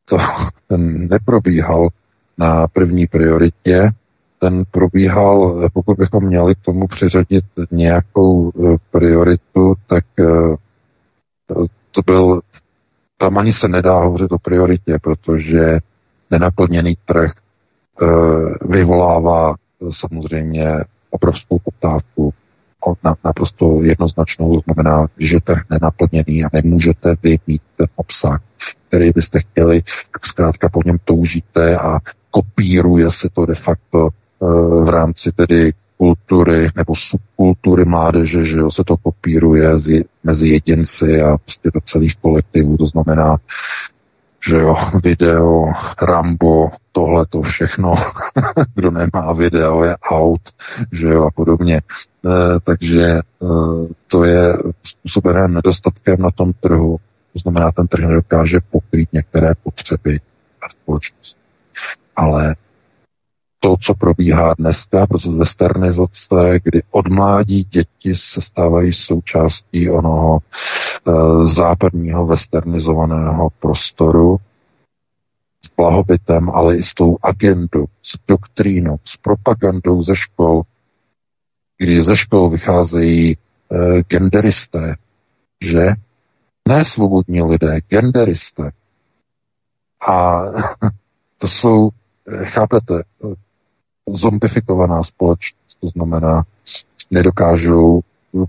to, 0.09 0.17
ten 0.69 1.09
neprobíhal 1.09 1.89
na 2.39 2.69
první 2.69 3.07
prioritě, 3.07 3.91
ten 4.39 4.65
probíhal, 4.71 5.69
pokud 5.73 5.97
bychom 5.99 6.25
měli 6.25 6.55
k 6.55 6.59
tomu 6.61 6.87
přiřadit 6.87 7.45
nějakou 7.71 8.51
eh, 8.51 8.77
prioritu, 8.91 9.75
tak 9.87 10.05
eh, 10.19 10.57
to 11.91 12.03
byl, 12.07 12.41
tam 13.19 13.39
ani 13.39 13.53
se 13.53 13.69
nedá 13.69 13.99
hovořit 14.01 14.33
o 14.33 14.39
prioritě, 14.39 14.99
protože 15.03 15.79
nenaplněný 16.31 16.97
trh 17.05 17.33
eh, 17.33 18.07
vyvolává 18.69 19.55
samozřejmě 19.91 20.69
obrovskou 21.11 21.59
poptávku 21.59 22.35
naprosto 23.25 23.83
jednoznačnou, 23.83 24.55
to 24.55 24.61
znamená, 24.65 25.07
že 25.19 25.41
trh 25.45 25.63
nenaplněný 25.71 26.45
a 26.45 26.49
nemůžete 26.53 27.15
vy 27.23 27.39
mít 27.47 27.63
ten 27.77 27.87
obsah, 27.97 28.41
který 28.89 29.11
byste 29.11 29.41
chtěli, 29.41 29.83
tak 30.13 30.27
zkrátka 30.27 30.69
po 30.69 30.83
něm 30.87 30.97
toužíte 31.05 31.77
a 31.77 31.99
kopíruje 32.31 33.11
se 33.11 33.29
to 33.33 33.47
de 33.47 33.55
facto 33.55 34.09
uh, 34.39 34.85
v 34.85 34.89
rámci 34.89 35.33
tedy 35.33 35.73
kultury 35.97 36.69
nebo 36.77 36.95
subkultury 36.97 37.85
mládeže, 37.85 38.45
že 38.45 38.59
jo, 38.59 38.71
se 38.71 38.85
to 38.85 38.97
kopíruje 38.97 39.79
z, 39.79 40.05
mezi 40.25 40.49
jedinci 40.49 41.23
a 41.23 41.39
prostě 41.39 41.71
do 41.75 41.81
celých 41.81 42.17
kolektivů, 42.17 42.77
to 42.77 42.87
znamená, 42.87 43.37
že 44.49 44.57
jo, 44.57 44.77
video, 45.03 45.65
Rambo, 46.03 46.71
tohle 46.93 47.27
to 47.27 47.43
všechno, 47.43 47.95
kdo 48.75 48.91
nemá 48.91 49.33
video 49.33 49.85
je 49.85 49.97
out, 50.13 50.41
že 50.93 51.07
jo, 51.07 51.25
a 51.25 51.31
podobně. 51.31 51.77
E, 51.77 51.81
takže 52.65 53.03
e, 53.03 53.23
to 54.07 54.25
je 54.25 54.57
způsobené 54.83 55.49
nedostatkem 55.49 56.17
na 56.19 56.31
tom 56.31 56.53
trhu, 56.53 56.97
to 57.33 57.39
znamená, 57.39 57.73
ten 57.73 57.87
trh 57.87 58.05
nedokáže 58.05 58.59
pokrýt 58.71 59.13
některé 59.13 59.55
potřeby 59.63 60.21
a 60.63 60.69
společnosti. 60.69 61.41
Ale 62.17 62.55
to, 63.67 63.77
co 63.81 63.95
probíhá 63.95 64.55
dneska, 64.59 65.07
proces 65.07 65.37
westernizace, 65.37 66.61
kdy 66.63 66.83
od 66.91 67.09
mládí 67.09 67.65
děti 67.65 68.15
se 68.15 68.41
stávají 68.41 68.93
součástí 68.93 69.91
onoho 69.91 70.39
e, 70.39 71.13
západního 71.47 72.27
westernizovaného 72.27 73.49
prostoru, 73.61 74.37
s 75.65 75.77
blahobytem, 75.77 76.51
ale 76.51 76.77
i 76.77 76.83
s 76.83 76.95
tou 76.95 77.17
agendou, 77.23 77.87
s 78.03 78.19
doktrínou, 78.29 78.99
s 79.05 79.17
propagandou 79.17 80.03
ze 80.03 80.17
škol, 80.17 80.63
kdy 81.79 82.05
ze 82.05 82.17
škol 82.17 82.51
vycházejí 82.51 83.33
e, 83.33 83.37
genderisté, 84.03 84.97
že? 85.63 85.87
Ne 86.69 86.85
svobodní 86.85 87.43
lidé, 87.43 87.81
genderisté. 87.89 88.71
A 90.09 90.43
to 91.39 91.49
jsou, 91.49 91.89
eh, 92.29 92.45
chápete, 92.45 93.03
zombifikovaná 94.09 95.03
společnost, 95.03 95.77
to 95.81 95.89
znamená, 95.89 96.45
nedokážou 97.11 98.01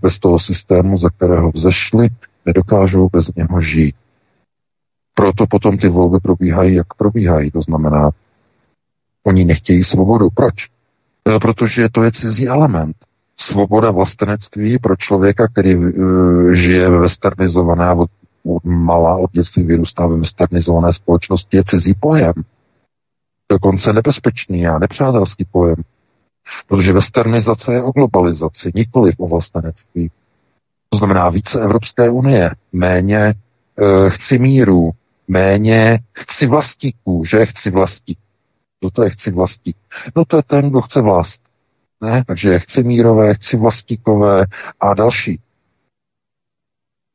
bez 0.02 0.20
toho 0.20 0.40
systému, 0.40 0.98
za 0.98 1.10
kterého 1.10 1.52
vzešli, 1.52 2.10
nedokážou 2.46 3.10
bez 3.14 3.36
něho 3.36 3.62
žít. 3.62 3.96
Proto 5.14 5.48
potom 5.48 5.78
ty 5.78 5.90
volby 5.90 6.20
probíhají, 6.20 6.76
jak 6.76 6.94
probíhají. 6.94 7.52
To 7.52 7.62
znamená, 7.62 8.10
oni 9.24 9.46
nechtějí 9.46 9.84
svobodu. 9.84 10.28
Proč? 10.36 10.54
E, 11.36 11.40
protože 11.40 11.90
to 11.90 12.04
je 12.04 12.12
cizí 12.12 12.48
element. 12.48 12.96
Svoboda 13.40 13.92
vlastenectví 13.92 14.80
pro 14.80 14.96
člověka, 14.96 15.48
který 15.48 15.76
uh, 15.76 16.52
žije 16.54 16.90
ve 16.90 17.00
westernizované, 17.00 17.94
od, 17.94 18.10
od 18.46 18.66
mala, 18.66 19.18
od 19.18 19.32
dětství 19.32 19.64
vyrůstá 19.64 20.08
ve 20.08 20.18
westernizované 20.18 20.94
společnosti, 20.94 21.58
je 21.58 21.64
cizí 21.66 21.94
pojem. 21.94 22.34
Dokonce 23.52 23.94
nebezpečný 23.94 24.68
a 24.68 24.80
nepřátelský 24.80 25.46
pojem. 25.46 25.76
Protože 26.68 26.94
westernizace 26.94 27.74
je 27.74 27.84
o 27.84 27.92
globalizaci, 27.92 28.72
nikoli 28.76 29.12
o 29.18 29.28
vlastenectví. 29.28 30.12
To 30.90 30.98
znamená 30.98 31.30
více 31.30 31.62
Evropské 31.62 32.10
unie, 32.10 32.52
méně 32.72 33.18
e, 33.18 33.34
chci 34.10 34.40
míru, 34.40 34.92
méně 35.28 36.00
chci 36.14 36.48
vlastíků, 36.48 37.24
že 37.26 37.46
chci 37.46 37.72
vlastík. 37.72 38.20
Kdo 38.80 38.92
to 38.92 39.04
je 39.04 39.10
chci 39.10 39.32
vlastík? 39.32 39.78
No 40.16 40.26
to 40.26 40.38
je 40.38 40.44
ten, 40.44 40.70
kdo 40.70 40.82
chce 40.82 41.02
vlast. 41.02 41.42
Ne? 42.02 42.24
Takže 42.28 42.60
chci 42.60 42.84
mírové, 42.84 43.34
chci 43.34 43.58
vlastíkové 43.58 44.46
a 44.80 44.94
další. 44.94 45.40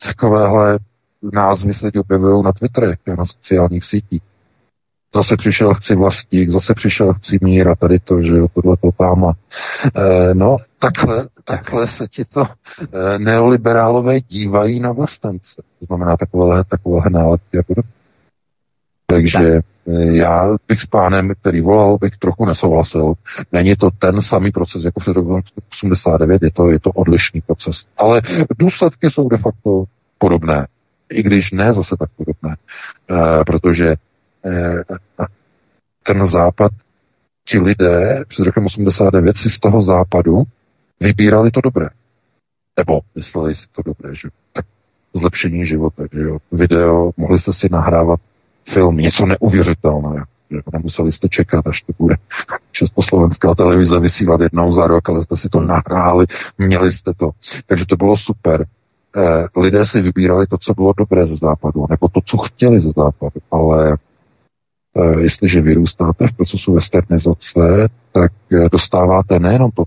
Takovéhle 0.06 0.78
názvy 1.32 1.74
se 1.74 1.90
objevují 2.00 2.44
na 2.44 2.52
Twitterech, 2.52 2.98
na 3.06 3.24
sociálních 3.24 3.84
sítích. 3.84 4.22
Zase 5.14 5.36
přišel 5.36 5.74
chci 5.74 5.94
vlastník, 5.94 6.50
zase 6.50 6.74
přišel 6.74 7.14
chci 7.14 7.38
mír 7.42 7.68
a 7.68 7.74
tady 7.74 7.98
to, 7.98 8.22
že 8.22 8.32
jo, 8.32 8.46
tohle 8.54 8.76
to 8.76 8.90
tam. 8.98 9.32
E, 9.94 10.34
no, 10.34 10.56
takhle, 10.78 11.28
takhle 11.44 11.86
se 11.86 12.08
ti 12.08 12.24
to 12.24 12.44
e, 12.44 13.18
neoliberálové 13.18 14.20
dívají 14.20 14.80
na 14.80 14.92
vlastence. 14.92 15.62
To 15.78 15.84
znamená 15.84 16.16
takovéhle, 16.16 16.64
takovéhle 16.64 17.10
nálepky 17.10 17.58
a 17.58 17.62
podobně. 17.62 17.92
Takže 19.06 19.38
tak. 19.38 19.64
Eh, 19.88 20.16
já 20.16 20.56
bych 20.68 20.80
s 20.80 20.86
pánem, 20.86 21.34
který 21.40 21.60
volal, 21.60 21.98
bych 22.00 22.16
trochu 22.16 22.44
nesouhlasil. 22.46 23.12
Není 23.52 23.76
to 23.76 23.90
ten 23.90 24.22
samý 24.22 24.50
proces 24.50 24.84
jako 24.84 25.00
v 25.00 25.08
roku 25.08 25.40
89, 25.72 26.42
je 26.42 26.50
to, 26.50 26.70
je 26.70 26.80
to 26.80 26.90
odlišný 26.90 27.40
proces. 27.40 27.86
Ale 27.96 28.22
důsledky 28.58 29.10
jsou 29.10 29.28
de 29.28 29.36
facto 29.36 29.84
podobné. 30.18 30.66
I 31.10 31.22
když 31.22 31.50
ne 31.50 31.74
zase 31.74 31.96
tak 31.98 32.10
podobné. 32.16 32.56
E, 33.10 33.44
protože 33.44 33.94
ten 36.02 36.26
západ, 36.26 36.72
ti 37.44 37.58
lidé 37.58 38.24
před 38.28 38.44
rokem 38.44 38.66
89 38.66 39.36
si 39.36 39.50
z 39.50 39.60
toho 39.60 39.82
západu 39.82 40.42
vybírali 41.00 41.50
to 41.50 41.60
dobré. 41.60 41.88
Nebo 42.76 43.00
mysleli 43.14 43.54
si 43.54 43.66
to 43.72 43.82
dobré, 43.82 44.14
že 44.14 44.28
tak 44.52 44.66
zlepšení 45.14 45.66
života, 45.66 46.02
že 46.12 46.20
jo. 46.20 46.38
Video, 46.52 47.10
mohli 47.16 47.38
jste 47.38 47.52
si 47.52 47.68
nahrávat 47.70 48.20
film, 48.68 48.96
něco 48.96 49.26
neuvěřitelného. 49.26 50.24
Že 50.50 50.58
nemuseli 50.72 51.12
jste 51.12 51.28
čekat, 51.28 51.66
až 51.66 51.82
to 51.82 51.92
bude 51.98 52.16
Československá 52.72 53.54
televize 53.54 54.00
vysílat 54.00 54.40
jednou 54.40 54.72
za 54.72 54.86
rok, 54.86 55.08
ale 55.08 55.24
jste 55.24 55.36
si 55.36 55.48
to 55.48 55.60
nahráli, 55.60 56.26
měli 56.58 56.92
jste 56.92 57.14
to. 57.14 57.30
Takže 57.66 57.86
to 57.86 57.96
bylo 57.96 58.16
super. 58.16 58.66
Eh, 59.16 59.60
lidé 59.60 59.86
si 59.86 60.02
vybírali 60.02 60.46
to, 60.46 60.58
co 60.58 60.74
bylo 60.74 60.92
dobré 60.96 61.26
ze 61.26 61.36
západu, 61.36 61.86
nebo 61.90 62.08
to, 62.08 62.20
co 62.24 62.38
chtěli 62.38 62.80
ze 62.80 62.90
západu, 62.96 63.40
ale 63.50 63.92
Eh, 63.92 64.11
jestliže 65.18 65.60
vyrůstáte 65.60 66.26
v 66.26 66.32
procesu 66.32 66.72
westernizace, 66.72 67.88
tak 68.12 68.32
eh, 68.52 68.68
dostáváte 68.72 69.38
nejenom 69.38 69.70
to, 69.70 69.84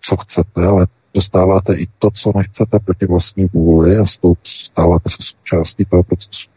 co 0.00 0.16
chcete, 0.16 0.66
ale 0.66 0.86
dostáváte 1.14 1.74
i 1.74 1.86
to, 1.98 2.10
co 2.10 2.32
nechcete 2.36 2.78
proti 2.78 3.06
vlastní 3.06 3.48
vůli 3.52 3.96
a 3.96 4.04
stáváte 4.44 5.10
se 5.10 5.16
součástí 5.20 5.84
toho 5.84 6.02
procesu. 6.02 6.50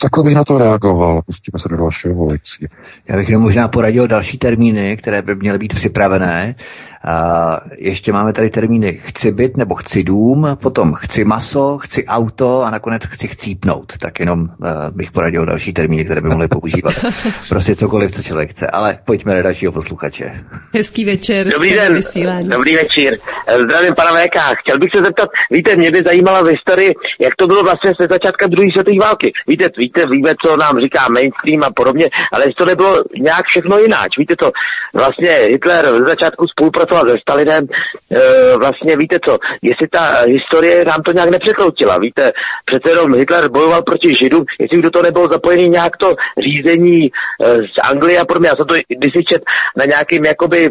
Takhle 0.00 0.24
bych 0.24 0.34
na 0.34 0.44
to 0.44 0.58
reagoval. 0.58 1.22
Pustíme 1.26 1.58
se 1.58 1.68
do 1.68 1.76
dalšího 1.76 2.14
volicí. 2.14 2.66
Já 3.08 3.16
bych 3.16 3.28
jenom 3.28 3.42
možná 3.42 3.68
poradil 3.68 4.08
další 4.08 4.38
termíny, 4.38 4.96
které 4.96 5.22
by 5.22 5.34
měly 5.34 5.58
být 5.58 5.74
připravené. 5.74 6.54
A 7.04 7.60
ještě 7.78 8.12
máme 8.12 8.32
tady 8.32 8.50
termíny 8.50 9.00
chci 9.04 9.32
byt 9.32 9.56
nebo 9.56 9.74
chci 9.74 10.02
dům, 10.02 10.48
potom 10.62 10.94
chci 10.94 11.24
maso, 11.24 11.78
chci 11.78 12.06
auto 12.06 12.62
a 12.62 12.70
nakonec 12.70 13.02
chci 13.06 13.28
chcípnout. 13.28 13.98
Tak 13.98 14.20
jenom 14.20 14.40
uh, 14.40 14.46
bych 14.90 15.10
poradil 15.10 15.46
další 15.46 15.72
termíny, 15.72 16.04
které 16.04 16.20
by 16.20 16.28
mohly 16.28 16.48
používat. 16.48 16.94
prostě 17.48 17.76
cokoliv, 17.76 18.12
co 18.12 18.22
člověk 18.22 18.50
chce. 18.50 18.66
Ale 18.66 18.98
pojďme 19.04 19.34
na 19.34 19.42
dalšího 19.42 19.72
posluchače. 19.72 20.32
Hezký 20.74 21.04
večer. 21.04 21.48
Dobrý 21.48 21.70
den. 21.70 21.94
Vysílání. 21.94 22.48
Dobrý 22.48 22.76
večer. 22.76 23.14
Zdravím 23.64 23.94
pana 23.94 24.10
VK. 24.10 24.58
Chtěl 24.60 24.78
bych 24.78 24.88
se 24.96 25.02
zeptat, 25.02 25.28
víte, 25.50 25.76
mě 25.76 25.90
by 25.90 26.02
zajímala 26.02 26.42
v 26.42 26.46
historii, 26.46 26.94
jak 27.20 27.36
to 27.36 27.46
bylo 27.46 27.62
vlastně 27.62 27.92
se 28.00 28.08
začátka 28.10 28.46
druhé 28.46 28.68
světové 28.72 28.98
války. 29.00 29.32
Víte, 29.48 29.70
víte, 29.80 30.06
víme, 30.06 30.34
co 30.42 30.56
nám 30.56 30.80
říká 30.80 31.08
mainstream 31.08 31.62
a 31.64 31.70
podobně, 31.70 32.10
ale 32.32 32.44
to 32.56 32.64
nebylo 32.64 33.02
nějak 33.20 33.44
všechno 33.46 33.78
jináč. 33.78 34.18
Víte 34.18 34.36
to, 34.36 34.52
vlastně 34.94 35.30
Hitler 35.30 35.84
v 35.86 36.08
začátku 36.08 36.46
spolupracoval 36.48 37.08
se 37.08 37.16
Stalinem, 37.20 37.64
e, 37.64 38.56
vlastně 38.56 38.96
víte 38.96 39.18
co, 39.24 39.38
jestli 39.62 39.88
ta 39.88 40.04
historie 40.28 40.84
nám 40.84 41.02
to 41.02 41.12
nějak 41.12 41.30
nepřekroutila, 41.30 41.98
víte, 41.98 42.32
přece 42.64 42.90
jenom 42.90 43.14
Hitler 43.14 43.48
bojoval 43.48 43.82
proti 43.82 44.08
Židům, 44.22 44.44
jestli 44.58 44.82
do 44.82 44.90
toho 44.90 45.02
nebylo 45.02 45.28
zapojený 45.28 45.68
nějak 45.68 45.96
to 45.96 46.14
řízení 46.44 47.06
e, 47.06 47.10
z 47.56 47.74
Anglie 47.90 48.20
a 48.20 48.24
podobně, 48.24 48.48
já 48.48 48.56
jsem 48.56 48.66
to 48.66 48.74
když 48.88 49.12
si 49.16 49.24
čet 49.24 49.42
na 49.76 49.84
nějakým 49.84 50.24
jakoby 50.24 50.70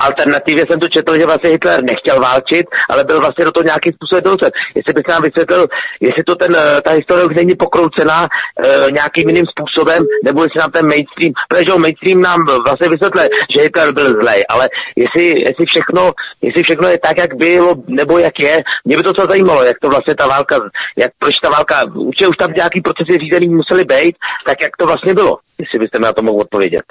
alternativě 0.00 0.66
jsem 0.66 0.80
to 0.80 0.88
četl, 0.88 1.18
že 1.18 1.26
vlastně 1.26 1.50
Hitler 1.50 1.84
nechtěl 1.84 2.20
válčit, 2.20 2.66
ale 2.90 3.04
byl 3.04 3.20
vlastně 3.20 3.44
do 3.44 3.52
toho 3.52 3.64
nějakým 3.64 3.92
způsobem 3.92 4.24
donucen. 4.24 4.50
Jestli 4.74 4.92
bych 4.92 5.08
nám 5.08 5.22
vysvětlil, 5.22 5.66
jestli 6.00 6.22
to 6.24 6.34
ten, 6.36 6.56
eh, 6.56 6.80
ta 6.82 6.90
historie 6.90 7.24
už 7.26 7.36
není 7.36 7.54
pokroucená 7.54 8.28
e, 8.28 8.90
nějakým 8.90 9.28
jiným 9.28 9.46
způsobem, 9.46 10.02
nebo 10.24 10.42
jestli 10.42 10.58
nám 10.60 10.70
ten 10.70 10.86
mainstream, 10.86 11.32
protože 11.48 11.78
mainstream 11.78 12.20
nám 12.20 12.46
vlastně 12.64 12.88
vysvětlil, 12.88 13.28
že 13.56 13.62
Hitler 13.62 13.92
byl 13.92 14.12
zlej, 14.12 14.44
ale 14.48 14.68
jestli, 14.96 15.24
jestli, 15.40 15.66
všechno, 15.66 16.12
jestli 16.42 16.62
všechno 16.62 16.88
je 16.88 16.98
tak, 16.98 17.18
jak 17.18 17.34
bylo, 17.34 17.74
nebo 17.86 18.18
jak 18.18 18.40
je, 18.40 18.62
mě 18.84 18.96
by 18.96 19.02
to 19.02 19.14
co 19.14 19.26
zajímalo, 19.26 19.64
jak 19.64 19.78
to 19.78 19.88
vlastně 19.88 20.14
ta 20.14 20.26
válka, 20.26 20.60
jak 20.96 21.12
proč 21.18 21.34
ta 21.42 21.50
válka, 21.50 21.84
určitě 21.94 22.28
už 22.28 22.36
tam 22.36 22.52
nějaký 22.52 22.80
procesy 22.80 23.18
řízení 23.18 23.48
museli 23.48 23.84
být, 23.84 24.16
tak 24.46 24.60
jak 24.60 24.76
to 24.76 24.86
vlastně 24.86 25.14
bylo, 25.14 25.38
jestli 25.58 25.78
byste 25.78 25.98
mi 25.98 26.04
na 26.04 26.12
to 26.12 26.22
mohl 26.22 26.40
odpovědět. 26.40 26.82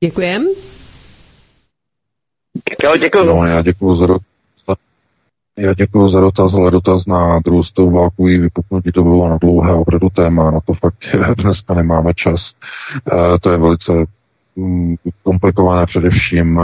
Děkujem. 0.00 0.48
Jo, 2.84 2.96
děkuji. 2.96 3.26
No, 3.26 3.46
já 3.46 3.62
děkuji 3.62 3.96
za 3.96 4.06
dotaz. 4.06 4.26
Já 5.58 5.74
děkuji 5.74 6.08
za 6.08 6.20
dotaz, 6.20 6.54
ale 6.54 6.70
dotaz 6.70 7.06
na 7.06 7.38
druhou 7.44 7.62
světovou 7.62 7.90
válku 7.90 8.28
i 8.28 8.38
vypuknutí 8.38 8.92
to 8.92 9.02
bylo 9.02 9.28
na 9.28 9.38
dlouhé 9.40 9.74
opravdu 9.74 10.08
téma, 10.08 10.50
na 10.50 10.60
to 10.60 10.74
fakt 10.74 10.96
dneska 11.42 11.74
nemáme 11.74 12.14
čas. 12.14 12.54
E, 13.12 13.38
to 13.38 13.50
je 13.50 13.56
velice 13.58 13.92
mm, 14.56 14.94
komplikované 15.22 15.86
především 15.86 16.60
e, 16.60 16.62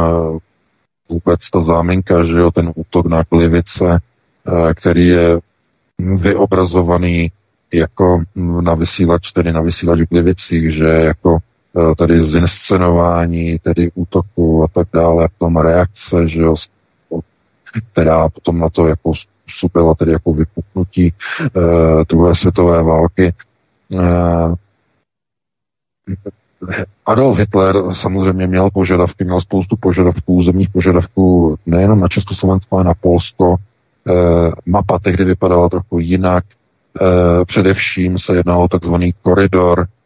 vůbec 1.09 1.51
ta 1.53 1.61
záminka, 1.61 2.25
že 2.25 2.39
jo, 2.39 2.51
ten 2.51 2.73
útok 2.75 3.07
na 3.07 3.25
Klivice, 3.25 3.85
e, 3.91 4.75
který 4.75 5.07
je 5.07 5.39
vyobrazovaný 5.99 7.33
jako 7.73 8.23
na 8.61 8.75
vysílač, 8.75 9.33
tedy 9.33 9.53
na 9.53 9.61
vysílač 9.61 10.01
v 10.01 10.09
Klivicích, 10.09 10.73
že 10.75 10.85
jako 10.85 11.39
tedy 11.99 12.23
zinscenování, 12.25 13.59
tedy 13.59 13.91
útoku 13.95 14.65
a 14.65 14.69
tak 14.69 14.89
dále, 14.95 15.29
potom 15.39 15.57
reakce, 15.57 16.29
že 16.29 16.43
jo, 16.43 16.55
která 17.93 18.29
potom 18.29 18.59
na 18.59 18.69
to 18.69 18.87
jako 18.87 19.13
způsobila 19.15 19.95
tedy 19.95 20.13
jako 20.13 20.33
vypuknutí 20.33 21.13
uh, 21.57 21.63
druhé 22.09 22.35
světové 22.35 22.83
války. 22.83 23.35
Uh, 23.95 24.55
Adolf 27.07 27.39
Hitler 27.39 27.77
samozřejmě 27.93 28.47
měl 28.47 28.71
požadavky, 28.71 29.25
měl 29.25 29.41
spoustu 29.41 29.77
požadavků, 29.77 30.43
zemních 30.43 30.71
požadavků 30.71 31.59
nejenom 31.67 32.01
na 32.01 32.09
Československo, 32.09 32.77
ale 32.77 32.85
na 32.85 32.95
Polsko. 32.95 33.57
E, 33.57 34.13
mapa 34.67 34.99
tehdy 34.99 35.25
vypadala 35.25 35.69
trochu 35.69 35.99
jinak. 35.99 36.45
E, 36.45 37.45
především 37.45 38.19
se 38.19 38.37
jednalo 38.37 38.65
o 38.65 38.69
takzvaný 38.69 39.15
koridor 39.23 39.89
Eh, 39.89 39.98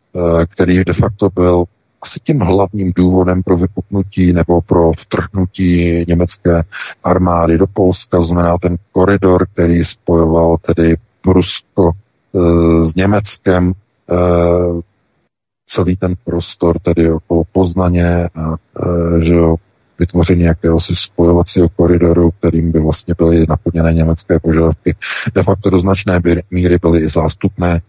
který 0.48 0.84
de 0.84 0.93
facto 0.93 1.28
byl 1.34 1.64
asi 2.02 2.20
tím 2.22 2.40
hlavním 2.40 2.93
důvodem 2.97 3.43
pro 3.43 3.56
vypuknutí 3.56 4.32
nebo 4.32 4.60
pro 4.60 4.93
vtrhnutí 4.93 6.05
německé 6.09 6.62
armády 7.05 7.59
do 7.59 7.66
Polska, 7.66 8.22
znamená 8.22 8.59
ten 8.59 8.76
koridor, 8.93 9.47
který 9.52 9.84
spojoval 9.84 10.56
tedy 10.56 10.97
Rusko 11.26 11.90
e, 11.90 12.84
s 12.84 12.94
Německem. 12.94 13.72
E, 14.10 14.93
celý 15.66 15.97
ten 15.97 16.14
prostor, 16.24 16.78
tedy 16.78 17.12
okolo 17.12 17.43
Poznaně, 17.52 18.28
a, 18.34 18.55
e, 19.16 19.24
že 19.24 19.34
vytvoření 19.98 20.43
jakéhosi 20.43 20.94
spojovacího 20.97 21.68
koridoru, 21.68 22.30
kterým 22.30 22.72
by 22.72 22.80
vlastně 22.80 23.14
byly 23.18 23.47
naplněné 23.48 23.93
německé 23.93 24.40
požadavky. 24.40 24.97
De 25.34 25.43
facto 25.43 25.70
do 25.70 25.78
značné 25.78 26.20
míry 26.51 26.78
byly 26.78 27.01
i 27.01 27.09
zástupné. 27.09 27.80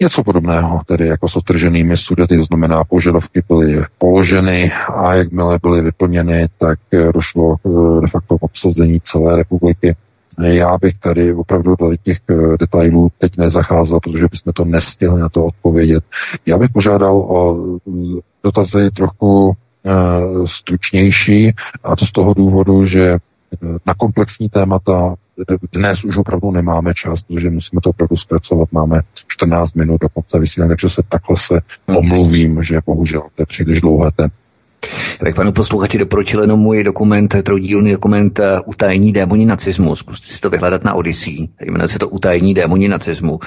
Něco 0.00 0.24
podobného, 0.24 0.80
tedy 0.86 1.06
jako 1.06 1.28
s 1.28 1.36
otrženými 1.36 1.96
sudety, 1.96 2.36
to 2.36 2.44
znamená, 2.44 2.84
požadavky 2.84 3.42
byly 3.48 3.84
položeny 3.98 4.72
a 4.94 5.14
jakmile 5.14 5.58
byly 5.62 5.82
vyplněny, 5.82 6.48
tak 6.58 6.78
došlo 7.14 7.56
de 8.00 8.08
facto 8.08 8.38
k 8.38 8.42
obsazení 8.42 9.00
celé 9.00 9.36
republiky. 9.36 9.96
Já 10.38 10.78
bych 10.78 10.98
tady 10.98 11.34
opravdu 11.34 11.74
do 11.80 11.96
těch 12.02 12.18
detailů 12.60 13.08
teď 13.18 13.36
nezacházel, 13.36 14.00
protože 14.00 14.26
bychom 14.30 14.52
to 14.52 14.64
nestihli 14.64 15.20
na 15.20 15.28
to 15.28 15.44
odpovědět. 15.44 16.04
Já 16.46 16.58
bych 16.58 16.70
požádal 16.70 17.16
o 17.16 17.56
dotazy 18.42 18.90
trochu 18.90 19.56
Eh, 19.84 20.46
stručnější 20.46 21.54
a 21.84 21.96
to 21.96 22.06
z 22.06 22.12
toho 22.12 22.34
důvodu, 22.34 22.86
že 22.86 23.04
eh, 23.04 23.18
na 23.86 23.94
komplexní 23.94 24.48
témata 24.48 25.14
dnes 25.72 26.04
už 26.04 26.16
opravdu 26.16 26.50
nemáme 26.50 26.94
čas, 26.94 27.22
protože 27.22 27.50
musíme 27.50 27.80
to 27.80 27.90
opravdu 27.90 28.16
zpracovat. 28.16 28.72
Máme 28.72 29.00
14 29.28 29.74
minut 29.74 30.00
do 30.00 30.08
konce 30.08 30.38
vysílání, 30.38 30.68
takže 30.68 30.88
se 30.88 31.02
takhle 31.08 31.36
se 31.36 31.60
omluvím, 31.98 32.62
že 32.62 32.80
bohužel 32.86 33.22
to 33.34 33.42
je 33.42 33.46
příliš 33.46 33.80
dlouhé 33.80 34.10
téma. 34.16 34.39
Bych 35.22 35.34
panu 35.34 35.52
posluchači 35.52 35.98
doporučil 35.98 36.40
jenom 36.40 36.60
můj 36.60 36.84
dokument, 36.84 37.34
troudílný 37.42 37.92
dokument 37.92 38.38
eh, 38.38 38.60
Utajení 38.64 39.12
démoni 39.12 39.46
nacismu. 39.46 39.96
Zkuste 39.96 40.26
si 40.26 40.40
to 40.40 40.50
vyhledat 40.50 40.84
na 40.84 40.94
Odyssey. 40.94 41.48
Jmenuje 41.60 41.88
se 41.88 41.98
to 41.98 42.08
Utajení 42.08 42.54
démoni 42.54 42.88
nacismu. 42.88 43.38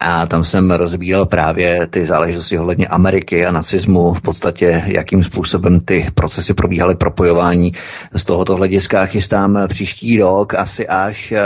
A 0.00 0.26
tam 0.26 0.44
jsem 0.44 0.70
rozbíral 0.70 1.26
právě 1.26 1.86
ty 1.86 2.06
záležitosti 2.06 2.58
ohledně 2.58 2.86
Ameriky 2.86 3.46
a 3.46 3.52
nacismu, 3.52 4.14
v 4.14 4.20
podstatě 4.20 4.82
jakým 4.86 5.24
způsobem 5.24 5.80
ty 5.80 6.06
procesy 6.14 6.54
probíhaly 6.54 6.94
propojování. 6.94 7.72
Z 8.14 8.24
tohoto 8.24 8.56
hlediska 8.56 9.06
chystám 9.06 9.58
příští 9.68 10.18
rok 10.18 10.54
asi 10.54 10.88
až 10.88 11.32
uh, 11.32 11.38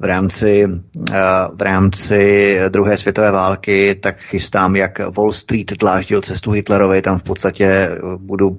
v 0.00 0.04
rámci, 0.04 0.66
eh, 1.12 1.14
v 1.54 1.62
rámci 1.62 2.58
druhé 2.68 2.96
světové 2.96 3.30
války, 3.30 3.94
tak 3.94 4.20
chystám, 4.20 4.76
jak 4.76 5.16
Wall 5.16 5.32
Street 5.32 5.72
dláždil 5.72 6.22
cestu 6.22 6.50
Hitlerovi, 6.50 7.02
tam 7.02 7.18
v 7.18 7.22
podstatě 7.22 7.64
eh, 7.64 7.98
budu, 8.16 8.56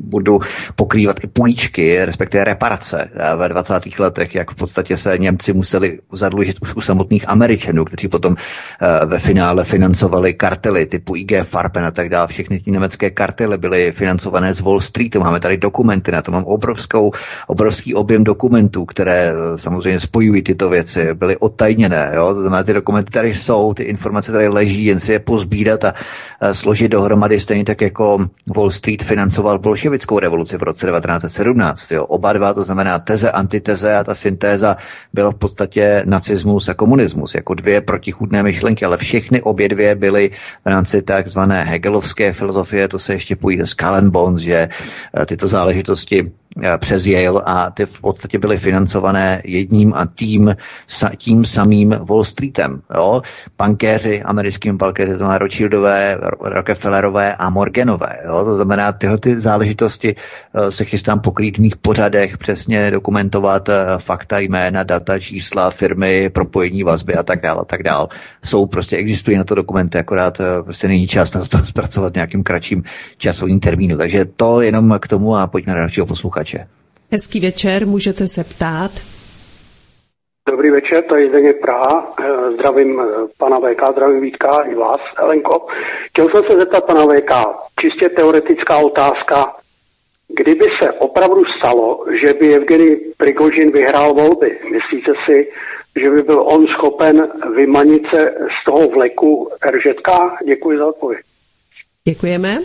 budu 0.00 0.40
pokrývat 0.76 1.24
i 1.24 1.26
půjčky, 1.26 2.04
respektive 2.04 2.44
reparace 2.44 3.10
eh, 3.14 3.36
ve 3.36 3.48
20. 3.48 3.98
letech, 3.98 4.34
jak 4.34 4.50
v 4.50 4.54
podstatě 4.54 4.96
se 4.96 5.18
Němci 5.18 5.52
museli 5.52 5.98
zadlužit 6.12 6.56
už 6.62 6.74
u 6.74 6.80
samotných 6.80 7.28
Američanů, 7.28 7.84
kteří 7.84 8.08
potom 8.08 8.34
ve 9.06 9.18
finále 9.18 9.64
financovali 9.64 10.34
kartely 10.34 10.86
typu 10.86 11.16
IG 11.16 11.32
Farben 11.42 11.84
a 11.84 11.90
tak 11.90 12.08
dále. 12.08 12.26
Všechny 12.26 12.60
ty 12.60 12.70
německé 12.70 13.10
kartely 13.10 13.58
byly 13.58 13.92
financované 13.92 14.54
z 14.54 14.60
Wall 14.60 14.80
Streetu. 14.80 15.20
Máme 15.20 15.40
tady 15.40 15.56
dokumenty, 15.56 16.12
na 16.12 16.22
to 16.22 16.32
mám 16.32 16.44
obrovskou, 16.44 17.12
obrovský 17.46 17.94
objem 17.94 18.24
dokumentů, 18.24 18.84
které 18.84 19.32
samozřejmě 19.56 20.00
spojují 20.00 20.42
tyto 20.42 20.68
věci 20.68 20.77
věci 20.78 21.14
byly 21.14 21.36
otajněné. 21.36 22.12
Jo? 22.14 22.34
To 22.34 22.40
znamená, 22.40 22.62
ty 22.62 22.72
dokumenty 22.72 23.10
tady 23.10 23.34
jsou, 23.34 23.74
ty 23.74 23.82
informace 23.82 24.32
tady 24.32 24.48
leží, 24.48 24.84
jen 24.84 25.00
si 25.00 25.12
je 25.12 25.18
pozbírat 25.18 25.84
a, 25.84 25.94
složit 26.52 26.90
dohromady, 26.90 27.40
stejně 27.40 27.64
tak 27.64 27.80
jako 27.80 28.26
Wall 28.56 28.70
Street 28.70 29.02
financoval 29.02 29.58
bolševickou 29.58 30.18
revoluci 30.18 30.56
v 30.56 30.62
roce 30.62 30.86
1917. 30.86 31.90
Jo? 31.92 32.04
Oba 32.04 32.32
dva, 32.32 32.54
to 32.54 32.62
znamená 32.62 32.98
teze, 32.98 33.30
antiteze 33.30 33.96
a 33.96 34.04
ta 34.04 34.14
syntéza 34.14 34.76
byla 35.12 35.30
v 35.30 35.34
podstatě 35.34 36.02
nacismus 36.06 36.68
a 36.68 36.74
komunismus, 36.74 37.34
jako 37.34 37.54
dvě 37.54 37.80
protichůdné 37.80 38.42
myšlenky, 38.42 38.84
ale 38.84 38.96
všechny 38.96 39.42
obě 39.42 39.68
dvě 39.68 39.94
byly 39.94 40.30
v 40.64 40.68
rámci 40.68 41.02
takzvané 41.02 41.64
Hegelovské 41.64 42.32
filozofie, 42.32 42.88
to 42.88 42.98
se 42.98 43.12
ještě 43.12 43.36
půjde 43.36 43.66
s 43.66 43.76
Bones, 44.10 44.42
že 44.42 44.68
e, 45.20 45.26
tyto 45.26 45.48
záležitosti 45.48 46.32
přes 46.78 47.06
Yale 47.06 47.42
a 47.46 47.70
ty 47.70 47.86
v 47.86 48.00
podstatě 48.00 48.38
byly 48.38 48.58
financované 48.58 49.42
jedním 49.44 49.94
a 49.94 50.06
tím, 50.14 50.56
tím 51.16 51.44
samým 51.44 51.90
Wall 51.90 52.24
Streetem. 52.24 52.80
Jo? 52.94 53.22
Bankéři, 53.58 54.22
americkým 54.22 54.76
bankéři, 54.76 55.10
to 55.10 55.16
znamená 55.16 55.38
Rothschildové, 55.38 56.18
Rockefellerové 56.40 57.34
a 57.34 57.50
Morganové. 57.50 58.18
Jo? 58.26 58.44
To 58.44 58.56
znamená, 58.56 58.92
tyhle 58.92 59.18
ty 59.18 59.40
záležitosti 59.40 60.14
eh, 60.16 60.70
se 60.70 60.84
chystám 60.84 61.20
pokrýt 61.20 61.58
v 61.58 61.60
mých 61.60 61.76
pořadech, 61.76 62.38
přesně 62.38 62.90
dokumentovat 62.90 63.68
eh, 63.68 63.84
fakta, 63.98 64.38
jména, 64.38 64.82
data, 64.82 65.18
čísla, 65.18 65.70
firmy, 65.70 66.30
propojení 66.30 66.82
vazby 66.82 67.14
a 67.14 67.22
tak 67.22 67.42
dále. 67.42 67.60
A 67.60 67.64
tak 67.64 67.82
dále. 67.82 68.08
Jsou 68.44 68.66
prostě, 68.66 68.96
existují 68.96 69.36
na 69.36 69.44
to 69.44 69.54
dokumenty, 69.54 69.98
akorát 69.98 70.40
prostě 70.64 70.88
není 70.88 71.06
čas 71.06 71.34
na 71.34 71.44
to 71.44 71.58
zpracovat 71.66 72.14
nějakým 72.14 72.42
kratším 72.42 72.82
časovým 73.16 73.60
termínu. 73.60 73.96
Takže 73.96 74.24
to 74.24 74.60
jenom 74.60 74.98
k 75.00 75.08
tomu 75.08 75.36
a 75.36 75.46
pojďme 75.46 75.72
na 75.72 75.78
dalšího 75.78 76.06
posluchače 76.06 76.47
posluchače. 76.48 76.68
Hezký 77.12 77.40
večer, 77.40 77.86
můžete 77.86 78.28
se 78.28 78.44
ptát. 78.44 78.90
Dobrý 80.50 80.70
večer, 80.70 81.04
to 81.04 81.16
je 81.16 81.28
Zdeněk 81.28 81.60
Praha. 81.60 82.14
Zdravím 82.54 83.00
eh, 83.00 83.04
pana 83.38 83.56
VK, 83.56 83.92
zdravím 83.92 84.20
Vítka 84.20 84.62
i 84.62 84.74
vás, 84.74 85.00
Helenko. 85.18 85.66
Chtěl 86.10 86.28
jsem 86.28 86.42
se 86.50 86.58
zeptat 86.58 86.84
pana 86.84 87.04
VK, 87.04 87.32
čistě 87.80 88.08
teoretická 88.08 88.78
otázka. 88.78 89.56
Kdyby 90.28 90.64
se 90.78 90.92
opravdu 90.92 91.44
stalo, 91.58 92.04
že 92.20 92.34
by 92.34 92.54
Evgeny 92.54 92.96
Prigožin 93.16 93.72
vyhrál 93.72 94.14
volby, 94.14 94.58
myslíte 94.72 95.12
si, 95.26 95.48
že 96.00 96.10
by 96.10 96.22
byl 96.22 96.40
on 96.40 96.66
schopen 96.66 97.28
vymanit 97.56 98.02
se 98.10 98.34
z 98.60 98.64
toho 98.64 98.88
vleku 98.88 99.50
RŽK? 99.70 100.08
Děkuji 100.46 100.78
za 100.78 100.86
odpověď. 100.86 101.20
Děkujeme. 102.04 102.58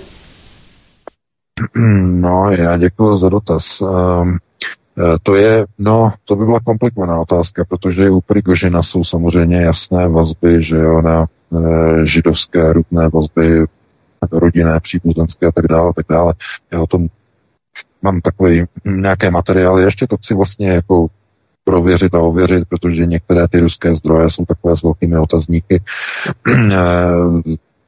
No, 2.05 2.51
já 2.51 2.77
děkuji 2.77 3.17
za 3.17 3.29
dotaz. 3.29 3.81
Um, 3.81 4.37
to 5.23 5.35
je, 5.35 5.65
no, 5.77 6.13
to 6.25 6.35
by 6.35 6.45
byla 6.45 6.59
komplikovaná 6.59 7.19
otázka, 7.19 7.65
protože 7.65 8.09
u 8.09 8.21
Prigožina 8.21 8.83
jsou 8.83 9.03
samozřejmě 9.03 9.61
jasné 9.61 10.07
vazby, 10.07 10.63
že 10.63 10.75
jo, 10.75 11.01
na 11.01 11.23
e, 11.23 12.05
židovské 12.05 12.73
rudné 12.73 13.09
vazby, 13.09 13.65
rodinné, 14.31 14.79
příbuzenské 14.79 15.47
a 15.47 15.51
tak 15.51 15.67
dále, 15.67 15.93
tak 15.95 16.05
dále. 16.09 16.33
Já 16.71 16.81
o 16.81 16.87
tom 16.87 17.07
mám 18.01 18.21
takový 18.21 18.65
nějaké 18.85 19.31
materiály, 19.31 19.83
ještě 19.83 20.07
to 20.07 20.17
chci 20.17 20.33
vlastně 20.33 20.69
jako 20.69 21.07
prověřit 21.63 22.15
a 22.15 22.19
ověřit, 22.19 22.67
protože 22.69 23.05
některé 23.05 23.47
ty 23.47 23.59
ruské 23.59 23.95
zdroje 23.95 24.29
jsou 24.29 24.45
takové 24.45 24.75
s 24.75 24.83
velkými 24.83 25.17
otazníky. 25.17 25.81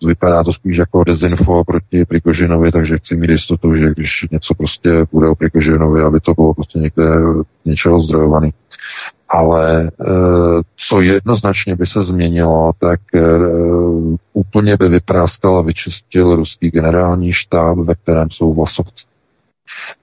Eh, 0.06 0.07
vypadá 0.07 0.44
to 0.44 0.53
spíš 0.53 0.77
jako 0.77 1.03
dezinfo 1.03 1.64
proti 1.64 2.06
Prikožinovi, 2.06 2.72
takže 2.72 2.98
chci 2.98 3.15
mít 3.15 3.30
jistotu, 3.30 3.76
že 3.76 3.90
když 3.90 4.26
něco 4.32 4.53
prostě 4.53 5.06
bude 5.11 5.30
o 5.30 5.36
Prikožinovi, 5.36 6.02
aby 6.02 6.19
to 6.19 6.34
bylo 6.34 6.53
prostě 6.53 6.80
někde 6.80 7.03
něčeho 7.65 7.99
zdrojovaný. 7.99 8.53
Ale 9.30 9.84
e, 9.84 9.90
co 10.77 11.02
jednoznačně 11.02 11.76
by 11.76 11.86
se 11.86 12.03
změnilo, 12.03 12.72
tak 12.80 12.99
e, 13.15 13.22
úplně 14.34 14.77
by 14.77 14.90
vypráskal 14.90 15.57
a 15.57 15.61
vyčistil 15.61 16.36
ruský 16.36 16.69
generální 16.69 17.32
štáb, 17.34 17.77
ve 17.77 17.95
kterém 17.95 18.30
jsou 18.32 18.53
vlasovci. 18.53 19.06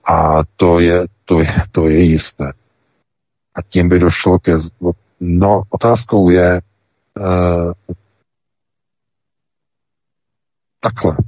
A 0.08 0.42
to 0.56 0.80
je, 0.80 1.06
to 1.24 1.40
je, 1.40 1.54
to 1.72 1.88
je 1.88 2.00
jisté. 2.00 2.52
A 3.54 3.62
tím 3.68 3.88
by 3.88 3.98
došlo 3.98 4.38
ke... 4.38 4.52
No, 5.20 5.62
otázkou 5.70 6.30
je, 6.30 6.50
e, 6.56 6.60
takhle. 10.82 11.16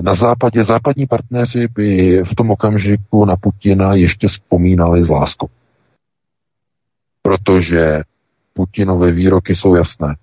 Na 0.00 0.14
západě 0.14 0.64
západní 0.64 1.06
partneři 1.06 1.68
by 1.74 2.22
v 2.22 2.34
tom 2.34 2.50
okamžiku 2.50 3.24
na 3.24 3.36
Putina 3.36 3.94
ještě 3.94 4.28
vzpomínali 4.28 5.04
s 5.04 5.08
láskou. 5.10 5.48
Protože 7.22 8.02
Putinové 8.54 9.12
výroky 9.12 9.54
jsou 9.54 9.74
jasné. 9.74 10.16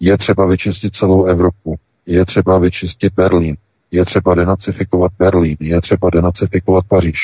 Je 0.00 0.18
třeba 0.18 0.46
vyčistit 0.46 0.94
celou 0.94 1.24
Evropu. 1.24 1.74
Je 2.06 2.24
třeba 2.24 2.58
vyčistit 2.58 3.12
Berlín. 3.14 3.56
Je 3.90 4.04
třeba 4.04 4.34
denacifikovat 4.34 5.12
Berlín. 5.18 5.56
Je 5.60 5.80
třeba 5.80 6.10
denacifikovat 6.10 6.84
Paříž. 6.88 7.18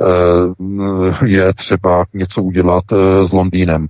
Eh, 0.00 1.26
je 1.26 1.54
třeba 1.54 2.04
něco 2.14 2.42
udělat 2.42 2.84
eh, 2.92 3.26
s 3.26 3.32
Londýnem. 3.32 3.86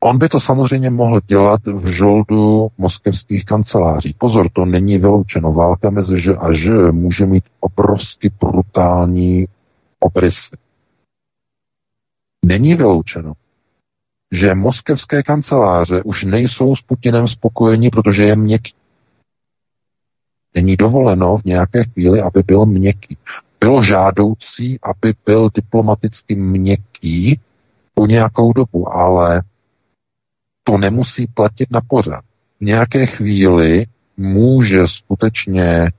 On 0.00 0.18
by 0.18 0.28
to 0.28 0.40
samozřejmě 0.40 0.90
mohl 0.90 1.20
dělat 1.26 1.66
v 1.66 1.86
žoldu 1.86 2.68
moskevských 2.78 3.44
kanceláří. 3.44 4.14
Pozor, 4.18 4.48
to 4.52 4.64
není 4.64 4.98
vyloučeno. 4.98 5.52
Válka 5.52 5.90
mezi 5.90 6.20
Ž 6.20 6.36
a 6.36 6.52
Ž 6.52 6.92
může 6.92 7.26
mít 7.26 7.44
obrovsky 7.60 8.30
brutální 8.40 9.46
obrysy. 10.00 10.56
Není 12.44 12.74
vyloučeno, 12.74 13.32
že 14.32 14.54
moskevské 14.54 15.22
kanceláře 15.22 16.02
už 16.02 16.24
nejsou 16.24 16.76
s 16.76 16.82
Putinem 16.82 17.28
spokojeni, 17.28 17.90
protože 17.90 18.22
je 18.22 18.36
měkký. 18.36 18.74
Není 20.54 20.76
dovoleno 20.76 21.36
v 21.36 21.44
nějaké 21.44 21.84
chvíli, 21.84 22.20
aby 22.20 22.42
byl 22.46 22.66
měkký. 22.66 23.18
Bylo 23.60 23.82
žádoucí, 23.82 24.78
aby 24.82 25.14
byl 25.26 25.50
diplomaticky 25.54 26.36
měkký 26.36 27.40
po 27.94 28.06
nějakou 28.06 28.52
dobu, 28.52 28.92
ale 28.92 29.42
to 30.68 30.78
nemusí 30.78 31.26
platit 31.26 31.70
na 31.70 31.80
pořád. 31.88 32.20
v 32.60 32.64
nějaké 32.64 33.06
chvíli 33.06 33.86
může 34.16 34.88
skutečně, 34.88 35.66
e, 35.66 35.92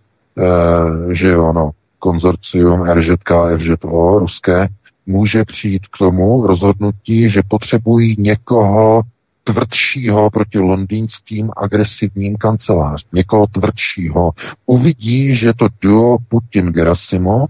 že 1.12 1.38
ono, 1.38 1.72
konzorcium 2.00 2.82
RŽK, 2.82 3.30
FŽO, 3.58 4.20
ruské, 4.20 4.68
může 5.06 5.46
přijít 5.46 5.88
k 5.88 5.98
tomu 5.98 6.48
rozhodnutí, 6.48 7.30
že 7.30 7.42
potřebují 7.48 8.16
někoho 8.20 9.02
tvrdšího 9.44 10.30
proti 10.30 10.60
londýnským 10.60 11.52
agresivním 11.58 12.36
kancelářům. 12.36 13.10
Někoho 13.14 13.48
tvrdšího. 13.48 14.32
Uvidí, 14.66 15.36
že 15.36 15.54
to 15.54 15.68
duo 15.82 16.18
Putin-Gerasimov, 16.18 17.48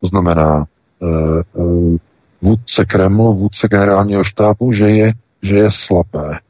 to 0.00 0.06
znamená 0.06 0.66
uh, 1.00 1.64
uh, 1.64 1.96
vůdce 2.42 2.84
Kremlu, 2.84 3.34
vůdce 3.34 3.68
generálního 3.68 4.24
štábu, 4.24 4.72
že 4.72 4.88
je, 4.90 5.12
že 5.42 5.56
je 5.56 5.70
slabé. 5.70 6.40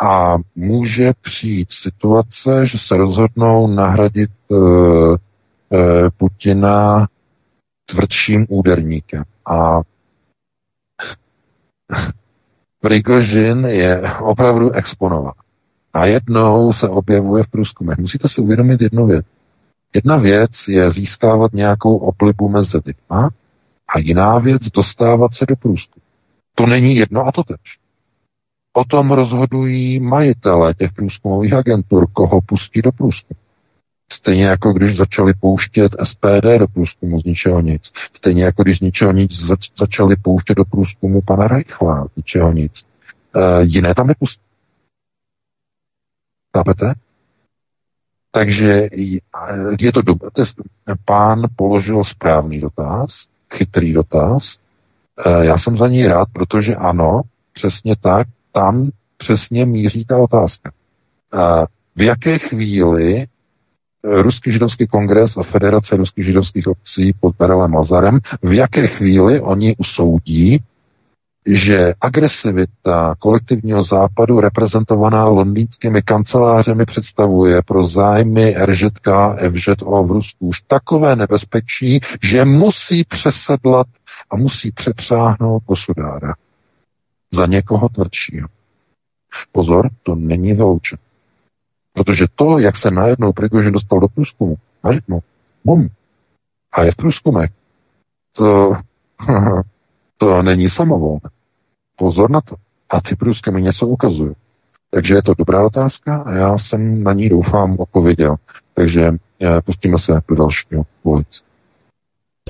A 0.00 0.36
může 0.54 1.12
přijít 1.20 1.72
situace, 1.72 2.66
že 2.66 2.78
se 2.78 2.96
rozhodnou 2.96 3.66
nahradit 3.66 4.30
uh, 4.48 4.58
uh, 4.58 5.16
Putina 6.16 7.08
tvrdším 7.86 8.46
úderníkem. 8.48 9.24
A 9.46 9.80
Prigožin 12.80 13.64
je 13.66 14.02
opravdu 14.20 14.70
exponován. 14.70 15.34
A 15.92 16.06
jednou 16.06 16.72
se 16.72 16.88
objevuje 16.88 17.44
v 17.44 17.50
průzkumech. 17.50 17.98
Musíte 17.98 18.28
si 18.28 18.40
uvědomit 18.40 18.80
jednu 18.80 19.06
věc. 19.06 19.26
Jedna 19.94 20.16
věc 20.16 20.50
je 20.68 20.90
získávat 20.90 21.52
nějakou 21.52 21.96
oblibu 21.96 22.48
mezi 22.48 22.78
lidma 22.86 23.30
a 23.94 23.98
jiná 23.98 24.38
věc 24.38 24.62
dostávat 24.62 25.34
se 25.34 25.46
do 25.46 25.56
průzkumu. 25.56 26.09
To 26.60 26.66
není 26.66 26.96
jedno 26.96 27.26
a 27.26 27.32
to 27.32 27.42
tež. 27.44 27.78
O 28.72 28.84
tom 28.84 29.10
rozhodují 29.10 30.00
majitele 30.00 30.74
těch 30.74 30.92
průzkumových 30.92 31.52
agentur, 31.52 32.06
koho 32.12 32.40
pustí 32.40 32.82
do 32.82 32.92
průzkumu. 32.92 33.40
Stejně 34.12 34.44
jako 34.44 34.72
když 34.72 34.96
začali 34.96 35.34
pouštět 35.34 35.92
SPD 36.04 36.58
do 36.58 36.68
průzkumu 36.68 37.20
z 37.20 37.24
ničeho 37.24 37.60
nic. 37.60 37.92
Stejně 38.16 38.44
jako 38.44 38.62
když 38.62 38.78
z 38.78 38.80
ničeho 38.80 39.12
nic 39.12 39.32
zač- 39.32 39.70
začali 39.78 40.16
pouštět 40.16 40.54
do 40.54 40.64
průzkumu 40.64 41.22
pana 41.22 41.48
Reichla 41.48 42.06
z 42.12 42.16
ničeho 42.16 42.52
nic. 42.52 42.86
E, 43.36 43.62
jiné 43.62 43.94
tam 43.94 44.06
nepustí. 44.06 44.42
Chápete? 46.56 46.94
Takže 48.30 48.88
je 49.80 49.92
to 49.92 50.02
dobré. 50.02 50.28
Pán 51.04 51.42
položil 51.56 52.04
správný 52.04 52.60
dotaz, 52.60 53.26
chytrý 53.50 53.92
dotaz. 53.92 54.58
E, 55.26 55.44
já 55.44 55.58
jsem 55.58 55.76
za 55.76 55.88
ní 55.88 56.06
rád, 56.06 56.28
protože 56.32 56.74
ano, 56.74 57.22
přesně 57.52 57.96
tak, 57.96 58.26
tam 58.52 58.90
přesně 59.16 59.66
míří 59.66 60.04
ta 60.04 60.18
otázka. 60.18 60.70
E, 61.34 61.66
v 61.96 62.02
jaké 62.02 62.38
chvíli 62.38 63.26
Ruský 64.04 64.52
židovský 64.52 64.86
kongres 64.86 65.36
a 65.36 65.42
Federace 65.42 65.96
ruských 65.96 66.24
židovských 66.24 66.66
obcí 66.66 67.12
pod 67.20 67.36
Perelem 67.36 67.74
Lazarem, 67.74 68.18
v 68.42 68.52
jaké 68.52 68.86
chvíli 68.86 69.40
oni 69.40 69.76
usoudí, 69.78 70.62
že 71.46 71.94
agresivita 72.00 73.14
kolektivního 73.18 73.84
západu 73.84 74.40
reprezentovaná 74.40 75.24
londýnskými 75.24 76.02
kancelářemi 76.02 76.84
představuje 76.84 77.62
pro 77.62 77.86
zájmy 77.86 78.54
RŽK, 78.64 79.08
FŽO 79.54 80.04
v 80.04 80.10
Rusku 80.10 80.48
už 80.48 80.60
takové 80.60 81.16
nebezpečí, 81.16 82.00
že 82.22 82.44
musí 82.44 83.04
přesedlat 83.04 83.86
a 84.30 84.36
musí 84.36 84.72
přepřáhnout 84.72 85.62
posudára 85.66 86.34
za 87.32 87.46
někoho 87.46 87.88
tvrdšího. 87.88 88.48
Pozor, 89.52 89.90
to 90.02 90.14
není 90.14 90.52
vyloučeno. 90.52 91.02
Protože 91.92 92.26
to, 92.34 92.58
jak 92.58 92.76
se 92.76 92.90
najednou 92.90 93.32
Prigožin 93.32 93.72
dostal 93.72 94.00
do 94.00 94.08
průzkumu, 94.08 94.56
najednou, 94.84 95.20
bum, 95.64 95.88
a 96.72 96.82
je 96.82 96.92
v 96.92 96.96
průzkumech, 96.96 97.50
to, 98.36 98.72
to 100.20 100.42
není 100.42 100.70
samovolné. 100.70 101.30
Pozor 101.96 102.30
na 102.30 102.40
to. 102.40 102.56
A 102.90 103.00
ty 103.00 103.16
průzkumy 103.16 103.62
něco 103.62 103.86
ukazují. 103.86 104.32
Takže 104.90 105.14
je 105.14 105.22
to 105.22 105.34
dobrá 105.38 105.66
otázka 105.66 106.16
a 106.16 106.32
já 106.32 106.58
jsem 106.58 107.02
na 107.02 107.12
ní 107.12 107.28
doufám 107.28 107.76
odpověděl. 107.78 108.36
Takže 108.74 109.02
eh, 109.40 109.60
pustíme 109.64 109.98
se 109.98 110.20
do 110.28 110.34
dalšího 110.34 110.82
volice. 111.04 111.49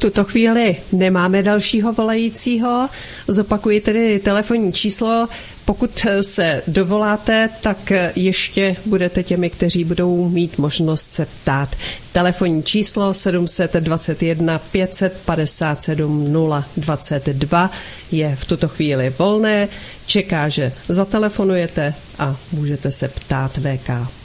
Tuto 0.01 0.24
chvíli 0.24 0.77
nemáme 0.93 1.43
dalšího 1.43 1.93
volajícího. 1.93 2.89
Zopakuji 3.28 3.81
tedy 3.81 4.18
telefonní 4.18 4.72
číslo. 4.72 5.28
Pokud 5.64 6.06
se 6.20 6.62
dovoláte, 6.66 7.51
tak 7.60 7.93
ještě 8.16 8.77
budete 8.86 9.22
těmi, 9.22 9.51
kteří 9.51 9.85
budou 9.85 10.28
mít 10.28 10.59
možnost 10.59 11.14
se 11.14 11.27
ptát. 11.27 11.77
Telefonní 12.12 12.62
číslo 12.62 13.14
721 13.14 14.59
557 14.59 16.32
022 16.77 17.70
je 18.12 18.36
v 18.40 18.44
tuto 18.44 18.68
chvíli 18.68 19.14
volné. 19.18 19.68
Čeká, 20.06 20.48
že 20.48 20.72
zatelefonujete 20.89 21.94
a 22.18 22.36
můžete 22.52 22.93
se 22.93 23.09
ptát 23.09 23.59
VK. 23.59 24.19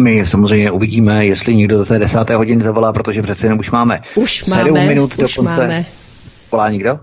My 0.00 0.26
samozřejmě 0.26 0.70
uvidíme, 0.70 1.26
jestli 1.26 1.54
někdo 1.54 1.78
do 1.78 1.84
té 1.84 1.98
desáté 1.98 2.36
hodiny 2.36 2.62
zavolá, 2.62 2.92
protože 2.92 3.22
přece 3.22 3.46
jenom 3.46 3.58
už 3.58 3.70
máme 3.70 4.00
už 4.14 4.44
máme, 4.44 4.86
minut 4.86 5.10
už 5.10 5.16
do 5.16 5.26
konce. 5.36 5.60
Máme. 5.60 5.84
Volá 6.52 6.70
někdo? 6.70 7.00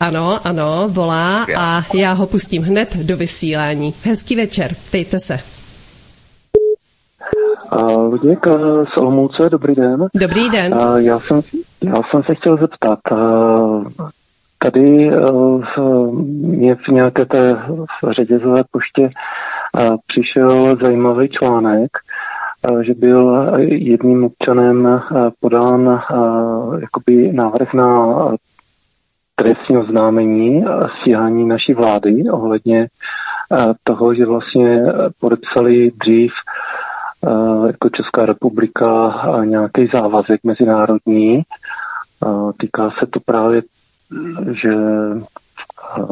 Ano, 0.00 0.40
ano, 0.44 0.88
volá 0.88 1.46
a 1.58 1.82
já 1.94 2.12
ho 2.12 2.26
pustím 2.26 2.62
hned 2.62 2.96
do 2.96 3.16
vysílání. 3.16 3.94
Hezký 4.04 4.36
večer, 4.36 4.74
ptejte 4.88 5.20
se. 5.20 5.38
Uh, 7.72 8.10
Luděk 8.10 8.46
z 8.94 8.96
Olomouce, 8.96 9.50
dobrý 9.50 9.74
den. 9.74 10.06
Dobrý 10.14 10.50
den. 10.50 10.74
Uh, 10.74 10.96
já, 10.96 11.20
jsem, 11.20 11.40
já 11.84 11.94
jsem 12.10 12.22
se 12.26 12.34
chtěl 12.34 12.56
zeptat, 12.56 12.98
uh, 13.10 13.84
tady 14.58 15.10
uh, 15.16 16.14
mě 16.56 16.74
v 16.74 16.88
nějaké 16.88 17.24
té 17.24 17.54
v 18.02 18.12
řetězové 18.12 18.64
poště 18.70 19.02
uh, 19.02 19.96
přišel 20.06 20.76
zajímavý 20.82 21.28
článek, 21.28 21.90
uh, 21.92 22.07
že 22.82 22.94
byl 22.94 23.52
jedním 23.58 24.24
občanem 24.24 24.84
uh, 24.84 25.30
podán 25.40 26.02
jakoby 26.80 27.32
návrh 27.32 27.74
na 27.74 28.16
trestní 29.34 29.78
oznámení 29.78 30.64
a 30.64 30.88
stíhání 30.88 31.48
naší 31.48 31.74
vlády 31.74 32.24
ohledně 32.30 32.88
toho, 33.84 34.14
že 34.14 34.26
vlastně 34.26 34.82
podepsali 35.20 35.90
dřív 35.90 36.32
jako 37.66 37.88
Česká 37.88 38.26
republika 38.26 39.14
nějaký 39.44 39.88
závazek 39.94 40.40
mezinárodní. 40.44 41.42
Týká 42.60 42.90
se 42.98 43.06
to 43.06 43.20
právě, 43.20 43.62
že 44.52 44.74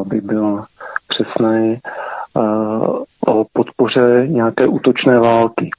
by 0.03 0.21
byl 0.21 0.63
přesný 1.07 1.79
o 3.27 3.45
podpoře 3.53 4.27
nějaké 4.27 4.67
útočné 4.67 5.19
války. 5.19 5.69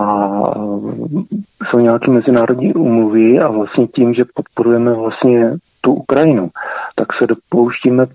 A 0.00 0.40
jsou 1.70 1.78
nějaké 1.78 2.10
mezinárodní 2.10 2.74
umluvy 2.74 3.40
a 3.40 3.48
vlastně 3.48 3.86
tím, 3.86 4.14
že 4.14 4.24
podporujeme 4.34 4.94
vlastně 4.94 5.52
tu 5.80 5.92
Ukrajinu, 5.92 6.50
tak 6.94 7.12
se 7.12 7.26
dopouštíme 7.26 8.06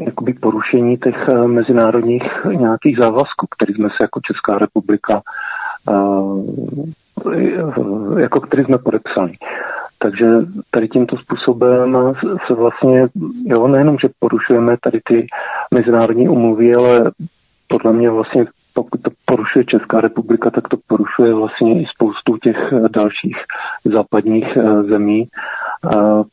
jakoby 0.00 0.32
porušení 0.32 0.96
těch 0.96 1.28
mezinárodních 1.46 2.46
nějakých 2.56 2.98
závazků, 2.98 3.46
který 3.56 3.74
jsme 3.74 3.88
se 3.88 3.96
jako 4.00 4.20
Česká 4.20 4.58
republika 4.58 5.22
jako 8.18 8.40
který 8.40 8.64
jsme 8.64 8.78
podepsali. 8.78 9.32
Takže 9.98 10.26
tady 10.70 10.88
tímto 10.88 11.16
způsobem 11.16 11.98
se 12.46 12.54
vlastně, 12.54 13.08
jo, 13.44 13.68
nejenom, 13.68 13.98
že 13.98 14.08
porušujeme 14.18 14.76
tady 14.80 15.00
ty 15.04 15.26
mezinárodní 15.74 16.28
umluvy, 16.28 16.74
ale 16.74 17.10
podle 17.68 17.92
mě 17.92 18.10
vlastně 18.10 18.46
pokud 18.82 19.02
to 19.02 19.10
porušuje 19.24 19.64
Česká 19.64 20.00
republika, 20.00 20.50
tak 20.50 20.68
to 20.68 20.76
porušuje 20.86 21.34
vlastně 21.34 21.82
i 21.82 21.86
spoustu 21.86 22.36
těch 22.36 22.56
dalších 22.94 23.36
západních 23.94 24.46
zemí, 24.88 25.28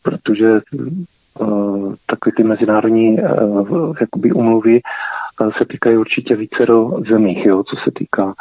protože 0.02 0.62
takové 2.06 2.32
ty 2.38 2.44
mezinárodní 2.44 3.18
jakoby 4.02 4.32
umluvy 4.32 4.82
se 5.58 5.66
týkají 5.66 5.98
určitě 5.98 6.36
více 6.36 6.66
do 6.66 6.92
zemích, 7.10 7.46
jo, 7.46 7.64
co 7.64 7.76
se 7.76 7.92
týká 8.00 8.34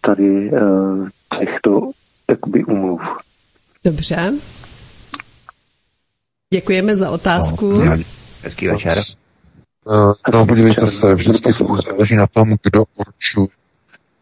tady 0.00 0.50
těchto 1.38 1.90
jakoby 2.30 2.64
umluv. 2.64 3.00
Dobře. 3.84 4.32
Děkujeme 6.54 6.96
za 6.96 7.10
otázku. 7.10 7.72
No, 7.72 7.96
hezký 8.42 8.68
večer. 8.68 8.98
No, 10.32 10.46
podívejte 10.46 10.86
se, 10.86 11.14
vždycky 11.14 11.52
záleží 11.86 12.16
na 12.16 12.26
tom, 12.26 12.56
kdo 12.62 12.84
určuje. 12.96 13.48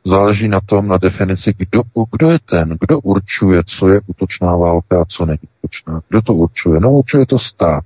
Záleží 0.04 0.48
na 0.48 0.60
tom, 0.60 0.88
na 0.88 0.98
definici, 0.98 1.54
kdo, 1.58 1.82
kdo 2.12 2.30
je 2.30 2.38
ten, 2.38 2.76
kdo 2.80 3.00
určuje, 3.00 3.62
co 3.66 3.88
je 3.88 4.00
útočná 4.06 4.56
válka 4.56 5.00
a 5.00 5.04
co 5.04 5.26
není 5.26 5.38
útočná. 5.58 6.00
Kdo 6.08 6.22
to 6.22 6.34
určuje? 6.34 6.80
No, 6.80 6.90
určuje 6.90 7.26
to 7.26 7.38
stát. 7.38 7.84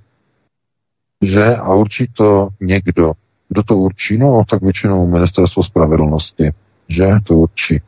Že? 1.21 1.55
A 1.55 1.73
určí 1.73 2.07
to 2.07 2.49
někdo, 2.61 3.13
Kdo 3.51 3.63
to 3.63 3.77
určí? 3.77 4.17
No, 4.17 4.43
tak 4.49 4.61
většinou 4.61 5.07
ministerstvo 5.07 5.63
spravedlnosti, 5.63 6.51
že 6.87 7.05
to 7.23 7.33
určí. 7.33 7.81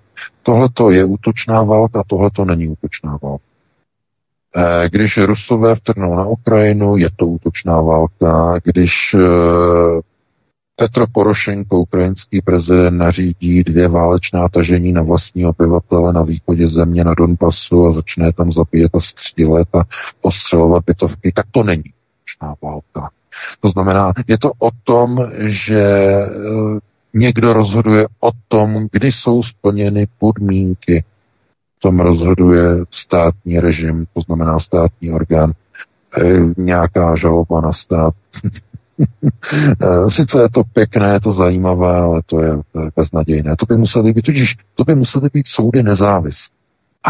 Tohle 0.44 0.70
to 0.70 0.92
je 0.92 1.06
útočná 1.06 1.64
válka, 1.64 2.04
tohle 2.08 2.32
to 2.32 2.46
není 2.46 2.68
útočná 2.68 3.18
válka. 3.24 3.53
Eh, 4.56 4.90
když 4.90 5.18
Rusové 5.18 5.76
vtrhnou 5.76 6.16
na 6.16 6.26
Ukrajinu, 6.26 6.98
je 6.98 7.10
to 7.16 7.28
útočná 7.28 7.82
válka. 7.82 8.60
Když 8.64 8.92
eh, 9.14 10.02
Petro 10.76 11.06
Porošenko, 11.08 11.80
ukrajinský 11.80 12.42
prezident, 12.42 12.98
nařídí 12.98 13.64
dvě 13.64 13.88
válečná 13.88 14.50
tažení 14.50 14.92
na 14.92 15.02
vlastní 15.02 15.46
obyvatele 15.46 16.14
na 16.14 16.22
východě 16.24 16.68
země 16.68 17.04
na 17.04 17.14
Donbasu 17.14 17.86
a 17.86 17.92
začne 17.92 18.34
tam 18.34 18.52
zabíjet 18.52 18.96
a 18.96 19.00
střílet 19.00 19.76
a 19.76 19.84
ostřelovat 20.22 20.84
bytovky, 20.86 21.32
tak 21.36 21.46
to 21.52 21.64
není 21.64 21.84
útočná 21.84 22.56
válka. 22.64 23.10
To 23.60 23.70
znamená, 23.70 24.14
je 24.28 24.38
to 24.38 24.52
o 24.60 24.70
tom, 24.84 25.32
že 25.38 25.84
eh, 25.84 26.28
někdo 27.14 27.54
rozhoduje 27.54 28.08
o 28.20 28.32
tom, 28.48 28.88
kdy 28.92 29.12
jsou 29.12 29.44
splněny 29.44 30.08
podmínky 30.20 31.04
tom 31.84 32.00
rozhoduje 32.00 32.64
státní 32.92 33.60
režim, 33.60 34.06
to 34.14 34.22
znamená 34.22 34.60
státní 34.60 35.12
orgán, 35.12 35.52
e, 36.18 36.24
nějaká 36.58 37.16
žaloba 37.16 37.62
na 37.62 37.72
stát. 37.72 38.14
E, 39.82 40.10
sice 40.10 40.42
je 40.42 40.50
to 40.50 40.64
pěkné, 40.74 41.14
je 41.14 41.20
to 41.20 41.32
zajímavé, 41.32 41.96
ale 41.96 42.22
to 42.26 42.42
je, 42.42 42.54
beznadějné. 42.96 43.56
To 43.56 43.66
by 43.66 43.78
museli 43.78 44.14
být, 44.14 44.22
tudíž 44.22 44.58
to 44.76 44.84
by 44.84 44.96
museli 44.96 45.30
být 45.34 45.48
soudy 45.48 45.84
nezávislé. 45.84 46.56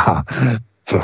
A 0.07 0.23
to, 0.89 1.01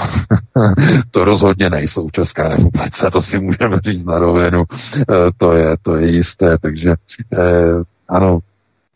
to 1.11 1.25
rozhodně 1.25 1.69
nejsou 1.69 2.07
v 2.07 2.11
České 2.11 2.49
republice, 2.49 3.09
to 3.11 3.21
si 3.21 3.39
můžeme 3.39 3.77
říct 3.85 4.05
na 4.05 4.19
rovinu, 4.19 4.63
e, 4.99 5.03
to 5.37 5.53
je, 5.53 5.77
to 5.81 5.95
je 5.95 6.11
jisté, 6.11 6.57
takže 6.57 6.95
ano, 8.09 8.39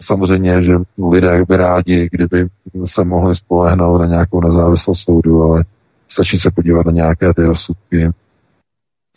Samozřejmě, 0.05 0.63
že 0.63 0.73
lidé 1.11 1.45
by 1.47 1.57
rádi, 1.57 2.09
kdyby 2.11 2.47
se 2.85 3.03
mohli 3.03 3.35
spolehnout 3.35 4.01
na 4.01 4.07
nějakou 4.07 4.41
nezávislost 4.41 4.99
soudu, 4.99 5.43
ale 5.43 5.65
stačí 6.07 6.39
se 6.39 6.51
podívat 6.51 6.85
na 6.85 6.91
nějaké 6.91 7.34
ty 7.34 7.43
rozsudky 7.43 8.09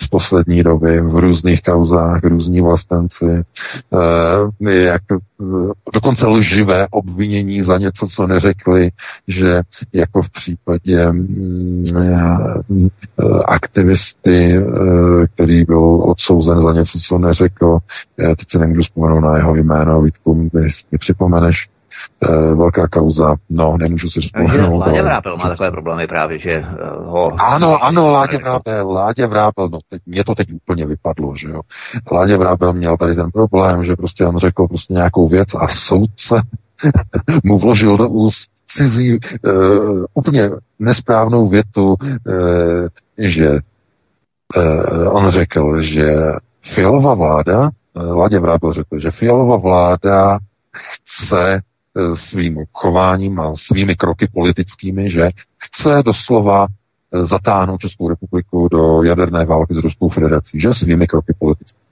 z 0.00 0.08
poslední 0.08 0.62
doby 0.62 1.00
v 1.00 1.16
různých 1.16 1.62
kauzách, 1.62 2.24
různí 2.24 2.60
vlastenci, 2.60 3.44
eh, 4.66 4.72
jak 4.72 5.02
dokonce 5.94 6.26
lživé 6.26 6.86
obvinění 6.90 7.62
za 7.62 7.78
něco, 7.78 8.06
co 8.08 8.26
neřekli, 8.26 8.90
že 9.28 9.62
jako 9.92 10.22
v 10.22 10.30
případě 10.30 11.12
mm, 11.12 11.84
eh, 11.98 12.92
aktivisty, 13.44 14.56
eh, 14.56 15.26
který 15.34 15.64
byl 15.64 16.02
odsouzen 16.02 16.62
za 16.62 16.72
něco, 16.72 16.98
co 16.98 17.18
neřekl, 17.18 17.78
teď 18.16 18.50
se 18.50 18.58
nemůžu 18.58 18.82
vzpomenout 18.82 19.20
na 19.20 19.36
jeho 19.36 19.54
jméno, 19.54 20.02
Vítku, 20.02 20.48
když 20.52 20.84
mi 20.92 20.98
připomeneš, 20.98 21.68
e, 22.22 22.54
velká 22.54 22.88
kauza. 22.88 23.34
No, 23.50 23.76
nemůžu 23.78 24.08
si 24.08 24.20
říct. 24.20 24.32
Láďa 24.78 25.02
Vrápel 25.02 25.36
má 25.36 25.48
takové 25.48 25.70
problémy 25.70 26.06
právě, 26.06 26.38
že 26.38 26.64
ho... 26.96 27.32
Ano, 27.40 27.84
ano, 27.84 28.10
Láďa 28.10 28.38
Vrápel, 28.38 28.90
Láďa 28.90 29.26
Vrápel, 29.26 29.68
no 29.68 29.78
teď, 29.88 30.02
mě 30.06 30.24
to 30.24 30.34
teď 30.34 30.52
úplně 30.52 30.86
vypadlo, 30.86 31.32
že 31.36 31.48
jo. 31.48 31.60
Láďa 32.12 32.36
Vrápel 32.36 32.72
měl 32.72 32.96
tady 32.96 33.14
ten 33.14 33.30
problém, 33.30 33.84
že 33.84 33.96
prostě 33.96 34.26
on 34.26 34.38
řekl 34.38 34.68
prostě 34.68 34.94
nějakou 34.94 35.28
věc 35.28 35.48
a 35.54 35.68
soudce 35.68 36.42
mu 37.44 37.58
vložil 37.58 37.96
do 37.96 38.08
úst 38.08 38.50
cizí, 38.68 39.18
uh, 39.44 40.04
úplně 40.14 40.50
nesprávnou 40.78 41.48
větu, 41.48 41.94
uh, 42.00 42.86
že 43.18 43.50
uh, 44.56 45.16
on 45.16 45.28
řekl, 45.30 45.80
že 45.80 46.14
Fialová 46.74 47.14
vláda, 47.14 47.70
Láďa 47.96 48.40
Vrábel 48.40 48.72
řekl, 48.72 48.98
že 48.98 49.10
Fialová 49.10 49.56
vláda 49.56 50.38
chce 50.72 51.36
Eh, 51.46 51.75
svým 52.14 52.64
chováním 52.72 53.40
a 53.40 53.52
svými 53.56 53.96
kroky 53.96 54.28
politickými, 54.32 55.10
že 55.10 55.30
chce 55.58 56.02
doslova 56.04 56.66
eh, 56.66 57.26
zatáhnout 57.26 57.80
Českou 57.80 58.08
republiku 58.08 58.68
do 58.68 59.02
jaderné 59.02 59.44
války 59.44 59.74
s 59.74 59.78
Ruskou 59.78 60.08
federací, 60.08 60.60
že 60.60 60.74
svými 60.74 61.06
kroky 61.06 61.34
politickými. 61.38 61.86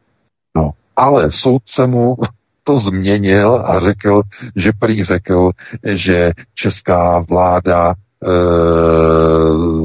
No, 0.56 0.70
ale 0.96 1.32
soudce 1.32 1.86
mu 1.86 2.16
to 2.64 2.78
změnil 2.78 3.62
a 3.64 3.80
řekl, 3.80 4.22
že 4.56 4.72
prý 4.78 5.04
řekl, 5.04 5.50
že 5.84 6.32
česká 6.54 7.24
vláda 7.28 7.90
e, 7.90 7.94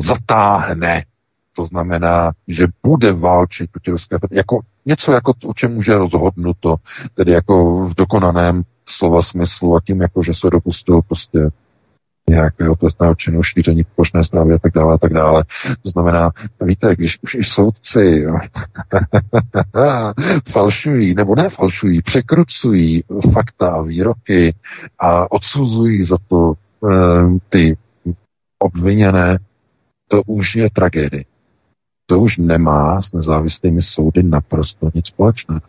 zatáhne, 0.01 1.05
to 1.55 1.65
znamená, 1.65 2.31
že 2.47 2.67
bude 2.83 3.13
válčit 3.13 3.71
proti 3.71 3.91
Ruské 3.91 4.17
jako 4.31 4.59
něco 4.85 5.11
jako 5.11 5.33
o 5.45 5.53
čem 5.53 5.73
může 5.73 5.97
rozhodnuto, 5.97 6.75
tedy 7.13 7.31
jako 7.31 7.85
v 7.85 7.95
dokonaném 7.95 8.63
slova 8.89 9.23
smyslu 9.23 9.75
a 9.75 9.79
tím, 9.85 10.01
jako 10.01 10.23
že 10.23 10.33
se 10.33 10.49
dopustil 10.49 11.01
prostě 11.01 11.49
nějakého 12.29 12.75
trestného 12.75 13.15
činu, 13.15 13.43
šíření 13.43 13.83
plošné 13.95 14.23
zprávy 14.23 14.53
a 14.53 14.57
tak 14.57 14.73
dále 14.73 14.93
a 14.93 14.97
tak 14.97 15.13
dále. 15.13 15.43
To 15.83 15.89
znamená, 15.89 16.31
víte, 16.61 16.95
když 16.95 17.19
už 17.23 17.35
i 17.35 17.43
soudci 17.43 18.25
falšují, 20.51 21.15
nebo 21.15 21.35
ne 21.35 21.49
falšují, 21.49 22.01
překrucují 22.01 23.03
fakta 23.33 23.69
a 23.69 23.81
výroky 23.81 24.55
a 24.99 25.31
odsuzují 25.31 26.03
za 26.03 26.17
to 26.27 26.53
e, 26.53 26.55
ty 27.49 27.77
obviněné, 28.59 29.37
to 30.07 30.21
už 30.23 30.55
je 30.55 30.69
tragédie. 30.69 31.23
To 32.05 32.19
už 32.19 32.37
nemá 32.37 33.01
s 33.01 33.11
nezávislými 33.11 33.81
soudy 33.81 34.23
naprosto 34.23 34.91
nic 34.93 35.07
společného. 35.07 35.61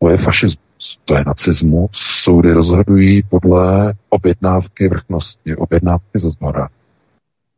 To 0.00 0.10
je 0.10 0.18
fašismus 0.18 0.69
to 1.04 1.14
je 1.14 1.24
nacismus, 1.26 1.90
soudy 2.22 2.52
rozhodují 2.52 3.22
podle 3.22 3.94
objednávky 4.08 4.88
vrchnosti, 4.88 5.56
objednávky 5.56 6.18
ze 6.18 6.30
zhora. 6.30 6.68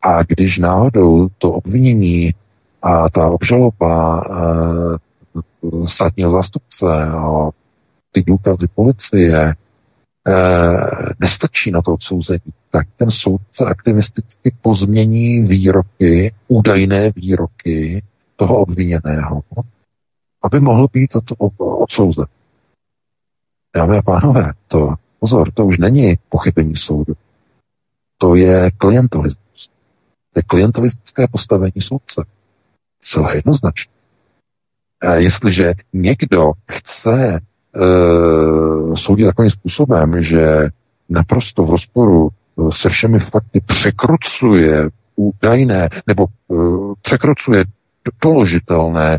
A 0.02 0.22
když 0.22 0.58
náhodou 0.58 1.28
to 1.38 1.52
obvinění 1.52 2.34
a 2.82 3.10
ta 3.10 3.30
obžaloba 3.30 4.24
e, 4.24 5.86
státního 5.86 6.30
zástupce 6.30 6.86
a 7.02 7.50
ty 8.12 8.22
důkazy 8.22 8.66
policie 8.74 9.40
e, 9.40 9.54
nestačí 11.20 11.70
na 11.70 11.82
to 11.82 11.94
odsouzení, 11.94 12.52
tak 12.70 12.86
ten 12.96 13.10
soudce 13.10 13.64
aktivisticky 13.64 14.54
pozmění 14.62 15.42
výroky, 15.42 16.34
údajné 16.48 17.12
výroky 17.16 18.02
toho 18.36 18.56
obviněného, 18.56 19.42
aby 20.42 20.60
mohl 20.60 20.88
být 20.92 21.12
za 21.12 21.20
to 21.20 21.34
odsouzen. 21.58 22.26
Dámy 23.76 23.98
a 23.98 24.02
pánové, 24.02 24.52
to, 24.68 24.94
pozor, 25.18 25.52
to 25.52 25.66
už 25.66 25.78
není 25.78 26.18
pochybení 26.28 26.76
soudu. 26.76 27.14
To 28.18 28.34
je 28.34 28.70
klientelismus. 28.70 29.70
To 30.32 30.38
je 30.38 30.42
klientelistické 30.42 31.26
postavení 31.28 31.80
soudce. 31.80 32.24
Celé 33.00 33.36
jednoznačně. 33.36 33.92
A 35.00 35.14
jestliže 35.14 35.74
někdo 35.92 36.52
chce 36.70 37.40
e, 37.40 37.40
soudit 38.96 39.26
takovým 39.26 39.50
způsobem, 39.50 40.22
že 40.22 40.68
naprosto 41.08 41.64
v 41.64 41.70
rozporu 41.70 42.28
e, 42.28 42.72
se 42.72 42.88
všemi 42.88 43.20
fakty 43.20 43.60
překrucuje 43.60 44.90
údajné 45.16 45.88
nebo 46.06 46.26
e, 46.26 46.54
překrucuje 47.02 47.64
doložitelné 48.22 49.18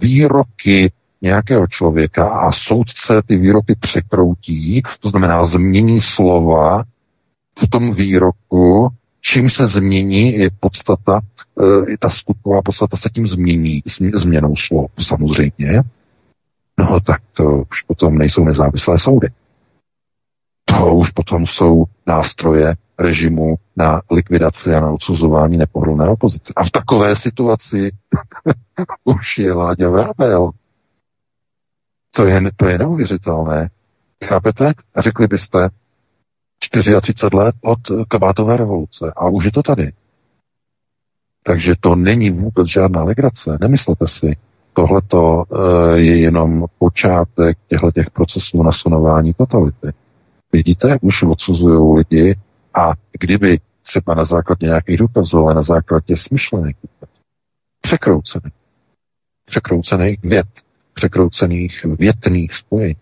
výroky 0.00 0.92
nějakého 1.24 1.66
člověka 1.66 2.28
a 2.28 2.52
soudce 2.52 3.22
ty 3.26 3.36
výroky 3.36 3.76
překroutí, 3.80 4.82
to 5.00 5.08
znamená 5.08 5.44
změní 5.44 6.00
slova 6.00 6.84
v 7.58 7.68
tom 7.68 7.94
výroku, 7.94 8.88
čím 9.20 9.50
se 9.50 9.68
změní 9.68 10.38
je 10.38 10.50
podstata, 10.60 11.20
e, 11.20 11.92
i 11.92 11.96
ta 11.96 12.08
skutková 12.10 12.62
podstata 12.62 12.96
se 12.96 13.08
tím 13.14 13.26
změní, 13.26 13.82
změnou 14.14 14.56
slov 14.56 14.90
samozřejmě, 14.98 15.82
no 16.78 17.00
tak 17.00 17.20
to 17.32 17.64
už 17.70 17.82
potom 17.82 18.18
nejsou 18.18 18.44
nezávislé 18.44 18.98
soudy. 18.98 19.28
To 20.64 20.94
už 20.94 21.10
potom 21.10 21.46
jsou 21.46 21.84
nástroje 22.06 22.74
režimu 22.98 23.54
na 23.76 24.00
likvidaci 24.10 24.74
a 24.74 24.80
na 24.80 24.90
odsuzování 24.90 25.58
nepohodlné 25.58 26.08
opozice. 26.08 26.52
A 26.56 26.64
v 26.64 26.70
takové 26.70 27.16
situaci 27.16 27.90
už 29.04 29.38
je 29.38 29.52
Láďa 29.52 29.88
Vrábel. 29.88 30.50
To 32.16 32.26
je, 32.26 32.40
to 32.56 32.66
je 32.66 32.78
neuvěřitelné. 32.78 33.70
Chápete? 34.24 34.72
A 34.94 35.00
řekli 35.00 35.26
byste 35.26 35.68
34 36.58 37.36
let 37.36 37.54
od 37.62 37.78
kabátové 38.08 38.56
revoluce 38.56 39.12
a 39.16 39.28
už 39.28 39.44
je 39.44 39.52
to 39.52 39.62
tady. 39.62 39.92
Takže 41.42 41.74
to 41.80 41.96
není 41.96 42.30
vůbec 42.30 42.68
žádná 42.68 43.02
legrace. 43.02 43.58
Nemyslete 43.60 44.08
si, 44.08 44.36
tohle 44.72 45.02
je 45.94 46.20
jenom 46.20 46.64
počátek 46.78 47.58
těchto 47.68 47.90
těch 47.90 48.10
procesů 48.10 48.62
nasunování 48.62 49.34
totality. 49.34 49.92
Vidíte, 50.52 50.98
už 51.00 51.22
odsuzují 51.22 51.96
lidi 51.96 52.38
a 52.74 52.92
kdyby 53.20 53.60
třeba 53.82 54.14
na 54.14 54.24
základě 54.24 54.66
nějakých 54.66 54.98
důkazů, 54.98 55.38
ale 55.38 55.54
na 55.54 55.62
základě 55.62 56.16
smyšlených 56.16 56.76
překroucených, 57.80 58.52
překroucených 59.44 60.22
věd, 60.22 60.46
překroucených 60.94 61.84
větných 61.98 62.54
spojení. 62.54 62.96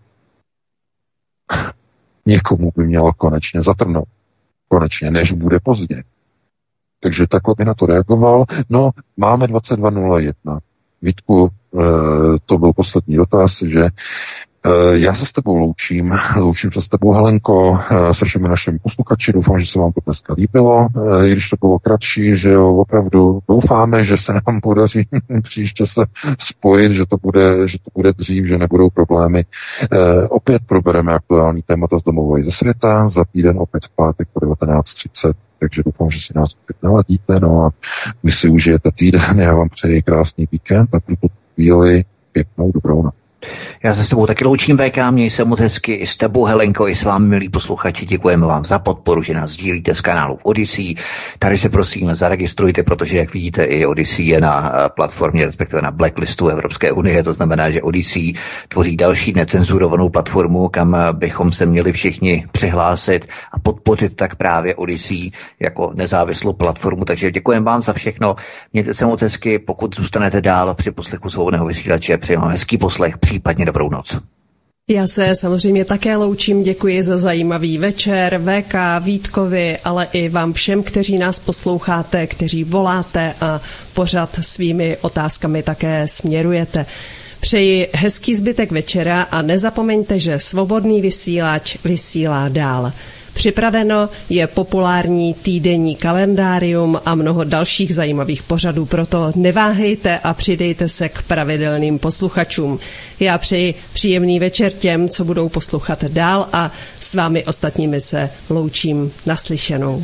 Někomu 2.25 2.71
by 2.75 2.85
mělo 2.85 3.13
konečně 3.13 3.61
zatrnout. 3.61 4.07
Konečně, 4.67 5.11
než 5.11 5.31
bude 5.31 5.59
pozdě. 5.59 6.03
Takže 6.99 7.27
takhle 7.27 7.55
by 7.57 7.65
na 7.65 7.73
to 7.73 7.85
reagoval. 7.85 8.45
No, 8.69 8.91
máme 9.17 9.47
22.01. 9.47 10.59
Vítku, 11.01 11.49
eh, 11.49 11.79
to 12.45 12.57
byl 12.57 12.73
poslední 12.73 13.15
dotaz, 13.15 13.61
že 13.61 13.87
já 14.93 15.13
se 15.13 15.25
s 15.25 15.31
tebou 15.31 15.55
loučím, 15.55 16.13
loučím 16.37 16.71
se 16.71 16.81
s 16.81 16.89
tebou 16.89 17.11
Helenko, 17.11 17.79
eh, 17.91 18.13
se 18.13 18.25
všemi 18.25 18.47
našimi 18.47 18.79
posluchači, 18.79 19.33
doufám, 19.33 19.59
že 19.59 19.65
se 19.65 19.79
vám 19.79 19.91
to 19.91 20.01
dneska 20.05 20.33
líbilo, 20.37 20.87
eh, 20.95 21.27
i 21.27 21.31
když 21.31 21.49
to 21.49 21.55
bylo 21.59 21.79
kratší, 21.79 22.37
že 22.37 22.49
jo, 22.49 22.75
opravdu 22.75 23.39
doufáme, 23.49 24.03
že 24.03 24.17
se 24.17 24.33
nám 24.33 24.61
podaří 24.63 25.07
příště 25.43 25.85
se 25.85 26.01
spojit, 26.39 26.91
že 26.91 27.05
to 27.05 27.17
bude, 27.17 27.67
že 27.67 27.77
to 27.77 27.89
bude 27.95 28.13
dřív, 28.13 28.45
že 28.45 28.57
nebudou 28.57 28.89
problémy. 28.89 29.45
Opět 30.29 30.61
probereme 30.67 31.13
aktuální 31.13 31.61
témata 31.61 31.99
z 31.99 32.03
domova 32.03 32.43
ze 32.43 32.51
světa, 32.51 33.07
za 33.07 33.25
týden 33.25 33.57
opět 33.59 33.85
v 33.85 33.95
pátek 33.95 34.27
po 34.33 34.39
19.30 34.39 35.33
takže 35.59 35.81
doufám, 35.85 36.09
že 36.09 36.19
si 36.19 36.33
nás 36.35 36.49
opět 36.63 36.83
naladíte, 36.83 37.39
no 37.39 37.65
a 37.65 37.69
vy 38.23 38.31
si 38.31 38.49
užijete 38.49 38.91
týden, 38.91 39.39
já 39.39 39.53
vám 39.53 39.69
přeji 39.69 40.01
krásný 40.01 40.47
víkend 40.51 40.95
a 40.95 40.99
pro 40.99 41.15
tu 41.15 41.27
chvíli 41.55 42.05
pěknou 42.31 42.71
dobrou 42.71 43.01
noc. 43.01 43.22
Já 43.83 43.95
se 43.95 44.03
s 44.03 44.09
tebou 44.09 44.25
taky 44.25 44.45
loučím, 44.45 44.77
VK, 44.77 44.97
měj 45.11 45.29
se 45.29 45.45
moc 45.45 45.59
hezky 45.59 45.93
i 45.93 46.07
s 46.07 46.17
tebou, 46.17 46.45
Helenko, 46.45 46.87
i 46.87 46.95
s 46.95 47.03
vámi, 47.03 47.27
milí 47.27 47.49
posluchači, 47.49 48.05
děkujeme 48.05 48.45
vám 48.45 48.65
za 48.65 48.79
podporu, 48.79 49.21
že 49.21 49.33
nás 49.33 49.49
sdílíte 49.49 49.95
z 49.95 50.01
kanálu 50.01 50.39
Odyssey. 50.43 50.95
Tady 51.39 51.57
se 51.57 51.69
prosím 51.69 52.15
zaregistrujte, 52.15 52.83
protože, 52.83 53.17
jak 53.17 53.33
vidíte, 53.33 53.63
i 53.63 53.85
Odyssey 53.85 54.25
je 54.25 54.41
na 54.41 54.71
eh, 54.73 54.89
platformě, 54.95 55.45
respektive 55.45 55.81
na 55.81 55.91
blacklistu 55.91 56.47
Evropské 56.47 56.91
unie, 56.91 57.23
to 57.23 57.33
znamená, 57.33 57.69
že 57.69 57.81
Odyssey 57.81 58.33
tvoří 58.67 58.97
další 58.97 59.33
necenzurovanou 59.33 60.09
platformu, 60.09 60.69
kam 60.69 60.95
eh, 60.95 61.13
bychom 61.13 61.51
se 61.51 61.65
měli 61.65 61.91
všichni 61.91 62.45
přihlásit 62.51 63.27
a 63.51 63.59
podpořit 63.59 64.15
tak 64.15 64.35
právě 64.35 64.75
Odyssey 64.75 65.31
jako 65.59 65.91
nezávislou 65.95 66.53
platformu. 66.53 67.05
Takže 67.05 67.31
děkujeme 67.31 67.65
vám 67.65 67.81
za 67.81 67.93
všechno. 67.93 68.35
Mějte 68.73 68.93
se 68.93 69.05
moc 69.05 69.21
hezky, 69.21 69.59
pokud 69.59 69.95
zůstanete 69.95 70.41
dál 70.41 70.73
při 70.73 70.91
poslechu 70.91 71.29
svobodného 71.29 71.65
vysílače, 71.65 72.17
přeji 72.17 72.37
vám 72.37 72.51
hezký 72.51 72.77
poslech, 72.77 73.17
případně 73.33 73.65
dobrou 73.65 73.89
noc. 73.89 74.17
Já 74.89 75.07
se 75.07 75.35
samozřejmě 75.35 75.85
také 75.85 76.15
loučím, 76.15 76.63
děkuji 76.63 77.03
za 77.03 77.17
zajímavý 77.17 77.77
večer, 77.77 78.41
VK, 78.41 78.75
Vítkovi, 78.99 79.77
ale 79.77 80.07
i 80.13 80.29
vám 80.29 80.53
všem, 80.53 80.83
kteří 80.83 81.17
nás 81.17 81.39
posloucháte, 81.39 82.27
kteří 82.27 82.63
voláte 82.63 83.33
a 83.41 83.61
pořád 83.93 84.39
svými 84.41 84.97
otázkami 85.01 85.63
také 85.63 86.07
směrujete. 86.07 86.85
Přeji 87.39 87.87
hezký 87.93 88.35
zbytek 88.35 88.71
večera 88.71 89.21
a 89.21 89.41
nezapomeňte, 89.41 90.19
že 90.19 90.39
svobodný 90.39 91.01
vysílač 91.01 91.77
vysílá 91.83 92.49
dál. 92.49 92.91
Připraveno 93.33 94.09
je 94.29 94.47
populární 94.47 95.33
týdenní 95.33 95.95
kalendárium 95.95 97.01
a 97.05 97.15
mnoho 97.15 97.43
dalších 97.43 97.95
zajímavých 97.95 98.43
pořadů, 98.43 98.85
proto 98.85 99.31
neváhejte 99.35 100.19
a 100.19 100.33
přidejte 100.33 100.89
se 100.89 101.09
k 101.09 101.21
pravidelným 101.21 101.99
posluchačům. 101.99 102.79
Já 103.19 103.37
přeji 103.37 103.73
příjemný 103.93 104.39
večer 104.39 104.71
těm, 104.71 105.09
co 105.09 105.25
budou 105.25 105.49
poslouchat 105.49 106.03
dál 106.03 106.47
a 106.53 106.71
s 106.99 107.15
vámi 107.15 107.45
ostatními 107.45 108.01
se 108.01 108.29
loučím 108.49 109.11
naslyšenou. 109.25 110.03